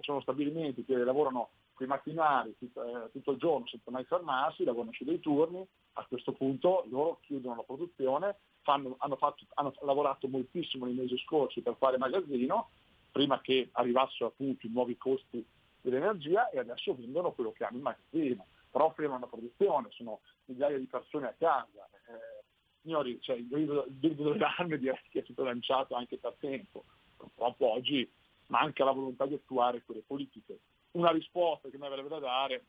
Sono 0.00 0.20
stabilimenti 0.20 0.84
che 0.84 0.96
lavorano 0.96 1.50
con 1.74 1.86
i 1.86 1.88
macchinari 1.88 2.56
tutto, 2.58 3.04
eh, 3.04 3.10
tutto, 3.10 3.32
il 3.32 3.38
giorno 3.38 3.66
senza 3.66 3.90
mai 3.90 4.04
fermarsi, 4.04 4.64
lavorano 4.64 4.92
su 4.92 5.04
dei 5.04 5.20
turni, 5.20 5.66
a 5.94 6.06
questo 6.06 6.32
punto 6.32 6.86
loro 6.88 7.18
chiudono 7.22 7.56
la 7.56 7.62
produzione, 7.62 8.36
fanno, 8.66 8.96
hanno, 8.98 9.14
fatto, 9.14 9.44
hanno, 9.54 9.72
lavorato 9.82 10.26
moltissimo 10.26 10.86
nei 10.86 10.94
mesi 10.94 11.16
scorsi 11.18 11.60
per 11.60 11.76
fare 11.78 11.98
magazzino, 11.98 12.70
prima 13.12 13.40
che 13.40 13.68
arrivassero 13.72 14.26
appunto 14.26 14.66
i 14.66 14.70
nuovi 14.70 14.96
costi 14.96 15.46
dell'energia 15.80 16.50
e 16.50 16.58
adesso 16.58 16.96
vendono 16.96 17.30
quello 17.30 17.52
che 17.52 17.62
hanno 17.62 17.76
in 17.76 17.84
magazzino, 17.84 18.44
però 18.68 18.92
fermano 18.92 19.20
la 19.20 19.26
produzione, 19.28 19.88
sono 19.92 20.18
migliaia 20.46 20.78
di 20.78 20.86
persone 20.86 21.28
a 21.28 21.34
casa. 21.38 21.88
Eh, 22.08 22.42
signori, 22.82 23.18
cioè, 23.20 23.36
il 23.36 23.46
grido, 23.46 23.86
dell'arme 24.32 24.80
che 24.80 25.20
è 25.20 25.22
stato 25.22 25.44
lanciato 25.44 25.94
anche 25.94 26.18
per 26.18 26.34
tempo. 26.40 26.84
Purtroppo 27.16 27.70
oggi 27.70 28.10
manca 28.48 28.84
la 28.84 28.90
volontà 28.90 29.26
di 29.26 29.34
attuare 29.34 29.82
quelle 29.84 30.02
politiche. 30.04 30.58
Una 30.92 31.12
risposta 31.12 31.68
che 31.68 31.78
mi 31.78 31.86
avrebbe 31.86 32.08
da 32.08 32.18
dare, 32.18 32.64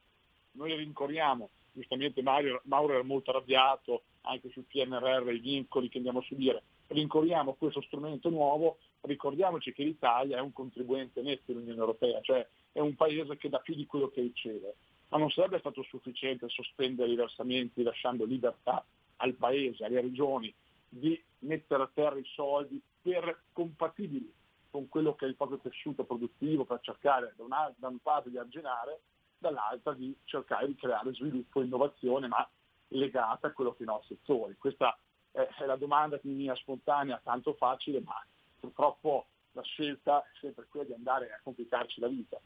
noi 0.51 0.75
rincorriamo, 0.75 1.49
giustamente 1.71 2.21
Mario, 2.21 2.61
Mauro 2.65 2.93
era 2.93 3.03
molto 3.03 3.31
arrabbiato 3.31 4.03
anche 4.28 4.49
sul 4.49 4.65
PNRR, 4.65 5.30
i 5.32 5.39
vincoli 5.39 5.89
che 5.89 5.97
andiamo 5.97 6.19
a 6.19 6.23
subire, 6.23 6.63
rincorriamo 6.88 7.53
questo 7.53 7.82
strumento 7.82 8.30
nuovo, 8.30 8.78
ricordiamoci 9.01 9.73
che 9.73 9.84
l'Italia 9.84 10.38
è 10.38 10.41
un 10.41 10.53
contribuente 10.53 11.21
netto 11.21 11.51
dell'Unione 11.51 11.80
Europea, 11.80 12.19
cioè 12.21 12.47
è 12.71 12.80
un 12.80 12.95
paese 12.95 13.38
che 13.38 13.49
dà 13.49 13.59
più 13.59 13.75
di 13.75 13.86
quello 13.86 14.09
che 14.09 14.21
riceve, 14.21 14.75
ma 15.09 15.17
non 15.17 15.30
sarebbe 15.30 15.59
stato 15.59 15.84
sufficiente 15.84 16.49
sospendere 16.49 17.11
i 17.11 17.15
versamenti 17.15 17.84
lasciando 17.84 18.25
libertà 18.25 18.86
al 19.17 19.34
Paese, 19.34 19.86
alle 19.86 20.01
regioni, 20.01 20.53
di 20.89 21.21
mettere 21.39 21.84
a 21.84 21.91
terra 21.93 22.17
i 22.17 22.25
soldi 22.25 22.82
per 23.01 23.43
compatibili 23.51 24.32
con 24.69 24.89
quello 24.89 25.15
che 25.15 25.25
è 25.25 25.28
il 25.28 25.36
proprio 25.36 25.59
tessuto 25.59 26.03
produttivo 26.03 26.65
per 26.65 26.80
cercare 26.82 27.34
da 27.36 27.43
una, 27.43 27.73
da 27.78 27.91
parte 28.01 28.30
di 28.30 28.38
arginare, 28.38 28.99
dall'altra 29.38 29.93
di 29.93 30.15
cercare 30.25 30.67
di 30.67 30.75
creare 30.75 31.13
sviluppo 31.13 31.61
e 31.61 31.65
innovazione, 31.65 32.28
ma 32.28 32.47
legata 32.89 33.47
a 33.47 33.51
quello 33.51 33.71
che 33.71 33.79
è 33.79 33.83
i 33.83 33.85
nostri 33.85 34.15
settori. 34.15 34.55
Questa 34.57 34.97
è, 35.31 35.47
è 35.59 35.65
la 35.65 35.75
domanda 35.75 36.19
che 36.19 36.27
mi 36.27 36.35
viene 36.35 36.55
spontanea, 36.55 37.19
tanto 37.23 37.53
facile, 37.53 38.01
ma 38.01 38.23
purtroppo 38.59 39.27
la 39.51 39.61
scelta 39.63 40.21
è 40.21 40.38
sempre 40.39 40.67
quella 40.69 40.85
di 40.85 40.93
andare 40.93 41.31
a 41.31 41.39
complicarci 41.43 41.99
la 41.99 42.07
vita. 42.07 42.39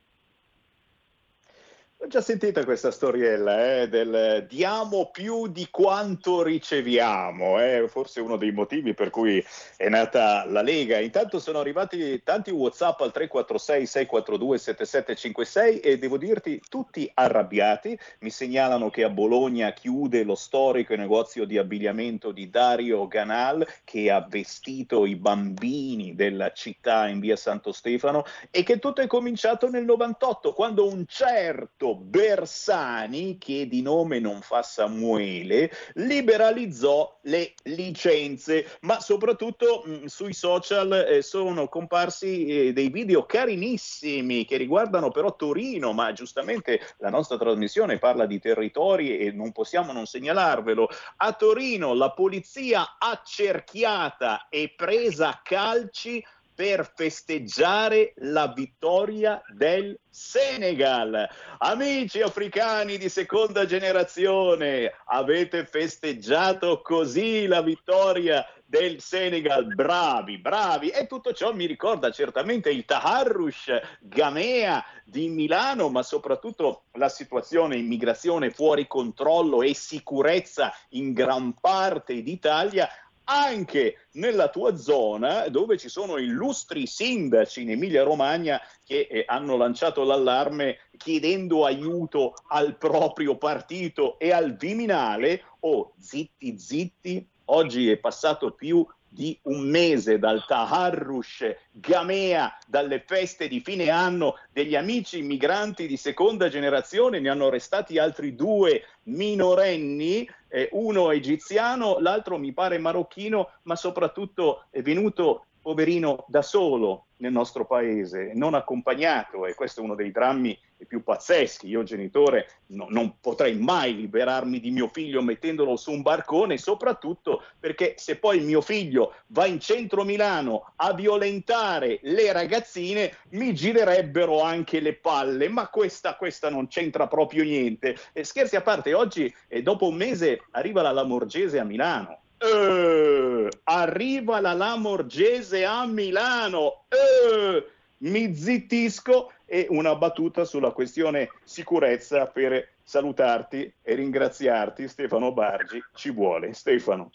Ho 2.04 2.08
già 2.08 2.20
sentito 2.20 2.64
questa 2.64 2.90
storiella 2.90 3.82
eh, 3.82 3.88
del 3.88 4.48
diamo 4.50 5.12
più 5.12 5.46
di 5.46 5.68
quanto 5.70 6.42
riceviamo, 6.42 7.62
eh, 7.62 7.88
forse 7.88 8.22
uno 8.22 8.38
dei 8.38 8.52
motivi 8.52 8.96
per 8.96 9.12
cui 9.12 9.46
è 9.78 9.88
nata 9.88 10.44
la 10.48 10.64
Lega. 10.64 10.98
Intanto 10.98 11.38
sono 11.38 11.60
arrivati 11.60 12.24
tanti 12.24 12.50
WhatsApp 12.50 13.02
al 13.02 13.12
346 13.12 13.86
642 13.86 14.58
7756 14.58 15.80
e 15.80 16.00
devo 16.00 16.18
dirti 16.18 16.60
tutti 16.68 17.10
arrabbiati. 17.14 17.96
Mi 18.22 18.32
segnalano 18.32 18.90
che 18.90 19.04
a 19.04 19.10
Bologna 19.10 19.72
chiude 19.72 20.24
lo 20.24 20.34
storico 20.34 20.96
negozio 20.96 21.46
di 21.46 21.60
abbigliamento 21.60 22.32
di 22.32 22.50
Dario 22.50 23.08
Ganal 23.08 23.64
che 23.84 24.10
ha 24.10 24.26
vestito 24.28 25.06
i 25.06 25.16
bambini 25.16 26.16
della 26.16 26.52
città 26.52 27.08
in 27.08 27.20
via 27.20 27.36
Santo 27.36 27.72
Stefano 27.72 28.24
e 28.50 28.64
che 28.64 28.80
tutto 28.80 29.02
è 29.02 29.08
cominciato 29.08 29.70
nel 29.70 29.86
98 29.86 30.54
quando 30.54 30.88
un 30.88 31.06
certo 31.08 31.90
Bersani, 31.96 33.38
che 33.38 33.68
di 33.68 33.82
nome 33.82 34.20
non 34.20 34.42
fa 34.42 34.62
Samuele, 34.62 35.72
liberalizzò 35.96 37.20
le 37.24 37.54
licenze, 37.64 38.78
ma 38.82 39.00
soprattutto 39.00 39.84
mh, 39.86 40.06
sui 40.06 40.34
social 40.34 40.92
eh, 41.08 41.22
sono 41.22 41.68
comparsi 41.68 42.46
eh, 42.46 42.74
dei 42.74 42.90
video 42.90 43.26
carinissimi 43.26 44.46
che 44.46 44.58
riguardano 44.58 45.12
però 45.12 45.36
Torino, 45.36 45.94
ma 45.94 46.12
giustamente 46.14 46.80
la 46.98 47.10
nostra 47.10 47.38
trasmissione 47.38 48.00
parla 48.00 48.26
di 48.26 48.40
territori 48.40 49.18
e 49.18 49.32
non 49.32 49.52
possiamo 49.52 49.92
non 49.92 50.06
segnalarvelo. 50.06 50.90
A 51.18 51.34
Torino 51.34 51.94
la 51.94 52.12
polizia 52.12 52.98
accerchiata 52.98 54.48
e 54.50 54.74
presa 54.76 55.30
a 55.30 55.42
calci 55.44 56.24
per 56.54 56.92
festeggiare 56.96 58.14
la 58.18 58.48
vittoria 58.48 59.42
del 59.54 59.98
Senegal. 60.10 61.28
Amici 61.60 62.22
africani 62.22 62.98
di 62.98 63.10
seconda 63.10 63.66
generazione, 63.66 64.94
avete 65.06 65.66
festeggiato 65.66 66.82
così 66.82 67.48
la 67.48 67.62
vittoria 67.62 68.46
del 68.72 69.02
Senegal, 69.02 69.74
bravi, 69.76 70.38
bravi. 70.38 70.90
E 70.90 71.06
tutto 71.06 71.34
ciò 71.34 71.54
mi 71.54 71.66
ricorda 71.66 72.10
certamente 72.10 72.70
il 72.70 72.86
Taharrush 72.86 73.80
Gamea 74.00 74.84
di 75.04 75.28
Milano, 75.28 75.90
ma 75.90 76.04
soprattutto 76.04 76.84
la 76.94 77.10
situazione 77.10 77.76
immigrazione 77.76 78.50
fuori 78.50 78.88
controllo 78.88 79.62
e 79.62 79.74
sicurezza 79.74 80.74
in 80.92 81.12
gran 81.12 81.54
parte 81.60 82.22
d'Italia 82.24 82.88
anche 83.32 84.08
nella 84.14 84.50
tua 84.50 84.76
zona 84.76 85.48
dove 85.48 85.78
ci 85.78 85.88
sono 85.88 86.18
illustri 86.18 86.86
sindaci 86.86 87.62
in 87.62 87.72
Emilia 87.72 88.04
Romagna 88.04 88.60
che 88.84 89.08
eh, 89.10 89.24
hanno 89.26 89.56
lanciato 89.56 90.04
l'allarme 90.04 90.80
chiedendo 90.98 91.66
aiuto 91.66 92.34
al 92.50 92.78
proprio 92.78 93.38
partito 93.38 94.20
e 94.20 94.34
al 94.34 94.58
Viminale. 94.58 95.44
Oh, 95.62 95.94
zitti, 95.98 96.60
zitti, 96.60 97.26
oggi 97.46 97.90
è 97.90 97.98
passato 97.98 98.52
più 98.52 98.86
di 99.14 99.38
un 99.44 99.68
mese 99.68 100.20
dal 100.20 100.46
Taharrush 100.48 101.54
Gamea, 101.70 102.58
dalle 102.66 103.04
feste 103.06 103.50
di 103.50 103.60
fine 103.60 103.90
anno 103.90 104.36
degli 104.54 104.74
amici 104.74 105.20
immigranti 105.20 105.86
di 105.86 105.98
seconda 105.98 106.48
generazione, 106.48 107.20
ne 107.20 107.30
hanno 107.30 107.48
arrestati 107.48 107.98
altri 107.98 108.36
due 108.36 108.86
minorenni, 109.04 110.28
eh, 110.48 110.70
uno 110.72 111.12
egiziano, 111.12 112.00
l'altro 112.00 112.38
mi 112.38 112.54
pare 112.54 112.78
marocchino, 112.78 113.50
ma 113.64 113.76
soprattutto 113.76 114.64
è 114.70 114.82
venuto 114.82 115.48
poverino 115.62 116.26
da 116.28 116.42
solo 116.42 117.06
nel 117.18 117.32
nostro 117.32 117.66
paese, 117.66 118.32
non 118.34 118.56
accompagnato 118.56 119.46
e 119.46 119.54
questo 119.54 119.80
è 119.80 119.84
uno 119.84 119.96
dei 119.96 120.12
drammi 120.12 120.58
più 120.88 121.04
pazzeschi. 121.04 121.68
Io 121.68 121.84
genitore 121.84 122.50
no, 122.68 122.88
non 122.90 123.18
potrei 123.22 123.56
mai 123.56 123.96
liberarmi 123.96 124.60
di 124.60 124.72
mio 124.72 124.88
figlio 124.88 125.22
mettendolo 125.22 125.76
su 125.76 125.92
un 125.92 126.02
barcone, 126.02 126.58
soprattutto 126.58 127.44
perché 127.60 127.94
se 127.98 128.18
poi 128.18 128.40
mio 128.40 128.62
figlio 128.62 129.14
va 129.28 129.46
in 129.46 129.60
centro 129.60 130.04
Milano 130.04 130.74
a 130.78 130.94
violentare 130.94 132.00
le 132.02 132.32
ragazzine, 132.32 133.16
mi 133.30 133.54
girerebbero 133.54 134.42
anche 134.42 134.80
le 134.80 134.94
palle, 134.94 135.48
ma 135.48 135.68
questa, 135.68 136.16
questa 136.16 136.50
non 136.50 136.68
c'entra 136.68 137.08
proprio 137.08 137.44
niente. 137.44 137.96
E 138.14 138.24
scherzi 138.24 138.56
a 138.56 138.62
parte, 138.62 138.96
oggi, 138.96 139.32
eh, 139.48 139.62
dopo 139.62 139.88
un 139.88 139.96
mese, 139.96 140.42
arriva 140.52 140.82
la 140.82 140.92
Lamorgese 140.92 141.60
a 141.60 141.64
Milano 141.64 142.21
Uh, 142.44 143.48
arriva 143.66 144.40
la 144.40 144.54
Lamorgese 144.54 145.64
a 145.64 145.86
Milano. 145.86 146.86
Uh, 146.90 147.64
mi 148.00 148.34
zittisco 148.34 149.32
e 149.46 149.68
una 149.70 149.96
battuta 149.96 150.44
sulla 150.44 150.72
questione 150.72 151.30
sicurezza 151.44 152.26
per 152.26 152.78
salutarti 152.82 153.72
e 153.84 153.94
ringraziarti. 153.94 154.88
Stefano 154.88 155.32
Bargi 155.34 155.80
ci 155.94 156.10
vuole. 156.10 156.54
Stefano. 156.54 157.12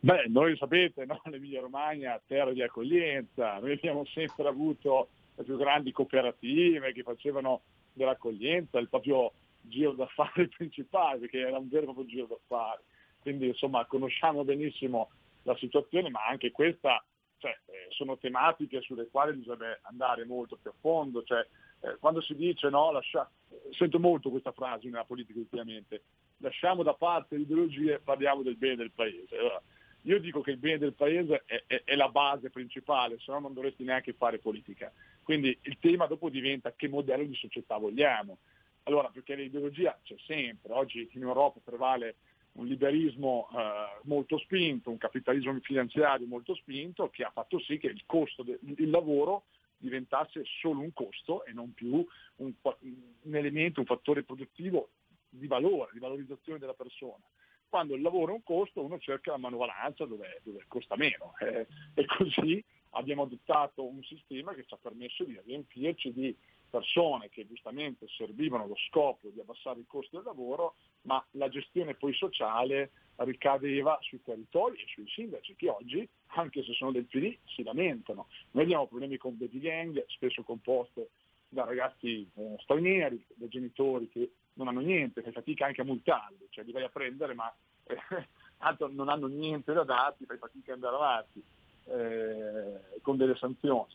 Beh, 0.00 0.24
noi 0.28 0.56
sapete, 0.56 1.04
no? 1.04 1.20
l'Emilia 1.28 1.60
Romagna, 1.60 2.18
terra 2.26 2.52
di 2.52 2.62
accoglienza, 2.62 3.58
noi 3.58 3.72
abbiamo 3.72 4.06
sempre 4.06 4.48
avuto 4.48 5.08
le 5.34 5.44
più 5.44 5.58
grandi 5.58 5.92
cooperative 5.92 6.94
che 6.94 7.02
facevano 7.02 7.60
dell'accoglienza 7.92 8.78
il 8.78 8.88
proprio 8.88 9.32
giro 9.60 9.92
d'affari 9.92 10.48
principale, 10.56 11.18
perché 11.18 11.40
era 11.40 11.58
un 11.58 11.68
vero 11.68 11.82
e 11.82 11.84
proprio 11.84 12.06
giro 12.06 12.26
d'affari 12.26 12.82
quindi 13.26 13.48
insomma 13.48 13.84
conosciamo 13.86 14.44
benissimo 14.44 15.10
la 15.42 15.56
situazione, 15.56 16.10
ma 16.10 16.24
anche 16.24 16.52
questa 16.52 17.04
cioè, 17.38 17.50
eh, 17.66 17.86
sono 17.88 18.16
tematiche 18.18 18.80
sulle 18.82 19.08
quali 19.10 19.32
bisogna 19.32 19.76
andare 19.82 20.24
molto 20.24 20.56
più 20.62 20.70
a 20.70 20.74
fondo. 20.78 21.24
Cioè, 21.24 21.44
eh, 21.80 21.96
quando 21.98 22.20
si 22.20 22.36
dice 22.36 22.68
no, 22.68 22.92
lascia... 22.92 23.28
sento 23.72 23.98
molto 23.98 24.30
questa 24.30 24.52
frase 24.52 24.86
nella 24.86 25.02
politica 25.02 25.40
ultimamente, 25.40 26.02
lasciamo 26.36 26.84
da 26.84 26.94
parte 26.94 27.34
le 27.34 27.42
ideologie 27.42 27.94
e 27.94 27.98
parliamo 27.98 28.42
del 28.42 28.54
bene 28.54 28.76
del 28.76 28.92
paese. 28.92 29.36
Allora, 29.36 29.60
io 30.02 30.20
dico 30.20 30.40
che 30.40 30.52
il 30.52 30.58
bene 30.58 30.78
del 30.78 30.94
paese 30.94 31.42
è, 31.46 31.64
è, 31.66 31.82
è, 31.82 31.96
la 31.96 32.08
base 32.10 32.50
principale, 32.50 33.18
se 33.18 33.32
no 33.32 33.40
non 33.40 33.54
dovresti 33.54 33.82
neanche 33.82 34.12
fare 34.12 34.38
politica. 34.38 34.92
Quindi 35.24 35.58
il 35.62 35.78
tema 35.80 36.06
dopo 36.06 36.28
diventa 36.28 36.72
che 36.76 36.86
modello 36.86 37.24
di 37.24 37.34
società 37.34 37.76
vogliamo. 37.76 38.38
Allora, 38.84 39.08
perché 39.08 39.34
l'ideologia 39.34 39.98
c'è 40.04 40.14
sempre, 40.26 40.72
oggi 40.72 41.10
in 41.14 41.22
Europa 41.22 41.58
prevale 41.64 42.14
un 42.56 42.66
liberismo 42.66 43.48
eh, 43.52 44.00
molto 44.04 44.38
spinto, 44.38 44.90
un 44.90 44.98
capitalismo 44.98 45.56
finanziario 45.60 46.26
molto 46.26 46.54
spinto 46.54 47.08
che 47.10 47.24
ha 47.24 47.30
fatto 47.30 47.58
sì 47.60 47.78
che 47.78 47.88
il 47.88 48.02
costo 48.06 48.42
del 48.42 48.90
lavoro 48.90 49.44
diventasse 49.78 50.42
solo 50.60 50.80
un 50.80 50.92
costo 50.92 51.44
e 51.44 51.52
non 51.52 51.72
più 51.74 52.04
un, 52.36 52.52
un, 52.62 53.34
elemento, 53.34 53.80
un 53.80 53.86
fattore 53.86 54.22
produttivo 54.22 54.90
di 55.28 55.46
valore, 55.46 55.90
di 55.92 55.98
valorizzazione 55.98 56.58
della 56.58 56.74
persona. 56.74 57.22
Quando 57.68 57.94
il 57.94 58.00
lavoro 58.00 58.32
è 58.32 58.34
un 58.34 58.42
costo 58.42 58.82
uno 58.82 58.98
cerca 58.98 59.32
la 59.32 59.38
manovalanza 59.38 60.06
dove, 60.06 60.40
dove 60.42 60.64
costa 60.66 60.96
meno 60.96 61.34
eh, 61.40 61.66
e 61.94 62.06
così 62.06 62.64
abbiamo 62.90 63.22
adottato 63.22 63.84
un 63.84 64.02
sistema 64.02 64.54
che 64.54 64.64
ci 64.64 64.72
ha 64.72 64.78
permesso 64.80 65.24
di 65.24 65.38
riempirci 65.44 66.12
di 66.12 66.34
persone 66.68 67.28
che 67.28 67.46
giustamente 67.46 68.06
servivano 68.08 68.64
allo 68.64 68.76
scopo 68.88 69.28
di 69.28 69.40
abbassare 69.40 69.80
il 69.80 69.86
costo 69.86 70.16
del 70.16 70.24
lavoro, 70.24 70.74
ma 71.02 71.24
la 71.32 71.48
gestione 71.48 71.94
poi 71.94 72.14
sociale 72.14 72.90
ricadeva 73.16 73.98
sui 74.02 74.22
territori 74.22 74.80
e 74.80 74.84
sui 74.88 75.08
sindaci 75.08 75.54
che 75.54 75.68
oggi, 75.68 76.06
anche 76.28 76.62
se 76.62 76.72
sono 76.72 76.92
del 76.92 77.06
PD, 77.06 77.36
si 77.46 77.62
lamentano. 77.62 78.28
Noi 78.50 78.64
abbiamo 78.64 78.86
problemi 78.86 79.16
con 79.16 79.36
baby 79.36 79.60
gang, 79.60 80.04
spesso 80.08 80.42
composte 80.42 81.10
da 81.48 81.64
ragazzi 81.64 82.28
eh, 82.34 82.56
stranieri, 82.58 83.24
da 83.34 83.48
genitori 83.48 84.08
che 84.08 84.30
non 84.54 84.68
hanno 84.68 84.80
niente, 84.80 85.22
fai 85.22 85.32
fatica 85.32 85.66
anche 85.66 85.80
a 85.80 85.84
multarli, 85.84 86.48
cioè 86.50 86.64
li 86.64 86.72
vai 86.72 86.82
a 86.82 86.88
prendere 86.88 87.34
ma 87.34 87.52
eh, 87.84 87.96
tanto 88.58 88.88
non 88.88 89.08
hanno 89.08 89.26
niente 89.26 89.72
da 89.72 89.84
darti, 89.84 90.26
fai 90.26 90.38
fatica 90.38 90.72
ad 90.72 90.82
andare 90.82 90.96
avanti 90.96 91.42
eh, 91.84 93.00
con 93.00 93.16
delle 93.16 93.36
sanzioni. 93.36 93.94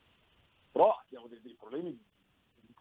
Però 0.72 0.97
abbiamo 1.03 1.28
dei, 1.28 1.41
dei 1.41 1.55
problemi 1.59 1.99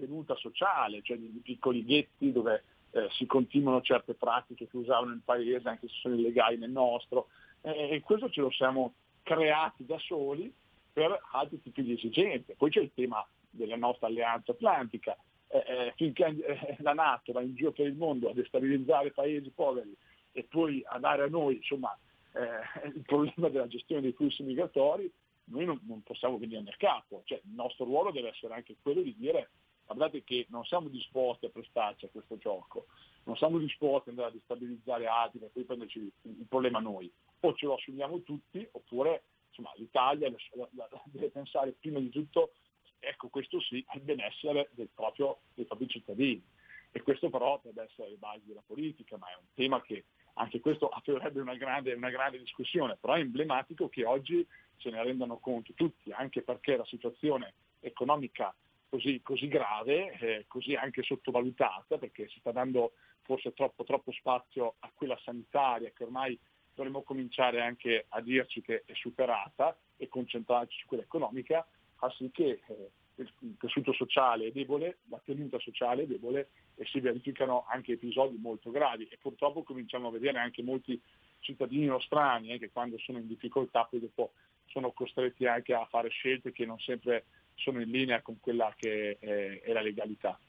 tenuta 0.00 0.34
sociale, 0.36 1.02
cioè 1.02 1.16
di, 1.16 1.40
piccoli 1.42 1.84
ghetti 1.84 2.32
dove 2.32 2.64
eh, 2.92 3.08
si 3.10 3.26
continuano 3.26 3.82
certe 3.82 4.14
pratiche 4.14 4.66
che 4.68 4.76
usavano 4.76 5.10
nel 5.10 5.22
paese, 5.24 5.68
anche 5.68 5.88
se 5.88 5.94
sono 6.00 6.14
illegali 6.14 6.56
nel 6.56 6.70
nostro, 6.70 7.28
eh, 7.62 7.90
e 7.90 8.00
questo 8.00 8.30
ce 8.30 8.40
lo 8.40 8.50
siamo 8.50 8.94
creati 9.22 9.84
da 9.84 9.98
soli 9.98 10.52
per 10.92 11.20
altri 11.32 11.60
tipi 11.60 11.82
di 11.82 11.92
esigenze. 11.92 12.54
Poi 12.56 12.70
c'è 12.70 12.80
il 12.80 12.92
tema 12.94 13.24
della 13.48 13.76
nostra 13.76 14.06
alleanza 14.06 14.52
atlantica, 14.52 15.16
eh, 15.48 15.58
eh 15.58 15.92
finché 15.96 16.24
eh, 16.24 16.76
la 16.80 16.94
Nato 16.94 17.32
va 17.32 17.42
in 17.42 17.54
giro 17.54 17.72
per 17.72 17.86
il 17.86 17.94
mondo 17.94 18.30
a 18.30 18.34
destabilizzare 18.34 19.12
paesi 19.12 19.50
poveri 19.50 19.96
e 20.32 20.44
poi 20.44 20.82
a 20.86 20.98
dare 20.98 21.24
a 21.24 21.28
noi 21.28 21.56
insomma, 21.56 21.96
eh, 22.32 22.88
il 22.94 23.02
problema 23.04 23.48
della 23.48 23.66
gestione 23.66 24.02
dei 24.02 24.12
flussi 24.12 24.42
migratori, 24.42 25.10
noi 25.44 25.64
non, 25.64 25.80
non 25.86 26.02
possiamo 26.02 26.38
venire 26.38 26.60
a 26.60 26.76
capo, 26.76 27.22
cioè, 27.24 27.40
il 27.44 27.54
nostro 27.54 27.84
ruolo 27.84 28.10
deve 28.10 28.28
essere 28.28 28.54
anche 28.54 28.76
quello 28.80 29.02
di 29.02 29.14
dire 29.16 29.50
guardate 29.94 30.22
che 30.22 30.46
non 30.50 30.64
siamo 30.64 30.88
disposti 30.88 31.46
a 31.46 31.50
prestarci 31.50 32.04
a 32.04 32.10
questo 32.10 32.38
gioco, 32.38 32.86
non 33.24 33.36
siamo 33.36 33.58
disposti 33.58 34.10
ad 34.10 34.16
andare 34.16 34.30
a 34.30 34.32
destabilizzare 34.38 35.06
altri 35.06 35.40
per 35.40 35.50
poi 35.50 35.64
prenderci 35.64 35.98
il 35.98 36.46
problema 36.48 36.78
noi. 36.78 37.10
O 37.40 37.54
ce 37.54 37.66
lo 37.66 37.74
assumiamo 37.74 38.22
tutti, 38.22 38.66
oppure 38.70 39.24
insomma, 39.48 39.72
l'Italia 39.76 40.32
deve 41.06 41.30
pensare 41.30 41.72
prima 41.72 41.98
di 41.98 42.08
tutto, 42.08 42.52
ecco 43.00 43.28
questo 43.28 43.60
sì, 43.60 43.84
al 43.88 44.00
benessere 44.00 44.68
del 44.72 44.88
proprio, 44.94 45.40
dei 45.54 45.64
propri 45.64 45.88
cittadini. 45.88 46.42
E 46.92 47.02
questo 47.02 47.28
però 47.28 47.60
deve 47.62 47.82
essere 47.82 48.10
le 48.10 48.16
basi 48.16 48.46
della 48.46 48.62
politica, 48.64 49.16
ma 49.16 49.28
è 49.28 49.36
un 49.36 49.46
tema 49.54 49.80
che 49.82 50.04
anche 50.34 50.60
questo 50.60 50.88
aprirebbe 50.88 51.40
una 51.40 51.56
grande, 51.56 51.94
una 51.94 52.10
grande 52.10 52.38
discussione, 52.38 52.96
però 53.00 53.14
è 53.14 53.20
emblematico 53.20 53.88
che 53.88 54.04
oggi 54.04 54.46
se 54.76 54.90
ne 54.90 55.02
rendano 55.02 55.38
conto 55.38 55.72
tutti, 55.74 56.12
anche 56.12 56.42
perché 56.42 56.76
la 56.76 56.84
situazione 56.86 57.54
economica 57.80 58.54
così, 58.90 59.22
così 59.22 59.48
grave, 59.48 60.18
eh, 60.18 60.44
così 60.48 60.74
anche 60.74 61.02
sottovalutata, 61.02 61.96
perché 61.96 62.28
si 62.28 62.40
sta 62.40 62.50
dando 62.50 62.92
forse 63.22 63.54
troppo, 63.54 63.84
troppo 63.84 64.10
spazio 64.12 64.74
a 64.80 64.90
quella 64.92 65.18
sanitaria 65.22 65.90
che 65.90 66.02
ormai 66.02 66.38
dovremmo 66.74 67.02
cominciare 67.02 67.60
anche 67.60 68.06
a 68.08 68.20
dirci 68.20 68.60
che 68.60 68.82
è 68.84 68.92
superata 68.94 69.78
e 69.96 70.08
concentrarci 70.08 70.80
su 70.80 70.86
quella 70.86 71.04
economica, 71.04 71.66
che 72.32 72.60
eh, 72.66 72.90
il 73.16 73.56
tessuto 73.58 73.92
sociale 73.92 74.46
è 74.46 74.50
debole, 74.50 74.98
la 75.08 75.20
tenuta 75.24 75.58
sociale 75.58 76.02
è 76.02 76.06
debole 76.06 76.50
e 76.74 76.86
si 76.86 77.00
verificano 77.00 77.66
anche 77.68 77.92
episodi 77.92 78.38
molto 78.38 78.70
gravi. 78.70 79.06
E 79.08 79.18
purtroppo 79.20 79.62
cominciamo 79.62 80.08
a 80.08 80.12
vedere 80.12 80.38
anche 80.38 80.62
molti 80.62 81.00
cittadini 81.40 81.84
nostrani 81.84 82.52
eh, 82.52 82.58
che 82.58 82.70
quando 82.70 82.98
sono 82.98 83.18
in 83.18 83.26
difficoltà 83.26 83.84
poi 83.84 84.00
dopo 84.00 84.32
sono 84.66 84.92
costretti 84.92 85.46
anche 85.46 85.74
a 85.74 85.84
fare 85.86 86.08
scelte 86.08 86.52
che 86.52 86.64
non 86.64 86.78
sempre 86.78 87.26
sono 87.60 87.80
in 87.80 87.90
linea 87.90 88.22
con 88.22 88.40
quella 88.40 88.72
che 88.76 89.18
è, 89.20 89.60
è 89.60 89.72
la 89.72 89.82
legalità. 89.82 90.40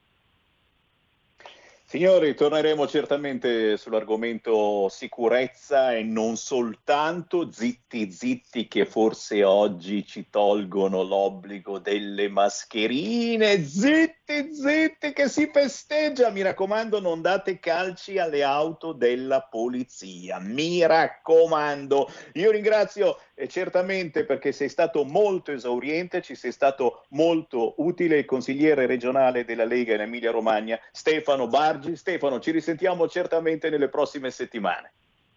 Signori, 1.91 2.35
torneremo 2.35 2.87
certamente 2.87 3.75
sull'argomento 3.75 4.87
sicurezza 4.87 5.93
e 5.93 6.03
non 6.03 6.37
soltanto, 6.37 7.51
zitti 7.51 8.09
zitti 8.09 8.69
che 8.69 8.85
forse 8.85 9.43
oggi 9.43 10.05
ci 10.05 10.29
tolgono 10.29 11.03
l'obbligo 11.03 11.79
delle 11.79 12.29
mascherine, 12.29 13.61
zitti 13.65 14.21
zitti 14.53 15.11
che 15.11 15.27
si 15.27 15.49
festeggia, 15.51 16.29
mi 16.29 16.41
raccomando 16.41 17.01
non 17.01 17.21
date 17.21 17.59
calci 17.59 18.17
alle 18.17 18.43
auto 18.43 18.93
della 18.93 19.41
polizia, 19.41 20.39
mi 20.39 20.85
raccomando. 20.85 22.09
Io 22.33 22.51
ringrazio 22.51 23.19
eh, 23.33 23.47
certamente 23.47 24.23
perché 24.23 24.51
sei 24.53 24.69
stato 24.69 25.03
molto 25.03 25.51
esauriente, 25.51 26.21
ci 26.21 26.35
sei 26.35 26.51
stato 26.51 27.03
molto 27.09 27.73
utile 27.77 28.19
il 28.19 28.25
consigliere 28.25 28.85
regionale 28.85 29.43
della 29.43 29.65
Lega 29.65 29.95
in 29.95 30.01
Emilia 30.01 30.31
Romagna, 30.31 30.79
Stefano 30.91 31.47
Bargi. 31.82 31.95
Stefano, 31.95 32.39
ci 32.39 32.51
risentiamo 32.51 33.07
certamente 33.07 33.69
nelle 33.69 33.89
prossime 33.89 34.29
settimane. 34.29 34.93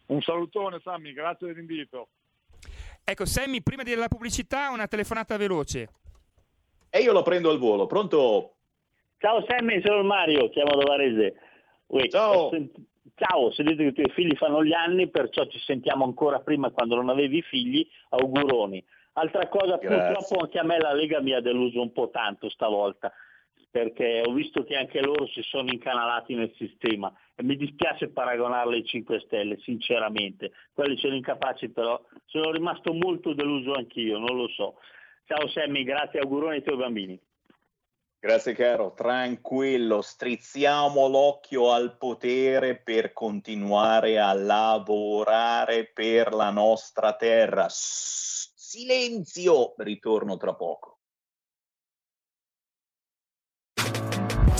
Un 0.06 0.20
salutone 0.20 0.80
Sammy, 0.82 1.12
grazie 1.12 1.48
dell'invito. 1.48 2.08
Ecco, 3.02 3.24
Sammy, 3.24 3.62
prima 3.62 3.82
della 3.82 4.08
pubblicità, 4.08 4.70
una 4.70 4.86
telefonata 4.86 5.36
veloce. 5.36 5.88
E 6.90 7.00
io 7.00 7.12
lo 7.12 7.22
prendo 7.22 7.50
al 7.50 7.58
volo. 7.58 7.86
Pronto? 7.86 8.54
Ciao 9.18 9.44
Sammy, 9.48 9.80
sono 9.82 10.02
Mario, 10.02 10.50
chiamo 10.50 10.76
da 10.76 10.84
Varese. 10.84 11.34
Ui, 11.88 12.08
Ciao. 12.10 12.50
sent- 12.50 12.76
Ciao, 13.16 13.42
ho 13.46 13.52
sentito 13.52 13.78
che 13.82 13.88
i 13.88 13.92
tuoi 13.92 14.10
figli 14.10 14.34
fanno 14.36 14.64
gli 14.64 14.72
anni, 14.72 15.08
perciò 15.08 15.46
ci 15.46 15.58
sentiamo 15.60 16.04
ancora 16.04 16.40
prima 16.40 16.70
quando 16.70 16.96
non 16.96 17.10
avevi 17.10 17.42
figli. 17.42 17.86
Auguroni. 18.08 18.84
Altra 19.12 19.46
cosa, 19.48 19.76
Grazie. 19.76 20.12
purtroppo 20.14 20.42
anche 20.42 20.58
a 20.58 20.64
me 20.64 20.78
la 20.80 20.92
Lega 20.92 21.20
mi 21.20 21.32
ha 21.32 21.40
deluso 21.40 21.80
un 21.80 21.92
po' 21.92 22.10
tanto 22.10 22.48
stavolta, 22.50 23.12
perché 23.74 24.22
ho 24.24 24.32
visto 24.32 24.62
che 24.62 24.76
anche 24.76 25.00
loro 25.00 25.26
si 25.26 25.42
sono 25.42 25.68
incanalati 25.68 26.36
nel 26.36 26.54
sistema 26.56 27.12
e 27.34 27.42
mi 27.42 27.56
dispiace 27.56 28.06
paragonarle 28.06 28.76
ai 28.76 28.84
5 28.84 29.22
Stelle, 29.26 29.58
sinceramente. 29.62 30.52
Quelli 30.72 30.96
sono 30.96 31.16
incapaci, 31.16 31.70
però 31.70 32.00
sono 32.26 32.52
rimasto 32.52 32.92
molto 32.92 33.34
deluso 33.34 33.72
anch'io, 33.72 34.18
non 34.18 34.36
lo 34.36 34.46
so. 34.46 34.76
Ciao 35.26 35.48
Sammy, 35.48 35.82
grazie, 35.82 36.20
auguroni 36.20 36.54
ai 36.54 36.62
tuoi 36.62 36.76
bambini. 36.76 37.20
Grazie 38.20 38.54
caro, 38.54 38.94
tranquillo, 38.94 40.02
strizziamo 40.02 41.08
l'occhio 41.08 41.72
al 41.72 41.96
potere 41.96 42.76
per 42.76 43.12
continuare 43.12 44.20
a 44.20 44.32
lavorare 44.34 45.90
per 45.92 46.32
la 46.32 46.50
nostra 46.50 47.16
terra. 47.16 47.66
Silenzio, 47.68 49.74
ritorno 49.78 50.36
tra 50.36 50.54
poco. 50.54 50.93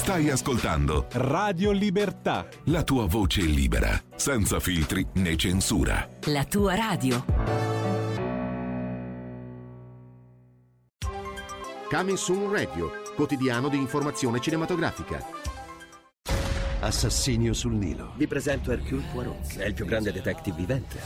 Stai 0.04 0.28
ascoltando 0.28 1.06
Radio 1.12 1.70
Libertà. 1.70 2.46
la 2.64 2.82
tua 2.82 3.06
voce 3.06 3.40
libera, 3.40 3.98
senza 4.14 4.60
filtri 4.60 5.06
né 5.14 5.34
censura. 5.34 6.06
La 6.24 6.44
tua 6.44 6.74
radio. 6.74 7.24
Coming 11.88 12.18
Soon 12.18 12.52
Radio, 12.52 12.90
quotidiano 13.16 13.70
di 13.70 13.78
informazione 13.78 14.40
cinematografica. 14.40 15.24
Assassinio 16.80 17.54
sul 17.54 17.72
Nilo. 17.72 18.12
Vi 18.16 18.26
presento 18.26 18.72
Hercule 18.72 19.04
Poirot, 19.10 19.56
è 19.56 19.64
il 19.64 19.72
più 19.72 19.86
grande 19.86 20.12
detective 20.12 20.54
vivente. 20.54 20.98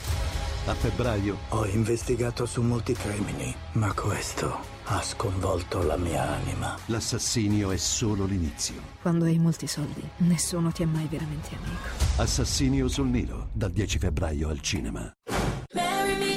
A 0.67 0.75
febbraio 0.75 1.39
Ho 1.51 1.65
investigato 1.67 2.47
su 2.47 2.63
molti 2.63 2.95
crimini, 2.95 3.55
ma 3.75 3.93
questo 3.93 4.78
ha 4.91 5.03
sconvolto 5.03 5.83
la 5.83 5.99
mia 5.99 6.27
anima. 6.37 6.75
l'assassinio 6.87 7.71
è 7.71 7.77
solo 7.77 8.25
l'inizio. 8.25 8.77
Quando 9.03 9.27
hai 9.27 9.39
molti 9.39 9.67
soldi, 9.67 10.03
nessuno 10.19 10.71
ti 10.73 10.83
è 10.83 10.87
mai 10.87 11.07
veramente 11.07 11.51
amico. 11.55 11.89
Assassinio 12.17 12.89
sul 12.89 13.09
Nilo, 13.09 13.49
dal 13.53 13.71
10 13.71 13.99
febbraio 13.99 14.49
al 14.49 14.61
cinema. 14.61 15.13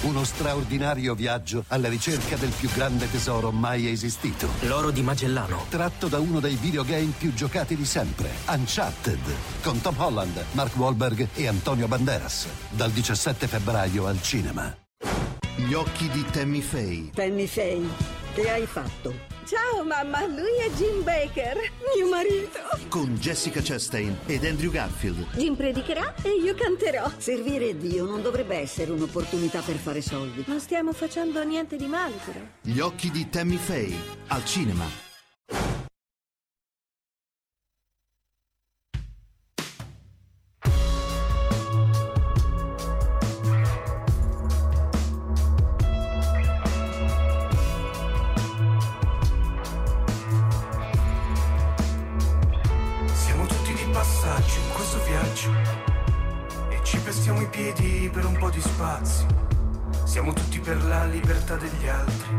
Uno 0.00 0.22
straordinario 0.22 1.16
viaggio 1.16 1.64
alla 1.68 1.88
ricerca 1.88 2.36
del 2.36 2.52
più 2.56 2.70
grande 2.70 3.10
tesoro 3.10 3.50
mai 3.50 3.90
esistito. 3.90 4.48
L'oro 4.60 4.92
di 4.92 5.02
Magellano. 5.02 5.64
Tratto 5.68 6.06
da 6.06 6.20
uno 6.20 6.38
dei 6.38 6.54
videogame 6.54 7.12
più 7.18 7.34
giocati 7.34 7.74
di 7.74 7.84
sempre, 7.84 8.30
Uncharted, 8.46 9.18
con 9.60 9.80
Tom 9.80 9.94
Holland, 9.98 10.44
Mark 10.52 10.76
Wahlberg 10.76 11.28
e 11.34 11.48
Antonio 11.48 11.88
Banderas. 11.88 12.46
Dal 12.70 12.92
17 12.92 13.48
febbraio 13.48 14.06
al 14.06 14.22
cinema. 14.22 14.72
Gli 15.56 15.72
occhi 15.72 16.08
di 16.10 16.24
Tammy 16.30 16.60
Faye. 16.60 17.10
Penny 17.12 17.48
Faye, 17.48 17.88
che 18.34 18.50
hai 18.50 18.66
fatto? 18.66 19.36
Ciao 19.44 19.82
mamma, 19.82 20.26
lui 20.26 20.58
è 20.60 20.70
Jim 20.76 21.02
Baker, 21.02 21.56
mio 21.96 22.08
marito. 22.08 22.58
Con 22.88 23.14
Jessica 23.16 23.60
Chastain 23.62 24.14
ed 24.26 24.44
Andrew 24.44 24.70
Garfield. 24.70 25.26
Jim 25.36 25.54
predicherà 25.54 26.14
e 26.22 26.30
io 26.42 26.54
canterò. 26.54 27.10
Servire 27.16 27.76
Dio 27.76 28.04
non 28.04 28.20
dovrebbe 28.20 28.56
essere 28.56 28.90
un'opportunità 28.92 29.62
per 29.62 29.76
fare 29.76 30.02
soldi. 30.02 30.44
Non 30.46 30.60
stiamo 30.60 30.92
facendo 30.92 31.42
niente 31.44 31.76
di 31.76 31.86
male 31.86 32.16
però. 32.24 32.40
Gli 32.60 32.78
occhi 32.78 33.10
di 33.10 33.28
Tammy 33.30 33.56
Faye. 33.56 33.96
Al 34.26 34.44
cinema. 34.44 35.07
Per 58.10 58.24
un 58.24 58.36
po' 58.36 58.50
di 58.50 58.60
spazio. 58.60 59.26
Siamo 60.04 60.32
tutti 60.32 60.58
per 60.60 60.82
la 60.84 61.04
libertà 61.04 61.56
degli 61.56 61.88
altri, 61.88 62.34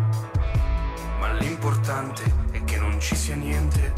ma 1.19 1.31
l'importante 1.33 2.23
è 2.51 2.63
che 2.63 2.77
non 2.77 2.99
ci 2.99 3.15
sia 3.15 3.35
niente 3.35 3.93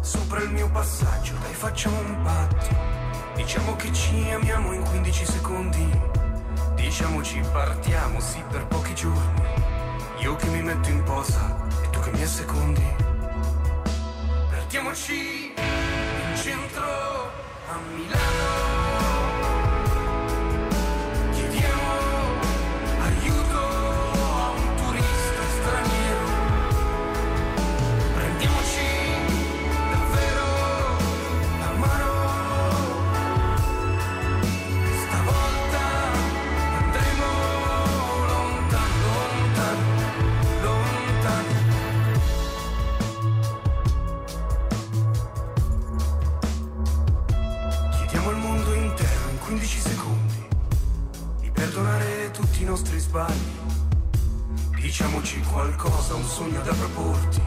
sopra 0.00 0.40
il 0.40 0.50
mio 0.50 0.68
passaggio. 0.70 1.34
Dai, 1.40 1.54
facciamo 1.54 1.98
un 1.98 2.22
patto. 2.22 2.76
Diciamo 3.34 3.76
che 3.76 3.92
ci 3.92 4.30
amiamo 4.30 4.72
in 4.72 4.82
15 4.82 5.24
secondi. 5.24 6.00
Diciamoci 6.74 7.40
partiamo, 7.52 8.20
sì, 8.20 8.42
per 8.50 8.66
pochi 8.66 8.94
giorni. 8.94 9.42
Io 10.18 10.36
che 10.36 10.46
mi 10.48 10.62
metto 10.62 10.88
in 10.88 11.02
posa 11.02 11.66
e 11.82 11.90
tu 11.90 12.00
che 12.00 12.10
mi 12.10 12.22
assecondi. 12.22 12.94
Perdiamoci 14.50 15.54
in 15.56 16.36
centro 16.36 16.84
a 17.68 17.78
Milano. 17.94 18.39
Nostri 52.70 53.00
sbagli. 53.00 53.58
Diciamoci 54.80 55.40
qualcosa, 55.40 56.14
un 56.14 56.22
sogno 56.22 56.60
da 56.62 56.72
proporti. 56.72 57.42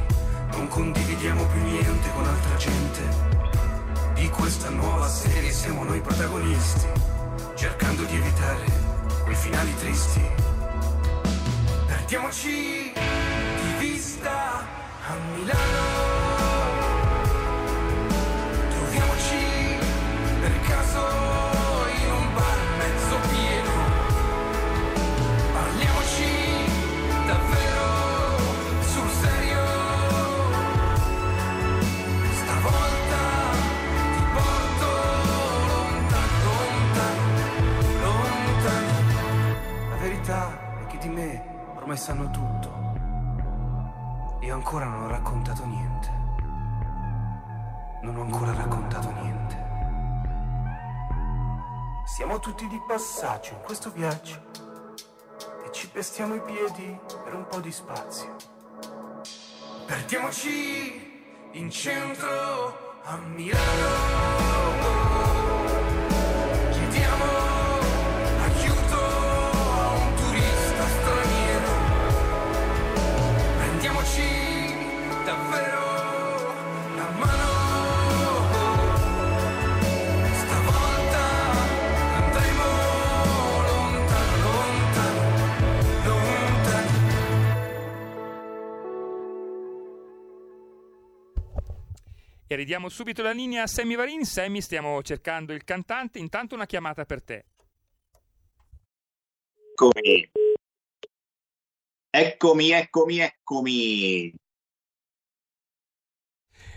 Non 0.51 0.67
condividiamo 0.67 1.45
più 1.45 1.61
niente 1.61 2.11
con 2.13 2.27
altra 2.27 2.55
gente. 2.57 3.01
Di 4.15 4.27
questa 4.29 4.69
nuova 4.69 5.07
serie 5.07 5.49
siamo 5.49 5.85
noi 5.85 6.01
protagonisti, 6.01 6.87
cercando 7.55 8.03
di 8.03 8.15
evitare 8.17 8.65
quei 9.23 9.35
finali 9.35 9.73
tristi. 9.77 10.21
Perdiamoci 11.87 12.91
di 12.93 13.73
vista 13.79 14.59
a 15.07 15.13
Milano. 15.37 16.12
Ormai 41.93 41.97
sanno 41.97 42.29
tutto. 42.31 42.81
Io 44.41 44.53
ancora 44.53 44.85
non 44.85 45.03
ho 45.03 45.07
raccontato 45.07 45.65
niente. 45.65 46.21
Non 48.01 48.17
ho 48.17 48.21
ancora 48.21 48.53
raccontato 48.53 49.11
niente. 49.11 49.61
Siamo 52.05 52.39
tutti 52.39 52.67
di 52.67 52.81
passaggio 52.85 53.53
in 53.53 53.61
questo 53.63 53.91
viaggio 53.91 54.43
e 55.65 55.71
ci 55.71 55.87
pestiamo 55.89 56.35
i 56.35 56.41
piedi 56.41 56.99
per 57.23 57.33
un 57.33 57.47
po' 57.47 57.59
di 57.59 57.71
spazio. 57.71 58.35
Perdiamoci 59.85 61.49
in 61.51 61.69
centro 61.69 63.01
a 63.03 63.17
Milano. 63.17 65.22
E 92.53 92.55
ridiamo 92.55 92.87
subito 92.87 93.23
la 93.23 93.31
linea 93.31 93.63
a 93.63 93.67
Sammy 93.67 93.95
Varin. 93.95 94.25
Sammy, 94.25 94.61
stiamo 94.61 95.01
cercando 95.01 95.53
il 95.53 95.63
cantante. 95.63 96.19
Intanto 96.19 96.53
una 96.53 96.67
chiamata 96.67 97.03
per 97.03 97.23
te. 97.23 97.45
Eccomi. 99.71 100.29
Eccomi, 102.11 102.69
eccomi, 102.69 103.17
eccomi. 103.17 104.33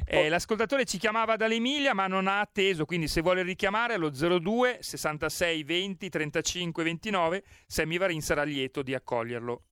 Eh, 0.06 0.28
l'ascoltatore 0.30 0.86
ci 0.86 0.96
chiamava 0.96 1.36
dall'Emilia 1.36 1.92
ma 1.92 2.06
non 2.06 2.26
ha 2.26 2.40
atteso, 2.40 2.86
quindi 2.86 3.06
se 3.06 3.20
vuole 3.20 3.42
richiamare 3.42 3.94
allo 3.94 4.08
02 4.08 4.78
66 4.80 5.62
20 5.62 6.08
35 6.08 6.84
29, 6.84 7.44
Sammy 7.66 7.98
Varin 7.98 8.22
sarà 8.22 8.44
lieto 8.44 8.80
di 8.80 8.94
accoglierlo. 8.94 9.64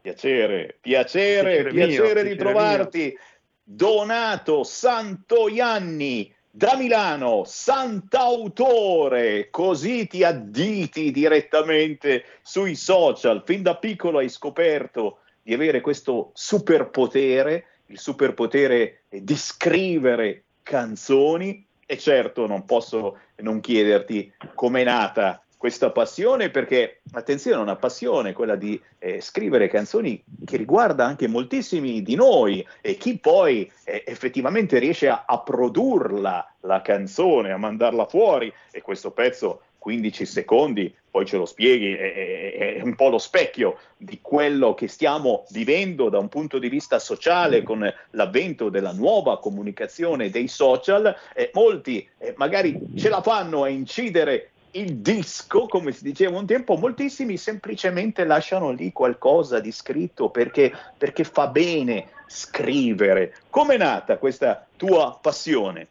Piacere, 0.09 0.77
piacere, 0.81 1.63
piacere, 1.65 1.71
piacere 1.71 2.25
di 2.25 2.37
trovarti. 2.37 2.99
Mio. 2.99 3.19
Donato 3.71 4.65
Santo 4.65 5.47
Ianni 5.47 6.35
da 6.51 6.75
Milano, 6.75 7.43
Sant'autore, 7.45 9.51
così 9.51 10.07
ti 10.07 10.25
additi 10.25 11.11
direttamente 11.11 12.25
sui 12.41 12.75
social. 12.75 13.43
Fin 13.45 13.63
da 13.63 13.77
piccolo 13.77 14.19
hai 14.19 14.31
scoperto 14.31 15.19
di 15.43 15.53
avere 15.53 15.83
questo 15.83 16.31
superpotere, 16.33 17.67
il 17.87 17.99
superpotere 17.99 19.03
di 19.11 19.37
scrivere 19.37 20.45
canzoni 20.63 21.67
e 21.85 21.99
certo 21.99 22.47
non 22.47 22.65
posso 22.65 23.19
non 23.37 23.61
chiederti 23.61 24.33
com'è 24.55 24.85
nata 24.85 25.43
questa 25.59 25.91
passione 25.91 26.51
perché, 26.51 27.01
attenzione, 27.13 27.59
è 27.59 27.61
una 27.61 27.77
passione 27.77 28.33
quella 28.33 28.55
di 28.55 28.81
eh, 28.99 29.21
scrivere 29.21 29.69
canzoni 29.69 30.23
che 30.45 30.57
riguarda 30.57 31.05
anche 31.05 31.27
moltissimi 31.27 32.01
di 32.01 32.15
noi 32.15 32.65
e 32.81 32.97
chi 32.97 33.19
poi 33.19 33.71
eh, 33.85 34.05
effettivamente 34.07 34.79
riesce 34.79 35.09
a, 35.09 35.25
a 35.27 35.41
produrla 35.41 36.55
la 36.61 36.81
canzone, 36.81 37.51
a 37.51 37.57
mandarla 37.57 38.07
fuori 38.07 38.53
e 38.71 38.81
questo 38.81 39.11
pezzo 39.11 39.63
15 39.79 40.27
secondi, 40.27 40.95
poi 41.11 41.25
ce 41.25 41.37
lo 41.37 41.47
spieghi, 41.47 41.93
è, 41.95 42.77
è, 42.77 42.81
un 42.83 42.95
po' 42.95 43.09
lo 43.09 43.19
specchio 43.19 43.79
di 43.97 44.19
quello 44.21 44.75
che 44.75 44.87
stiamo 44.87 45.45
vivendo 45.51 46.09
da 46.09 46.19
un 46.19 46.29
punto 46.29 46.59
di 46.59 46.69
vista 46.69 46.99
sociale 46.99 47.63
con 47.63 47.93
l'avvento 48.11 48.69
della 48.69 48.93
nuova 48.93 49.39
comunicazione 49.39 50.31
dei 50.31 50.47
social. 50.47 51.17
Eh, 51.35 51.51
molti 51.55 52.07
eh, 52.19 52.35
magari 52.37 52.79
ce 52.97 53.09
la 53.09 53.23
fanno 53.23 53.63
a 53.63 53.69
incidere 53.69 54.51
il 54.79 54.97
disco, 54.97 55.67
come 55.67 55.93
si 55.93 56.05
diceva 56.05 56.39
un 56.39 56.47
tempo, 56.47 56.77
moltissimi 56.77 57.37
semplicemente 57.37 58.25
lasciano 58.25 58.71
lì 58.71 58.93
qualcosa 58.93 59.61
di 59.61 59.73
scritto 59.73 60.31
perché, 60.31 60.73
perché 60.97 61.25
fa 61.25 61.49
bene 61.49 62.09
scrivere. 62.27 63.35
Come 63.51 63.75
è 63.75 63.79
nata 63.79 64.19
questa 64.19 64.67
tua 64.77 65.19
passione? 65.21 65.89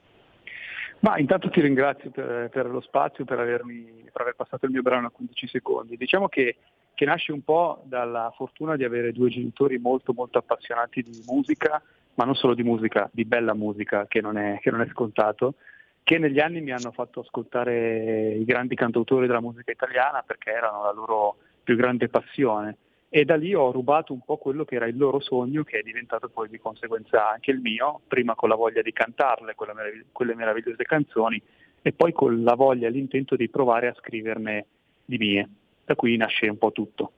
Ma 1.00 1.18
intanto 1.18 1.50
ti 1.50 1.62
ringrazio 1.62 2.10
per, 2.10 2.50
per 2.50 2.66
lo 2.68 2.82
spazio, 2.82 3.24
per, 3.26 3.40
avermi, 3.40 4.10
per, 4.12 4.22
aver 4.22 4.36
passato 4.36 4.66
il 4.66 4.72
mio 4.72 4.82
brano 4.82 5.08
a 5.08 5.12
15 5.12 5.48
secondi. 5.48 5.96
Diciamo 5.96 6.28
che, 6.28 6.56
che, 6.94 7.06
nasce 7.06 7.32
un 7.32 7.44
po' 7.44 7.82
dalla 7.84 8.34
fortuna 8.36 8.76
di 8.76 8.84
avere 8.84 9.12
due 9.12 9.30
genitori 9.30 9.78
molto 9.78 10.14
molto 10.14 10.40
appassionati 10.40 11.04
di 11.04 11.22
musica, 11.28 11.82
ma 12.16 12.24
non 12.24 12.34
solo 12.34 12.56
di 12.56 12.64
musica, 12.64 13.08
di 13.12 13.26
bella 13.26 13.54
musica, 13.54 14.08
che 14.08 14.22
non 14.22 14.38
è, 14.38 14.58
che 14.60 14.72
non 14.72 14.82
è 14.82 14.88
scontato, 14.88 15.56
che 16.08 16.18
negli 16.20 16.40
anni 16.40 16.62
mi 16.62 16.72
hanno 16.72 16.94
fatto 16.94 17.20
ascoltare 17.20 18.30
i 18.30 18.46
grandi 18.46 18.76
cantautori 18.76 19.28
della 19.28 19.42
musica 19.42 19.72
italiana 19.72 20.24
perché 20.26 20.52
erano 20.52 20.84
la 20.84 20.94
loro 20.94 21.36
più 21.62 21.76
grande 21.76 22.08
passione 22.08 22.78
e 23.10 23.26
da 23.26 23.36
lì 23.36 23.54
ho 23.54 23.74
rubato 23.74 24.14
un 24.14 24.22
po' 24.24 24.38
quello 24.38 24.64
che 24.64 24.76
era 24.76 24.86
il 24.86 24.96
loro 24.96 25.20
sogno 25.20 25.66
che 25.66 25.80
è 25.80 25.82
diventato 25.82 26.30
poi 26.30 26.48
di 26.48 26.60
conseguenza 26.60 27.30
anche 27.30 27.52
il 27.52 27.60
mio, 27.60 28.00
prima 28.08 28.36
con 28.36 28.48
la 28.48 28.56
voglia 28.56 28.82
di 28.82 28.94
cantarle 28.94 29.54
meravigli- 29.76 30.06
quelle 30.14 30.34
meravigliose 30.34 30.82
canzoni 30.84 31.42
e 31.82 31.92
poi 31.92 32.14
con 32.14 32.42
la 32.42 32.56
voglia 32.56 32.88
e 32.88 32.92
l'intento 32.92 33.36
di 33.36 33.50
provare 33.50 33.90
a 33.90 33.96
scriverne 34.00 34.66
di 35.04 35.18
mie. 35.18 35.50
Da 35.84 35.96
qui 35.96 36.16
nasce 36.16 36.48
un 36.48 36.58
po' 36.58 36.72
tutto. 36.72 37.12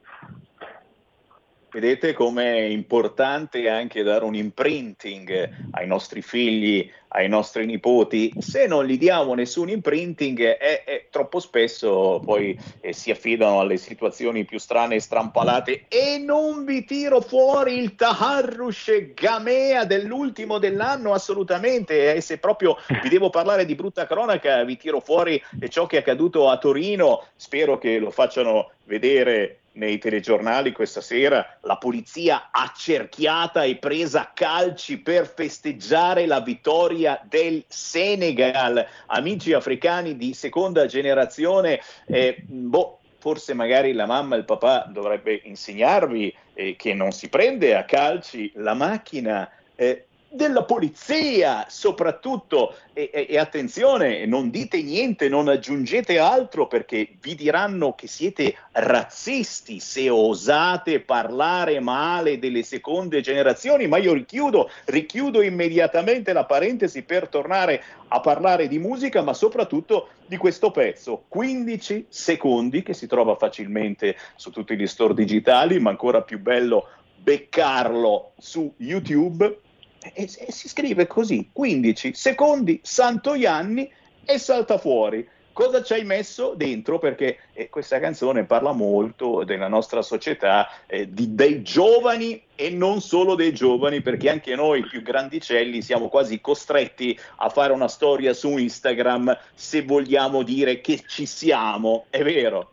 Vedete 1.72 2.14
com'è 2.14 2.58
importante 2.62 3.70
anche 3.70 4.02
dare 4.02 4.26
un 4.26 4.34
imprinting 4.34 5.68
ai 5.72 5.86
nostri 5.86 6.24
figli, 6.24 6.90
ai 7.10 7.30
nostri 7.30 7.66
nipoti. 7.68 8.34
Se 8.40 8.66
non 8.66 8.86
gli 8.86 8.98
diamo 8.98 9.36
nessun 9.36 9.70
imprinting, 9.70 10.42
è, 10.58 10.84
è 10.84 11.06
troppo 11.12 11.40
spesso 11.40 12.22
poi 12.26 12.60
eh, 12.82 12.92
si 12.92 13.12
affidano 13.12 13.60
alle 13.60 13.78
situazioni 13.78 14.46
più 14.46 14.58
strane 14.58 14.96
e 14.96 15.00
strampalate. 15.00 15.86
E 15.88 16.18
non 16.18 16.66
vi 16.66 16.86
tiro 16.86 17.22
fuori 17.22 17.78
il 17.78 17.96
Taharrush 17.96 19.14
Gamea 19.14 19.86
dell'ultimo 19.86 20.58
dell'anno, 20.58 21.14
assolutamente. 21.14 22.16
E 22.16 22.22
se 22.22 22.40
proprio 22.40 22.78
vi 23.04 23.10
devo 23.10 23.30
parlare 23.30 23.66
di 23.66 23.76
brutta 23.76 24.08
cronaca, 24.08 24.64
vi 24.64 24.76
tiro 24.76 25.02
fuori 25.02 25.40
ciò 25.68 25.86
che 25.86 25.98
è 25.98 26.00
accaduto 26.00 26.50
a 26.50 26.58
Torino. 26.58 27.26
Spero 27.36 27.78
che 27.78 28.00
lo 28.00 28.10
facciano 28.10 28.72
vedere 28.86 29.60
nei 29.80 29.98
telegiornali 29.98 30.74
questa 30.74 31.02
sera, 31.02 31.58
la 31.62 31.78
polizia 31.78 32.50
accerchiata 32.52 33.64
e 33.64 33.78
presa 33.78 34.22
a 34.22 34.32
calci 34.34 35.00
per 35.00 35.26
festeggiare 35.34 36.26
la 36.28 36.42
vittoria 36.42 37.20
del 37.28 37.64
Senegal. 37.68 38.86
Amici 39.08 39.54
africani 39.54 40.18
di 40.18 40.34
seconda 40.34 40.86
generazione, 40.86 41.80
eh, 42.06 42.44
boh, 42.46 43.00
forse 43.20 43.54
magari 43.54 43.94
la 43.94 44.06
mamma 44.06 44.36
e 44.36 44.40
il 44.40 44.46
papà 44.46 44.86
dovrebbe 44.92 45.42
insegnarvi 45.46 46.36
eh, 46.54 46.76
che 46.76 46.94
non 46.94 47.12
si 47.12 47.30
prende 47.30 47.76
a 47.76 47.86
calci 47.86 48.52
la 48.56 48.74
macchina. 48.74 49.50
Eh, 49.76 50.09
della 50.32 50.64
polizia 50.64 51.66
soprattutto 51.70 52.76
e, 52.94 53.10
e, 53.12 53.28
e, 53.30 53.38
attenzione 53.40 54.28
non 54.28 54.52
dite 54.52 54.82
niente 54.84 55.28
non 55.28 55.48
aggiungete 55.48 56.20
altro 56.20 56.68
perché 56.68 57.16
vi 57.20 57.34
diranno 57.34 57.94
che 57.96 58.06
siete 58.06 58.56
razzisti 58.74 59.80
se 59.80 60.08
osate 60.10 61.00
parlare 61.00 61.80
male 61.80 62.38
delle 62.38 62.62
seconde 62.62 63.22
generazioni. 63.22 63.88
Ma 63.88 63.98
io 63.98 64.14
richiudo 64.14 64.70
richiudo 64.86 65.42
immediatamente 65.42 66.32
la 66.32 66.46
parentesi 66.46 67.02
per 67.02 67.28
tornare 67.28 67.84
a 68.10 68.20
parlare 68.20 68.68
di 68.68 68.78
musica 68.78 69.24
ma 69.24 69.34
soprattutto 69.34 70.10
di 70.28 70.38
questo 70.38 70.70
pezzo. 70.70 71.24
15 71.28 72.06
secondi 72.08 72.84
che 72.84 72.94
si 72.94 73.08
trova 73.08 73.36
facilmente 73.36 74.16
su 74.36 74.52
tutti 74.52 74.78
gli 74.78 74.88
store 74.88 75.16
digitali 75.16 75.80
ma 75.80 75.90
ancora 75.90 76.22
più 76.22 76.40
bello 76.40 76.88
beccarlo 77.16 78.34
su 78.38 78.72
YouTube 78.78 79.68
e, 80.02 80.24
e, 80.24 80.52
si 80.52 80.68
scrive 80.68 81.08
così, 81.08 81.50
15 81.52 82.14
secondi, 82.14 82.80
Santo 82.84 83.34
Ianni 83.34 83.92
e 84.26 84.38
salta 84.38 84.78
fuori. 84.78 85.28
Cosa 85.52 85.84
ci 85.84 85.92
hai 85.92 86.06
messo 86.06 86.54
dentro? 86.56 87.00
Perché 87.00 87.40
eh, 87.52 87.68
questa 87.70 88.00
canzone 88.00 88.46
parla 88.46 88.72
molto 88.72 89.44
della 89.44 89.68
nostra 89.68 90.02
società, 90.02 90.70
eh, 90.88 91.12
di, 91.12 91.36
dei 91.36 91.62
giovani 91.64 92.42
e 92.56 92.70
non 92.70 93.02
solo 93.02 93.36
dei 93.36 93.52
giovani, 93.52 94.02
perché 94.02 94.30
anche 94.30 94.56
noi 94.56 94.86
più 94.86 95.02
grandicelli 95.02 95.82
siamo 95.82 96.08
quasi 96.08 96.40
costretti 96.40 97.20
a 97.38 97.50
fare 97.50 97.74
una 97.74 97.90
storia 97.90 98.34
su 98.34 98.56
Instagram 98.56 99.38
se 99.54 99.82
vogliamo 99.82 100.44
dire 100.44 100.80
che 100.80 101.04
ci 101.06 101.26
siamo, 101.26 102.06
è 102.10 102.24
vero? 102.24 102.72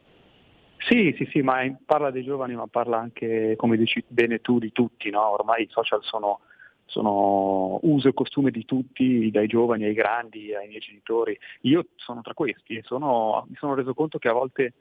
Sì, 0.79 1.13
sì, 1.19 1.29
sì, 1.33 1.43
ma 1.43 1.63
parla 1.85 2.13
dei 2.13 2.23
giovani, 2.23 2.55
ma 2.55 2.69
parla 2.69 2.99
anche, 2.99 3.55
come 3.57 3.77
dici 3.77 4.05
bene 4.07 4.41
tu, 4.41 4.61
di 4.61 4.71
tutti, 4.71 5.11
no? 5.11 5.29
Ormai 5.33 5.63
i 5.63 5.69
social 5.69 5.99
sono 6.05 6.39
sono 6.87 7.79
uso 7.83 8.09
e 8.09 8.15
costume 8.15 8.51
di 8.51 8.65
tutti, 8.65 9.31
dai 9.31 9.47
giovani 9.47 9.85
ai 9.85 9.93
grandi, 9.93 10.55
ai 10.55 10.69
miei 10.69 10.81
genitori. 10.81 11.39
Io 11.63 11.87
sono 11.97 12.23
tra 12.23 12.33
questi 12.33 12.77
e 12.77 12.83
sono, 12.85 13.45
mi 13.49 13.57
sono 13.57 13.75
reso 13.75 13.93
conto 13.93 14.19
che 14.19 14.29
a 14.29 14.33
volte 14.33 14.73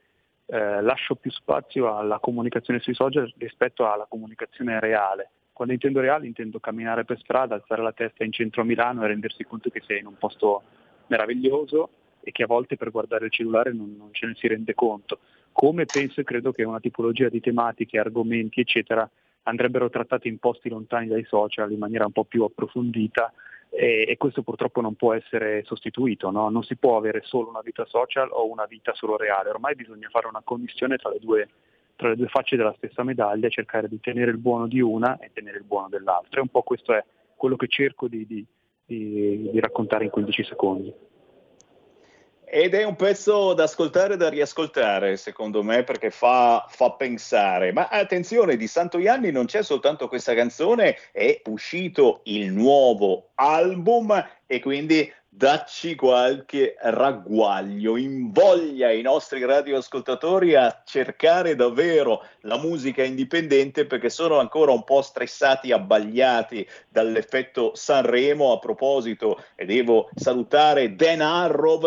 eh, 0.45 0.81
lascio 0.81 1.15
più 1.15 1.31
spazio 1.31 1.95
alla 1.95 2.19
comunicazione 2.19 2.79
sui 2.79 2.93
social 2.93 3.33
rispetto 3.37 3.89
alla 3.89 4.05
comunicazione 4.07 4.79
reale. 4.79 5.31
Quando 5.51 5.73
intendo 5.73 5.99
reale 5.99 6.27
intendo 6.27 6.59
camminare 6.59 7.05
per 7.05 7.17
strada, 7.19 7.55
alzare 7.55 7.81
la 7.81 7.93
testa 7.93 8.23
in 8.23 8.31
centro 8.31 8.61
a 8.61 8.65
Milano 8.65 9.03
e 9.03 9.07
rendersi 9.07 9.43
conto 9.43 9.69
che 9.69 9.81
sei 9.85 9.99
in 9.99 10.07
un 10.07 10.17
posto 10.17 10.63
meraviglioso 11.07 11.89
e 12.21 12.31
che 12.31 12.43
a 12.43 12.47
volte 12.47 12.75
per 12.75 12.91
guardare 12.91 13.25
il 13.25 13.31
cellulare 13.31 13.71
non, 13.73 13.95
non 13.97 14.09
ce 14.11 14.27
ne 14.27 14.35
si 14.35 14.47
rende 14.47 14.73
conto. 14.73 15.19
Come 15.51 15.85
penso 15.85 16.19
e 16.19 16.23
credo 16.25 16.51
che 16.51 16.63
una 16.63 16.79
tipologia 16.79 17.29
di 17.29 17.39
tematiche, 17.39 17.97
argomenti, 17.97 18.59
eccetera, 18.59 19.09
andrebbero 19.45 19.89
trattati 19.89 20.27
in 20.27 20.37
posti 20.37 20.69
lontani 20.69 21.07
dai 21.07 21.23
social 21.25 21.71
in 21.71 21.79
maniera 21.79 22.05
un 22.05 22.11
po' 22.11 22.25
più 22.25 22.43
approfondita 22.43 23.33
e, 23.69 24.05
e 24.07 24.17
questo 24.17 24.41
purtroppo 24.41 24.81
non 24.81 24.95
può 24.95 25.13
essere 25.13 25.63
sostituito, 25.65 26.31
no? 26.31 26.49
non 26.49 26.63
si 26.63 26.75
può 26.77 26.97
avere 26.97 27.21
solo 27.23 27.49
una 27.49 27.61
vita 27.61 27.85
social 27.85 28.29
o 28.31 28.49
una 28.49 28.65
vita 28.65 28.93
solo 28.93 29.17
reale, 29.17 29.49
ormai 29.49 29.75
bisogna 29.75 30.09
fare 30.09 30.27
una 30.27 30.41
commissione 30.43 30.97
tra 30.97 31.09
le 31.09 31.19
due, 31.19 31.49
tra 31.95 32.09
le 32.09 32.15
due 32.15 32.27
facce 32.27 32.55
della 32.55 32.73
stessa 32.77 33.03
medaglia, 33.03 33.49
cercare 33.49 33.87
di 33.87 33.99
tenere 33.99 34.31
il 34.31 34.37
buono 34.37 34.67
di 34.67 34.79
una 34.79 35.17
e 35.19 35.31
tenere 35.33 35.57
il 35.57 35.65
buono 35.65 35.89
dell'altra 35.89 36.39
e 36.39 36.43
un 36.43 36.49
po' 36.49 36.63
questo 36.63 36.93
è 36.93 37.03
quello 37.35 37.55
che 37.55 37.67
cerco 37.67 38.07
di, 38.07 38.25
di, 38.25 38.45
di, 38.85 39.49
di 39.51 39.59
raccontare 39.59 40.05
in 40.05 40.09
15 40.09 40.43
secondi. 40.43 40.93
Ed 42.47 42.73
è 42.73 42.83
un 42.83 42.95
pezzo 42.95 43.53
da 43.53 43.63
ascoltare 43.63 44.13
e 44.13 44.17
da 44.17 44.29
riascoltare, 44.29 45.17
secondo 45.17 45.63
me, 45.63 45.83
perché 45.83 46.11
fa, 46.11 46.65
fa, 46.69 46.91
pensare. 46.91 47.71
Ma 47.71 47.87
attenzione, 47.87 48.55
di 48.55 48.67
Santo 48.67 48.99
Ianni 48.99 49.31
non 49.31 49.45
c'è 49.45 49.63
soltanto 49.63 50.07
questa 50.07 50.33
canzone, 50.33 50.97
è 51.11 51.41
uscito 51.45 52.21
il 52.25 52.51
nuovo 52.51 53.29
album 53.35 54.25
e 54.45 54.59
quindi 54.59 55.11
dacci 55.35 55.95
qualche 55.95 56.75
ragguaglio, 56.79 57.97
invoglia 57.97 58.91
i 58.91 59.01
nostri 59.01 59.43
radioascoltatori 59.43 60.55
a 60.55 60.81
cercare 60.85 61.55
davvero 61.55 62.23
la 62.41 62.57
musica 62.57 63.03
indipendente 63.03 63.85
perché 63.85 64.09
sono 64.09 64.39
ancora 64.39 64.71
un 64.71 64.85
po' 64.85 65.01
stressati, 65.01 65.73
abbagliati 65.73 66.65
dall'effetto 66.87 67.75
Sanremo. 67.75 68.53
A 68.53 68.59
proposito, 68.59 69.43
e 69.55 69.65
devo 69.65 70.09
salutare 70.15 70.95
Dan 70.95 71.21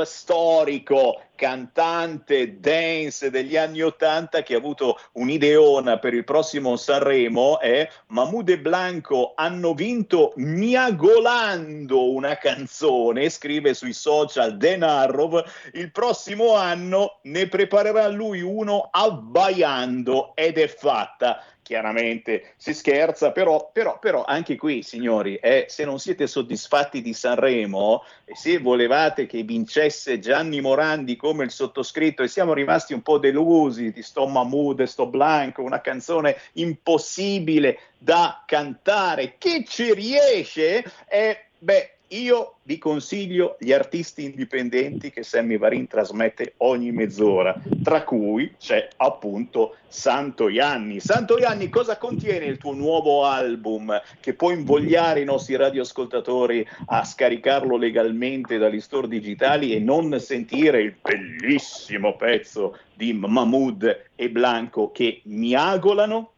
storico 0.05 1.23
cantante 1.39 2.59
dance 2.59 3.31
degli 3.31 3.57
anni 3.57 3.81
Ottanta 3.81 4.43
che 4.43 4.55
ha 4.55 4.59
avuto 4.59 4.99
un'ideona 5.13 6.01
per 6.01 6.13
il 6.13 6.25
prossimo 6.25 6.75
Sanremo 6.75 7.61
è 7.61 7.89
Mahmoud 8.09 8.49
e 8.49 8.59
Blanco 8.59 9.35
hanno 9.37 9.73
vinto 9.73 10.33
miagolando 10.35 12.11
una 12.11 12.37
canzone, 12.39 13.31
scrive 13.31 13.73
sui 13.73 13.93
social 13.93 14.57
Denarov, 14.57 15.45
il 15.75 15.93
prossimo 15.93 16.57
anno 16.57 17.21
ne 17.23 17.47
preparerà 17.47 18.09
lui 18.09 18.41
uno 18.41 18.89
abbaiando 18.91 20.33
ed 20.35 20.59
è 20.59 20.67
fatta 20.67 21.41
chiaramente 21.69 22.55
si 22.57 22.73
scherza, 22.73 23.31
però, 23.31 23.69
però, 23.71 23.99
però 23.99 24.25
anche 24.25 24.57
qui, 24.57 24.83
signori, 24.83 25.35
eh, 25.35 25.67
se 25.69 25.85
non 25.85 25.99
siete 25.99 26.27
soddisfatti 26.27 27.03
di 27.03 27.13
Sanremo 27.13 28.05
e 28.25 28.35
se 28.35 28.57
volevate 28.57 29.27
che 29.27 29.43
vincesse 29.43 30.19
Gianni 30.19 30.63
Morandi 30.63 31.15
come 31.17 31.45
il 31.45 31.51
sottoscritto 31.51 32.23
e 32.23 32.29
siamo 32.29 32.55
rimasti 32.55 32.95
un 32.95 33.03
po' 33.03 33.19
delusi 33.19 33.93
di 33.93 34.01
sto 34.01 34.27
Mahmood 34.27 34.81
e 34.81 34.87
sto 34.87 35.09
Blanco, 35.09 35.61
una 35.61 35.83
canzone 35.83 36.39
impossibile 36.55 37.81
da 37.99 38.45
cantare, 38.47 39.35
che 39.37 39.63
ci 39.69 39.93
riesce, 39.93 40.83
eh, 41.07 41.49
beh, 41.59 41.98
io 42.09 42.57
vi 42.63 42.79
consiglio 42.79 43.57
gli 43.59 43.73
artisti 43.73 44.25
indipendenti 44.25 45.11
che 45.11 45.23
Sammy 45.23 45.59
Varin 45.59 45.87
trasmette 45.87 46.55
ogni 46.59 46.93
mezz'ora, 46.93 47.55
tra 47.83 48.05
cui 48.05 48.55
c'è 48.59 48.89
appunto 48.97 49.77
Santo 49.89 50.49
Ianni. 50.49 51.01
Santo 51.01 51.39
Ianni, 51.39 51.69
cosa 51.69 51.99
contiene 51.99 52.47
il 52.47 52.59
tuo 52.59 52.73
nuovo 52.73 53.25
album 53.25 54.01
che 54.21 54.35
può 54.35 54.51
invogliare 54.51 55.21
i 55.21 55.25
nostri 55.25 55.57
radioascoltatori 55.57 56.67
a 56.87 57.05
scaricarlo 57.05 57.77
legalmente 57.77 58.59
dagli 58.59 58.81
store 58.81 59.09
digitali 59.09 59.75
e 59.75 59.79
non 59.79 60.19
sentire 60.21 60.81
il 60.81 60.95
bellissimo 61.01 62.17
pezzo 62.17 62.79
di 62.95 63.13
Mahmood 63.13 64.11
e 64.15 64.31
Blanco 64.31 64.91
che 64.91 65.21
miagolano? 65.25 66.33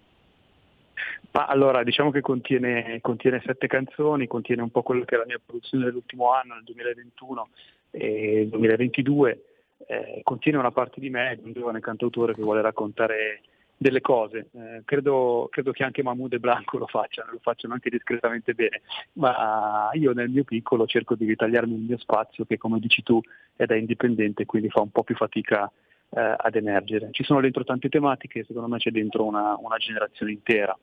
Ma 1.33 1.47
allora, 1.47 1.85
diciamo 1.85 2.11
che 2.11 2.21
contiene, 2.21 2.99
contiene, 3.01 3.41
sette 3.45 3.69
canzoni, 3.69 4.27
contiene 4.27 4.63
un 4.63 4.71
po' 4.71 4.83
quello 4.83 5.05
che 5.05 5.15
è 5.15 5.19
la 5.19 5.27
mia 5.27 5.41
produzione 5.45 5.85
dell'ultimo 5.85 6.33
anno, 6.33 6.55
nel 6.55 6.65
2021 6.65 7.49
e 7.91 8.49
2022, 8.51 9.45
eh, 9.87 10.21
contiene 10.25 10.59
una 10.59 10.73
parte 10.73 11.01
di 11.01 11.09
me, 11.09 11.39
di 11.41 11.47
un 11.47 11.53
giovane 11.53 11.81
cantautore 11.81 12.35
che 12.35 12.43
vuole 12.43 12.63
raccontare 12.63 13.43
delle 13.77 14.01
cose. 14.01 14.49
Eh, 14.53 14.83
credo, 14.85 15.49
credo, 15.51 15.71
che 15.71 15.85
anche 15.85 16.03
Mahmoud 16.03 16.35
e 16.35 16.39
Blanco 16.39 16.79
lo 16.79 16.87
facciano, 16.87 17.33
lo 17.33 17.39
facciano 17.41 17.75
anche 17.75 17.91
discretamente 17.91 18.53
bene, 18.53 18.83
ma 19.15 19.89
io 19.93 20.13
nel 20.13 20.29
mio 20.29 20.45
piccolo 20.45 20.87
cerco 20.87 21.15
di 21.15 21.25
ritagliarmi 21.27 21.75
il 21.75 21.81
mio 21.81 21.99
spazio 21.99 22.45
che 22.45 22.59
come 22.59 22.79
dici 22.79 23.03
tu 23.03 23.21
è 23.57 23.65
da 23.67 23.77
indipendente, 23.77 24.45
quindi 24.45 24.69
fa 24.69 24.81
un 24.81 24.91
po' 24.91 25.03
più 25.03 25.15
fatica 25.15 25.71
eh, 26.11 26.35
ad 26.37 26.57
emergere. 26.57 27.09
Ci 27.13 27.25
sono 27.25 27.41
dentro 27.41 27.65
tante 27.65 27.89
tematiche, 27.89 28.45
secondo 28.45 28.69
me 28.69 28.79
c'è 28.79 28.91
dentro 28.91 29.25
una, 29.25 29.57
una 29.59 29.77
generazione 29.77 30.33
intera. 30.33 30.77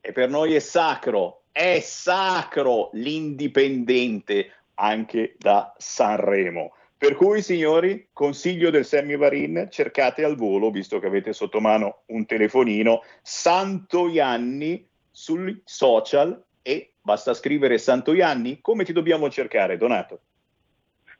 E 0.00 0.12
per 0.12 0.28
noi 0.28 0.54
è 0.54 0.58
sacro, 0.58 1.42
è 1.52 1.80
sacro 1.80 2.90
l'indipendente 2.92 4.52
anche 4.74 5.34
da 5.38 5.74
Sanremo. 5.76 6.74
Per 6.98 7.14
cui, 7.14 7.42
signori, 7.42 8.08
consiglio 8.12 8.70
del 8.70 8.84
Sammy 8.84 9.16
Varin, 9.16 9.68
cercate 9.70 10.24
al 10.24 10.34
volo, 10.34 10.70
visto 10.70 10.98
che 10.98 11.06
avete 11.06 11.32
sotto 11.32 11.60
mano 11.60 12.02
un 12.06 12.24
telefonino, 12.24 13.02
Santo 13.20 14.08
Ianni 14.08 14.86
sui 15.10 15.60
social 15.64 16.42
e 16.62 16.92
basta 17.00 17.34
scrivere 17.34 17.78
Santo 17.78 18.12
Ianni. 18.12 18.60
Come 18.60 18.84
ti 18.84 18.92
dobbiamo 18.92 19.28
cercare, 19.28 19.76
Donato? 19.76 20.20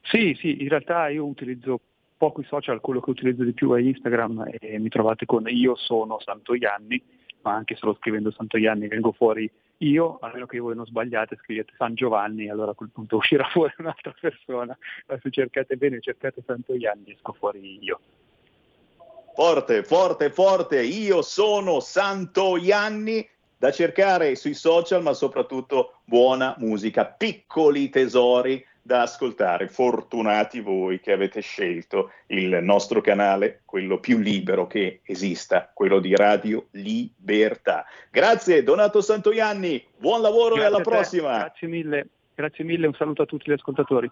Sì, 0.03 0.37
sì, 0.39 0.63
in 0.63 0.69
realtà 0.69 1.09
io 1.09 1.25
utilizzo 1.25 1.81
poco 2.17 2.41
i 2.41 2.45
social, 2.45 2.81
quello 2.81 3.01
che 3.01 3.11
utilizzo 3.11 3.43
di 3.45 3.53
più 3.53 3.73
è 3.73 3.81
Instagram 3.81 4.53
e 4.59 4.79
mi 4.79 4.89
trovate 4.89 5.27
con 5.27 5.47
Io 5.49 5.77
sono 5.77 6.19
Santo 6.21 6.55
Ianni 6.55 7.03
ma 7.47 7.55
anche 7.55 7.77
solo 7.77 7.95
scrivendo 7.95 8.33
Santo 8.33 8.59
Gianni 8.59 8.89
vengo 8.89 9.13
fuori 9.13 9.49
io, 9.79 10.19
a 10.21 10.31
meno 10.33 10.47
che 10.47 10.59
voi 10.59 10.75
non 10.75 10.85
sbagliate, 10.85 11.39
scrivete 11.41 11.75
San 11.77 11.95
Giovanni, 11.95 12.51
allora 12.51 12.73
a 12.73 12.75
quel 12.75 12.91
punto 12.93 13.17
uscirà 13.19 13.45
fuori 13.49 13.73
un'altra 13.79 14.13
persona, 14.21 14.77
ma 15.07 15.19
se 15.23 15.31
cercate 15.31 15.77
bene, 15.77 16.01
cercate 16.01 16.43
Santo 16.45 16.77
Gianni, 16.77 17.13
esco 17.13 17.33
fuori 17.33 17.79
io. 17.81 18.01
Forte, 19.35 19.85
forte, 19.85 20.31
forte, 20.31 20.83
io 20.83 21.23
sono 21.23 21.79
Santo 21.79 22.57
Ianni 22.57 23.29
da 23.59 23.71
cercare 23.71 24.35
sui 24.35 24.55
social, 24.55 25.03
ma 25.03 25.13
soprattutto 25.13 26.01
buona 26.05 26.55
musica, 26.59 27.05
piccoli 27.07 27.91
tesori 27.91 28.65
da 28.87 29.03
ascoltare. 29.03 29.67
Fortunati 29.67 30.61
voi 30.61 31.01
che 31.01 31.11
avete 31.11 31.41
scelto 31.41 32.13
il 32.29 32.61
nostro 32.63 33.01
canale, 33.01 33.63
quello 33.65 33.99
più 33.99 34.19
libero 34.19 34.69
che 34.69 35.01
esista, 35.03 35.71
quello 35.75 35.99
di 35.99 36.15
Radio 36.15 36.69
Libertà. 36.71 37.85
Grazie 38.11 38.63
Donato 38.63 39.01
Santoianni, 39.01 39.85
buon 39.99 40.23
lavoro 40.23 40.55
Grazie 40.55 40.63
e 40.63 40.67
alla 40.67 40.81
prossima. 40.81 41.39
Grazie 41.39 41.69
mille, 41.69 42.09
grazie 42.33 42.65
mille, 42.65 42.87
un 42.87 42.95
saluto 42.95 43.23
a 43.23 43.27
tutti 43.27 43.51
gli 43.51 43.55
ascoltatori. 43.55 44.09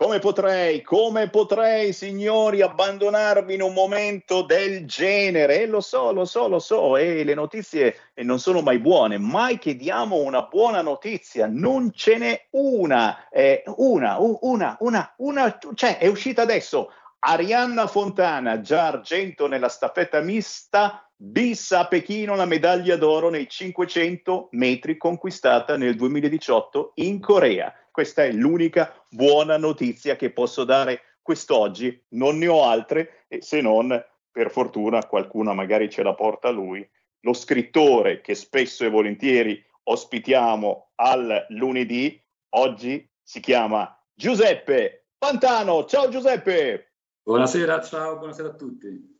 Come 0.00 0.20
potrei, 0.20 0.80
come 0.82 1.28
potrei, 1.28 1.92
signori, 1.92 2.62
abbandonarvi 2.62 3.54
in 3.54 3.62
un 3.62 3.72
momento 3.72 4.42
del 4.42 4.86
genere? 4.86 5.62
E 5.62 5.66
lo 5.66 5.80
so, 5.80 6.12
lo 6.12 6.24
so, 6.24 6.46
lo 6.46 6.60
so, 6.60 6.96
e 6.96 7.24
le 7.24 7.34
notizie 7.34 7.96
non 8.22 8.38
sono 8.38 8.60
mai 8.60 8.78
buone, 8.78 9.18
mai 9.18 9.58
che 9.58 9.74
diamo 9.74 10.18
una 10.18 10.42
buona 10.42 10.82
notizia, 10.82 11.48
non 11.50 11.90
ce 11.92 12.16
n'è 12.16 12.46
una, 12.50 13.28
eh, 13.28 13.64
una, 13.74 14.18
una, 14.20 14.76
una, 14.78 15.14
una, 15.16 15.58
cioè 15.74 15.98
è 15.98 16.06
uscita 16.06 16.42
adesso. 16.42 16.92
Arianna 17.18 17.88
Fontana, 17.88 18.60
già 18.60 18.86
argento 18.86 19.48
nella 19.48 19.68
staffetta 19.68 20.20
mista, 20.20 21.10
bis 21.16 21.72
a 21.72 21.88
Pechino 21.88 22.36
la 22.36 22.44
medaglia 22.44 22.94
d'oro 22.94 23.30
nei 23.30 23.48
500 23.48 24.50
metri 24.52 24.96
conquistata 24.96 25.76
nel 25.76 25.96
2018 25.96 26.92
in 26.94 27.18
Corea. 27.18 27.74
Questa 27.98 28.22
è 28.22 28.30
l'unica 28.30 28.94
buona 29.10 29.56
notizia 29.56 30.14
che 30.14 30.30
posso 30.30 30.62
dare 30.62 31.16
quest'oggi, 31.20 32.00
non 32.10 32.38
ne 32.38 32.46
ho 32.46 32.62
altre, 32.62 33.26
se 33.40 33.60
non, 33.60 33.88
per 34.30 34.52
fortuna, 34.52 35.04
qualcuna 35.04 35.52
magari 35.52 35.90
ce 35.90 36.04
la 36.04 36.14
porta 36.14 36.48
lui, 36.50 36.88
lo 37.22 37.32
scrittore 37.32 38.20
che 38.20 38.36
spesso 38.36 38.84
e 38.84 38.88
volentieri 38.88 39.60
ospitiamo 39.82 40.90
al 40.94 41.46
lunedì, 41.48 42.24
oggi 42.50 43.04
si 43.20 43.40
chiama 43.40 44.00
Giuseppe 44.14 45.06
Pantano. 45.18 45.84
Ciao 45.84 46.08
Giuseppe! 46.08 46.92
Buonasera, 47.24 47.82
ciao, 47.82 48.18
buonasera 48.18 48.50
a 48.50 48.54
tutti. 48.54 49.18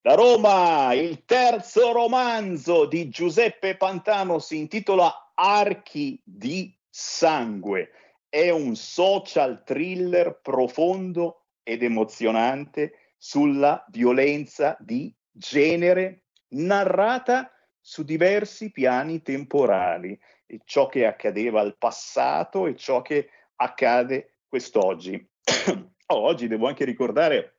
Da 0.00 0.14
Roma, 0.14 0.92
il 0.92 1.24
terzo 1.24 1.90
romanzo 1.90 2.84
di 2.84 3.08
Giuseppe 3.08 3.76
Pantano 3.76 4.38
si 4.38 4.56
intitola 4.56 5.32
Archi 5.34 6.22
di 6.24 6.72
sangue 6.88 7.90
è 8.30 8.48
un 8.50 8.76
social 8.76 9.64
thriller 9.64 10.40
profondo 10.40 11.46
ed 11.62 11.82
emozionante 11.82 13.14
sulla 13.18 13.84
violenza 13.90 14.76
di 14.80 15.14
genere 15.30 16.22
narrata 16.50 17.52
su 17.80 18.04
diversi 18.04 18.70
piani 18.70 19.20
temporali, 19.20 20.18
ciò 20.64 20.86
che 20.86 21.06
accadeva 21.06 21.60
al 21.60 21.76
passato 21.76 22.66
e 22.66 22.76
ciò 22.76 23.02
che 23.02 23.30
accade 23.56 24.38
quest'oggi. 24.46 25.28
oh, 26.06 26.16
oggi 26.16 26.46
devo 26.46 26.68
anche 26.68 26.84
ricordare 26.84 27.56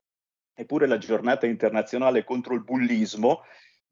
eppure 0.54 0.88
la 0.88 0.98
giornata 0.98 1.46
internazionale 1.46 2.24
contro 2.24 2.54
il 2.54 2.64
bullismo 2.64 3.42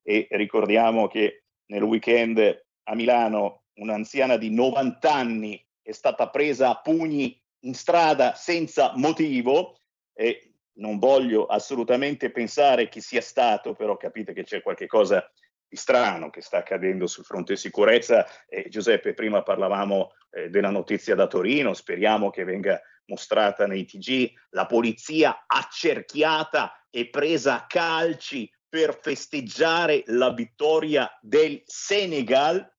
e 0.01 0.27
ricordiamo 0.31 1.07
che 1.07 1.43
nel 1.67 1.83
weekend 1.83 2.65
a 2.83 2.95
Milano 2.95 3.63
un'anziana 3.75 4.37
di 4.37 4.49
90 4.49 5.13
anni 5.13 5.67
è 5.89 5.93
stata 5.93 6.29
presa 6.29 6.69
a 6.69 6.79
pugni 6.79 7.41
in 7.61 7.73
strada 7.73 8.35
senza 8.35 8.93
motivo 8.95 9.79
e 10.13 10.53
non 10.73 10.99
voglio 10.99 11.45
assolutamente 11.45 12.31
pensare 12.31 12.87
chi 12.87 13.01
sia 13.01 13.21
stato, 13.21 13.73
però 13.73 13.97
capite 13.97 14.31
che 14.33 14.43
c'è 14.43 14.61
qualche 14.61 14.87
cosa 14.87 15.29
di 15.67 15.75
strano 15.75 16.29
che 16.29 16.41
sta 16.41 16.57
accadendo 16.57 17.05
sul 17.05 17.25
fronte 17.25 17.55
sicurezza. 17.55 18.25
Eh, 18.47 18.69
Giuseppe, 18.69 19.13
prima 19.13 19.43
parlavamo 19.43 20.13
eh, 20.31 20.49
della 20.49 20.69
notizia 20.69 21.15
da 21.15 21.27
Torino, 21.27 21.73
speriamo 21.73 22.29
che 22.29 22.43
venga 22.43 22.79
mostrata 23.05 23.65
nei 23.65 23.85
TG, 23.85 24.31
la 24.51 24.67
polizia 24.67 25.43
accerchiata 25.47 26.85
e 26.89 27.09
presa 27.09 27.55
a 27.55 27.65
calci 27.65 28.49
per 28.69 28.99
festeggiare 29.01 30.03
la 30.05 30.31
vittoria 30.31 31.09
del 31.19 31.61
Senegal. 31.65 32.77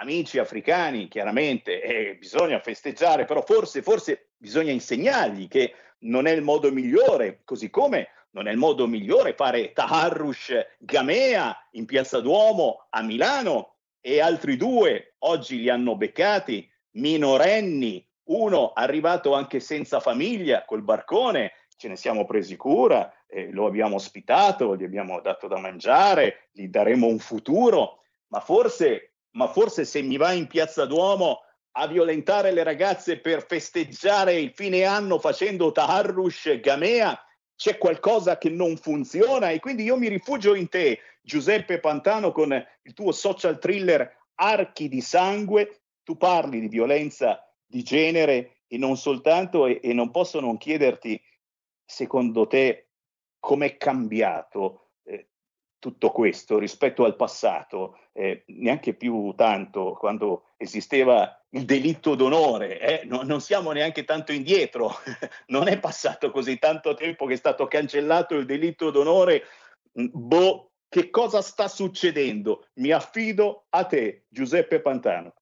Amici 0.00 0.38
africani, 0.38 1.08
chiaramente 1.08 1.82
eh, 1.82 2.16
bisogna 2.16 2.60
festeggiare, 2.60 3.24
però 3.24 3.42
forse, 3.42 3.82
forse 3.82 4.28
bisogna 4.36 4.70
insegnargli 4.70 5.48
che 5.48 5.74
non 6.00 6.26
è 6.28 6.30
il 6.30 6.42
modo 6.42 6.70
migliore, 6.70 7.40
così 7.44 7.68
come 7.68 8.08
non 8.30 8.46
è 8.46 8.52
il 8.52 8.58
modo 8.58 8.86
migliore 8.86 9.34
fare 9.34 9.72
Taharrush 9.72 10.54
Gamea 10.78 11.68
in 11.72 11.84
Piazza 11.84 12.20
Duomo 12.20 12.86
a 12.90 13.02
Milano 13.02 13.78
e 14.00 14.20
altri 14.20 14.56
due 14.56 15.14
oggi 15.18 15.58
li 15.58 15.68
hanno 15.68 15.96
beccati, 15.96 16.70
minorenni, 16.92 18.06
uno 18.28 18.72
arrivato 18.74 19.34
anche 19.34 19.58
senza 19.58 19.98
famiglia 19.98 20.64
col 20.64 20.82
barcone, 20.82 21.52
ce 21.76 21.88
ne 21.88 21.96
siamo 21.96 22.24
presi 22.24 22.56
cura, 22.56 23.12
eh, 23.26 23.50
lo 23.50 23.66
abbiamo 23.66 23.96
ospitato, 23.96 24.76
gli 24.76 24.84
abbiamo 24.84 25.20
dato 25.20 25.48
da 25.48 25.58
mangiare, 25.58 26.48
gli 26.52 26.68
daremo 26.68 27.08
un 27.08 27.18
futuro, 27.18 28.02
ma 28.28 28.40
forse, 28.40 29.07
ma 29.32 29.48
forse 29.48 29.84
se 29.84 30.02
mi 30.02 30.16
va 30.16 30.32
in 30.32 30.46
Piazza 30.46 30.86
Duomo 30.86 31.42
a 31.72 31.86
violentare 31.86 32.50
le 32.52 32.62
ragazze 32.62 33.20
per 33.20 33.46
festeggiare 33.46 34.34
il 34.34 34.52
fine 34.54 34.84
anno 34.84 35.18
facendo 35.18 35.70
Taharrush 35.70 36.60
Gamea, 36.60 37.20
c'è 37.54 37.78
qualcosa 37.78 38.38
che 38.38 38.50
non 38.50 38.76
funziona 38.76 39.50
e 39.50 39.58
quindi 39.58 39.84
io 39.84 39.96
mi 39.96 40.08
rifugio 40.08 40.54
in 40.54 40.68
te, 40.68 41.00
Giuseppe 41.22 41.80
Pantano, 41.80 42.32
con 42.32 42.52
il 42.82 42.94
tuo 42.94 43.12
social 43.12 43.58
thriller 43.58 44.16
Archi 44.36 44.88
di 44.88 45.00
sangue. 45.00 45.82
Tu 46.04 46.16
parli 46.16 46.60
di 46.60 46.68
violenza 46.68 47.44
di 47.66 47.82
genere 47.82 48.62
e 48.66 48.78
non 48.78 48.96
soltanto, 48.96 49.66
e, 49.66 49.80
e 49.82 49.92
non 49.92 50.10
posso 50.10 50.40
non 50.40 50.56
chiederti, 50.56 51.20
secondo 51.84 52.46
te, 52.46 52.90
com'è 53.40 53.76
cambiato 53.76 54.87
tutto 55.78 56.10
questo 56.10 56.58
rispetto 56.58 57.04
al 57.04 57.16
passato, 57.16 57.98
eh, 58.12 58.44
neanche 58.46 58.94
più 58.94 59.32
tanto 59.36 59.92
quando 59.98 60.48
esisteva 60.56 61.38
il 61.50 61.64
delitto 61.64 62.14
d'onore, 62.14 62.80
eh? 62.80 63.06
no, 63.06 63.22
non 63.22 63.40
siamo 63.40 63.72
neanche 63.72 64.04
tanto 64.04 64.32
indietro, 64.32 64.90
non 65.48 65.68
è 65.68 65.78
passato 65.78 66.30
così 66.30 66.58
tanto 66.58 66.94
tempo 66.94 67.26
che 67.26 67.34
è 67.34 67.36
stato 67.36 67.66
cancellato 67.66 68.34
il 68.34 68.44
delitto 68.44 68.90
d'onore. 68.90 69.44
Mm, 69.98 70.06
boh, 70.12 70.72
che 70.88 71.10
cosa 71.10 71.42
sta 71.42 71.68
succedendo? 71.68 72.66
Mi 72.74 72.90
affido 72.90 73.66
a 73.70 73.84
te, 73.84 74.24
Giuseppe 74.28 74.80
Pantano. 74.80 75.34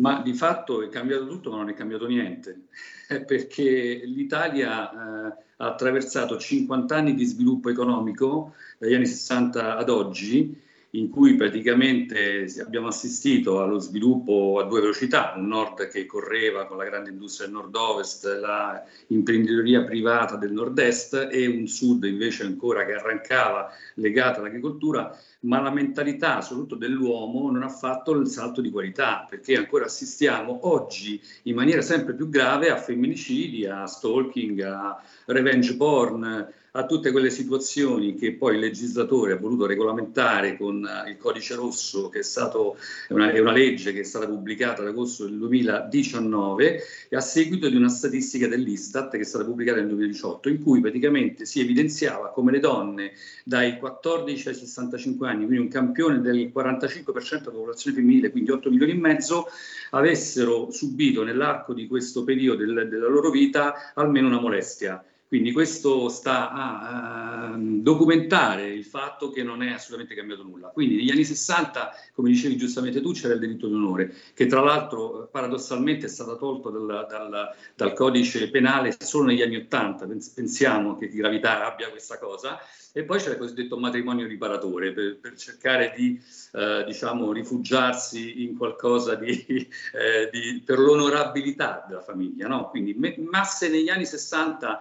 Ma 0.00 0.20
di 0.22 0.34
fatto 0.34 0.82
è 0.82 0.88
cambiato 0.88 1.26
tutto, 1.28 1.50
ma 1.50 1.58
non 1.58 1.68
è 1.68 1.74
cambiato 1.74 2.06
niente, 2.06 2.66
perché 3.26 4.02
l'Italia 4.04 4.90
eh, 4.90 5.44
ha 5.56 5.66
attraversato 5.66 6.36
50 6.36 6.96
anni 6.96 7.14
di 7.14 7.24
sviluppo 7.24 7.70
economico 7.70 8.54
dagli 8.78 8.94
anni 8.94 9.06
60 9.06 9.76
ad 9.76 9.88
oggi 9.88 10.62
in 10.94 11.10
cui 11.10 11.34
praticamente 11.34 12.46
abbiamo 12.64 12.86
assistito 12.86 13.60
allo 13.60 13.78
sviluppo 13.78 14.60
a 14.60 14.64
due 14.64 14.80
velocità, 14.80 15.34
un 15.36 15.48
nord 15.48 15.88
che 15.88 16.06
correva 16.06 16.66
con 16.66 16.76
la 16.76 16.84
grande 16.84 17.10
industria 17.10 17.46
del 17.46 17.56
nord-ovest, 17.56 18.38
la 18.40 18.82
imprenditoria 19.08 19.82
privata 19.82 20.36
del 20.36 20.52
nord-est 20.52 21.28
e 21.30 21.46
un 21.46 21.66
sud 21.66 22.04
invece 22.04 22.44
ancora 22.44 22.84
che 22.84 22.94
arrancava 22.94 23.70
legato 23.94 24.38
all'agricoltura, 24.38 25.16
ma 25.40 25.60
la 25.60 25.70
mentalità 25.70 26.40
soprattutto 26.40 26.76
dell'uomo 26.76 27.50
non 27.50 27.64
ha 27.64 27.68
fatto 27.68 28.12
il 28.12 28.28
salto 28.28 28.60
di 28.60 28.70
qualità, 28.70 29.26
perché 29.28 29.56
ancora 29.56 29.86
assistiamo 29.86 30.60
oggi 30.62 31.20
in 31.44 31.56
maniera 31.56 31.82
sempre 31.82 32.14
più 32.14 32.28
grave 32.28 32.70
a 32.70 32.76
femminicidi, 32.76 33.66
a 33.66 33.86
stalking, 33.86 34.60
a 34.60 35.02
revenge 35.26 35.76
porn, 35.76 36.52
a 36.76 36.86
tutte 36.86 37.12
quelle 37.12 37.30
situazioni 37.30 38.16
che 38.16 38.32
poi 38.32 38.54
il 38.54 38.60
legislatore 38.60 39.32
ha 39.32 39.36
voluto 39.36 39.64
regolamentare 39.64 40.56
con 40.56 40.82
uh, 40.82 41.08
il 41.08 41.16
codice 41.16 41.54
rosso, 41.54 42.08
che 42.08 42.18
è, 42.18 42.22
stato, 42.22 42.76
è, 43.06 43.12
una, 43.12 43.30
è 43.30 43.38
una 43.38 43.52
legge 43.52 43.92
che 43.92 44.00
è 44.00 44.02
stata 44.02 44.26
pubblicata 44.26 44.82
ad 44.82 44.88
agosto 44.88 45.24
del 45.24 45.38
2019, 45.38 46.80
a 47.12 47.20
seguito 47.20 47.68
di 47.68 47.76
una 47.76 47.88
statistica 47.88 48.48
dell'Istat 48.48 49.12
che 49.12 49.20
è 49.20 49.24
stata 49.24 49.44
pubblicata 49.44 49.78
nel 49.78 49.86
2018, 49.86 50.48
in 50.48 50.62
cui 50.64 50.80
praticamente 50.80 51.44
si 51.44 51.60
evidenziava 51.60 52.30
come 52.30 52.50
le 52.50 52.58
donne 52.58 53.12
dai 53.44 53.78
14 53.78 54.48
ai 54.48 54.54
65 54.54 55.28
anni, 55.28 55.46
quindi 55.46 55.62
un 55.62 55.68
campione 55.70 56.20
del 56.20 56.50
45% 56.52 57.38
della 57.38 57.50
popolazione 57.52 57.96
femminile, 57.96 58.32
quindi 58.32 58.50
8 58.50 58.68
milioni 58.70 58.92
e 58.92 58.96
mezzo, 58.96 59.46
avessero 59.90 60.72
subito 60.72 61.22
nell'arco 61.22 61.72
di 61.72 61.86
questo 61.86 62.24
periodo 62.24 62.64
del, 62.64 62.88
della 62.88 63.06
loro 63.06 63.30
vita 63.30 63.92
almeno 63.94 64.26
una 64.26 64.40
molestia 64.40 65.00
quindi 65.34 65.50
questo 65.50 66.08
sta 66.10 66.52
a, 66.52 67.50
a 67.50 67.56
documentare 67.58 68.68
il 68.68 68.84
fatto 68.84 69.30
che 69.30 69.42
non 69.42 69.64
è 69.64 69.72
assolutamente 69.72 70.14
cambiato 70.14 70.44
nulla. 70.44 70.68
Quindi 70.68 70.94
negli 70.94 71.10
anni 71.10 71.24
60, 71.24 71.90
come 72.14 72.30
dicevi 72.30 72.56
giustamente 72.56 73.00
tu, 73.00 73.10
c'era 73.10 73.34
il 73.34 73.40
diritto 73.40 73.66
d'onore, 73.66 74.14
che 74.32 74.46
tra 74.46 74.60
l'altro 74.60 75.28
paradossalmente 75.32 76.06
è 76.06 76.08
stato 76.08 76.36
tolto 76.36 76.70
dal, 76.70 77.04
dal, 77.08 77.48
dal 77.74 77.92
codice 77.94 78.48
penale 78.48 78.94
solo 78.96 79.24
negli 79.24 79.42
anni 79.42 79.56
80, 79.56 80.06
pensiamo 80.36 80.96
che 80.96 81.08
di 81.08 81.16
gravità 81.16 81.66
abbia 81.66 81.90
questa 81.90 82.16
cosa, 82.20 82.60
e 82.92 83.02
poi 83.02 83.18
c'è 83.18 83.30
il 83.30 83.38
cosiddetto 83.38 83.76
matrimonio 83.76 84.28
riparatore 84.28 84.92
per, 84.92 85.18
per 85.18 85.34
cercare 85.34 85.92
di 85.96 86.16
eh, 86.52 86.84
diciamo, 86.86 87.32
rifugiarsi 87.32 88.44
in 88.44 88.56
qualcosa 88.56 89.16
di, 89.16 89.34
eh, 89.50 90.30
di, 90.30 90.62
per 90.64 90.78
l'onorabilità 90.78 91.84
della 91.88 92.02
famiglia. 92.02 92.46
No? 92.46 92.70
Quindi, 92.70 92.94
ma 92.94 93.42
se 93.42 93.68
negli 93.68 93.88
anni 93.88 94.06
60 94.06 94.78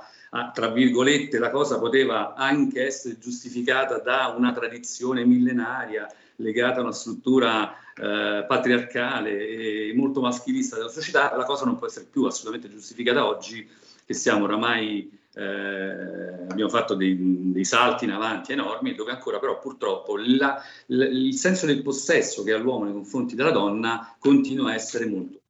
tra 0.54 0.70
virgolette, 0.70 1.38
la 1.38 1.52
cosa 1.52 1.78
poteva 1.80 2.34
anche 2.34 2.86
essere 2.86 3.20
giustificata 3.20 4.00
da 4.00 4.34
una 4.36 4.52
tradizione 4.52 5.26
millenaria 5.26 6.08
legata 6.38 6.80
a 6.80 6.84
una 6.84 6.92
struttura 6.92 7.76
eh, 7.96 8.44
patriarcale 8.48 9.48
e 9.48 9.94
molto 9.96 10.22
maschilista 10.22 10.76
della 10.76 10.90
società, 10.90 11.36
la 11.36 11.44
cosa 11.44 11.66
non 11.66 11.78
può 11.78 11.86
essere 11.86 12.08
più 12.10 12.24
assolutamente 12.24 12.74
giustificata 12.74 13.28
oggi 13.28 13.70
che 14.06 14.14
siamo 14.14 14.46
oramai 14.46 15.22
eh, 15.36 16.46
abbiamo 16.50 16.70
fatto 16.70 16.94
dei, 16.96 17.52
dei, 17.52 17.66
salti 17.66 18.06
in 18.06 18.12
avanti 18.12 18.52
enormi 18.52 18.94
dove 18.94 19.12
ancora 19.12 19.40
però 19.40 19.60
purtroppo 19.60 20.16
la, 20.18 20.62
la, 20.88 21.06
il 21.06 21.34
senso 21.34 21.66
del 21.66 21.82
possesso 21.82 22.44
che 22.44 22.54
ha 22.54 22.58
l'uomo 22.58 22.84
nei 22.84 22.94
confronti 22.94 23.34
della 23.36 23.52
donna 23.52 24.16
continua 24.20 24.72
a 24.72 24.76
essere 24.76 25.06
molto. 25.06 25.43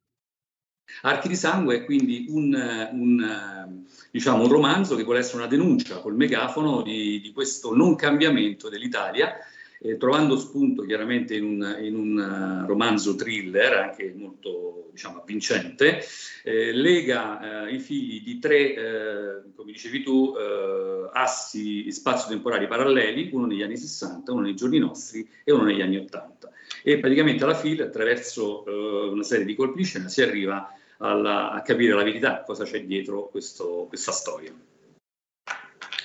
Archi 1.02 1.28
di 1.28 1.36
sangue 1.36 1.76
è 1.76 1.84
quindi 1.84 2.26
un, 2.28 2.54
un 2.92 3.82
diciamo, 4.10 4.44
un 4.44 4.48
romanzo 4.48 4.94
che 4.96 5.02
vuole 5.02 5.18
essere 5.18 5.38
una 5.38 5.46
denuncia 5.46 5.98
col 5.98 6.14
megafono 6.14 6.82
di, 6.82 7.20
di 7.20 7.32
questo 7.32 7.74
non 7.74 7.96
cambiamento 7.96 8.68
dell'Italia, 8.68 9.34
eh, 9.80 9.96
trovando 9.96 10.38
spunto 10.38 10.82
chiaramente 10.82 11.34
in 11.34 11.44
un, 11.44 11.78
in 11.82 11.96
un 11.96 12.62
uh, 12.62 12.66
romanzo 12.66 13.16
thriller, 13.16 13.72
anche 13.72 14.14
molto 14.16 14.88
diciamo, 14.92 15.20
avvincente, 15.20 16.00
eh, 16.44 16.72
lega 16.72 17.66
eh, 17.66 17.74
i 17.74 17.78
figli 17.80 18.22
di 18.22 18.38
tre, 18.38 18.74
eh, 18.74 19.42
come 19.56 19.72
dicevi 19.72 20.02
tu, 20.02 20.34
eh, 20.38 21.10
assi 21.12 21.90
spazio-temporali 21.90 22.68
paralleli, 22.68 23.30
uno 23.32 23.46
negli 23.46 23.62
anni 23.62 23.76
60, 23.76 24.32
uno 24.32 24.42
nei 24.42 24.54
giorni 24.54 24.78
nostri 24.78 25.28
e 25.42 25.52
uno 25.52 25.64
negli 25.64 25.82
anni 25.82 25.96
80. 25.96 26.50
E 26.86 26.98
praticamente 26.98 27.44
alla 27.44 27.54
fine, 27.54 27.84
attraverso 27.84 28.66
eh, 28.66 29.08
una 29.08 29.22
serie 29.22 29.46
di 29.46 29.54
colpi 29.54 29.78
di 29.78 29.84
scena, 29.84 30.08
si 30.08 30.20
arriva 30.20 30.70
alla, 30.98 31.50
a 31.52 31.62
capire 31.62 31.94
la 31.94 32.02
verità, 32.02 32.42
cosa 32.42 32.64
c'è 32.64 32.84
dietro 32.84 33.28
questo, 33.28 33.86
questa 33.88 34.12
storia. 34.12 34.52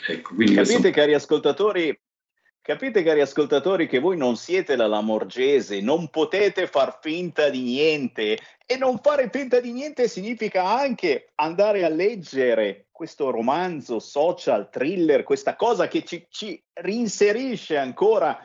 Ecco, 0.08 0.30
capite, 0.30 0.54
questo... 0.54 0.90
cari 0.92 1.14
ascoltatori, 1.14 2.00
capite, 2.62 3.04
cari 3.04 3.20
ascoltatori, 3.20 3.88
che 3.88 4.00
voi 4.00 4.16
non 4.16 4.38
siete 4.38 4.78
la 4.78 4.88
Lamorgese, 4.88 5.82
non 5.82 6.10
potete 6.10 6.66
far 6.66 7.00
finta 7.02 7.50
di 7.50 7.62
niente. 7.62 8.40
E 8.66 8.78
non 8.78 9.00
fare 9.00 9.30
finta 9.30 9.60
di 9.60 9.74
niente 9.74 10.08
significa 10.08 10.64
anche 10.64 11.32
andare 11.36 11.84
a 11.84 11.90
leggere 11.90 12.86
questo 12.90 13.32
romanzo 13.32 14.00
social, 14.00 14.70
thriller, 14.70 15.24
questa 15.24 15.58
cosa 15.58 15.90
che 15.90 16.06
ci, 16.06 16.26
ci 16.30 16.64
rinserisce 16.76 17.76
ancora 17.76 18.38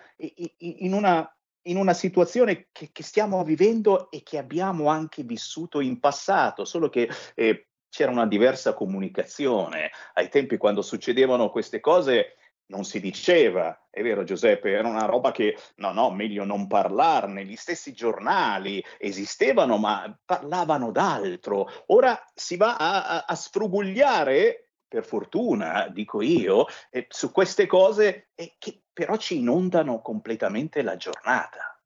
in 0.58 0.94
una 0.94 1.33
in 1.64 1.76
una 1.76 1.94
situazione 1.94 2.68
che, 2.72 2.90
che, 2.92 3.02
stiamo 3.02 3.42
vivendo 3.44 4.10
e 4.10 4.22
che 4.22 4.38
abbiamo 4.38 4.88
anche 4.88 5.22
vissuto 5.22 5.80
in 5.80 6.00
passato, 6.00 6.64
solo 6.64 6.88
che 6.88 7.08
eh, 7.34 7.68
c'era 7.88 8.10
una 8.10 8.26
diversa 8.26 8.74
comunicazione. 8.74 9.90
Ai 10.14 10.28
tempi 10.28 10.56
quando 10.56 10.82
succedevano 10.82 11.50
queste 11.50 11.80
cose 11.80 12.36
non 12.66 12.84
si 12.84 12.98
diceva, 13.00 13.86
è 13.90 14.02
vero 14.02 14.24
Giuseppe, 14.24 14.70
era 14.70 14.88
una 14.88 15.04
roba 15.04 15.30
che 15.32 15.56
no, 15.76 15.92
no, 15.92 16.10
meglio 16.10 16.44
non 16.44 16.66
parlarne, 16.66 17.44
gli 17.44 17.56
stessi 17.56 17.92
giornali 17.92 18.82
esistevano 18.98 19.76
ma 19.76 20.18
parlavano 20.24 20.90
d'altro, 20.90 21.68
ora 21.86 22.18
si 22.34 22.56
va 22.56 22.76
a, 22.76 23.06
a, 23.06 23.24
a 23.26 23.34
sfrugugliare, 23.34 24.63
per 24.94 25.04
fortuna 25.04 25.88
dico 25.88 26.22
io, 26.22 26.66
eh, 26.90 27.06
su 27.08 27.32
queste 27.32 27.66
cose 27.66 28.28
eh, 28.36 28.54
che 28.58 28.82
però 28.92 29.16
ci 29.16 29.38
inondano 29.38 30.00
completamente 30.00 30.82
la 30.82 30.96
giornata. 30.96 31.76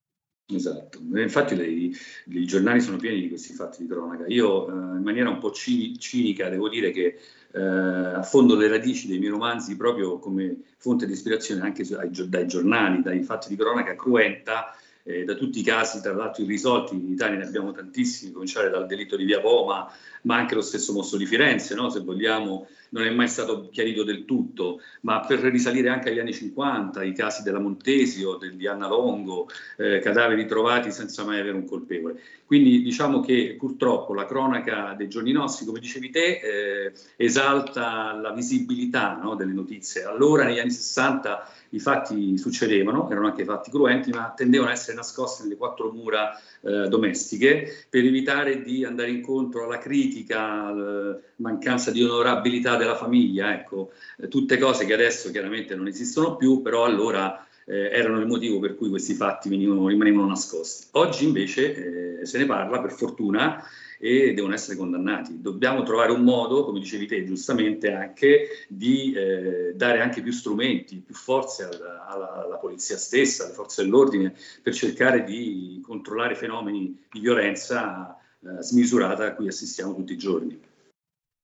Esatto, 0.50 0.98
infatti 1.14 1.54
i, 1.54 2.46
giornali 2.46 2.80
sono 2.80 2.98
pieni 2.98 3.22
di 3.22 3.28
questi 3.28 3.54
fatti 3.54 3.82
di 3.82 3.88
cronaca. 3.88 4.24
Io 4.26 4.68
eh, 4.68 4.72
in 4.72 5.02
maniera 5.02 5.30
un 5.30 5.38
po' 5.38 5.52
cinica 5.52 6.50
devo 6.50 6.68
dire 6.68 6.90
che 6.90 7.18
eh, 7.52 7.60
affondo 7.60 8.56
le 8.56 8.68
radici 8.68 9.06
dei 9.06 9.18
miei 9.18 9.30
romanzi 9.30 9.76
proprio 9.76 10.18
come 10.18 10.58
fonte 10.76 11.06
di 11.06 11.12
ispirazione 11.12 11.62
anche 11.62 11.84
su, 11.84 11.94
ai, 11.94 12.10
dai 12.28 12.46
giornali, 12.46 13.00
dai 13.00 13.22
fatti 13.22 13.48
di 13.48 13.56
cronaca 13.56 13.96
cruenta, 13.96 14.74
eh, 15.08 15.24
da 15.24 15.34
tutti 15.34 15.60
i 15.60 15.62
casi 15.62 16.02
tra 16.02 16.12
l'altro 16.12 16.42
irrisolti, 16.42 16.94
in 16.94 17.10
Italia 17.10 17.38
ne 17.38 17.46
abbiamo 17.46 17.72
tantissimi, 17.72 18.32
cominciare 18.32 18.68
dal 18.68 18.86
delitto 18.86 19.16
di 19.16 19.24
Via 19.24 19.40
Poma, 19.40 19.90
ma 20.22 20.36
anche 20.36 20.54
lo 20.54 20.60
stesso 20.60 20.92
mostro 20.92 21.16
di 21.16 21.24
Firenze, 21.24 21.74
no? 21.74 21.88
se 21.88 22.00
vogliamo, 22.00 22.66
non 22.90 23.04
è 23.04 23.10
mai 23.10 23.28
stato 23.28 23.68
chiarito 23.70 24.04
del 24.04 24.24
tutto, 24.24 24.80
ma 25.02 25.20
per 25.20 25.40
risalire 25.40 25.88
anche 25.88 26.10
agli 26.10 26.18
anni 26.18 26.32
50, 26.32 27.02
i 27.02 27.12
casi 27.12 27.42
della 27.42 27.58
Montesio, 27.58 28.36
del, 28.36 28.56
di 28.56 28.66
Anna 28.66 28.88
Longo, 28.88 29.48
eh, 29.76 29.98
cadaveri 30.00 30.46
trovati 30.46 30.90
senza 30.90 31.24
mai 31.24 31.40
avere 31.40 31.56
un 31.56 31.66
colpevole. 31.66 32.20
Quindi 32.44 32.80
diciamo 32.82 33.20
che 33.20 33.56
purtroppo 33.58 34.14
la 34.14 34.24
cronaca 34.24 34.94
dei 34.96 35.08
giorni 35.08 35.32
nostri, 35.32 35.66
come 35.66 35.80
dicevi 35.80 36.08
te, 36.10 36.40
eh, 36.42 36.92
esalta 37.16 38.14
la 38.14 38.32
visibilità 38.32 39.18
no, 39.20 39.34
delle 39.34 39.52
notizie. 39.52 40.04
Allora 40.04 40.44
negli 40.44 40.58
anni 40.58 40.70
60 40.70 41.52
i 41.70 41.78
fatti 41.78 42.38
succedevano, 42.38 43.10
erano 43.10 43.26
anche 43.26 43.44
fatti 43.44 43.70
cruenti, 43.70 44.10
ma 44.10 44.32
tendevano 44.34 44.70
a 44.70 44.72
essere 44.72 44.96
nascosti 44.96 45.42
nelle 45.42 45.56
quattro 45.56 45.92
mura 45.92 46.34
eh, 46.62 46.88
domestiche 46.88 47.86
per 47.90 48.04
evitare 48.04 48.62
di 48.62 48.82
andare 48.82 49.10
incontro 49.10 49.64
alla 49.64 49.78
critica, 49.78 50.64
alla 50.64 51.18
mancanza 51.38 51.90
di 51.90 52.02
onorabilità 52.02 52.76
della 52.76 52.96
famiglia, 52.96 53.52
ecco, 53.52 53.92
eh, 54.18 54.28
tutte 54.28 54.58
cose 54.58 54.86
che 54.86 54.94
adesso 54.94 55.30
chiaramente 55.30 55.74
non 55.74 55.86
esistono 55.86 56.36
più, 56.36 56.62
però 56.62 56.84
allora 56.84 57.46
eh, 57.64 57.90
erano 57.92 58.18
il 58.18 58.26
motivo 58.26 58.58
per 58.58 58.76
cui 58.76 58.88
questi 58.88 59.14
fatti 59.14 59.48
venivano, 59.48 59.88
rimanevano 59.88 60.28
nascosti. 60.28 60.86
Oggi 60.92 61.24
invece 61.24 62.20
eh, 62.20 62.26
se 62.26 62.38
ne 62.38 62.46
parla, 62.46 62.80
per 62.80 62.92
fortuna, 62.92 63.62
e 64.00 64.32
devono 64.32 64.54
essere 64.54 64.76
condannati. 64.76 65.40
Dobbiamo 65.40 65.82
trovare 65.82 66.12
un 66.12 66.22
modo, 66.22 66.64
come 66.64 66.78
dicevi 66.78 67.06
te 67.06 67.24
giustamente, 67.24 67.92
anche 67.92 68.66
di 68.68 69.12
eh, 69.12 69.72
dare 69.74 70.00
anche 70.00 70.22
più 70.22 70.32
strumenti, 70.32 71.02
più 71.04 71.14
forze 71.14 71.64
alla, 71.64 72.06
alla, 72.06 72.44
alla, 72.44 72.56
polizia 72.56 72.96
stessa, 72.96 73.44
alle 73.44 73.54
forze 73.54 73.82
dell'ordine, 73.82 74.34
per 74.62 74.72
cercare 74.72 75.24
di 75.24 75.80
controllare 75.84 76.36
fenomeni 76.36 77.06
di 77.10 77.20
violenza 77.20 78.16
eh, 78.40 78.62
smisurata 78.62 79.26
a 79.26 79.34
cui 79.34 79.48
assistiamo 79.48 79.94
tutti 79.94 80.12
i 80.12 80.18
giorni. 80.18 80.67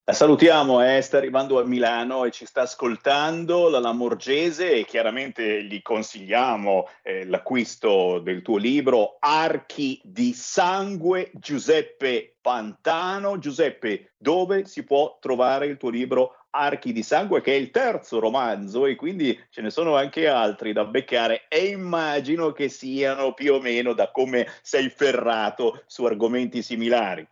La 0.06 0.12
salutiamo, 0.12 0.84
eh, 0.84 1.00
sta 1.00 1.16
arrivando 1.16 1.58
a 1.58 1.64
Milano 1.64 2.26
e 2.26 2.30
ci 2.30 2.44
sta 2.44 2.60
ascoltando 2.60 3.70
la 3.70 3.78
Lamorgese 3.78 4.70
e 4.70 4.84
chiaramente 4.84 5.64
gli 5.64 5.80
consigliamo 5.80 6.86
eh, 7.00 7.24
l'acquisto 7.24 8.18
del 8.18 8.42
tuo 8.42 8.58
libro 8.58 9.16
Archi 9.18 9.98
di 10.04 10.34
sangue 10.34 11.30
Giuseppe 11.32 12.34
Pantano. 12.38 13.38
Giuseppe, 13.38 14.12
dove 14.18 14.66
si 14.66 14.84
può 14.84 15.16
trovare 15.22 15.68
il 15.68 15.78
tuo 15.78 15.88
libro 15.88 16.36
Archi 16.50 16.92
di 16.92 17.02
sangue 17.02 17.40
che 17.40 17.52
è 17.52 17.56
il 17.56 17.70
terzo 17.70 18.18
romanzo 18.18 18.84
e 18.84 18.96
quindi 18.96 19.42
ce 19.48 19.62
ne 19.62 19.70
sono 19.70 19.96
anche 19.96 20.28
altri 20.28 20.74
da 20.74 20.84
beccare 20.84 21.46
e 21.48 21.68
immagino 21.68 22.52
che 22.52 22.68
siano 22.68 23.32
più 23.32 23.54
o 23.54 23.58
meno 23.58 23.94
da 23.94 24.10
come 24.10 24.46
sei 24.60 24.90
ferrato 24.90 25.82
su 25.86 26.04
argomenti 26.04 26.60
similari. 26.60 27.26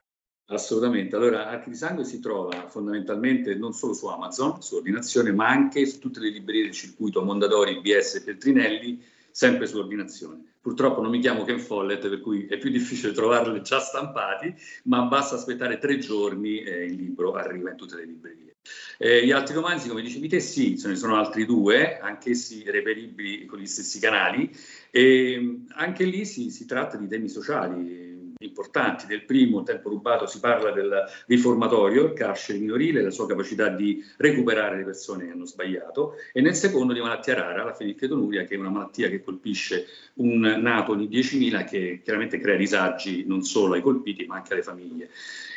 Assolutamente. 0.53 1.17
Allora, 1.17 1.49
Archi 1.49 1.71
di 1.71 1.77
Sangue 1.77 2.05
si 2.05 2.21
trova 2.21 2.69
fondamentalmente 2.69 3.55
non 3.55 3.73
solo 3.73 3.95
su 3.95 4.07
Amazon, 4.07 4.61
su 4.61 4.77
ordinazione, 4.77 5.33
ma 5.33 5.49
anche 5.49 5.87
su 5.87 5.99
tutte 5.99 6.21
le 6.21 6.29
librerie 6.29 6.65
del 6.65 6.73
circuito 6.73 7.23
Mondadori, 7.23 7.81
BS 7.81 8.17
e 8.17 8.21
Feltrinelli, 8.21 9.03
sempre 9.31 9.67
su 9.67 9.79
ordinazione. 9.79 10.43
Purtroppo 10.61 11.01
non 11.01 11.11
mi 11.11 11.21
chiamo 11.21 11.45
Ken 11.45 11.59
Follett, 11.59 12.07
per 12.07 12.21
cui 12.21 12.47
è 12.47 12.59
più 12.59 12.71
difficile 12.71 13.13
trovarli 13.13 13.63
già 13.63 13.81
stampati, 13.81 14.55
ma 14.85 15.03
basta 15.03 15.37
aspettare 15.37 15.79
tre 15.79 15.97
giorni 15.99 16.61
e 16.61 16.85
il 16.85 16.95
libro 16.97 17.33
arriva 17.33 17.71
in 17.71 17.77
tutte 17.77 17.97
le 17.97 18.05
librerie. 18.05 18.55
Eh, 18.99 19.25
gli 19.25 19.33
altri 19.33 19.55
romanzi, 19.55 19.89
come 19.89 20.03
dicevi 20.03 20.29
te, 20.29 20.39
sì, 20.39 20.79
ce 20.79 20.89
ne 20.89 20.97
sono 20.97 21.17
altri 21.17 21.47
due, 21.47 21.99
anch'essi 21.99 22.63
reperibili 22.71 23.47
con 23.47 23.59
gli 23.59 23.67
stessi 23.67 23.99
canali, 23.99 24.55
e 24.91 25.63
anche 25.71 26.05
lì 26.05 26.25
si, 26.25 26.51
si 26.51 26.67
tratta 26.67 26.97
di 26.97 27.09
temi 27.09 27.29
sociali 27.29 28.02
importanti. 28.45 29.07
Del 29.07 29.25
primo, 29.25 29.63
tempo 29.63 29.89
rubato, 29.89 30.27
si 30.27 30.41
parla 30.41 30.71
del 30.71 31.05
riformatorio, 31.27 32.05
il 32.05 32.13
carcere 32.13 32.59
minorile, 32.59 33.03
la 33.03 33.11
sua 33.11 33.27
capacità 33.27 33.69
di 33.69 34.05
recuperare 34.17 34.77
le 34.77 34.85
persone 34.85 35.27
che 35.27 35.33
hanno 35.33 35.47
sbagliato, 35.47 36.15
e 36.33 36.41
nel 36.41 36.55
secondo 36.55 36.93
di 36.93 37.01
malattia 37.01 37.35
rara, 37.35 37.65
la 37.65 37.75
fenilchetonuria, 37.75 38.45
che 38.45 38.55
è 38.55 38.59
una 38.59 38.71
malattia 38.71 39.09
che 39.09 39.23
colpisce 39.23 39.87
un 40.15 40.41
nato 40.41 40.93
ogni 40.93 41.09
10.000 41.09 41.65
che 41.65 42.01
chiaramente 42.03 42.39
crea 42.39 42.57
disagi 42.57 43.25
non 43.27 43.43
solo 43.43 43.75
ai 43.75 43.81
colpiti 43.81 44.27
ma 44.27 44.37
anche 44.37 44.53
alle 44.53 44.63
famiglie. 44.63 45.11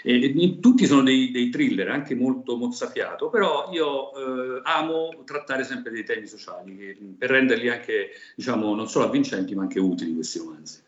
E, 0.03 0.23
e, 0.23 0.59
tutti 0.59 0.85
sono 0.85 1.01
dei, 1.01 1.31
dei, 1.31 1.49
thriller, 1.49 1.89
anche 1.89 2.13
molto 2.13 2.55
mozzafiato, 2.57 3.29
però 3.29 3.69
io 3.71 4.57
eh, 4.57 4.61
amo 4.63 5.23
trattare 5.25 5.63
sempre 5.63 5.91
dei 5.91 6.03
temi 6.03 6.27
sociali 6.27 6.77
che, 6.77 6.97
per 7.17 7.31
renderli 7.31 7.69
anche, 7.69 8.11
diciamo, 8.35 8.75
non 8.75 8.87
solo 8.87 9.05
avvincenti 9.05 9.55
ma 9.55 9.63
anche 9.63 9.79
utili 9.79 10.13
questi 10.13 10.37
romanzi. 10.37 10.83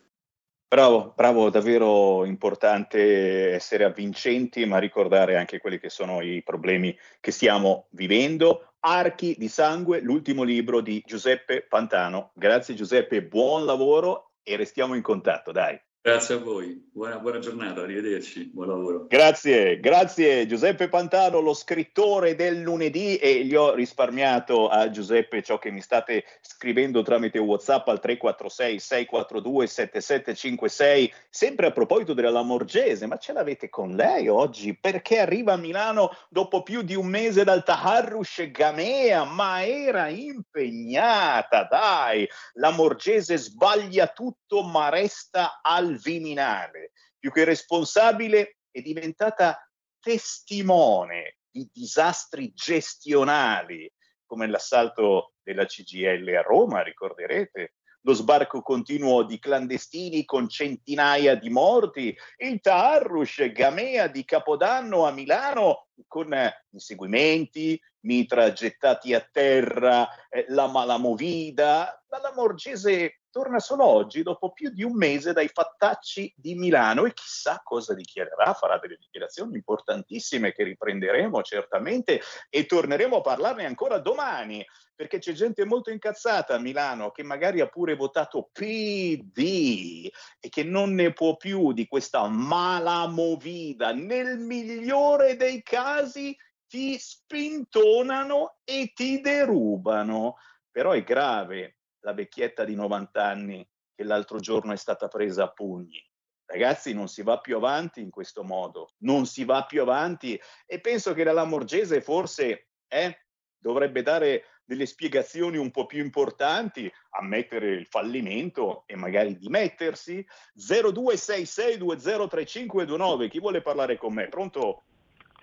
Bravo, 0.69 1.13
bravo, 1.15 1.49
davvero 1.49 2.25
importante 2.25 3.53
essere 3.53 3.85
avvincenti, 3.85 4.65
ma 4.65 4.79
ricordare 4.79 5.37
anche 5.37 5.59
quelli 5.59 5.79
che 5.79 5.87
sono 5.87 6.21
i 6.21 6.43
problemi 6.43 6.93
che 7.21 7.31
stiamo 7.31 7.87
vivendo. 7.91 8.73
Archi 8.81 9.35
di 9.37 9.47
sangue, 9.47 10.01
l'ultimo 10.01 10.43
libro 10.43 10.81
di 10.81 11.01
Giuseppe 11.05 11.61
Pantano. 11.61 12.31
Grazie 12.33 12.73
Giuseppe, 12.75 13.23
buon 13.23 13.63
lavoro 13.63 14.33
e 14.43 14.57
restiamo 14.57 14.93
in 14.93 15.01
contatto, 15.01 15.53
dai. 15.53 15.79
Grazie 16.07 16.35
a 16.35 16.37
voi, 16.37 16.89
buona, 16.89 17.19
buona, 17.19 17.39
giornata, 17.39 17.81
arrivederci, 17.81 18.45
buon 18.45 18.69
lavoro. 18.69 19.07
Grazie, 19.09 19.77
grazie. 19.81 20.45
Giuseppe 20.45 20.87
Pantano, 20.87 21.41
lo 21.41 21.53
scrittore 21.53 22.33
del 22.33 22.61
lunedì 22.61 23.17
e 23.17 23.43
gli 23.43 23.53
ho 23.55 23.73
risparmiato 23.73 24.69
a 24.69 24.89
Giuseppe 24.89 25.43
ciò 25.43 25.59
che 25.59 25.69
mi 25.69 25.81
state 25.81 26.23
scrivendo 26.39 27.01
tramite 27.01 27.39
Whatsapp 27.39 27.85
al 27.89 27.99
346 27.99 28.79
642 28.79 29.67
7756, 29.67 31.13
sempre 31.29 31.67
a 31.67 31.71
proposito 31.71 32.13
della 32.13 32.29
Lamorgese, 32.29 33.05
ma 33.05 33.17
ce 33.17 33.33
l'avete 33.33 33.67
con 33.67 33.93
lei 33.93 34.29
oggi? 34.29 34.77
Perché 34.79 35.19
arriva 35.19 35.51
a 35.51 35.57
Milano 35.57 36.11
dopo 36.29 36.63
più 36.63 36.83
di 36.83 36.95
un 36.95 37.07
mese 37.07 37.43
dal 37.43 37.65
Taharrush 37.65 38.49
Gamea, 38.49 39.25
ma 39.25 39.61
era 39.65 40.07
impegnata, 40.07 41.67
dai, 41.69 42.25
Lamorgese 42.53 43.37
sbaglia 43.37 44.07
tutto 44.07 44.63
ma 44.63 44.87
resta 44.87 45.59
al 45.61 45.96
Viminale, 45.97 46.91
più 47.17 47.31
che 47.31 47.43
responsabile, 47.43 48.57
è 48.71 48.81
diventata 48.81 49.59
testimone 49.99 51.37
di 51.49 51.67
disastri 51.71 52.53
gestionali, 52.53 53.91
come 54.25 54.47
l'assalto 54.47 55.33
della 55.41 55.65
CGL 55.65 56.27
a 56.35 56.41
Roma, 56.41 56.83
ricorderete, 56.83 57.73
lo 58.01 58.13
sbarco 58.13 58.61
continuo 58.61 59.23
di 59.23 59.37
clandestini 59.37 60.23
con 60.23 60.47
centinaia 60.47 61.35
di 61.35 61.49
morti, 61.49 62.15
il 62.37 62.61
Taarrush 62.61 63.51
Gamea 63.51 64.07
di 64.07 64.23
Capodanno 64.23 65.05
a 65.05 65.11
Milano 65.11 65.87
con 66.07 66.33
inseguimenti, 66.69 67.79
mitra 68.07 68.53
gettati 68.53 69.13
a 69.13 69.19
terra, 69.19 70.07
eh, 70.29 70.45
la 70.47 70.67
malamovida, 70.67 72.01
la 72.07 72.31
Morgese 72.33 73.19
torna 73.29 73.59
solo 73.59 73.85
oggi, 73.85 74.23
dopo 74.23 74.51
più 74.51 74.71
di 74.71 74.81
un 74.81 74.95
mese 74.95 75.33
dai 75.33 75.47
fattacci 75.47 76.33
di 76.35 76.55
Milano 76.55 77.05
e 77.05 77.13
chissà 77.13 77.61
cosa 77.63 77.93
dichiarerà, 77.93 78.53
farà 78.53 78.79
delle 78.79 78.97
dichiarazioni 78.99 79.55
importantissime 79.55 80.53
che 80.53 80.63
riprenderemo 80.63 81.43
certamente 81.43 82.19
e 82.49 82.65
torneremo 82.65 83.17
a 83.17 83.21
parlarne 83.21 83.65
ancora 83.65 83.99
domani, 83.99 84.65
perché 84.95 85.19
c'è 85.19 85.33
gente 85.33 85.65
molto 85.65 85.91
incazzata 85.91 86.55
a 86.55 86.59
Milano 86.59 87.11
che 87.11 87.21
magari 87.21 87.61
ha 87.61 87.67
pure 87.67 87.95
votato 87.95 88.49
PD 88.51 90.09
e 90.39 90.49
che 90.49 90.63
non 90.63 90.95
ne 90.95 91.13
può 91.13 91.37
più 91.37 91.73
di 91.73 91.85
questa 91.85 92.27
malamovida. 92.27 93.91
Nel 93.91 94.39
migliore 94.39 95.35
dei 95.35 95.61
casi 95.61 96.35
ti 96.67 96.97
spintonano 96.97 98.57
e 98.63 98.91
ti 98.93 99.21
derubano. 99.21 100.37
Però 100.71 100.91
è 100.91 101.03
grave 101.03 101.77
la 102.01 102.13
vecchietta 102.13 102.63
di 102.63 102.75
90 102.75 103.23
anni 103.23 103.67
che 103.93 104.03
l'altro 104.03 104.39
giorno 104.39 104.73
è 104.73 104.77
stata 104.77 105.07
presa 105.07 105.45
a 105.45 105.51
pugni. 105.51 105.99
Ragazzi, 106.45 106.93
non 106.93 107.07
si 107.07 107.23
va 107.23 107.39
più 107.39 107.57
avanti 107.57 108.01
in 108.01 108.09
questo 108.09 108.43
modo, 108.43 108.91
non 108.99 109.25
si 109.25 109.43
va 109.43 109.65
più 109.65 109.81
avanti 109.81 110.39
e 110.65 110.79
penso 110.79 111.13
che 111.13 111.25
la 111.25 111.33
Lamorgese 111.33 111.99
forse 111.99 112.69
eh, 112.87 113.27
dovrebbe 113.57 114.01
dare 114.01 114.43
delle 114.63 114.85
spiegazioni 114.85 115.57
un 115.57 115.71
po' 115.71 115.85
più 115.85 116.01
importanti, 116.03 116.91
ammettere 117.11 117.71
il 117.71 117.87
fallimento 117.87 118.83
e 118.85 118.95
magari 118.95 119.37
dimettersi. 119.37 120.25
0266203529, 120.57 123.29
chi 123.29 123.39
vuole 123.39 123.61
parlare 123.61 123.97
con 123.97 124.13
me? 124.13 124.27
Pronto? 124.27 124.83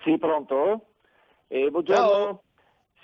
Sì, 0.03 0.17
pronto? 0.17 0.94
Eh, 1.47 1.69
buongiorno. 1.69 2.01
Ciao. 2.01 2.43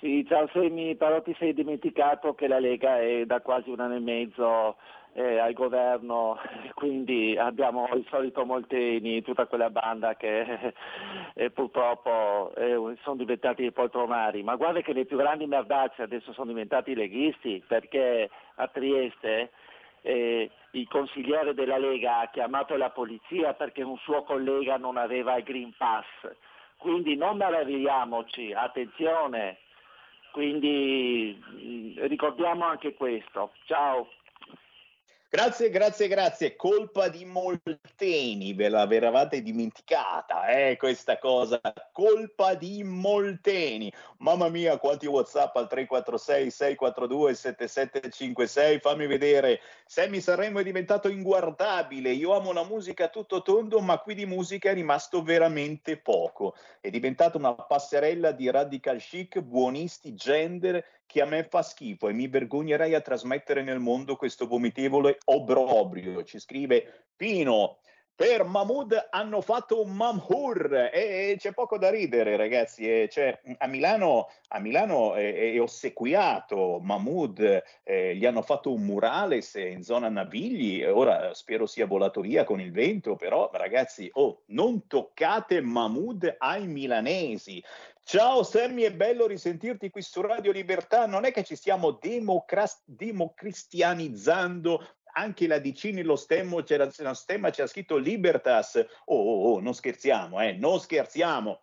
Sì, 0.00 0.26
ciao 0.26 0.48
Semi, 0.52 0.96
però 0.96 1.22
ti 1.22 1.34
sei 1.38 1.54
dimenticato 1.54 2.34
che 2.34 2.48
la 2.48 2.58
Lega 2.58 2.98
è 3.00 3.24
da 3.24 3.40
quasi 3.40 3.70
un 3.70 3.78
anno 3.78 3.94
e 3.94 4.00
mezzo 4.00 4.76
eh, 5.12 5.38
al 5.38 5.52
governo, 5.52 6.38
quindi 6.74 7.36
abbiamo 7.38 7.88
il 7.94 8.04
solito 8.10 8.44
Molteni, 8.44 9.22
tutta 9.22 9.46
quella 9.46 9.70
banda 9.70 10.16
che 10.16 10.74
eh, 11.34 11.50
purtroppo 11.50 12.52
eh, 12.56 12.96
sono 13.02 13.16
diventati 13.16 13.70
poltronari, 13.70 14.42
ma 14.42 14.56
guarda 14.56 14.80
che 14.80 14.92
le 14.92 15.04
più 15.04 15.18
grandi 15.18 15.46
merdacce 15.46 16.02
adesso 16.02 16.32
sono 16.32 16.48
diventati 16.48 16.96
leghisti 16.96 17.62
perché 17.64 18.28
a 18.56 18.66
Trieste 18.66 19.52
eh, 20.00 20.50
il 20.72 20.88
consigliere 20.88 21.54
della 21.54 21.78
Lega 21.78 22.18
ha 22.18 22.28
chiamato 22.28 22.76
la 22.76 22.90
polizia 22.90 23.54
perché 23.54 23.82
un 23.82 23.98
suo 23.98 24.24
collega 24.24 24.78
non 24.78 24.96
aveva 24.96 25.36
il 25.36 25.44
Green 25.44 25.72
Pass, 25.76 26.06
quindi 26.82 27.14
non 27.14 27.36
meravigliamoci, 27.36 28.52
attenzione, 28.52 29.58
quindi 30.32 31.40
mh, 31.40 32.06
ricordiamo 32.08 32.64
anche 32.64 32.94
questo. 32.94 33.52
Ciao. 33.66 34.08
Grazie, 35.34 35.70
grazie, 35.70 36.08
grazie. 36.08 36.56
Colpa 36.56 37.08
di 37.08 37.24
Molteni, 37.24 38.52
ve 38.52 38.68
l'averavate 38.68 39.40
dimenticata, 39.40 40.44
eh, 40.48 40.76
questa 40.76 41.16
cosa. 41.16 41.58
Colpa 41.90 42.52
di 42.52 42.84
Molteni. 42.84 43.90
Mamma 44.18 44.50
mia, 44.50 44.76
quanti 44.76 45.06
WhatsApp 45.06 45.56
al 45.56 45.68
346 45.68 46.50
642 46.50 47.34
7756. 47.34 48.80
Fammi 48.80 49.06
vedere. 49.06 49.60
Sammy 49.86 50.20
Sanremo 50.20 50.58
è 50.58 50.62
diventato 50.62 51.08
inguardabile. 51.08 52.10
Io 52.10 52.34
amo 52.34 52.52
la 52.52 52.64
musica 52.64 53.08
tutto 53.08 53.40
tondo, 53.40 53.80
ma 53.80 54.00
qui 54.00 54.12
di 54.12 54.26
musica 54.26 54.68
è 54.68 54.74
rimasto 54.74 55.22
veramente 55.22 55.96
poco. 55.96 56.54
È 56.78 56.90
diventata 56.90 57.38
una 57.38 57.54
passerella 57.54 58.32
di 58.32 58.50
radical 58.50 58.98
chic, 58.98 59.40
buonisti, 59.40 60.12
gender 60.12 60.84
che 61.12 61.20
a 61.20 61.26
me 61.26 61.44
fa 61.44 61.62
schifo 61.62 62.08
e 62.08 62.14
mi 62.14 62.26
vergognerei 62.26 62.94
a 62.94 63.02
trasmettere 63.02 63.62
nel 63.62 63.78
mondo 63.78 64.16
questo 64.16 64.46
vomitevole 64.46 65.18
obrobrio. 65.26 66.24
Ci 66.24 66.38
scrive 66.38 67.08
Pino. 67.14 67.80
Per 68.14 68.44
Mahmood 68.44 69.08
hanno 69.10 69.40
fatto 69.40 69.82
un 69.82 69.90
mamhur 69.92 70.90
e, 70.92 71.34
c'è 71.38 71.52
poco 71.52 71.76
da 71.76 71.90
ridere, 71.90 72.36
ragazzi. 72.36 72.86
E 72.86 73.08
cioè, 73.10 73.38
a 73.58 73.66
Milano, 73.66 74.28
a 74.48 74.60
Milano 74.60 75.14
è, 75.14 75.52
è 75.52 75.60
ossequiato 75.60 76.78
Mahmood, 76.80 77.62
eh, 77.82 78.14
gli 78.14 78.24
hanno 78.26 78.42
fatto 78.42 78.72
un 78.72 78.82
murales 78.82 79.54
in 79.54 79.82
zona 79.82 80.08
Navigli. 80.08 80.84
Ora 80.84 81.32
spero 81.34 81.66
sia 81.66 81.86
volato 81.86 82.20
via 82.20 82.44
con 82.44 82.60
il 82.60 82.70
vento, 82.70 83.16
però, 83.16 83.50
ragazzi, 83.52 84.08
oh, 84.12 84.42
non 84.48 84.86
toccate 84.86 85.60
Mahmood 85.60 86.36
ai 86.38 86.66
milanesi. 86.66 87.62
Ciao 88.04 88.42
Sammy, 88.42 88.82
è 88.82 88.92
bello 88.92 89.26
risentirti 89.26 89.88
qui 89.88 90.02
su 90.02 90.20
Radio 90.20 90.50
Libertà. 90.50 91.06
Non 91.06 91.24
è 91.24 91.32
che 91.32 91.44
ci 91.44 91.56
stiamo 91.56 91.92
democras- 91.92 92.82
democristianizzando. 92.84 94.86
Anche 95.14 95.46
la 95.46 95.58
DC 95.58 95.84
nello 95.84 96.16
stemma 96.16 96.62
c'era, 96.62 96.90
nello 96.98 97.14
stemma 97.14 97.50
c'era 97.50 97.68
scritto 97.68 97.96
Libertas. 97.96 98.84
Oh, 99.06 99.16
oh, 99.16 99.52
oh, 99.52 99.60
non 99.60 99.72
scherziamo, 99.72 100.40
eh, 100.40 100.52
non 100.52 100.80
scherziamo. 100.80 101.62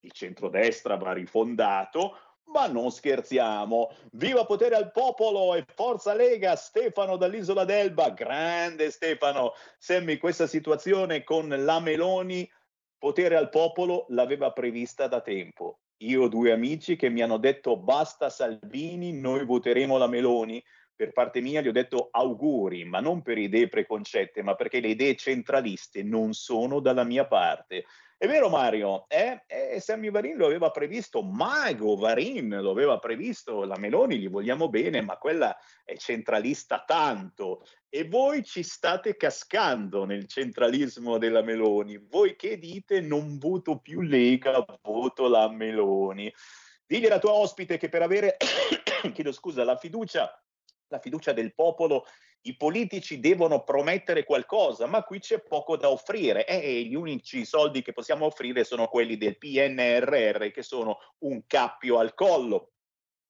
Il 0.00 0.12
centrodestra 0.12 0.96
va 0.96 1.12
rifondato, 1.12 2.18
ma 2.52 2.66
non 2.66 2.92
scherziamo. 2.92 3.90
Viva 4.12 4.44
potere 4.44 4.76
al 4.76 4.92
popolo 4.92 5.54
e 5.54 5.64
forza 5.74 6.14
Lega, 6.14 6.54
Stefano 6.56 7.16
dall'isola 7.16 7.64
d'Elba. 7.64 8.10
Grande 8.10 8.90
Stefano. 8.90 9.54
Semmi 9.78 10.18
questa 10.18 10.46
situazione 10.46 11.24
con 11.24 11.48
la 11.48 11.80
Meloni 11.80 12.48
potere 13.04 13.36
al 13.36 13.50
popolo 13.50 14.06
l'aveva 14.08 14.52
prevista 14.52 15.08
da 15.08 15.20
tempo. 15.20 15.80
Io 16.04 16.22
ho 16.22 16.28
due 16.28 16.52
amici 16.52 16.96
che 16.96 17.10
mi 17.10 17.20
hanno 17.20 17.36
detto 17.36 17.76
basta 17.76 18.30
Salvini, 18.30 19.12
noi 19.12 19.44
voteremo 19.44 19.98
la 19.98 20.06
Meloni. 20.06 20.64
Per 20.96 21.12
parte 21.12 21.42
mia 21.42 21.60
gli 21.60 21.68
ho 21.68 21.72
detto 21.72 22.08
auguri, 22.10 22.86
ma 22.86 23.00
non 23.00 23.20
per 23.20 23.36
idee 23.36 23.68
preconcette, 23.68 24.42
ma 24.42 24.54
perché 24.54 24.80
le 24.80 24.88
idee 24.88 25.16
centraliste 25.16 26.02
non 26.02 26.32
sono 26.32 26.80
dalla 26.80 27.04
mia 27.04 27.26
parte. 27.26 27.84
È 28.16 28.28
vero 28.28 28.48
Mario, 28.48 29.06
eh? 29.08 29.42
eh 29.46 29.80
Sammy 29.80 30.10
Varin 30.10 30.36
lo 30.36 30.46
aveva 30.46 30.70
previsto, 30.70 31.22
Mago 31.22 31.96
Varin 31.96 32.58
lo 32.60 32.70
aveva 32.70 32.98
previsto, 32.98 33.64
la 33.64 33.76
Meloni 33.76 34.18
gli 34.18 34.28
vogliamo 34.28 34.68
bene, 34.68 35.00
ma 35.02 35.16
quella 35.16 35.56
è 35.84 35.96
centralista 35.96 36.84
tanto. 36.86 37.64
E 37.88 38.06
voi 38.06 38.44
ci 38.44 38.62
state 38.62 39.16
cascando 39.16 40.04
nel 40.04 40.26
centralismo 40.26 41.18
della 41.18 41.42
Meloni. 41.42 41.98
Voi 41.98 42.36
che 42.36 42.58
dite 42.58 43.00
non 43.00 43.38
voto 43.38 43.78
più 43.78 44.00
Lega, 44.00 44.64
voto 44.82 45.28
la 45.28 45.50
Meloni. 45.50 46.32
Digli 46.86 47.06
alla 47.06 47.18
tua 47.18 47.32
ospite 47.32 47.78
che 47.78 47.88
per 47.88 48.02
avere, 48.02 48.36
chiedo 49.12 49.32
scusa, 49.32 49.64
la 49.64 49.76
fiducia, 49.76 50.43
la 50.94 51.00
fiducia 51.00 51.32
del 51.32 51.54
popolo 51.54 52.06
i 52.46 52.56
politici 52.56 53.20
devono 53.20 53.64
promettere 53.64 54.24
qualcosa, 54.24 54.86
ma 54.86 55.02
qui 55.02 55.18
c'è 55.18 55.40
poco 55.40 55.76
da 55.76 55.90
offrire 55.90 56.46
e 56.46 56.82
gli 56.82 56.94
unici 56.94 57.44
soldi 57.44 57.82
che 57.82 57.92
possiamo 57.92 58.26
offrire 58.26 58.64
sono 58.64 58.86
quelli 58.86 59.16
del 59.16 59.38
PNRR, 59.38 60.50
che 60.50 60.62
sono 60.62 60.98
un 61.20 61.46
cappio 61.46 61.98
al 61.98 62.14
collo. 62.14 62.72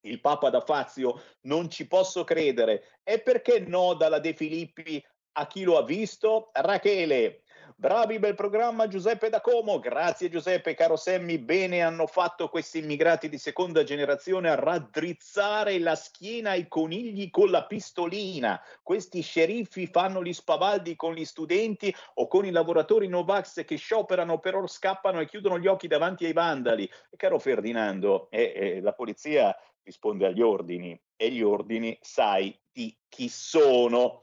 Il 0.01 0.21
Papa 0.21 0.51
da 0.51 0.61
Fazio 0.61 1.23
non 1.43 1.71
ci 1.71 1.87
posso 1.87 2.25
credere. 2.25 3.01
E 3.05 3.21
perché 3.21 3.61
no 3.61 3.95
dalla 3.95 4.19
De 4.19 4.35
Filippi 4.35 5.03
a 5.37 5.47
chi 5.47 5.63
lo 5.63 5.79
ha 5.79 5.85
visto? 5.85 6.51
Rachele, 6.53 7.44
Bravi, 7.85 8.19
bel 8.19 8.35
programma 8.35 8.89
Giuseppe 8.89 9.29
da 9.29 9.43
Como. 9.43 9.79
Grazie 9.79 10.31
Giuseppe, 10.31 10.73
caro 10.73 10.97
Semmi. 10.97 11.37
Bene 11.37 11.83
hanno 11.83 12.07
fatto 12.07 12.49
questi 12.49 12.79
immigrati 12.79 13.29
di 13.29 13.37
seconda 13.37 13.85
generazione 13.85 14.49
a 14.49 14.55
raddrizzare 14.55 15.79
la 15.79 15.95
schiena 15.95 16.53
ai 16.53 16.67
conigli 16.67 17.29
con 17.29 17.51
la 17.51 17.67
pistolina. 17.67 18.59
Questi 18.83 19.21
sceriffi 19.21 19.87
fanno 19.87 20.23
gli 20.23 20.33
spavaldi 20.33 20.97
con 20.97 21.13
gli 21.13 21.27
studenti 21.27 21.95
o 22.15 22.27
con 22.27 22.47
i 22.47 22.51
lavoratori 22.51 23.07
Novax 23.07 23.67
che 23.67 23.77
scioperano, 23.77 24.39
però 24.39 24.67
scappano 24.67 25.21
e 25.21 25.27
chiudono 25.27 25.59
gli 25.59 25.67
occhi 25.67 25.87
davanti 25.87 26.25
ai 26.25 26.33
vandali. 26.33 26.85
E 27.11 27.17
caro 27.19 27.39
Ferdinando, 27.39 28.29
eh, 28.31 28.55
eh, 28.57 28.81
la 28.81 28.95
polizia 28.95 29.55
risponde 29.83 30.25
agli 30.25 30.41
ordini 30.41 30.99
e 31.17 31.31
gli 31.31 31.43
ordini 31.43 31.99
sai 32.01 32.59
di 32.73 32.97
chi 33.11 33.29
sono. 33.29 34.23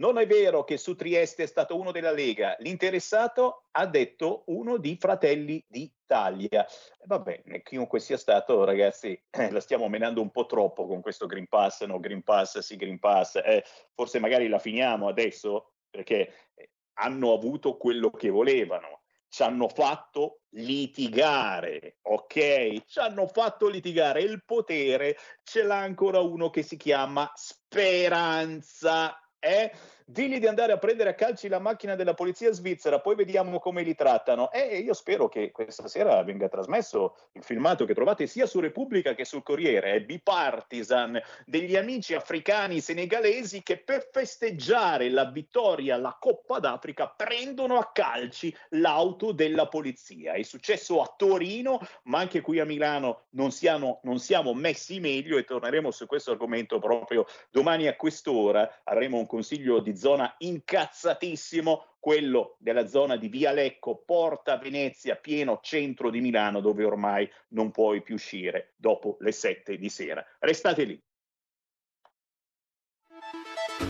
Non 0.00 0.16
è 0.16 0.26
vero 0.26 0.64
che 0.64 0.78
su 0.78 0.96
Trieste 0.96 1.42
è 1.42 1.46
stato 1.46 1.78
uno 1.78 1.92
della 1.92 2.10
Lega, 2.10 2.56
l'interessato 2.60 3.66
ha 3.72 3.84
detto 3.84 4.44
uno 4.46 4.78
di 4.78 4.96
Fratelli 4.98 5.62
d'Italia. 5.68 6.66
Va 7.04 7.18
bene, 7.18 7.60
chiunque 7.62 8.00
sia 8.00 8.16
stato, 8.16 8.64
ragazzi, 8.64 9.22
eh, 9.28 9.50
la 9.50 9.60
stiamo 9.60 9.90
menando 9.90 10.22
un 10.22 10.30
po' 10.30 10.46
troppo 10.46 10.86
con 10.86 11.02
questo 11.02 11.26
Green 11.26 11.48
Pass, 11.48 11.84
no 11.84 12.00
Green 12.00 12.22
Pass, 12.22 12.60
sì 12.60 12.76
Green 12.76 12.98
Pass. 12.98 13.36
Eh, 13.44 13.62
forse 13.94 14.18
magari 14.20 14.48
la 14.48 14.58
finiamo 14.58 15.06
adesso 15.06 15.72
perché 15.90 16.32
eh, 16.54 16.70
hanno 16.94 17.34
avuto 17.34 17.76
quello 17.76 18.10
che 18.10 18.30
volevano. 18.30 19.02
Ci 19.28 19.42
hanno 19.42 19.68
fatto 19.68 20.40
litigare, 20.54 21.98
ok? 22.00 22.86
Ci 22.86 22.98
hanno 22.98 23.26
fatto 23.26 23.68
litigare. 23.68 24.22
Il 24.22 24.44
potere 24.46 25.18
ce 25.42 25.62
l'ha 25.62 25.78
ancora 25.78 26.20
uno 26.20 26.48
che 26.48 26.62
si 26.62 26.78
chiama 26.78 27.30
Speranza 27.34 29.14
eh? 29.42 29.70
Digli 30.10 30.40
di 30.40 30.48
andare 30.48 30.72
a 30.72 30.76
prendere 30.76 31.10
a 31.10 31.14
calci 31.14 31.46
la 31.46 31.60
macchina 31.60 31.94
della 31.94 32.14
polizia 32.14 32.50
svizzera, 32.50 32.98
poi 32.98 33.14
vediamo 33.14 33.60
come 33.60 33.84
li 33.84 33.94
trattano. 33.94 34.50
E 34.50 34.78
io 34.78 34.92
spero 34.92 35.28
che 35.28 35.52
questa 35.52 35.86
sera 35.86 36.20
venga 36.24 36.48
trasmesso 36.48 37.16
il 37.34 37.44
filmato 37.44 37.84
che 37.84 37.94
trovate 37.94 38.26
sia 38.26 38.46
su 38.46 38.58
Repubblica 38.58 39.14
che 39.14 39.24
sul 39.24 39.44
Corriere, 39.44 39.92
è 39.92 40.00
bipartisan, 40.00 41.16
degli 41.46 41.76
amici 41.76 42.14
africani 42.14 42.80
senegalesi 42.80 43.62
che 43.62 43.76
per 43.76 44.08
festeggiare 44.10 45.08
la 45.10 45.26
vittoria 45.26 45.94
alla 45.94 46.16
Coppa 46.18 46.58
d'Africa 46.58 47.06
prendono 47.06 47.78
a 47.78 47.92
calci 47.92 48.52
l'auto 48.70 49.30
della 49.30 49.68
polizia. 49.68 50.32
È 50.32 50.42
successo 50.42 51.00
a 51.00 51.14
Torino, 51.16 51.78
ma 52.04 52.18
anche 52.18 52.40
qui 52.40 52.58
a 52.58 52.64
Milano 52.64 53.26
non 53.30 53.52
siamo, 53.52 54.00
non 54.02 54.18
siamo 54.18 54.54
messi 54.54 54.98
meglio 54.98 55.38
e 55.38 55.44
torneremo 55.44 55.92
su 55.92 56.06
questo 56.06 56.32
argomento 56.32 56.80
proprio 56.80 57.26
domani 57.48 57.86
a 57.86 57.94
quest'ora. 57.94 58.80
Avremo 58.82 59.16
un 59.16 59.26
consiglio 59.26 59.78
di 59.78 59.98
zona 60.00 60.34
incazzatissimo, 60.38 61.96
quello 62.00 62.56
della 62.58 62.88
zona 62.88 63.16
di 63.16 63.28
Via 63.28 63.52
Lecco, 63.52 64.02
Porta 64.04 64.56
Venezia, 64.56 65.16
pieno 65.16 65.60
centro 65.62 66.10
di 66.10 66.20
Milano, 66.20 66.60
dove 66.60 66.82
ormai 66.82 67.30
non 67.50 67.70
puoi 67.70 68.02
più 68.02 68.14
uscire 68.14 68.72
dopo 68.76 69.18
le 69.20 69.32
sette 69.32 69.76
di 69.76 69.90
sera. 69.90 70.24
Restate 70.38 70.84
lì. 70.84 71.00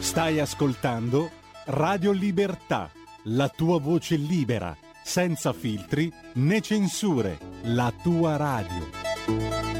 Stai 0.01 0.41
ascoltando 0.41 1.31
Radio 1.66 2.11
Libertà, 2.11 2.91
la 3.24 3.49
tua 3.49 3.78
voce 3.78 4.16
libera, 4.16 4.77
senza 5.05 5.53
filtri 5.53 6.12
né 6.35 6.61
censure, 6.61 7.39
la 7.62 7.95
tua 8.03 8.37
radio. 8.37 9.80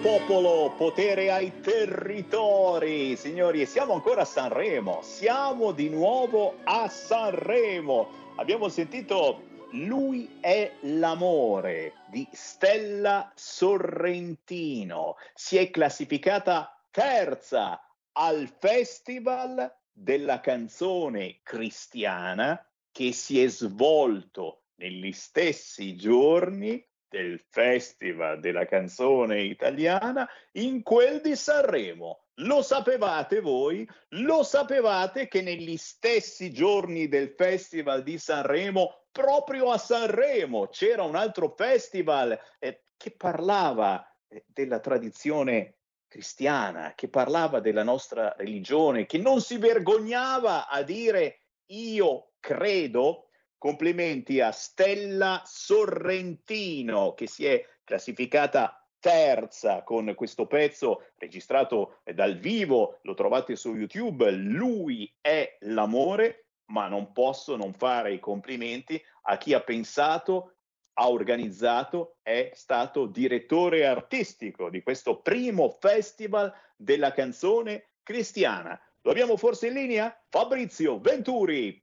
Popolo, 0.00 0.72
potere 0.78 1.30
ai 1.30 1.60
territori, 1.60 3.16
signori, 3.16 3.60
e 3.60 3.66
siamo 3.66 3.92
ancora 3.92 4.22
a 4.22 4.24
Sanremo, 4.24 5.00
siamo 5.02 5.72
di 5.72 5.90
nuovo 5.90 6.56
a 6.64 6.88
Sanremo. 6.88 8.08
Abbiamo 8.36 8.68
sentito 8.70 9.42
Lui 9.72 10.38
è 10.40 10.72
l'amore 10.82 11.92
di 12.08 12.26
Stella 12.32 13.30
Sorrentino, 13.34 15.16
si 15.34 15.58
è 15.58 15.70
classificata 15.70 16.82
terza 16.90 17.78
al 18.12 18.50
Festival 18.58 19.70
della 19.92 20.40
canzone 20.40 21.40
cristiana 21.42 22.66
che 22.90 23.12
si 23.12 23.42
è 23.42 23.48
svolto 23.48 24.62
negli 24.76 25.12
stessi 25.12 25.94
giorni 25.94 26.82
del 27.10 27.40
Festival 27.50 28.38
della 28.38 28.66
canzone 28.66 29.42
italiana 29.42 30.28
in 30.52 30.82
quel 30.82 31.20
di 31.20 31.34
Sanremo. 31.34 32.26
Lo 32.34 32.62
sapevate 32.62 33.40
voi? 33.40 33.86
Lo 34.10 34.44
sapevate 34.44 35.26
che 35.26 35.42
negli 35.42 35.76
stessi 35.76 36.52
giorni 36.52 37.08
del 37.08 37.34
Festival 37.36 38.04
di 38.04 38.16
Sanremo, 38.16 39.06
proprio 39.10 39.72
a 39.72 39.76
Sanremo, 39.76 40.68
c'era 40.68 41.02
un 41.02 41.16
altro 41.16 41.52
festival 41.56 42.38
eh, 42.60 42.84
che 42.96 43.10
parlava 43.10 44.06
eh, 44.28 44.44
della 44.46 44.78
tradizione 44.78 45.78
cristiana, 46.06 46.92
che 46.94 47.08
parlava 47.08 47.58
della 47.58 47.82
nostra 47.82 48.34
religione, 48.38 49.06
che 49.06 49.18
non 49.18 49.40
si 49.40 49.58
vergognava 49.58 50.68
a 50.68 50.82
dire 50.82 51.42
io 51.66 52.32
credo 52.38 53.29
Complimenti 53.60 54.40
a 54.40 54.52
Stella 54.52 55.42
Sorrentino 55.44 57.12
che 57.12 57.26
si 57.26 57.44
è 57.44 57.62
classificata 57.84 58.82
terza 58.98 59.82
con 59.82 60.14
questo 60.14 60.46
pezzo 60.46 61.10
registrato 61.18 62.00
dal 62.14 62.38
vivo, 62.38 63.00
lo 63.02 63.12
trovate 63.12 63.56
su 63.56 63.74
YouTube, 63.74 64.30
Lui 64.30 65.14
è 65.20 65.58
l'amore, 65.60 66.46
ma 66.70 66.88
non 66.88 67.12
posso 67.12 67.54
non 67.56 67.74
fare 67.74 68.14
i 68.14 68.18
complimenti 68.18 68.98
a 69.24 69.36
chi 69.36 69.52
ha 69.52 69.60
pensato, 69.60 70.54
ha 70.94 71.10
organizzato, 71.10 72.16
è 72.22 72.52
stato 72.54 73.04
direttore 73.04 73.84
artistico 73.84 74.70
di 74.70 74.82
questo 74.82 75.20
primo 75.20 75.76
festival 75.78 76.50
della 76.78 77.12
canzone 77.12 77.90
cristiana. 78.02 78.80
Lo 79.02 79.10
abbiamo 79.10 79.36
forse 79.36 79.66
in 79.66 79.74
linea? 79.74 80.18
Fabrizio 80.30 80.98
Venturi, 80.98 81.78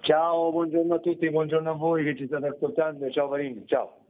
Ciao, 0.00 0.50
buongiorno 0.50 0.94
a 0.94 0.98
tutti, 0.98 1.30
buongiorno 1.30 1.70
a 1.70 1.74
voi 1.74 2.04
che 2.04 2.16
ci 2.16 2.26
state 2.26 2.46
ascoltando. 2.46 3.10
Ciao 3.10 3.28
Varini, 3.28 3.64
ciao. 3.66 4.04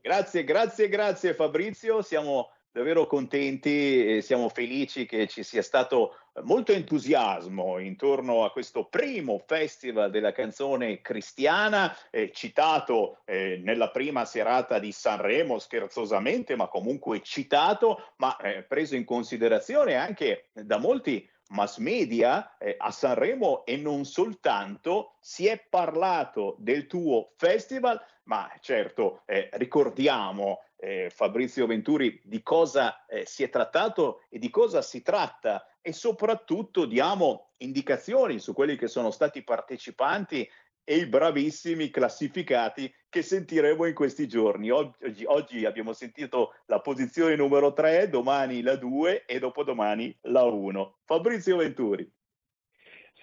Grazie, 0.00 0.44
grazie, 0.44 0.88
grazie 0.88 1.34
Fabrizio. 1.34 2.02
Siamo 2.02 2.50
davvero 2.70 3.06
contenti 3.06 4.16
e 4.16 4.20
siamo 4.20 4.48
felici 4.48 5.06
che 5.06 5.26
ci 5.26 5.42
sia 5.42 5.62
stato 5.62 6.14
molto 6.42 6.72
entusiasmo 6.72 7.78
intorno 7.78 8.44
a 8.44 8.50
questo 8.50 8.84
primo 8.84 9.42
festival 9.46 10.10
della 10.10 10.32
canzone 10.32 11.00
cristiana, 11.00 11.96
eh, 12.10 12.30
citato 12.32 13.20
eh, 13.24 13.60
nella 13.62 13.90
prima 13.90 14.24
serata 14.26 14.78
di 14.78 14.92
Sanremo 14.92 15.58
scherzosamente, 15.58 16.54
ma 16.56 16.68
comunque 16.68 17.22
citato, 17.22 18.12
ma 18.16 18.36
eh, 18.36 18.62
preso 18.62 18.94
in 18.94 19.04
considerazione 19.04 19.94
anche 19.94 20.48
da 20.52 20.78
molti 20.78 21.26
mass 21.48 21.78
media 21.78 22.56
eh, 22.58 22.74
a 22.78 22.90
Sanremo 22.90 23.64
e 23.64 23.76
non 23.76 24.04
soltanto 24.04 25.14
si 25.20 25.46
è 25.46 25.58
parlato 25.68 26.56
del 26.58 26.86
tuo 26.86 27.32
festival, 27.36 28.00
ma 28.24 28.50
certo 28.60 29.22
eh, 29.26 29.48
ricordiamo 29.52 30.62
eh, 30.76 31.10
Fabrizio 31.10 31.66
Venturi 31.66 32.20
di 32.24 32.42
cosa 32.42 33.06
eh, 33.06 33.24
si 33.26 33.42
è 33.42 33.48
trattato 33.48 34.22
e 34.28 34.38
di 34.38 34.50
cosa 34.50 34.82
si 34.82 35.02
tratta. 35.02 35.66
E 35.80 35.92
soprattutto 35.92 36.84
diamo 36.84 37.50
indicazioni 37.58 38.40
su 38.40 38.52
quelli 38.52 38.76
che 38.76 38.88
sono 38.88 39.10
stati 39.12 39.42
partecipanti 39.42 40.48
e 40.88 40.98
i 40.98 41.06
bravissimi 41.06 41.90
classificati 41.90 42.94
che 43.08 43.20
sentiremo 43.20 43.86
in 43.86 43.94
questi 43.94 44.28
giorni. 44.28 44.70
Oggi, 44.70 45.24
oggi 45.24 45.64
abbiamo 45.64 45.92
sentito 45.92 46.54
la 46.66 46.78
posizione 46.78 47.34
numero 47.34 47.72
3, 47.72 48.08
domani 48.08 48.62
la 48.62 48.76
2 48.76 49.24
e 49.24 49.40
dopodomani 49.40 50.16
la 50.22 50.44
1. 50.44 50.98
Fabrizio 51.04 51.56
Venturi. 51.56 52.08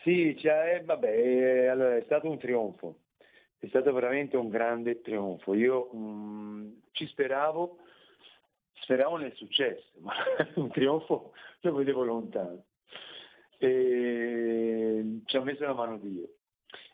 Sì, 0.02 0.36
cioè, 0.38 0.82
vabbè, 0.84 1.08
eh, 1.08 1.68
allora, 1.68 1.96
è 1.96 2.02
stato 2.04 2.30
un 2.30 2.38
trionfo, 2.38 3.00
è 3.58 3.68
stato 3.68 3.94
veramente 3.94 4.36
un 4.36 4.50
grande 4.50 5.00
trionfo. 5.00 5.54
Io 5.54 5.86
mh, 5.86 6.82
ci 6.92 7.08
speravo, 7.08 7.78
speravo 8.74 9.16
nel 9.16 9.34
successo, 9.36 9.88
ma 10.04 10.14
un 10.56 10.70
trionfo 10.70 11.32
lo 11.62 11.74
vedevo 11.76 12.04
lontano. 12.04 12.66
E 13.58 15.22
ci 15.24 15.38
ha 15.38 15.42
messo 15.42 15.64
la 15.64 15.74
mano 15.74 15.98
Dio. 15.98 16.28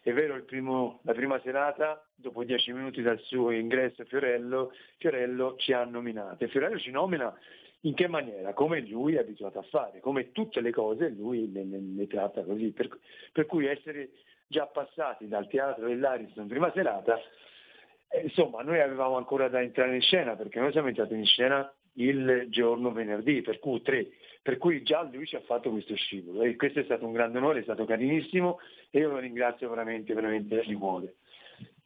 È 0.02 0.14
vero, 0.14 0.42
primo- 0.44 1.02
la 1.04 1.14
prima 1.14 1.40
serata, 1.42 2.04
dopo 2.16 2.44
dieci 2.44 2.72
minuti 2.72 3.02
dal 3.02 3.20
suo 3.20 3.52
ingresso 3.52 4.06
Fiorello, 4.06 4.72
Fiorello 4.98 5.56
ci 5.58 5.74
ha 5.74 5.84
nominato. 5.84 6.44
E 6.44 6.48
Fiorello 6.48 6.80
ci 6.80 6.92
nomina 6.92 7.38
in 7.82 7.94
che 7.94 8.08
maniera? 8.08 8.54
Come 8.54 8.82
lui 8.82 9.16
è 9.16 9.20
abituato 9.20 9.60
a 9.60 9.64
fare, 9.64 10.00
come 10.00 10.32
tutte 10.32 10.62
le 10.62 10.72
cose 10.72 11.10
lui 11.10 11.52
le, 11.52 11.66
le- 11.66 11.82
le 11.96 12.08
tratta 12.08 12.44
così. 12.44 12.72
Per, 12.72 12.90
per 13.34 13.46
cui 13.46 13.68
essere 13.68 14.12
già 14.48 14.66
passati 14.68 15.28
dal 15.28 15.48
teatro 15.48 15.88
dell'Ariston 15.88 16.48
prima 16.48 16.72
serata, 16.72 17.20
eh, 18.08 18.22
insomma, 18.22 18.64
noi 18.64 18.80
avevamo 18.80 19.18
ancora 19.18 19.50
da 19.50 19.62
entrare 19.62 19.96
in 19.96 20.02
scena, 20.02 20.36
perché 20.36 20.60
noi 20.60 20.72
siamo 20.72 20.88
entrati 20.88 21.14
in 21.14 21.26
scena 21.26 21.72
il 22.02 22.46
giorno 22.50 22.92
venerdì, 22.92 23.42
per 23.42 23.60
cui 23.60 23.82
tre, 23.82 24.08
per 24.42 24.58
cui 24.58 24.84
già 24.84 25.04
lui 25.04 25.26
ci 25.26 25.36
ha 25.36 25.42
fatto 25.42 25.70
questo 25.70 25.96
scivolo 25.96 26.44
e 26.44 26.56
questo 26.56 26.80
è 26.80 26.84
stato 26.84 27.06
un 27.06 27.12
grande 27.12 27.38
onore, 27.40 27.60
è 27.60 27.64
stato 27.64 27.86
carinissimo 27.86 28.60
e 28.90 29.00
io 29.00 29.10
lo 29.10 29.18
ringrazio 29.18 29.70
veramente, 29.70 30.14
veramente 30.14 30.64
di 30.66 30.74
cuore. 30.76 31.16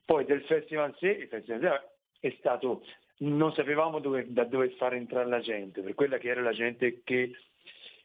Poi 0.06 0.26
del 0.26 0.42
festival 0.44 0.90
in 0.90 0.96
sé, 1.00 1.08
il 1.10 1.28
festival 1.28 1.82
è 2.20 2.36
stato, 2.38 2.84
non 3.18 3.54
sapevamo 3.54 4.00
dove- 4.00 4.32
da 4.32 4.44
dove 4.44 4.70
far 4.72 4.94
entrare 4.94 5.28
la 5.28 5.40
gente, 5.40 5.82
per 5.82 5.94
quella 5.96 6.18
che 6.18 6.30
era 6.30 6.42
la 6.42 6.52
gente 6.54 7.02
che, 7.04 7.32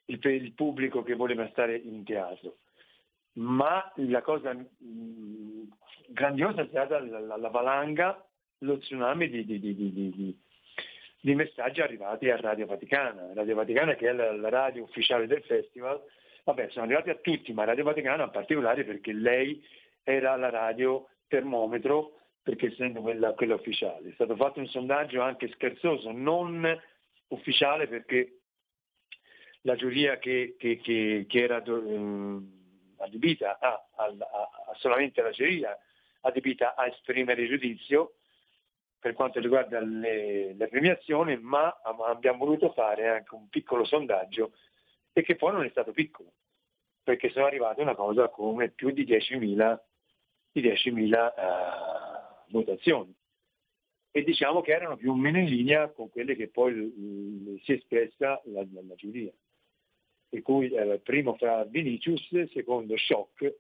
il, 0.07 0.19
il 0.25 0.53
pubblico 0.53 1.03
che 1.03 1.15
voleva 1.15 1.49
stare 1.51 1.77
in 1.77 2.05
teatro. 2.05 2.57
Ma 3.35 3.93
la 3.97 4.23
cosa 4.23 4.53
mh, 4.55 5.69
grandiosa 6.09 6.63
è 6.63 6.67
stata 6.69 6.99
la, 7.01 7.21
la- 7.21 7.37
la 7.37 7.49
valanga, 7.49 8.25
lo 8.61 8.79
tsunami 8.79 9.29
di, 9.29 9.45
di- 9.45 9.61
di- 9.61 9.75
di- 9.75 10.39
di- 11.21 11.35
messaggi 11.35 11.81
arrivati 11.81 12.31
a 12.31 12.37
Radio 12.37 12.67
Vaticana. 12.67 13.33
Radio 13.35 13.55
Vaticana 13.55 13.95
che 13.95 14.09
è 14.09 14.13
la, 14.13 14.33
la 14.33 14.49
radio 14.49 14.83
ufficiale 14.85 15.27
del 15.27 15.43
festival, 15.43 16.01
vabbè 16.45 16.69
sono 16.71 16.85
arrivati 16.87 17.11
a 17.11 17.17
tutti, 17.17 17.53
ma 17.53 17.65
Radio 17.65 17.85
Vaticana 17.85 18.25
in 18.25 18.31
particolare 18.31 18.85
perché 18.85 19.13
lei 19.13 19.63
era 20.03 20.37
la 20.37 20.49
radio 20.51 21.09
termometro, 21.29 22.13
perché 22.43 22.69
essendo 22.69 23.01
quella, 23.03 23.33
quella 23.35 23.55
ufficiale. 23.55 24.09
È 24.09 24.13
stato 24.15 24.35
fatto 24.37 24.59
un 24.59 24.67
sondaggio 24.69 25.21
anche 25.21 25.49
scherzoso, 25.49 26.11
non 26.13 26.67
ufficiale 27.29 27.87
perché 27.89 28.39
la 29.63 29.75
giuria 29.77 30.19
che, 30.19 30.55
che- 30.59 30.79
che- 30.79 31.27
che 31.29 31.43
era 31.43 31.63
ehm, 31.63 32.51
adibita 32.99 33.59
a, 33.61 33.69
a- 33.97 34.05
a- 34.07 34.51
a- 34.71 34.75
solamente 34.77 35.21
la 35.21 35.31
giuria 35.31 35.77
adibita 36.23 36.75
a 36.75 36.87
esprimere 36.87 37.47
giudizio 37.47 38.15
per 38.99 39.15
quanto 39.15 39.41
riguarda 39.41 39.81
le, 39.81 40.55
le 40.55 40.69
premiazioni, 40.69 41.39
ma 41.39 41.81
am- 41.83 42.01
abbiamo 42.03 42.45
voluto 42.45 42.73
fare 42.73 43.09
anche 43.09 43.35
un 43.35 43.49
piccolo 43.49 43.85
sondaggio 43.85 44.53
e 45.13 45.23
che 45.23 45.37
poi 45.37 45.53
non 45.53 45.65
è 45.65 45.71
stato 45.71 45.93
piccolo, 45.93 46.33
perché 47.03 47.31
sono 47.31 47.47
arrivate 47.47 47.81
una 47.81 47.95
cosa 47.95 48.29
come 48.29 48.71
più 48.71 48.91
di 48.91 49.05
10.000, 49.05 49.79
di 50.53 50.63
10.000 50.63 51.35
eh, 51.35 52.45
votazioni. 52.49 53.15
E 54.11 54.25
diciamo 54.25 54.63
che 54.63 54.73
erano 54.73 54.97
più 54.97 55.13
o 55.13 55.15
meno 55.15 55.39
in 55.39 55.47
linea 55.47 55.89
con 55.91 56.09
quelle 56.09 56.35
che 56.35 56.49
poi 56.49 56.73
mm, 56.75 57.57
si 57.63 57.73
è 57.73 57.75
espressa 57.77 58.41
la, 58.47 58.67
la- 58.73 58.95
giuria. 58.97 59.33
Per 60.31 60.43
cui 60.43 60.69
eh, 60.71 60.99
primo 61.01 61.37
fra 61.37 61.65
Vinicius, 61.65 62.51
secondo 62.53 62.97
Shock 62.97 63.55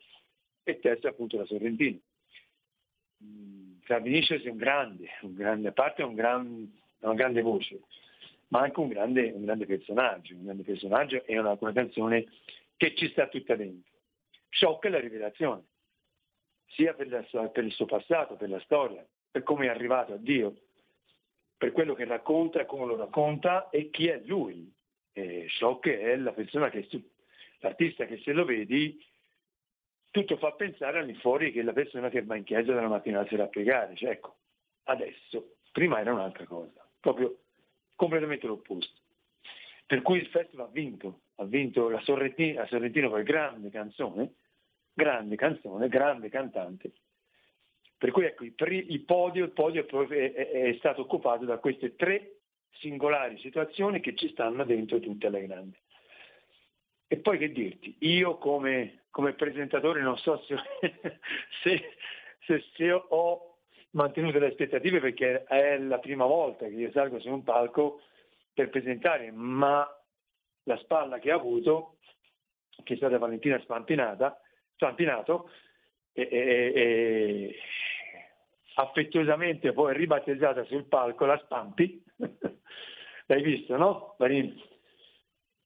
e 0.64 0.78
terzo 0.80 1.08
appunto 1.08 1.36
la 1.36 1.44
Sorrentino. 1.44 1.98
Mm, 3.22 3.67
Fra 3.88 4.00
Vinicius 4.00 4.42
è 4.42 4.50
un 4.50 4.58
grande, 4.58 5.08
un 5.22 5.32
grande, 5.32 5.68
a 5.68 5.72
parte 5.72 6.02
un 6.02 6.14
gran- 6.14 6.70
una 6.98 7.14
grande 7.14 7.40
voce, 7.40 7.80
ma 8.48 8.60
anche 8.60 8.80
un 8.80 8.88
grande, 8.88 9.30
un 9.30 9.46
grande 9.46 9.64
personaggio, 9.64 10.34
un 10.34 10.44
grande 10.44 10.62
personaggio 10.62 11.24
e 11.24 11.38
una, 11.38 11.56
una 11.58 11.72
canzone 11.72 12.26
che 12.76 12.94
ci 12.94 13.08
sta 13.08 13.28
tutta 13.28 13.56
dentro. 13.56 13.90
Shock 14.50 14.84
è 14.84 14.90
la 14.90 15.00
rivelazione, 15.00 15.62
sia 16.66 16.92
per, 16.92 17.08
la 17.08 17.48
per 17.48 17.64
il 17.64 17.72
suo 17.72 17.86
passato, 17.86 18.34
per 18.34 18.50
la 18.50 18.60
storia, 18.60 19.02
per 19.30 19.42
come 19.42 19.64
è 19.64 19.70
arrivato 19.70 20.12
a 20.12 20.18
Dio, 20.18 20.54
per 21.56 21.72
quello 21.72 21.94
che 21.94 22.04
racconta, 22.04 22.66
come 22.66 22.84
lo 22.84 22.96
racconta 22.96 23.70
e 23.70 23.88
chi 23.88 24.08
è 24.08 24.20
lui. 24.26 24.70
Eh, 25.14 25.46
Shock 25.48 25.88
è 25.88 26.14
la 26.16 26.32
persona 26.32 26.68
che, 26.68 26.86
l'artista 27.60 28.04
che 28.04 28.18
se 28.18 28.32
lo 28.32 28.44
vedi, 28.44 29.02
tutto 30.10 30.36
fa 30.36 30.52
pensare 30.52 30.98
all'infuori 30.98 31.52
che 31.52 31.62
la 31.62 31.72
persona 31.72 32.08
che 32.08 32.22
va 32.22 32.36
in 32.36 32.44
chiesa 32.44 32.72
dalla 32.72 32.88
mattina 32.88 33.18
alla 33.20 33.28
sera 33.28 33.44
a 33.44 33.48
pregare. 33.48 33.94
Cioè, 33.94 34.10
ecco, 34.10 34.36
adesso, 34.84 35.56
prima 35.72 36.00
era 36.00 36.12
un'altra 36.12 36.44
cosa, 36.46 36.86
proprio 37.00 37.38
completamente 37.94 38.46
l'opposto. 38.46 39.00
Per 39.86 40.02
cui 40.02 40.18
il 40.18 40.26
festival 40.26 40.66
ha 40.66 40.70
vinto, 40.70 41.20
ha 41.36 41.44
vinto 41.44 41.88
la 41.88 42.00
Sorrentino, 42.00 42.60
la 42.60 42.66
Sorrentino 42.66 43.10
per 43.10 43.22
grande 43.22 43.70
canzone, 43.70 44.34
grande 44.92 45.36
canzone, 45.36 45.88
grande 45.88 46.28
cantante. 46.28 46.92
Per 47.96 48.10
cui 48.10 48.24
ecco, 48.24 48.44
il, 48.44 48.52
podio, 49.04 49.44
il 49.44 49.50
podio 49.50 49.86
è, 49.86 50.32
è- 50.32 50.50
è- 50.50 50.74
stato 50.74 51.02
occupato 51.02 51.44
da 51.44 51.58
queste 51.58 51.96
tre 51.96 52.36
singolari 52.78 53.38
situazioni 53.38 54.00
che 54.00 54.14
ci 54.14 54.28
stanno 54.28 54.64
dentro 54.64 55.00
tutte 55.00 55.26
alle 55.26 55.46
grandi. 55.46 55.76
E 57.10 57.16
poi 57.16 57.38
che 57.38 57.50
dirti, 57.50 57.96
io 58.00 58.36
come, 58.36 59.04
come 59.10 59.32
presentatore 59.32 60.02
non 60.02 60.18
so 60.18 60.42
se, 60.46 60.56
se- 61.62 61.96
se- 62.44 62.64
se 62.76 62.92
ho 62.92 63.56
mantenuto 63.92 64.38
le 64.38 64.48
aspettative 64.48 65.00
perché 65.00 65.44
è 65.44 65.78
la 65.78 65.98
prima 65.98 66.26
volta 66.26 66.66
che 66.66 66.74
io 66.74 66.90
salgo 66.92 67.18
su 67.18 67.30
un 67.30 67.42
palco 67.42 68.02
per 68.52 68.68
presentare, 68.68 69.30
ma 69.30 69.88
la 70.64 70.76
spalla 70.78 71.18
che 71.18 71.30
ha 71.30 71.36
avuto, 71.36 71.96
che 72.84 72.92
è 72.92 72.96
stata 72.98 73.16
Valentina 73.16 73.58
Spampinata, 73.60 74.38
Spampinato, 74.74 75.50
e, 76.12 76.28
e- 76.30 76.72
e- 76.74 77.56
affettuosamente 78.74 79.72
poi 79.72 79.94
ribattezzata 79.96 80.62
sul 80.64 80.84
palco 80.86 81.24
la 81.24 81.38
Spampi, 81.38 82.04
l'hai 83.26 83.42
visto 83.42 83.76
no? 83.78 84.14
Marini? 84.18 84.62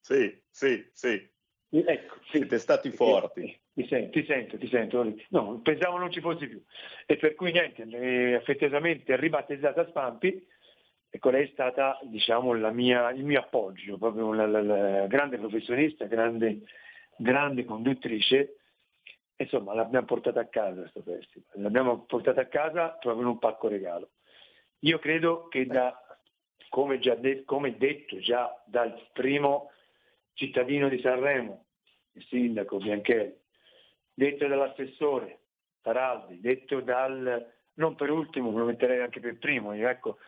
Sì, 0.00 0.40
sì, 0.48 0.88
sì. 0.92 1.30
Ecco, 1.74 2.16
Siete 2.30 2.58
stati 2.58 2.90
forti. 2.90 3.58
Ti 3.72 3.86
sento, 3.86 4.10
ti 4.10 4.26
sento, 4.26 4.58
ti 4.58 4.68
sento. 4.68 5.14
No, 5.30 5.58
pensavo 5.62 5.96
non 5.96 6.12
ci 6.12 6.20
fossi 6.20 6.46
più. 6.46 6.62
E 7.06 7.16
per 7.16 7.34
cui 7.34 7.50
niente, 7.50 7.84
eh, 7.88 8.34
affettuosamente 8.34 9.16
ribattezzata 9.16 9.86
Spampi, 9.86 10.46
ecco, 11.08 11.30
lei 11.30 11.46
è 11.46 11.50
stata, 11.52 11.98
diciamo, 12.02 12.52
la 12.52 12.70
mia- 12.70 13.10
il 13.12 13.24
mio 13.24 13.40
appoggio, 13.40 13.96
proprio 13.96 14.34
la, 14.34 14.46
la- 14.46 14.60
la 14.60 15.06
grande 15.06 15.38
professionista, 15.38 16.04
grande, 16.04 16.60
grande 17.16 17.64
conduttrice. 17.64 18.56
Insomma, 19.36 19.72
l'abbiamo 19.72 20.04
portata 20.04 20.40
a 20.40 20.46
casa 20.48 20.80
questo 20.80 21.00
festival, 21.00 21.62
l'abbiamo 21.62 22.04
portata 22.04 22.42
a 22.42 22.46
casa 22.46 22.90
proprio 23.00 23.22
in 23.22 23.28
un 23.28 23.38
pacco 23.38 23.68
regalo. 23.68 24.10
Io 24.80 24.98
credo 24.98 25.48
che 25.48 25.64
da, 25.64 25.98
come, 26.68 26.98
già 26.98 27.14
de- 27.14 27.44
come 27.44 27.78
detto 27.78 28.18
già 28.18 28.62
dal 28.66 29.08
primo 29.14 29.70
cittadino 30.34 30.88
di 30.88 31.00
Sanremo, 31.00 31.66
il 32.12 32.24
sindaco 32.24 32.78
Bianchelli, 32.78 33.34
detto 34.14 34.46
dall'assessore 34.46 35.38
Taraldi, 35.80 36.40
detto 36.40 36.80
dal, 36.80 37.52
non 37.74 37.94
per 37.94 38.10
ultimo, 38.10 38.56
lo 38.56 38.64
metterei 38.64 39.00
anche 39.00 39.20
per 39.20 39.38
primo, 39.38 39.72
ecco, 39.72 40.18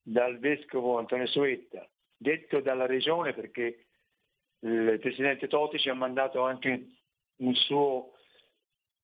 dal 0.00 0.38
vescovo 0.38 0.98
Antonio 0.98 1.26
Suetta, 1.26 1.88
detto 2.16 2.60
dalla 2.60 2.86
regione 2.86 3.32
perché 3.32 3.86
il 4.60 4.98
presidente 5.00 5.48
Toti 5.48 5.78
ci 5.78 5.88
ha 5.88 5.94
mandato 5.94 6.42
anche 6.42 6.86
un 7.36 7.54
suo, 7.54 8.12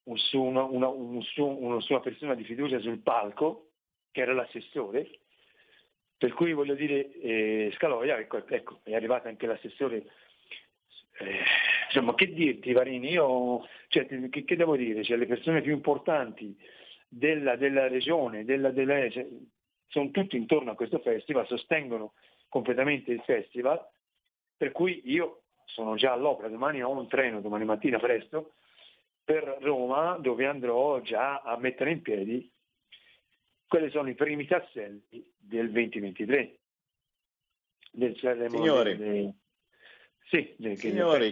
un 0.04 0.16
suo- 0.16 0.42
una, 0.42 0.62
una- 0.62 0.88
un 0.88 1.20
suo- 1.22 1.58
una 1.58 1.80
sua 1.80 2.00
persona 2.00 2.34
di 2.34 2.44
fiducia 2.44 2.78
sul 2.78 3.00
palco, 3.00 3.70
che 4.12 4.20
era 4.20 4.32
l'assessore, 4.32 5.18
per 6.16 6.32
cui 6.32 6.52
voglio 6.52 6.74
dire, 6.74 7.12
eh, 7.12 7.70
Scaloia, 7.74 8.18
ecco, 8.18 8.44
ecco, 8.46 8.80
è 8.84 8.94
arrivato 8.94 9.28
anche 9.28 9.46
l'assessore 9.46 10.04
eh, 11.18 11.40
insomma, 11.86 12.14
che 12.14 12.32
dirti 12.32 12.72
Varini? 12.72 13.10
Io, 13.10 13.66
cioè, 13.88 14.06
che, 14.06 14.44
che 14.44 14.56
devo 14.56 14.76
dire? 14.76 15.02
Cioè, 15.04 15.16
le 15.16 15.26
persone 15.26 15.60
più 15.60 15.72
importanti 15.72 16.56
della, 17.08 17.56
della 17.56 17.88
regione, 17.88 18.44
della, 18.44 18.70
della- 18.70 19.08
cioè, 19.10 19.26
sono 19.88 20.10
tutti 20.10 20.36
intorno 20.36 20.70
a 20.70 20.74
questo 20.74 20.98
festival, 20.98 21.46
sostengono 21.46 22.12
completamente 22.48 23.10
il 23.12 23.22
festival, 23.22 23.80
per 24.56 24.72
cui 24.72 25.02
io 25.04 25.42
sono 25.64 25.96
già 25.96 26.12
all'opera, 26.12 26.48
domani 26.48 26.82
ho 26.82 26.90
un 26.90 27.08
treno, 27.08 27.40
domani 27.40 27.64
mattina 27.64 27.98
presto, 27.98 28.52
per 29.24 29.58
Roma 29.60 30.16
dove 30.18 30.46
andrò 30.46 31.00
già 31.00 31.42
a 31.42 31.56
mettere 31.58 31.90
in 31.90 32.00
piedi 32.00 32.50
quelli 33.66 33.90
sono 33.90 34.08
i 34.08 34.14
primi 34.14 34.46
tasselli 34.46 35.30
del 35.36 35.70
2023. 35.70 36.58
Del 37.92 38.16
Sanremo- 38.16 38.56
Signori. 38.56 38.96
Sì, 40.30 40.54
Signori, 40.74 41.30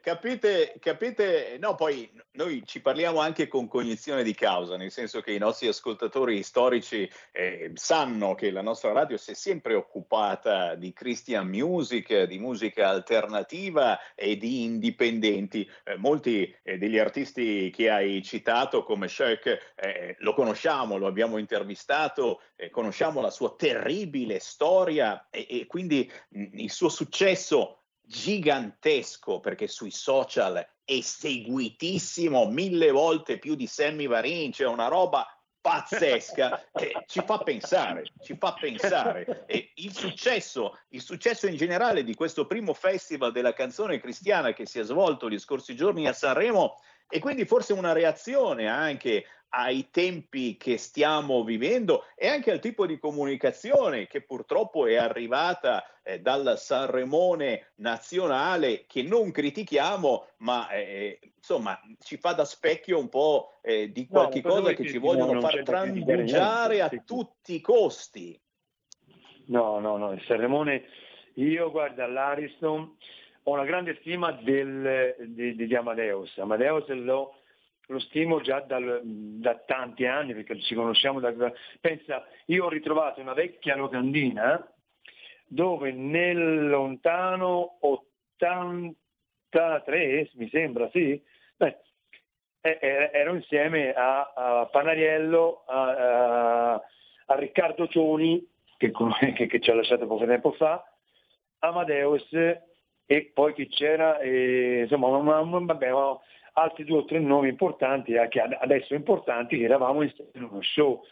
capite, 0.00 0.76
capite, 0.80 1.58
no, 1.60 1.74
poi 1.74 2.10
noi 2.32 2.62
ci 2.64 2.80
parliamo 2.80 3.20
anche 3.20 3.48
con 3.48 3.68
cognizione 3.68 4.22
di 4.22 4.32
causa, 4.32 4.78
nel 4.78 4.90
senso 4.90 5.20
che 5.20 5.32
i 5.32 5.38
nostri 5.38 5.68
ascoltatori 5.68 6.42
storici 6.42 7.06
eh, 7.32 7.72
sanno 7.74 8.34
che 8.34 8.50
la 8.50 8.62
nostra 8.62 8.92
radio 8.92 9.18
si 9.18 9.32
è 9.32 9.34
sempre 9.34 9.74
occupata 9.74 10.74
di 10.74 10.94
Christian 10.94 11.48
music, 11.48 12.22
di 12.22 12.38
musica 12.38 12.88
alternativa 12.88 13.98
e 14.14 14.38
di 14.38 14.62
indipendenti. 14.62 15.70
Eh, 15.84 15.98
molti 15.98 16.50
eh, 16.62 16.78
degli 16.78 16.98
artisti 16.98 17.68
che 17.68 17.90
hai 17.90 18.22
citato 18.22 18.84
come 18.84 19.06
Sheik 19.06 19.74
eh, 19.74 20.16
lo 20.20 20.32
conosciamo, 20.32 20.96
lo 20.96 21.08
abbiamo 21.08 21.36
intervistato, 21.36 22.40
eh, 22.56 22.70
conosciamo 22.70 23.20
la 23.20 23.30
sua 23.30 23.54
terribile 23.54 24.38
storia 24.38 25.26
e, 25.28 25.46
e 25.46 25.66
quindi 25.66 26.10
mh, 26.30 26.44
il 26.54 26.70
suo 26.70 26.88
successo 26.88 27.80
gigantesco 28.04 29.40
perché 29.40 29.66
sui 29.66 29.90
social 29.90 30.66
è 30.84 31.00
seguitissimo 31.00 32.46
mille 32.46 32.90
volte 32.90 33.38
più 33.38 33.54
di 33.54 33.66
Sammy 33.66 34.06
Varin, 34.06 34.50
c'è 34.50 34.66
una 34.66 34.88
roba 34.88 35.26
pazzesca 35.64 36.66
che 36.76 36.92
ci 37.06 37.22
fa 37.24 37.38
pensare, 37.38 38.04
ci 38.22 38.36
fa 38.36 38.52
pensare. 38.52 39.44
E 39.46 39.72
il 39.76 39.94
successo, 39.94 40.78
il 40.90 41.00
successo 41.00 41.46
in 41.46 41.56
generale 41.56 42.04
di 42.04 42.14
questo 42.14 42.46
primo 42.46 42.74
festival 42.74 43.32
della 43.32 43.54
canzone 43.54 43.98
cristiana 43.98 44.52
che 44.52 44.66
si 44.66 44.78
è 44.78 44.82
svolto 44.82 45.30
gli 45.30 45.38
scorsi 45.38 45.74
giorni 45.74 46.06
a 46.06 46.12
Sanremo 46.12 46.76
e 47.08 47.18
quindi 47.18 47.46
forse 47.46 47.72
una 47.72 47.92
reazione 47.92 48.68
anche 48.68 49.24
ai 49.56 49.88
tempi 49.90 50.56
che 50.56 50.76
stiamo 50.78 51.44
vivendo 51.44 52.04
e 52.16 52.26
anche 52.26 52.50
al 52.50 52.58
tipo 52.58 52.86
di 52.86 52.98
comunicazione 52.98 54.08
che 54.08 54.20
purtroppo 54.22 54.86
è 54.86 54.96
arrivata 54.96 55.84
eh, 56.02 56.20
dal 56.20 56.58
Sanremone 56.58 57.72
nazionale 57.76 58.84
che 58.86 59.02
non 59.02 59.30
critichiamo 59.30 60.26
ma 60.38 60.68
eh, 60.70 61.20
insomma 61.36 61.80
ci 62.00 62.16
fa 62.16 62.32
da 62.32 62.44
specchio 62.44 62.98
un 62.98 63.08
po' 63.08 63.52
eh, 63.62 63.92
di 63.92 64.08
No, 64.10 64.20
qualche 64.20 64.40
per 64.40 64.50
cosa 64.50 64.72
che 64.72 64.88
ci 64.88 64.98
vogliono 64.98 65.40
far 65.40 65.62
trangugiare 65.62 66.82
a 66.82 66.88
tutti 67.04 67.54
i 67.54 67.60
costi. 67.60 68.38
No, 69.46 69.78
no, 69.78 69.96
no, 69.98 70.12
il 70.12 70.22
Sanremone, 70.26 70.84
io 71.34 71.70
guarda 71.70 72.04
all'Ariston 72.04 72.96
ho 73.44 73.52
una 73.52 73.64
grande 73.64 73.96
stima 74.00 74.32
del- 74.32 75.14
di, 75.28 75.54
di- 75.54 75.66
di 75.66 75.74
Amadeus. 75.76 76.36
Amadeus 76.38 76.88
lo, 76.88 77.36
lo 77.88 77.98
stimo 78.00 78.40
già 78.40 78.60
dal- 78.60 79.00
da 79.04 79.56
tanti 79.66 80.06
anni 80.06 80.32
perché 80.34 80.58
ci 80.60 80.74
conosciamo 80.74 81.20
da... 81.20 81.32
Pensa, 81.80 82.26
io 82.46 82.64
ho 82.64 82.68
ritrovato 82.68 83.20
una 83.20 83.34
vecchia 83.34 83.76
locandina 83.76 84.66
dove 85.46 85.92
nel 85.92 86.68
lontano 86.68 87.76
83, 87.80 90.30
mi 90.34 90.48
sembra, 90.48 90.88
sì, 90.90 91.22
beh, 91.56 91.76
eh, 92.62 92.78
eh, 92.80 93.10
ero 93.12 93.34
insieme 93.34 93.92
a, 93.92 94.32
a 94.34 94.66
Panariello, 94.66 95.64
a, 95.66 96.72
a- 96.72 96.82
a 97.26 97.34
Riccardo 97.36 97.86
Cioni, 97.88 98.44
che, 98.78 98.90
che- 99.34 99.46
che 99.46 99.60
ci 99.60 99.70
ha 99.70 99.74
lasciato 99.74 100.06
poco 100.06 100.24
tempo 100.26 100.52
fa, 100.52 100.82
Amadeus 101.60 102.26
e 103.06 103.30
poi 103.34 103.52
chi 103.54 103.68
c'era, 103.68 104.18
eh, 104.18 104.80
insomma, 104.82 105.08
vabbè, 105.42 105.90
altri 106.54 106.84
due 106.84 106.98
o 106.98 107.04
tre 107.04 107.18
nomi 107.20 107.48
importanti, 107.48 108.12
eh, 108.14 108.28
che 108.28 108.40
ad- 108.40 108.56
adesso 108.60 108.94
importanti, 108.94 109.58
che 109.58 109.64
eravamo 109.64 110.02
in 110.02 110.12
uno 110.34 110.62
show. 110.62 111.02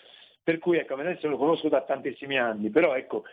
Per 0.43 0.59
cui 0.59 0.79
ecco, 0.79 0.95
adesso 0.95 1.29
lo 1.29 1.37
conosco 1.37 1.69
da 1.69 1.83
tantissimi 1.83 2.37
anni, 2.39 2.71
però 2.71 2.95
ecco, 2.97 3.25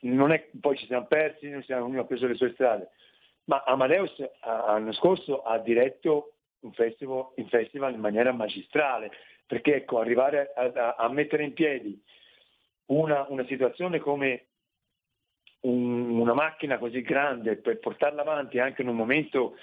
non 0.00 0.32
è, 0.32 0.48
poi 0.60 0.76
ci 0.76 0.86
siamo 0.86 1.06
persi, 1.06 1.62
siamo, 1.62 1.84
ognuno 1.84 2.00
ha 2.02 2.04
preso 2.06 2.26
le 2.26 2.34
sue 2.34 2.52
strade. 2.52 2.90
Ma 3.44 3.62
Amadeus 3.64 4.14
l'anno 4.44 4.92
scorso 4.92 5.42
ha 5.42 5.58
diretto 5.58 6.32
un 6.60 6.72
festival, 6.72 7.28
un 7.36 7.46
festival 7.48 7.94
in 7.94 8.00
maniera 8.00 8.32
magistrale, 8.32 9.10
perché 9.46 9.76
ecco, 9.76 10.00
arrivare 10.00 10.52
a, 10.54 10.70
a- 10.74 10.94
a 10.98 11.08
mettere 11.08 11.44
in 11.44 11.52
piedi 11.54 12.00
una, 12.86 13.24
una 13.28 13.44
situazione 13.46 13.98
come 14.00 14.46
un- 15.60 16.18
una 16.18 16.34
macchina 16.34 16.78
così 16.78 17.02
grande 17.02 17.56
per 17.56 17.78
portarla 17.78 18.20
avanti 18.22 18.58
anche 18.58 18.82
in 18.82 18.88
un 18.88 18.96
momento 18.96 19.56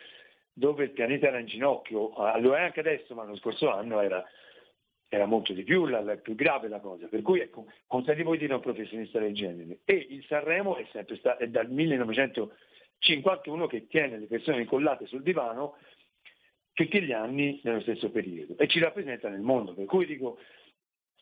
dove 0.57 0.85
il 0.85 0.91
pianeta 0.91 1.27
era 1.27 1.39
in 1.39 1.47
ginocchio, 1.47 2.13
ah, 2.13 2.39
lo 2.39 2.55
è 2.55 2.61
anche 2.61 2.79
adesso, 2.79 3.13
ma 3.13 3.25
lo 3.25 3.35
scorso 3.35 3.69
anno 3.69 3.99
era, 3.99 4.23
era 5.09 5.25
molto 5.25 5.51
di 5.51 5.63
più, 5.63 5.85
la, 5.85 5.99
la- 5.99 6.15
più 6.15 6.33
grave 6.33 6.69
la 6.69 6.79
cosa. 6.79 7.07
Per 7.07 7.21
cui 7.21 7.41
ecco, 7.41 7.67
cosa 7.87 8.13
di 8.13 8.23
voi 8.23 8.37
dire 8.37 8.53
a 8.53 8.59
professionista 8.59 9.19
del 9.19 9.33
genere? 9.33 9.79
E 9.83 10.07
il 10.09 10.23
Sanremo 10.25 10.77
è 10.77 10.87
sempre 10.93 11.17
stato, 11.17 11.43
è 11.43 11.49
dal 11.49 11.69
1951 11.69 13.67
che 13.67 13.87
tiene 13.87 14.17
le 14.17 14.27
persone 14.27 14.61
incollate 14.61 15.05
sul 15.07 15.23
divano 15.23 15.75
tutti 16.71 17.01
gli 17.01 17.11
anni 17.11 17.59
nello 17.63 17.81
stesso 17.81 18.09
periodo 18.09 18.57
e 18.57 18.67
ci 18.67 18.79
rappresenta 18.79 19.27
nel 19.27 19.41
mondo. 19.41 19.73
Per 19.73 19.85
cui 19.85 20.05
dico, 20.05 20.39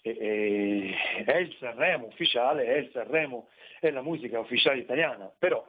eh, 0.02 0.16
eh, 0.20 1.24
è 1.26 1.38
il 1.38 1.56
Sanremo 1.60 2.06
ufficiale, 2.06 2.66
è 2.66 2.78
il 2.78 2.92
Sanremo, 2.92 3.50
è 3.80 3.90
la 3.90 4.04
musica 4.04 4.40
ufficiale 4.40 4.80
italiana, 4.80 5.34
però 5.36 5.66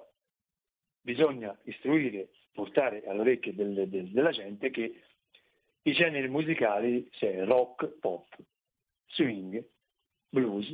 bisogna 1.01 1.57
istruire, 1.65 2.29
portare 2.55 3.03
alle 3.07 3.21
orecchie 3.21 3.55
del- 3.55 3.89
del- 3.89 4.11
della 4.11 4.31
gente 4.31 4.71
che 4.71 5.03
i 5.83 5.93
generi 5.93 6.29
musicali, 6.29 7.07
se 7.13 7.45
rock, 7.45 7.87
pop, 7.99 8.27
swing, 9.09 9.63
blues, 10.29 10.73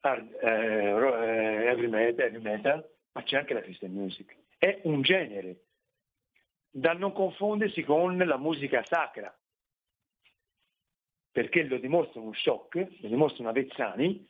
hard- 0.00 0.34
eh, 0.42 0.90
eh, 0.90 1.64
heavy 1.68 1.86
metal, 1.86 2.26
heavy 2.26 2.42
metal, 2.42 2.90
ma 3.12 3.22
c'è 3.22 3.38
anche 3.38 3.54
la 3.54 3.62
Christian 3.62 3.92
music. 3.92 4.36
È 4.58 4.80
un 4.82 5.00
genere 5.02 5.62
da 6.68 6.92
non 6.92 7.12
confondersi 7.12 7.82
con 7.84 8.18
la 8.18 8.36
musica 8.36 8.84
sacra, 8.84 9.34
perché 11.30 11.62
lo 11.64 11.78
dimostra 11.78 12.20
uno 12.20 12.34
shock, 12.34 12.74
lo 13.00 13.08
dimostra 13.08 13.42
una 13.44 13.52
Vezzani 13.52 14.28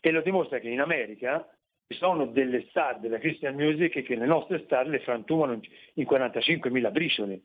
e 0.00 0.10
lo 0.10 0.20
dimostra 0.20 0.58
che 0.58 0.68
in 0.68 0.80
America 0.80 1.46
ci 1.90 1.98
sono 1.98 2.26
delle 2.26 2.66
star 2.68 3.00
della 3.00 3.18
Christian 3.18 3.56
music 3.56 4.02
che 4.02 4.14
le 4.14 4.24
nostre 4.26 4.62
star 4.62 4.86
le 4.86 5.00
frantumano 5.00 5.58
in 5.94 6.04
45.000 6.08 6.92
briciole. 6.92 7.40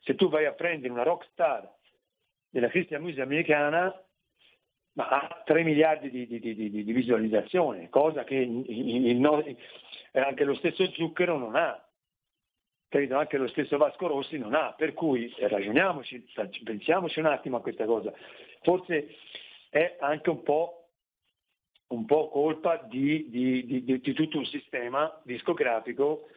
Se 0.00 0.14
tu 0.14 0.30
vai 0.30 0.46
a 0.46 0.52
prendere 0.52 0.90
una 0.90 1.02
rock 1.02 1.26
star 1.32 1.70
della 2.48 2.68
Christian 2.68 3.02
music 3.02 3.20
americana, 3.20 3.94
ma 4.94 5.06
ha 5.08 5.42
3 5.44 5.64
miliardi 5.64 6.08
di, 6.10 6.26
di- 6.26 6.40
di- 6.54 6.70
di- 6.70 6.92
visualizzazione, 6.92 7.90
cosa 7.90 8.24
che 8.24 8.36
il 8.36 9.16
no- 9.20 9.44
eh, 9.44 9.56
anche 10.12 10.44
lo 10.44 10.54
stesso 10.54 10.90
Zucchero 10.92 11.36
non 11.36 11.54
ha. 11.54 11.78
Credo 12.88 13.18
anche 13.18 13.36
lo 13.36 13.48
stesso 13.48 13.76
Vasco 13.76 14.06
Rossi 14.06 14.38
non 14.38 14.54
ha, 14.54 14.72
per 14.72 14.94
cui 14.94 15.30
ragioniamoci, 15.38 16.26
pensiamoci 16.64 17.18
un 17.20 17.26
attimo 17.26 17.58
a 17.58 17.60
questa 17.60 17.84
cosa. 17.84 18.12
Forse 18.62 19.14
è 19.68 19.96
anche 20.00 20.30
un 20.30 20.42
po', 20.42 20.81
un 21.92 22.06
po' 22.06 22.28
colpa 22.28 22.76
di, 22.88 23.28
di- 23.28 23.64
di- 23.66 24.00
di- 24.00 24.12
tutto 24.12 24.38
un 24.38 24.46
sistema 24.46 25.20
discografico 25.24 26.28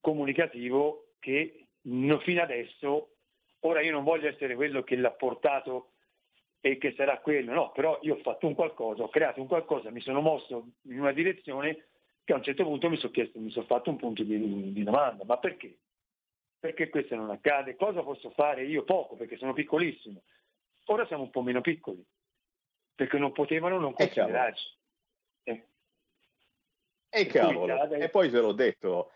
comunicativo 0.00 1.14
che 1.18 1.66
no- 1.82 2.18
fino 2.20 2.42
adesso, 2.42 3.16
ora 3.60 3.80
io 3.82 3.90
non 3.92 4.04
voglio 4.04 4.28
essere 4.28 4.54
quello 4.54 4.82
che 4.82 4.96
l'ha 4.96 5.10
portato 5.10 5.90
e 6.60 6.78
che 6.78 6.94
sarà 6.96 7.18
quello, 7.18 7.52
no, 7.52 7.72
però 7.72 7.98
io 8.02 8.14
ho 8.14 8.18
fatto 8.18 8.46
un 8.46 8.54
qualcosa, 8.54 9.02
ho 9.02 9.08
creato 9.08 9.40
un 9.40 9.46
qualcosa, 9.46 9.90
mi 9.90 10.00
sono 10.00 10.20
mosso 10.20 10.68
in 10.82 11.00
una 11.00 11.12
direzione 11.12 11.86
che 12.24 12.32
a 12.32 12.36
un 12.36 12.42
certo 12.42 12.64
punto 12.64 12.88
mi 12.88 12.96
sono 12.96 13.12
chiesto, 13.12 13.38
mi 13.38 13.50
sono 13.50 13.66
fatto 13.66 13.90
un 13.90 13.96
punto 13.96 14.22
di, 14.22 14.72
di 14.72 14.82
domanda, 14.82 15.24
ma 15.24 15.38
perché? 15.38 15.78
Perché 16.58 16.88
questo 16.88 17.14
non 17.14 17.30
accade? 17.30 17.76
Cosa 17.76 18.02
posso 18.02 18.30
fare 18.30 18.64
io? 18.64 18.82
Poco, 18.82 19.14
perché 19.14 19.36
sono 19.36 19.52
piccolissimo. 19.52 20.22
Ora 20.86 21.06
siamo 21.06 21.24
un 21.24 21.30
po' 21.30 21.42
meno 21.42 21.60
piccoli, 21.60 22.04
perché 22.94 23.18
non 23.18 23.30
potevano 23.32 23.78
non 23.78 23.90
Eh, 23.92 23.94
considerarci. 23.94 24.74
E 27.08 27.26
cavolo, 27.26 27.90
e 27.90 28.08
poi 28.08 28.28
ve 28.28 28.40
l'ho 28.40 28.52
detto, 28.52 29.12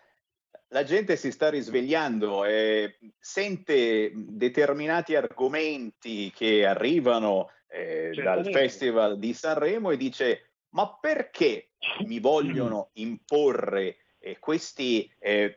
la 0.68 0.84
gente 0.84 1.16
si 1.16 1.30
sta 1.32 1.50
risvegliando 1.50 2.44
e 2.44 2.98
sente 3.18 4.12
determinati 4.14 5.14
argomenti 5.14 6.30
che 6.34 6.64
arrivano 6.64 7.50
eh, 7.68 8.12
dal. 8.14 8.44
Festival 8.50 9.18
di 9.18 9.32
Sanremo 9.32 9.90
e 9.90 9.96
dice 9.96 10.50
ma 10.70 10.96
perché 11.00 11.70
mi 12.04 12.20
vogliono 12.20 12.90
imporre 12.94 13.96
eh, 14.18 14.38
questi 14.38 15.10
eh, 15.18 15.56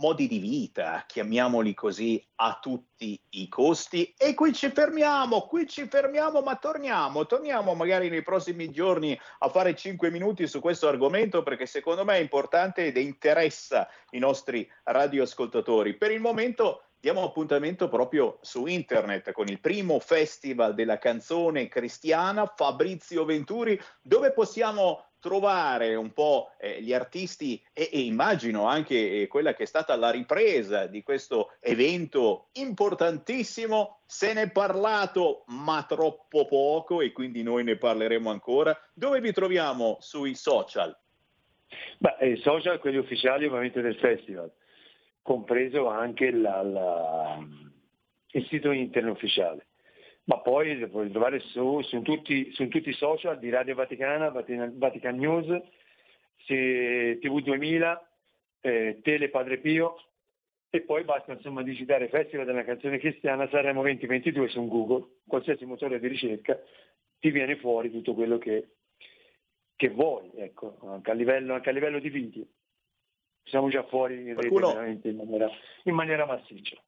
modi 0.00 0.26
di 0.26 0.38
vita, 0.38 1.04
chiamiamoli 1.06 1.74
così, 1.74 2.26
a 2.36 2.58
tutti 2.60 3.20
i 3.30 3.48
costi. 3.48 4.14
E 4.16 4.34
qui 4.34 4.52
ci 4.54 4.70
fermiamo, 4.70 5.42
qui 5.42 5.68
ci 5.68 5.86
fermiamo, 5.86 6.40
ma 6.40 6.56
torniamo, 6.56 7.26
torniamo 7.26 7.74
magari 7.74 8.08
nei 8.08 8.22
prossimi 8.22 8.70
giorni 8.70 9.18
a 9.40 9.48
fare 9.50 9.74
5 9.74 10.10
minuti 10.10 10.46
su 10.46 10.60
questo 10.60 10.88
argomento 10.88 11.42
perché 11.42 11.66
secondo 11.66 12.04
me 12.04 12.14
è 12.16 12.20
importante 12.20 12.86
ed 12.86 12.96
interessa 12.96 13.86
i 14.10 14.18
nostri 14.18 14.66
radioascoltatori. 14.84 15.96
Per 15.96 16.10
il 16.10 16.20
momento 16.20 16.84
diamo 16.98 17.22
appuntamento 17.22 17.88
proprio 17.88 18.38
su 18.40 18.66
internet 18.66 19.32
con 19.32 19.48
il 19.48 19.60
primo 19.60 20.00
festival 20.00 20.74
della 20.74 20.98
canzone 20.98 21.68
cristiana 21.68 22.50
Fabrizio 22.54 23.26
Venturi, 23.26 23.78
dove 24.00 24.32
possiamo 24.32 25.09
trovare 25.20 25.94
un 25.94 26.12
po' 26.12 26.50
eh, 26.58 26.82
gli 26.82 26.92
artisti 26.92 27.62
e, 27.72 27.88
e 27.92 28.00
immagino 28.00 28.66
anche 28.66 29.22
eh, 29.22 29.26
quella 29.28 29.54
che 29.54 29.62
è 29.62 29.66
stata 29.66 29.94
la 29.96 30.10
ripresa 30.10 30.86
di 30.86 31.02
questo 31.02 31.52
evento 31.60 32.48
importantissimo. 32.54 34.00
Se 34.06 34.32
ne 34.32 34.42
è 34.42 34.50
parlato, 34.50 35.44
ma 35.48 35.84
troppo 35.88 36.46
poco 36.46 37.00
e 37.00 37.12
quindi 37.12 37.42
noi 37.42 37.62
ne 37.62 37.76
parleremo 37.76 38.30
ancora. 38.30 38.76
Dove 38.92 39.20
vi 39.20 39.32
troviamo 39.32 39.98
sui 40.00 40.34
social? 40.34 40.96
Beh, 41.98 42.16
i 42.26 42.36
social, 42.38 42.80
quelli 42.80 42.96
ufficiali 42.96 43.46
ovviamente 43.46 43.80
del 43.80 43.96
festival, 43.96 44.50
compreso 45.22 45.86
anche 45.86 46.32
la- 46.32 46.62
la- 46.62 47.38
il 48.32 48.46
sito 48.46 48.72
internet 48.72 49.14
ufficiale. 49.14 49.66
Ma 50.30 50.38
poi 50.38 50.76
li 50.76 50.86
puoi 50.86 51.10
trovare 51.10 51.40
su, 51.40 51.80
su 51.80 52.02
tutti, 52.02 52.52
su 52.52 52.68
tutti 52.68 52.88
i 52.88 52.92
social 52.92 53.36
di 53.40 53.50
Radio 53.50 53.74
Vaticana, 53.74 54.30
Vatican, 54.30 54.78
Vatican 54.78 55.16
News, 55.16 55.60
se- 56.46 57.18
TV2000, 57.20 57.98
eh, 58.60 59.00
Tele 59.02 59.28
Padre 59.28 59.58
Pio 59.58 59.96
e 60.70 60.82
poi 60.82 61.02
basta 61.02 61.32
insomma 61.32 61.64
digitare 61.64 62.08
Festival 62.08 62.46
della 62.46 62.62
canzone 62.62 62.98
cristiana 62.98 63.48
Sanremo 63.48 63.82
2022 63.82 64.48
su 64.50 64.68
Google, 64.68 65.16
qualsiasi 65.26 65.64
motore 65.64 65.98
di 65.98 66.06
ricerca 66.06 66.56
ti 67.18 67.32
viene 67.32 67.56
fuori 67.56 67.90
tutto 67.90 68.14
quello 68.14 68.38
che, 68.38 68.68
che 69.74 69.88
vuoi, 69.88 70.30
ecco, 70.36 70.78
anche 70.82 71.10
a 71.10 71.14
livello, 71.14 71.54
anche 71.54 71.70
a 71.70 71.72
livello 71.72 71.98
di 71.98 72.08
video. 72.08 72.44
Siamo 73.42 73.68
già 73.68 73.82
fuori 73.82 74.28
in 74.28 74.34
Qualcuno- 74.34 74.80
in 75.08 75.16
maniera, 75.16 75.50
in 75.82 75.94
maniera 75.94 76.24
massiccia. 76.24 76.80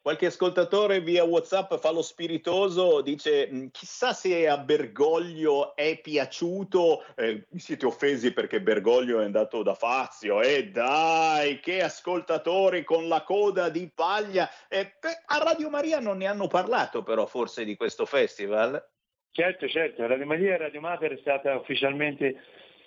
Qualche 0.00 0.26
ascoltatore 0.26 1.00
via 1.00 1.24
WhatsApp 1.24 1.74
fa 1.74 1.90
lo 1.90 2.02
spiritoso, 2.02 3.02
dice 3.02 3.48
"Mm, 3.52 3.66
chissà 3.72 4.12
se 4.12 4.48
a 4.48 4.56
Bergoglio 4.56 5.74
è 5.74 6.00
piaciuto, 6.00 7.04
eh, 7.16 7.46
siete 7.56 7.84
offesi 7.84 8.32
perché 8.32 8.62
Bergoglio 8.62 9.20
è 9.20 9.24
andato 9.24 9.62
da 9.62 9.74
Fazio, 9.74 10.40
e 10.40 10.70
dai, 10.70 11.60
che 11.60 11.82
ascoltatori 11.82 12.84
con 12.84 13.08
la 13.08 13.22
coda 13.22 13.68
di 13.68 13.90
paglia. 13.94 14.48
Eh, 14.68 14.94
a 15.26 15.38
Radio 15.42 15.68
Maria 15.68 15.98
non 15.98 16.18
ne 16.18 16.26
hanno 16.26 16.46
parlato 16.46 17.02
però 17.02 17.26
forse 17.26 17.64
di 17.64 17.76
questo 17.76 18.06
festival? 18.06 18.82
Certo, 19.30 19.68
certo, 19.68 20.06
Radio 20.06 20.26
Maria 20.26 20.54
e 20.54 20.58
Radio 20.58 20.80
Mater 20.80 21.12
è 21.12 21.18
stata 21.20 21.54
ufficialmente, 21.56 22.40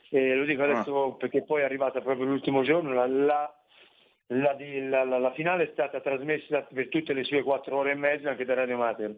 eh, 0.10 0.34
lo 0.34 0.46
dico 0.46 0.64
adesso 0.64 1.12
perché 1.20 1.44
poi 1.44 1.62
è 1.62 1.66
arrivata 1.66 2.02
proprio 2.02 2.26
l'ultimo 2.26 2.64
giorno, 2.64 2.94
la, 2.94 3.06
la- 3.08 3.56
la 4.34 4.56
la- 4.90 5.03
la- 5.03 5.18
la 5.18 5.34
finale 5.34 5.64
è 5.64 5.70
stata 5.72 5.99
trasmessa 5.99 6.62
per 6.64 6.88
tutte 6.90 7.14
le 7.14 7.24
sue 7.24 7.44
quattro 7.44 7.78
ore 7.78 7.91
e 7.91 7.95
mezza 7.95 8.30
anche 8.30 8.45
da 8.45 8.53
Radio 8.53 8.78
Mater. 8.78 9.16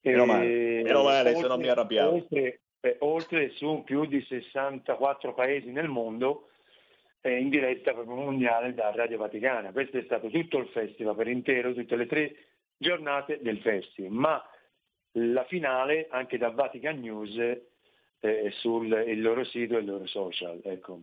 Meno 0.00 0.24
male, 0.24 0.44
E- 0.78 0.82
meno 0.84 1.02
male, 1.02 1.34
se 1.34 1.46
non 1.46 1.60
mi 1.60 1.68
arrabbiavo. 1.68 2.14
Oltre, 2.14 2.60
eh, 2.80 2.96
oltre 3.00 3.50
su 3.50 3.82
più 3.84 4.06
di 4.06 4.22
64 4.22 5.34
paesi 5.34 5.70
nel 5.70 5.88
mondo, 5.88 6.48
eh, 7.20 7.36
in 7.38 7.48
diretta 7.50 7.92
proprio 7.92 8.14
mondiale 8.14 8.72
da 8.74 8.90
Radio 8.94 9.18
Vaticana. 9.18 9.72
Questo 9.72 9.98
è 9.98 10.02
stato 10.04 10.28
tutto 10.28 10.58
il 10.58 10.68
festival 10.68 11.16
per 11.16 11.28
intero, 11.28 11.74
tutte 11.74 11.96
le 11.96 12.06
tre 12.06 12.34
giornate 12.76 13.38
del 13.42 13.58
festival. 13.58 14.12
Ma 14.12 14.42
la 15.12 15.44
finale 15.44 16.06
anche 16.10 16.38
da 16.38 16.50
Vatican 16.50 17.00
News 17.00 17.36
eh, 18.20 18.50
sul 18.52 18.86
il 19.06 19.20
loro 19.20 19.44
sito 19.44 19.76
e 19.76 19.80
il 19.80 19.86
loro 19.86 20.06
social. 20.06 20.60
Ecco. 20.64 20.98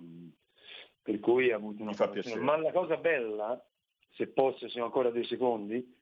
Per 1.06 1.20
cui 1.20 1.52
ha 1.52 1.58
avuto 1.58 1.84
una 1.84 1.94
fa 1.94 2.10
piacere. 2.10 2.40
Ma 2.40 2.58
la 2.58 2.72
cosa 2.72 2.98
bella, 2.98 3.64
se 4.10 4.26
posso, 4.26 4.68
sono 4.70 4.86
ancora 4.86 5.12
due 5.12 5.24
secondi, 5.26 5.96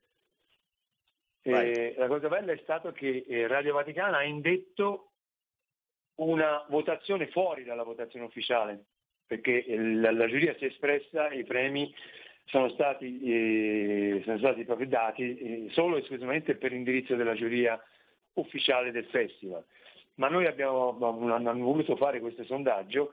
eh, 1.41 1.93
la 1.97 2.07
cosa 2.07 2.29
bella 2.29 2.53
è 2.53 2.57
stato 2.63 2.93
che 2.93 3.25
eh, 3.27 3.47
Radio 3.47 3.73
Vaticana 3.73 4.19
ha 4.19 4.23
indetto 4.23 5.11
una 6.15 6.65
votazione 6.69 7.27
fuori 7.27 7.65
dalla 7.65 7.83
votazione 7.83 8.25
ufficiale, 8.25 8.85
perché 9.27 9.65
eh, 9.65 9.77
la, 9.77 10.11
la 10.11 10.27
giuria 10.27 10.55
si 10.55 10.63
è 10.63 10.67
espressa 10.67 11.27
e 11.27 11.39
i 11.39 11.43
premi 11.43 11.93
sono 12.45 12.69
stati, 12.69 13.19
eh, 13.23 14.21
sono 14.23 14.37
stati 14.37 14.63
proprio 14.63 14.87
dati 14.87 15.37
eh, 15.37 15.67
solo 15.71 15.97
e 15.97 15.99
esclusivamente 15.99 16.55
per 16.55 16.71
indirizzo 16.71 17.15
della 17.15 17.35
giuria 17.35 17.77
ufficiale 18.35 18.91
del 18.91 19.05
festival. 19.07 19.65
Ma 20.15 20.29
noi 20.29 20.45
abbiamo, 20.45 20.97
hanno 20.99 21.53
voluto 21.57 21.97
fare 21.97 22.21
questo 22.21 22.45
sondaggio 22.45 23.11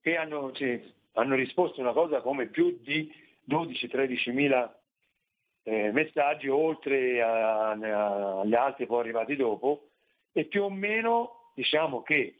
e 0.00 0.16
hanno, 0.16 0.54
sì, 0.54 0.80
hanno 1.18 1.34
risposto 1.34 1.80
una 1.80 1.92
cosa 1.92 2.20
come 2.20 2.46
più 2.46 2.78
di 2.80 3.12
12-13 3.48 4.32
mila 4.32 4.72
eh, 5.64 5.90
messaggi, 5.92 6.48
oltre 6.48 7.20
a- 7.20 7.70
a- 7.70 8.40
agli 8.40 8.54
altri 8.54 8.86
poi 8.86 9.00
arrivati 9.00 9.36
dopo, 9.36 9.90
e 10.32 10.44
più 10.46 10.62
o 10.62 10.70
meno 10.70 11.50
diciamo 11.54 12.02
che 12.02 12.36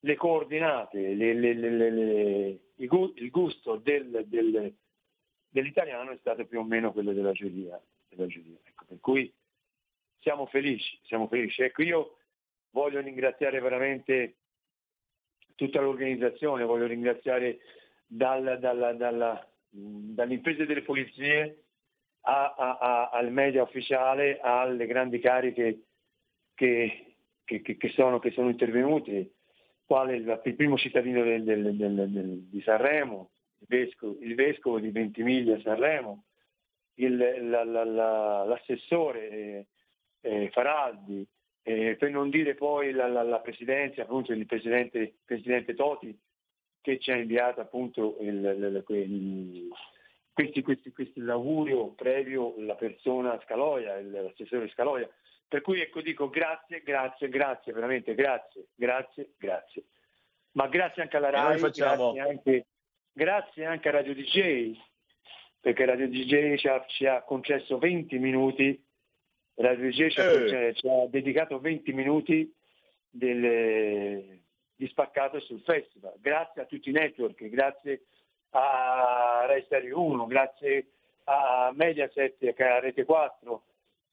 le 0.00 0.14
coordinate, 0.16 1.14
le- 1.14 1.34
le- 1.34 1.54
le- 1.54 2.58
il 2.76 3.30
gusto 3.30 3.76
del- 3.76 4.24
del- 4.26 4.74
dell'italiano 5.48 6.12
è 6.12 6.16
stato 6.18 6.46
più 6.46 6.60
o 6.60 6.64
meno 6.64 6.92
quello 6.92 7.12
della 7.12 7.32
giuria. 7.32 7.80
della 8.08 8.28
giuria. 8.28 8.58
Ecco, 8.62 8.84
per 8.86 9.00
cui 9.00 9.32
siamo 10.20 10.46
felici, 10.46 10.96
siamo 11.02 11.26
felici. 11.26 11.62
Ecco, 11.62 11.82
io 11.82 12.16
voglio 12.70 13.00
ringraziare 13.00 13.58
veramente 13.60 14.36
tutta 15.56 15.80
l'organizzazione, 15.80 16.62
voglio 16.62 16.86
ringraziare 16.86 17.58
dal- 18.06 19.46
mh, 19.70 20.14
dalle 20.14 20.34
imprese 20.34 20.66
delle 20.66 20.82
polizie 20.82 21.64
a- 22.22 22.54
a- 22.56 22.78
a- 22.78 23.08
al 23.10 23.30
media 23.32 23.62
ufficiale, 23.62 24.38
alle 24.40 24.86
grandi 24.86 25.18
cariche 25.18 25.80
che, 26.54 27.16
che- 27.44 27.60
che- 27.62 27.88
sono, 27.90 28.18
che 28.18 28.30
sono 28.30 28.48
intervenute, 28.48 29.32
quale 29.84 30.16
il, 30.16 30.40
il 30.44 30.54
primo 30.54 30.78
cittadino 30.78 31.22
del- 31.22 31.42
del- 31.42 31.76
del- 31.76 32.42
di 32.48 32.60
Sanremo, 32.62 33.30
il 33.60 33.66
vescovo, 33.68 34.16
il 34.20 34.34
vescovo 34.34 34.78
di 34.80 34.90
Ventimiglia 34.90 35.58
Sanremo, 35.60 36.24
il- 36.94 37.16
la- 37.50 37.64
la- 37.64 37.84
la- 37.84 38.44
l'assessore 38.44 39.28
eh, 39.30 39.66
eh, 40.22 40.50
Faraldi, 40.52 41.26
eh, 41.62 41.96
per 41.98 42.10
non 42.10 42.30
dire 42.30 42.54
poi 42.54 42.92
la 42.92 43.40
presidenza, 43.40 44.02
appunto 44.02 44.32
il 44.32 44.46
presidente, 44.46 45.16
presidente 45.24 45.74
Toti, 45.74 46.16
che 46.84 46.98
ci 46.98 47.10
ha 47.10 47.16
inviato 47.16 47.62
appunto 47.62 48.18
il, 48.20 48.28
il- 48.28 48.84
il- 48.88 49.68
questi, 50.34 50.60
questi, 50.62 50.92
questi 50.92 51.20
l'augurio 51.20 51.92
previo 51.94 52.54
la 52.58 52.74
persona 52.74 53.40
Scaloia, 53.42 53.96
il- 53.96 54.10
l'assessore 54.10 54.68
Scaloia. 54.68 55.08
Per 55.48 55.62
cui 55.62 55.80
ecco 55.80 56.02
dico 56.02 56.28
grazie, 56.28 56.82
grazie, 56.82 57.30
grazie, 57.30 57.72
veramente 57.72 58.14
grazie, 58.14 58.66
grazie, 58.74 59.30
grazie. 59.38 59.84
Ma 60.52 60.66
grazie 60.68 61.00
anche 61.02 61.16
alla 61.16 61.30
RAI, 61.30 61.58
facciamo- 61.58 62.12
grazie, 62.12 62.30
anche, 62.30 62.66
grazie 63.12 63.64
anche 63.64 63.88
a 63.88 63.92
Radio 63.92 64.14
DJ, 64.14 64.76
perché 65.60 65.86
Radio 65.86 66.06
DJ 66.08 66.56
ci 66.56 66.68
ha, 66.68 66.84
ci 66.86 67.06
ha 67.06 67.22
concesso 67.22 67.78
20 67.78 68.18
minuti, 68.18 68.78
Radio 69.54 69.88
DJ 69.88 70.08
ci 70.08 70.20
ha, 70.20 70.30
Eh. 70.30 70.74
ci 70.74 70.86
ha 70.86 71.06
dedicato 71.08 71.60
20 71.60 71.92
minuti 71.94 72.52
del- 73.08 74.42
di 74.76 74.86
spaccato 74.88 75.40
sul 75.40 75.60
festival. 75.60 76.14
Grazie 76.20 76.62
a 76.62 76.66
tutti 76.66 76.90
i 76.90 76.92
network, 76.92 77.48
grazie 77.48 78.04
a 78.50 79.44
Rai 79.46 79.62
Stereo 79.62 80.00
1, 80.00 80.26
grazie 80.26 80.86
a 81.24 81.72
Mediaset 81.74 82.60
a 82.60 82.78
Rete 82.80 83.04
4, 83.04 83.64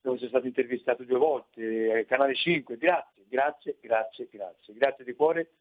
dove 0.02 0.18
sono 0.18 0.30
stato 0.30 0.48
intervistato 0.48 1.04
due 1.04 1.18
volte, 1.18 2.00
eh, 2.00 2.06
Canale 2.06 2.36
5, 2.36 2.78
grazie, 2.78 3.24
grazie, 3.28 3.78
grazie, 3.82 4.28
grazie. 4.30 4.74
Grazie 4.74 5.04
di 5.04 5.14
cuore 5.14 5.52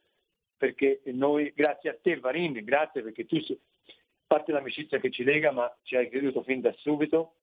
perché 0.57 1.01
noi, 1.07 1.53
grazie 1.55 1.91
a 1.91 1.97
te 2.01 2.19
Varin, 2.19 2.53
grazie 2.65 3.03
perché 3.03 3.25
tu 3.25 3.41
sei, 3.41 3.59
parte 4.27 4.53
l'amicizia 4.53 4.99
che 4.99 5.11
ci 5.11 5.25
lega, 5.25 5.51
ma 5.51 5.75
ci 5.83 5.97
hai 5.97 6.09
creduto 6.09 6.43
fin 6.43 6.61
da 6.61 6.73
subito 6.79 7.35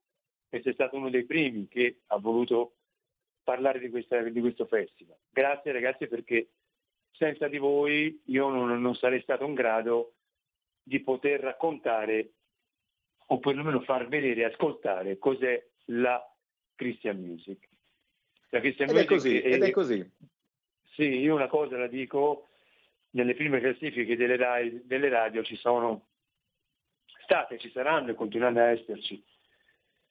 e 0.50 0.62
sei 0.62 0.74
stato 0.74 0.96
uno 0.96 1.10
dei 1.10 1.26
primi 1.26 1.68
che 1.68 2.02
ha 2.08 2.18
voluto 2.18 2.74
parlare 3.44 3.80
di, 3.80 3.90
questa- 3.90 4.22
di 4.22 4.40
questo 4.40 4.66
festival. 4.66 5.18
Grazie 5.30 5.72
ragazzi 5.72 6.08
perché 6.08 6.48
senza 7.18 7.48
di 7.48 7.58
voi 7.58 8.22
io 8.26 8.50
non, 8.50 8.80
non 8.80 8.96
sarei 8.96 9.22
stato 9.22 9.46
in 9.46 9.54
grado 9.54 10.14
di 10.84 11.02
poter 11.02 11.42
raccontare 11.42 12.34
o 13.28 13.40
perlomeno 13.40 13.82
far 13.82 14.08
vedere 14.08 14.42
e 14.42 14.46
ascoltare 14.46 15.18
cos'è 15.18 15.62
la 15.86 16.22
Christian 16.76 17.18
Music. 17.18 17.68
La 18.50 18.60
Christian 18.60 18.90
Ed 18.90 18.96
è 18.96 19.00
Music 19.00 19.14
così, 19.14 19.42
ed 19.42 19.64
è 19.64 19.72
così. 19.72 20.12
Sì, 20.94 21.04
io 21.04 21.36
una 21.36 21.48
cosa 21.48 21.78
la 21.78 21.88
dico, 21.88 22.48
nelle 23.12 23.34
prime 23.34 23.60
classifiche 23.60 24.16
delle, 24.16 24.38
rai- 24.38 24.86
delle 24.86 25.10
radio 25.10 25.44
ci 25.44 25.58
sono 25.58 26.08
state, 27.24 27.58
ci 27.58 27.70
saranno 27.72 28.12
e 28.12 28.16
continueranno 28.16 28.60
a 28.60 28.72
esserci 28.72 29.22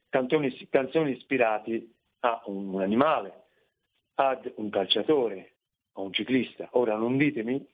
canzoni, 0.09 0.69
canzoni 0.69 1.13
ispirati 1.13 1.95
a 2.21 2.43
un 2.47 2.81
animale, 2.83 3.45
ad 4.15 4.53
un 4.57 4.69
calciatore, 4.69 5.56
a 5.97 6.01
un 6.03 6.13
ciclista. 6.13 6.69
Ora 6.73 6.97
non 6.97 7.17
ditemi 7.17 7.67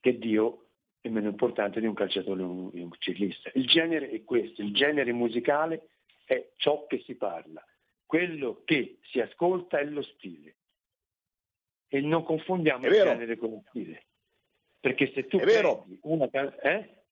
che 0.00 0.18
Dio 0.18 0.68
è 1.00 1.08
meno 1.08 1.28
importante 1.28 1.80
di 1.80 1.86
un 1.86 1.94
calciatore 1.94 2.42
o 2.42 2.50
un, 2.50 2.70
di 2.70 2.80
un 2.80 2.90
ciclista. 2.98 3.50
Il 3.54 3.66
genere 3.66 4.10
è 4.10 4.22
questo, 4.24 4.62
il 4.62 4.74
genere 4.74 5.12
musicale 5.12 5.88
è 6.24 6.52
ciò 6.56 6.86
che 6.86 7.02
si 7.04 7.14
parla, 7.14 7.64
quello 8.04 8.62
che 8.64 8.98
si 9.10 9.20
ascolta 9.20 9.78
è 9.78 9.84
lo 9.84 10.02
stile. 10.02 10.56
E 11.88 12.00
non 12.00 12.24
confondiamo 12.24 12.86
il 12.86 12.92
genere 12.92 13.36
con 13.36 13.50
lo 13.50 13.62
stile. 13.68 14.06
Perché 14.80 15.12
se 15.12 15.26
tu 15.26 15.38
È 15.38 15.44
vero. 15.44 15.86
una 16.02 16.28
can- 16.28 16.54
eh? 16.62 17.04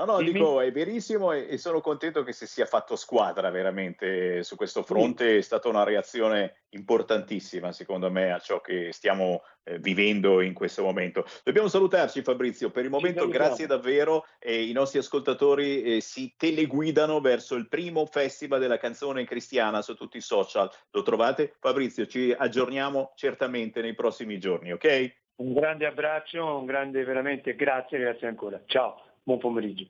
No, 0.00 0.06
no, 0.06 0.18
Dimmi. 0.18 0.32
dico, 0.32 0.60
è 0.62 0.72
verissimo 0.72 1.32
e, 1.32 1.46
e 1.50 1.58
sono 1.58 1.82
contento 1.82 2.22
che 2.22 2.32
si 2.32 2.46
sia 2.46 2.64
fatto 2.64 2.96
squadra 2.96 3.50
veramente 3.50 4.42
su 4.42 4.56
questo 4.56 4.82
fronte. 4.82 5.36
È 5.36 5.40
stata 5.42 5.68
una 5.68 5.84
reazione 5.84 6.62
importantissima, 6.70 7.70
secondo 7.70 8.10
me, 8.10 8.32
a 8.32 8.38
ciò 8.38 8.62
che 8.62 8.92
stiamo 8.92 9.42
eh, 9.62 9.78
vivendo 9.78 10.40
in 10.40 10.54
questo 10.54 10.82
momento. 10.82 11.26
Dobbiamo 11.44 11.68
salutarci, 11.68 12.22
Fabrizio. 12.22 12.70
Per 12.70 12.84
il 12.84 12.90
momento, 12.90 13.28
grazie 13.28 13.66
davvero. 13.66 14.24
E 14.38 14.62
I 14.62 14.72
nostri 14.72 14.98
ascoltatori 15.00 15.82
eh, 15.82 16.00
si 16.00 16.34
teleguidano 16.34 17.20
verso 17.20 17.54
il 17.54 17.68
primo 17.68 18.06
festival 18.06 18.58
della 18.58 18.78
canzone 18.78 19.26
cristiana 19.26 19.82
su 19.82 19.94
tutti 19.94 20.16
i 20.16 20.22
social. 20.22 20.70
Lo 20.92 21.02
trovate? 21.02 21.56
Fabrizio, 21.60 22.06
ci 22.06 22.34
aggiorniamo 22.36 23.12
certamente 23.16 23.82
nei 23.82 23.94
prossimi 23.94 24.38
giorni, 24.38 24.72
ok? 24.72 25.14
Un 25.36 25.52
grande 25.52 25.84
abbraccio, 25.84 26.58
un 26.58 26.64
grande 26.64 27.04
veramente 27.04 27.54
grazie, 27.54 27.98
grazie 27.98 28.28
ancora. 28.28 28.62
Ciao, 28.66 29.09
buon 29.22 29.38
pomeriggio. 29.38 29.88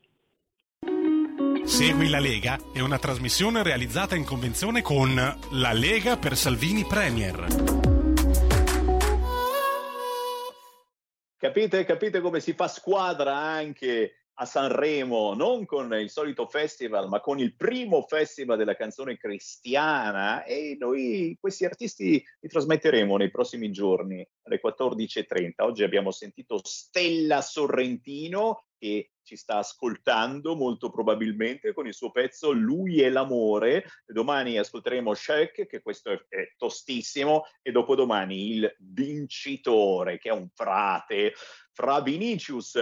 Segui 1.65 2.09
la 2.09 2.19
Lega 2.19 2.59
è 2.73 2.81
una 2.81 2.99
trasmissione 2.99 3.63
realizzata 3.63 4.17
in 4.17 4.25
convenzione 4.25 4.83
con 4.83 5.15
La 5.15 5.73
Lega 5.73 6.17
per 6.17 6.37
Salvini 6.37 6.85
Premier. 6.85 7.47
Capite, 11.37 11.85
capite 11.85 12.21
come 12.21 12.41
si 12.41 12.53
fa 12.53 12.69
squadra 12.69 13.37
anche 13.37 14.15
a 14.35 14.47
Sanremo, 14.47 15.35
non 15.35 15.67
con 15.67 15.93
il 15.95 16.11
solito 16.11 16.47
festival, 16.47 17.09
ma 17.09 17.21
con 17.21 17.39
il 17.39 17.55
primo 17.55 18.03
festival 18.03 18.57
della 18.57 18.75
canzone 18.75 19.17
cristiana 19.17 20.45
e 20.45 20.77
noi 20.79 21.37
questi 21.39 21.67
artisti 21.67 22.23
li 22.41 22.49
trasmetteremo 22.49 23.17
nei 23.17 23.31
prossimi 23.31 23.71
giorni 23.71 24.27
alle 24.43 24.61
14.30. 24.63 25.53
Oggi 25.59 25.83
abbiamo 25.83 26.11
sentito 26.11 26.61
Stella 26.65 27.43
Sorrentino 27.43 28.65
che 28.79 29.11
ci 29.31 29.37
sta 29.37 29.59
ascoltando 29.59 30.57
molto 30.57 30.91
probabilmente 30.91 31.73
con 31.73 31.87
il 31.87 31.95
suo 31.95 32.11
pezzo 32.11 32.51
Lui 32.51 33.01
è 33.01 33.09
l'amore. 33.09 33.85
Domani 34.05 34.59
ascolteremo 34.59 35.15
Shek, 35.15 35.67
che 35.67 35.83
questo 35.83 36.11
è, 36.11 36.21
è 36.29 36.55
tostissimo, 36.57 37.45
e 37.63 37.71
dopodomani 37.71 38.57
il 38.57 38.77
vincitore, 38.81 40.19
che 40.19 40.31
è 40.31 40.33
un 40.33 40.49
frate, 40.53 41.35
fra 41.73 42.01
Vinicius. 42.01 42.77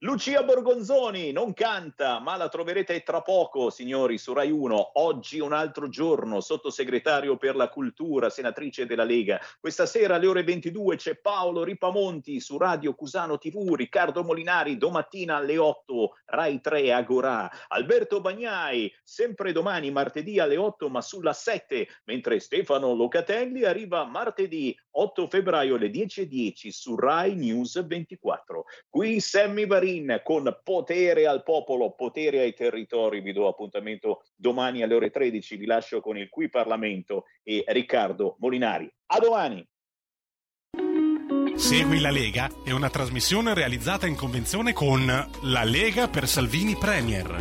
Lucia 0.00 0.42
Borgonzoni 0.42 1.32
non 1.32 1.54
canta, 1.54 2.20
ma 2.20 2.36
la 2.36 2.50
troverete 2.50 3.02
tra 3.02 3.22
poco, 3.22 3.70
signori, 3.70 4.18
su 4.18 4.34
Rai 4.34 4.50
1. 4.50 4.90
Oggi 5.00 5.38
un 5.38 5.54
altro 5.54 5.88
giorno, 5.88 6.42
sottosegretario 6.42 7.38
per 7.38 7.56
la 7.56 7.70
cultura, 7.70 8.28
senatrice 8.28 8.84
della 8.84 9.04
Lega. 9.04 9.40
Questa 9.58 9.86
sera 9.86 10.16
alle 10.16 10.26
ore 10.26 10.44
22 10.44 10.96
c'è 10.96 11.14
Paolo 11.14 11.64
Ripamonti 11.64 12.40
su 12.40 12.58
Radio 12.58 12.94
Cusano 12.94 13.38
TV, 13.38 13.72
Riccardo 13.72 14.22
Molinari 14.22 14.76
domattina 14.76 15.36
alle 15.36 15.56
8, 15.56 16.16
Rai 16.26 16.60
3 16.60 16.92
Agorà. 16.92 17.50
Alberto 17.68 18.20
Bagnai, 18.20 18.94
sempre 19.02 19.52
domani, 19.52 19.90
martedì 19.90 20.38
alle 20.38 20.58
8, 20.58 20.90
ma 20.90 21.00
sulla 21.00 21.32
7, 21.32 21.88
mentre 22.04 22.38
Stefano 22.40 22.92
Locatelli 22.92 23.64
arriva 23.64 24.04
martedì 24.04 24.78
8 24.90 25.26
febbraio 25.26 25.76
alle 25.76 25.88
10.10 25.88 26.68
su 26.68 26.96
Rai 26.96 27.34
News 27.34 27.82
24. 27.82 28.64
Qui 28.90 29.20
Sammy 29.20 29.64
Varin 29.86 30.20
con 30.24 30.60
potere 30.64 31.28
al 31.28 31.44
popolo, 31.44 31.92
potere 31.92 32.40
ai 32.40 32.54
territori. 32.54 33.20
Vi 33.20 33.32
do 33.32 33.46
appuntamento 33.46 34.24
domani 34.34 34.82
alle 34.82 34.94
ore 34.94 35.10
13. 35.10 35.56
Vi 35.56 35.64
lascio 35.64 36.00
con 36.00 36.18
il 36.18 36.28
Qui 36.28 36.48
Parlamento 36.48 37.26
e 37.44 37.62
Riccardo 37.68 38.36
Molinari. 38.40 38.92
A 39.06 39.18
domani! 39.20 39.64
Segui 41.54 42.00
la 42.00 42.10
Lega 42.10 42.50
è 42.64 42.72
una 42.72 42.90
trasmissione 42.90 43.54
realizzata 43.54 44.06
in 44.06 44.16
convenzione 44.16 44.72
con 44.72 45.06
La 45.06 45.64
Lega 45.64 46.08
per 46.08 46.26
Salvini 46.26 46.74
Premier. 46.74 47.38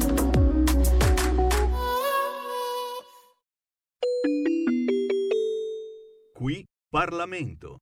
Qui 6.32 6.66
Parlamento. 6.88 7.80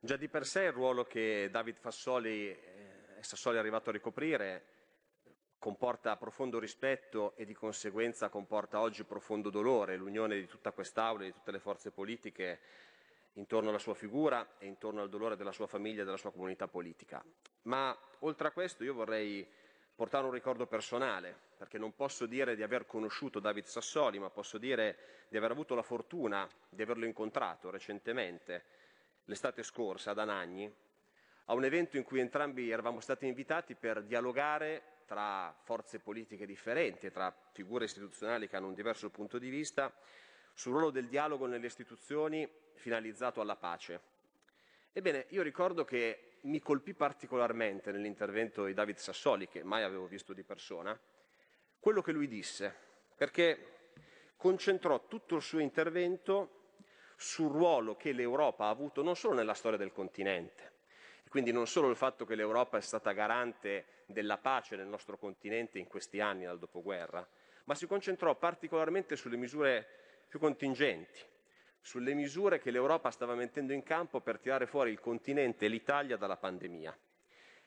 Già 0.00 0.16
di 0.16 0.28
per 0.28 0.46
sé 0.46 0.62
il 0.62 0.72
ruolo 0.72 1.04
che 1.04 1.48
David 1.50 1.76
Fassoli, 1.76 2.48
eh, 2.48 2.77
Sassoli 3.22 3.56
è 3.56 3.58
arrivato 3.58 3.90
a 3.90 3.92
ricoprire 3.92 4.76
comporta 5.58 6.16
profondo 6.16 6.58
rispetto 6.58 7.34
e 7.36 7.44
di 7.44 7.52
conseguenza 7.52 8.28
comporta 8.28 8.80
oggi 8.80 9.04
profondo 9.04 9.50
dolore, 9.50 9.96
l'unione 9.96 10.36
di 10.36 10.46
tutta 10.46 10.72
quest'Aula 10.72 11.22
e 11.22 11.26
di 11.26 11.32
tutte 11.32 11.50
le 11.50 11.58
forze 11.58 11.90
politiche 11.90 12.60
intorno 13.32 13.68
alla 13.68 13.78
sua 13.78 13.94
figura 13.94 14.56
e 14.58 14.66
intorno 14.66 15.02
al 15.02 15.08
dolore 15.08 15.36
della 15.36 15.52
sua 15.52 15.66
famiglia 15.66 16.02
e 16.02 16.04
della 16.04 16.16
sua 16.16 16.32
comunità 16.32 16.68
politica. 16.68 17.24
Ma 17.62 17.96
oltre 18.20 18.48
a 18.48 18.50
questo 18.52 18.84
io 18.84 18.94
vorrei 18.94 19.46
portare 19.94 20.26
un 20.26 20.32
ricordo 20.32 20.66
personale, 20.66 21.36
perché 21.56 21.76
non 21.76 21.94
posso 21.94 22.26
dire 22.26 22.54
di 22.54 22.62
aver 22.62 22.86
conosciuto 22.86 23.40
David 23.40 23.64
Sassoli, 23.64 24.20
ma 24.20 24.30
posso 24.30 24.58
dire 24.58 25.26
di 25.28 25.36
aver 25.36 25.50
avuto 25.50 25.74
la 25.74 25.82
fortuna 25.82 26.48
di 26.68 26.82
averlo 26.82 27.04
incontrato 27.04 27.70
recentemente, 27.70 28.64
l'estate 29.24 29.64
scorsa 29.64 30.12
ad 30.12 30.18
Anagni, 30.18 30.72
a 31.50 31.54
un 31.54 31.64
evento 31.64 31.96
in 31.96 32.04
cui 32.04 32.20
entrambi 32.20 32.70
eravamo 32.70 33.00
stati 33.00 33.26
invitati 33.26 33.74
per 33.74 34.02
dialogare 34.02 34.96
tra 35.06 35.54
forze 35.62 35.98
politiche 35.98 36.44
differenti 36.44 37.10
tra 37.10 37.34
figure 37.52 37.86
istituzionali 37.86 38.48
che 38.48 38.56
hanno 38.56 38.66
un 38.66 38.74
diverso 38.74 39.08
punto 39.08 39.38
di 39.38 39.48
vista 39.48 39.92
sul 40.52 40.72
ruolo 40.72 40.90
del 40.90 41.08
dialogo 41.08 41.46
nelle 41.46 41.66
istituzioni 41.66 42.46
finalizzato 42.74 43.40
alla 43.40 43.56
pace. 43.56 44.00
Ebbene, 44.92 45.26
io 45.30 45.42
ricordo 45.42 45.84
che 45.84 46.36
mi 46.42 46.60
colpì 46.60 46.92
particolarmente 46.92 47.92
nell'intervento 47.92 48.66
di 48.66 48.74
David 48.74 48.96
Sassoli, 48.96 49.48
che 49.48 49.62
mai 49.62 49.84
avevo 49.84 50.06
visto 50.06 50.34
di 50.34 50.42
persona, 50.42 50.98
quello 51.80 52.02
che 52.02 52.12
lui 52.12 52.28
disse, 52.28 52.74
perché 53.16 53.92
concentrò 54.36 55.06
tutto 55.06 55.36
il 55.36 55.42
suo 55.42 55.60
intervento 55.60 56.56
sul 57.16 57.50
ruolo 57.50 57.96
che 57.96 58.12
l'Europa 58.12 58.66
ha 58.66 58.70
avuto 58.70 59.02
non 59.02 59.16
solo 59.16 59.34
nella 59.34 59.54
storia 59.54 59.78
del 59.78 59.92
continente, 59.92 60.76
quindi 61.28 61.52
non 61.52 61.66
solo 61.66 61.88
il 61.90 61.96
fatto 61.96 62.24
che 62.24 62.34
l'Europa 62.34 62.78
è 62.78 62.80
stata 62.80 63.12
garante 63.12 64.04
della 64.06 64.38
pace 64.38 64.76
nel 64.76 64.86
nostro 64.86 65.18
continente 65.18 65.78
in 65.78 65.86
questi 65.86 66.20
anni 66.20 66.44
dal 66.44 66.58
dopoguerra, 66.58 67.26
ma 67.64 67.74
si 67.74 67.86
concentrò 67.86 68.34
particolarmente 68.34 69.16
sulle 69.16 69.36
misure 69.36 69.86
più 70.28 70.38
contingenti, 70.38 71.20
sulle 71.80 72.14
misure 72.14 72.58
che 72.58 72.70
l'Europa 72.70 73.10
stava 73.10 73.34
mettendo 73.34 73.72
in 73.72 73.82
campo 73.82 74.20
per 74.20 74.38
tirare 74.38 74.66
fuori 74.66 74.90
il 74.90 75.00
continente 75.00 75.66
e 75.66 75.68
l'Italia 75.68 76.16
dalla 76.16 76.36
pandemia. 76.36 76.96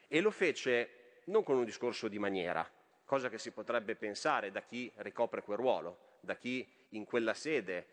E 0.07 0.21
lo 0.21 0.31
fece 0.31 1.19
non 1.25 1.43
con 1.43 1.57
un 1.57 1.65
discorso 1.65 2.07
di 2.07 2.19
maniera, 2.19 2.67
cosa 3.05 3.29
che 3.29 3.37
si 3.37 3.51
potrebbe 3.51 3.95
pensare 3.95 4.51
da 4.51 4.61
chi 4.61 4.91
ricopre 4.97 5.43
quel 5.43 5.57
ruolo, 5.57 6.17
da 6.21 6.35
chi 6.35 6.67
in 6.89 7.05
quella 7.05 7.33
sede 7.33 7.87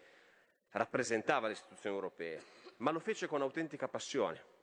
rappresentava 0.70 1.46
le 1.46 1.54
istituzioni 1.54 1.94
europee, 1.94 2.42
ma 2.78 2.90
lo 2.90 3.00
fece 3.00 3.26
con 3.26 3.42
autentica 3.42 3.88
passione. 3.88 4.56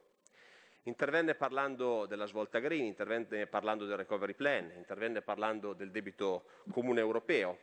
Intervenne 0.88 1.34
parlando 1.34 2.06
della 2.06 2.28
svolta 2.28 2.60
green, 2.60 2.86
intervenne 2.86 3.48
parlando 3.48 3.86
del 3.86 3.98
recovery 3.98 4.36
plan, 4.36 4.72
intervenne 4.76 5.24
parlando 5.24 5.74
del 5.74 5.90
debito 5.90 6.46
comune 6.70 7.00
europeo 7.00 7.58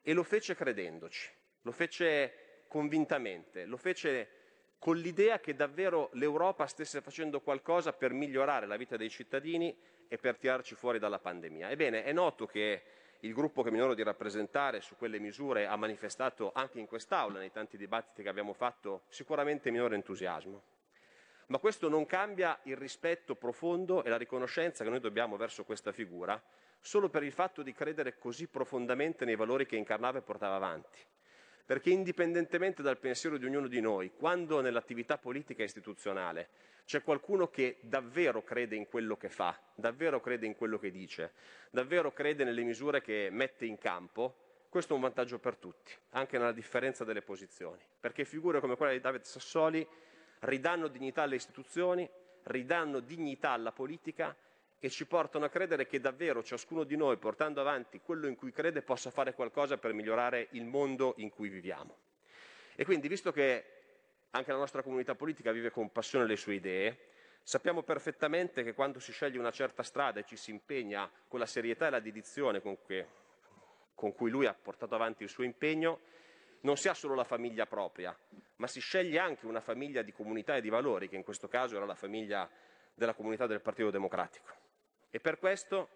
e 0.00 0.12
lo 0.12 0.22
fece 0.22 0.54
credendoci, 0.54 1.28
lo 1.62 1.72
fece 1.72 2.62
convintamente, 2.68 3.64
lo 3.64 3.76
fece 3.76 4.28
con 4.78 4.96
l'idea 4.96 5.40
che 5.40 5.56
davvero 5.56 6.10
l'Europa 6.12 6.66
stesse 6.66 7.00
facendo 7.00 7.40
qualcosa 7.40 7.92
per 7.92 8.12
migliorare 8.12 8.66
la 8.66 8.76
vita 8.76 8.96
dei 8.96 9.10
cittadini 9.10 9.76
e 10.06 10.16
per 10.16 10.36
tirarci 10.36 10.76
fuori 10.76 11.00
dalla 11.00 11.18
pandemia. 11.18 11.68
Ebbene, 11.70 12.04
è 12.04 12.12
noto 12.12 12.46
che 12.46 12.82
il 13.20 13.34
gruppo 13.34 13.64
che 13.64 13.72
mi 13.72 13.78
onoro 13.78 13.94
di 13.94 14.04
rappresentare 14.04 14.80
su 14.80 14.94
quelle 14.96 15.18
misure 15.18 15.66
ha 15.66 15.74
manifestato 15.74 16.52
anche 16.54 16.78
in 16.78 16.86
quest'Aula, 16.86 17.40
nei 17.40 17.50
tanti 17.50 17.76
dibattiti 17.76 18.22
che 18.22 18.28
abbiamo 18.28 18.52
fatto, 18.52 19.02
sicuramente 19.08 19.72
minore 19.72 19.96
entusiasmo. 19.96 20.74
Ma 21.46 21.58
questo 21.58 21.88
non 21.88 22.06
cambia 22.06 22.58
il 22.64 22.76
rispetto 22.76 23.36
profondo 23.36 24.02
e 24.02 24.08
la 24.08 24.16
riconoscenza 24.16 24.82
che 24.82 24.90
noi 24.90 25.00
dobbiamo 25.00 25.36
verso 25.36 25.64
questa 25.64 25.92
figura 25.92 26.42
solo 26.80 27.08
per 27.08 27.22
il 27.22 27.32
fatto 27.32 27.62
di 27.62 27.72
credere 27.72 28.18
così 28.18 28.46
profondamente 28.46 29.24
nei 29.24 29.36
valori 29.36 29.66
che 29.66 29.76
incarnava 29.76 30.18
e 30.18 30.22
portava 30.22 30.56
avanti. 30.56 30.98
perché 31.66 31.90
indipendentemente 31.90 32.80
dal 32.80 32.96
pensiero 32.96 33.36
di 33.36 33.44
ognuno 33.44 33.66
di 33.66 33.80
noi, 33.80 34.12
quando 34.16 34.60
nell'attività 34.60 35.18
politica 35.18 35.62
e 35.62 35.64
istituzionale 35.66 36.48
c'è 36.84 37.02
qualcuno 37.02 37.48
che 37.50 37.78
davvero 37.80 38.44
crede 38.44 38.76
in 38.76 38.86
quello 38.86 39.16
che 39.16 39.28
fa, 39.28 39.58
davvero 39.74 40.20
crede 40.20 40.46
in 40.46 40.54
quello 40.54 40.78
che 40.78 40.92
dice, 40.92 41.32
davvero 41.70 42.12
crede 42.12 42.44
nelle 42.44 42.62
misure 42.62 43.02
che 43.02 43.28
mette 43.32 43.66
in 43.66 43.78
campo, 43.78 44.36
questo 44.68 44.92
è 44.92 44.96
un 44.96 45.02
vantaggio 45.02 45.40
per 45.40 45.56
tutti, 45.56 45.92
anche 46.10 46.38
nella 46.38 46.52
differenza 46.52 47.02
delle 47.02 47.22
posizioni, 47.22 47.82
perché 47.98 48.24
figure 48.24 48.60
come 48.60 48.76
quella 48.76 48.92
di 48.92 49.00
David 49.00 49.22
Sassoli 49.22 49.84
ridanno 50.40 50.88
dignità 50.88 51.22
alle 51.22 51.36
istituzioni, 51.36 52.08
ridanno 52.44 53.00
dignità 53.00 53.50
alla 53.50 53.72
politica 53.72 54.36
e 54.78 54.90
ci 54.90 55.06
portano 55.06 55.46
a 55.46 55.48
credere 55.48 55.86
che 55.86 56.00
davvero 56.00 56.42
ciascuno 56.42 56.84
di 56.84 56.96
noi, 56.96 57.16
portando 57.16 57.60
avanti 57.60 58.00
quello 58.00 58.26
in 58.26 58.36
cui 58.36 58.52
crede, 58.52 58.82
possa 58.82 59.10
fare 59.10 59.34
qualcosa 59.34 59.78
per 59.78 59.92
migliorare 59.92 60.48
il 60.50 60.64
mondo 60.64 61.14
in 61.18 61.30
cui 61.30 61.48
viviamo. 61.48 61.96
E 62.74 62.84
quindi, 62.84 63.08
visto 63.08 63.32
che 63.32 63.64
anche 64.30 64.52
la 64.52 64.58
nostra 64.58 64.82
comunità 64.82 65.14
politica 65.14 65.50
vive 65.50 65.70
con 65.70 65.90
passione 65.90 66.26
le 66.26 66.36
sue 66.36 66.54
idee, 66.54 66.98
sappiamo 67.42 67.82
perfettamente 67.82 68.62
che 68.62 68.74
quando 68.74 69.00
si 69.00 69.12
sceglie 69.12 69.38
una 69.38 69.50
certa 69.50 69.82
strada 69.82 70.20
e 70.20 70.24
ci 70.24 70.36
si 70.36 70.50
impegna 70.50 71.10
con 71.26 71.38
la 71.38 71.46
serietà 71.46 71.86
e 71.86 71.90
la 71.90 72.00
dedizione 72.00 72.60
con, 72.60 72.76
che, 72.86 73.06
con 73.94 74.14
cui 74.14 74.30
lui 74.30 74.46
ha 74.46 74.54
portato 74.54 74.94
avanti 74.94 75.22
il 75.22 75.30
suo 75.30 75.42
impegno, 75.44 76.00
non 76.66 76.76
si 76.76 76.88
ha 76.88 76.94
solo 76.94 77.14
la 77.14 77.22
famiglia 77.22 77.64
propria, 77.64 78.14
ma 78.56 78.66
si 78.66 78.80
sceglie 78.80 79.20
anche 79.20 79.46
una 79.46 79.60
famiglia 79.60 80.02
di 80.02 80.12
comunità 80.12 80.56
e 80.56 80.60
di 80.60 80.68
valori, 80.68 81.08
che 81.08 81.14
in 81.14 81.22
questo 81.22 81.46
caso 81.46 81.76
era 81.76 81.86
la 81.86 81.94
famiglia 81.94 82.50
della 82.92 83.14
comunità 83.14 83.46
del 83.46 83.60
Partito 83.60 83.90
Democratico. 83.90 84.52
E 85.08 85.20
per 85.20 85.38
questo, 85.38 85.88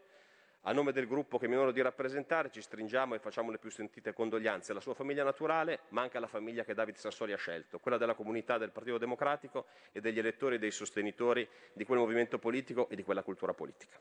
a 0.61 0.73
nome 0.73 0.93
del 0.93 1.09
gruppo 1.09 1.39
che 1.39 1.49
mi 1.49 1.57
onoro 1.57 1.73
di 1.73 1.83
rappresentare, 1.83 2.53
ci 2.53 2.63
stringiamo 2.63 3.17
e 3.17 3.19
facciamo 3.19 3.51
le 3.51 3.59
più 3.59 3.69
sentite 3.69 4.13
condoglianze 4.13 4.71
alla 4.71 4.81
sua 4.81 4.95
famiglia 4.95 5.25
naturale, 5.25 5.81
ma 5.89 6.03
anche 6.03 6.19
alla 6.19 6.29
famiglia 6.29 6.63
che 6.63 6.73
David 6.73 6.95
Sassoli 6.95 7.33
ha 7.33 7.37
scelto, 7.37 7.81
quella 7.81 7.99
della 7.99 8.15
comunità 8.15 8.57
del 8.57 8.71
Partito 8.71 8.97
Democratico 8.97 9.67
e 9.91 10.01
degli 10.01 10.21
elettori 10.21 10.55
e 10.55 10.59
dei 10.61 10.71
sostenitori 10.71 11.49
di 11.73 11.85
quel 11.85 11.99
movimento 11.99 12.39
politico 12.39 12.89
e 12.89 12.95
di 12.95 13.03
quella 13.03 13.25
cultura 13.25 13.55
politica. 13.55 13.99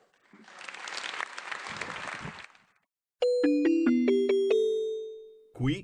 Qui 5.51 5.83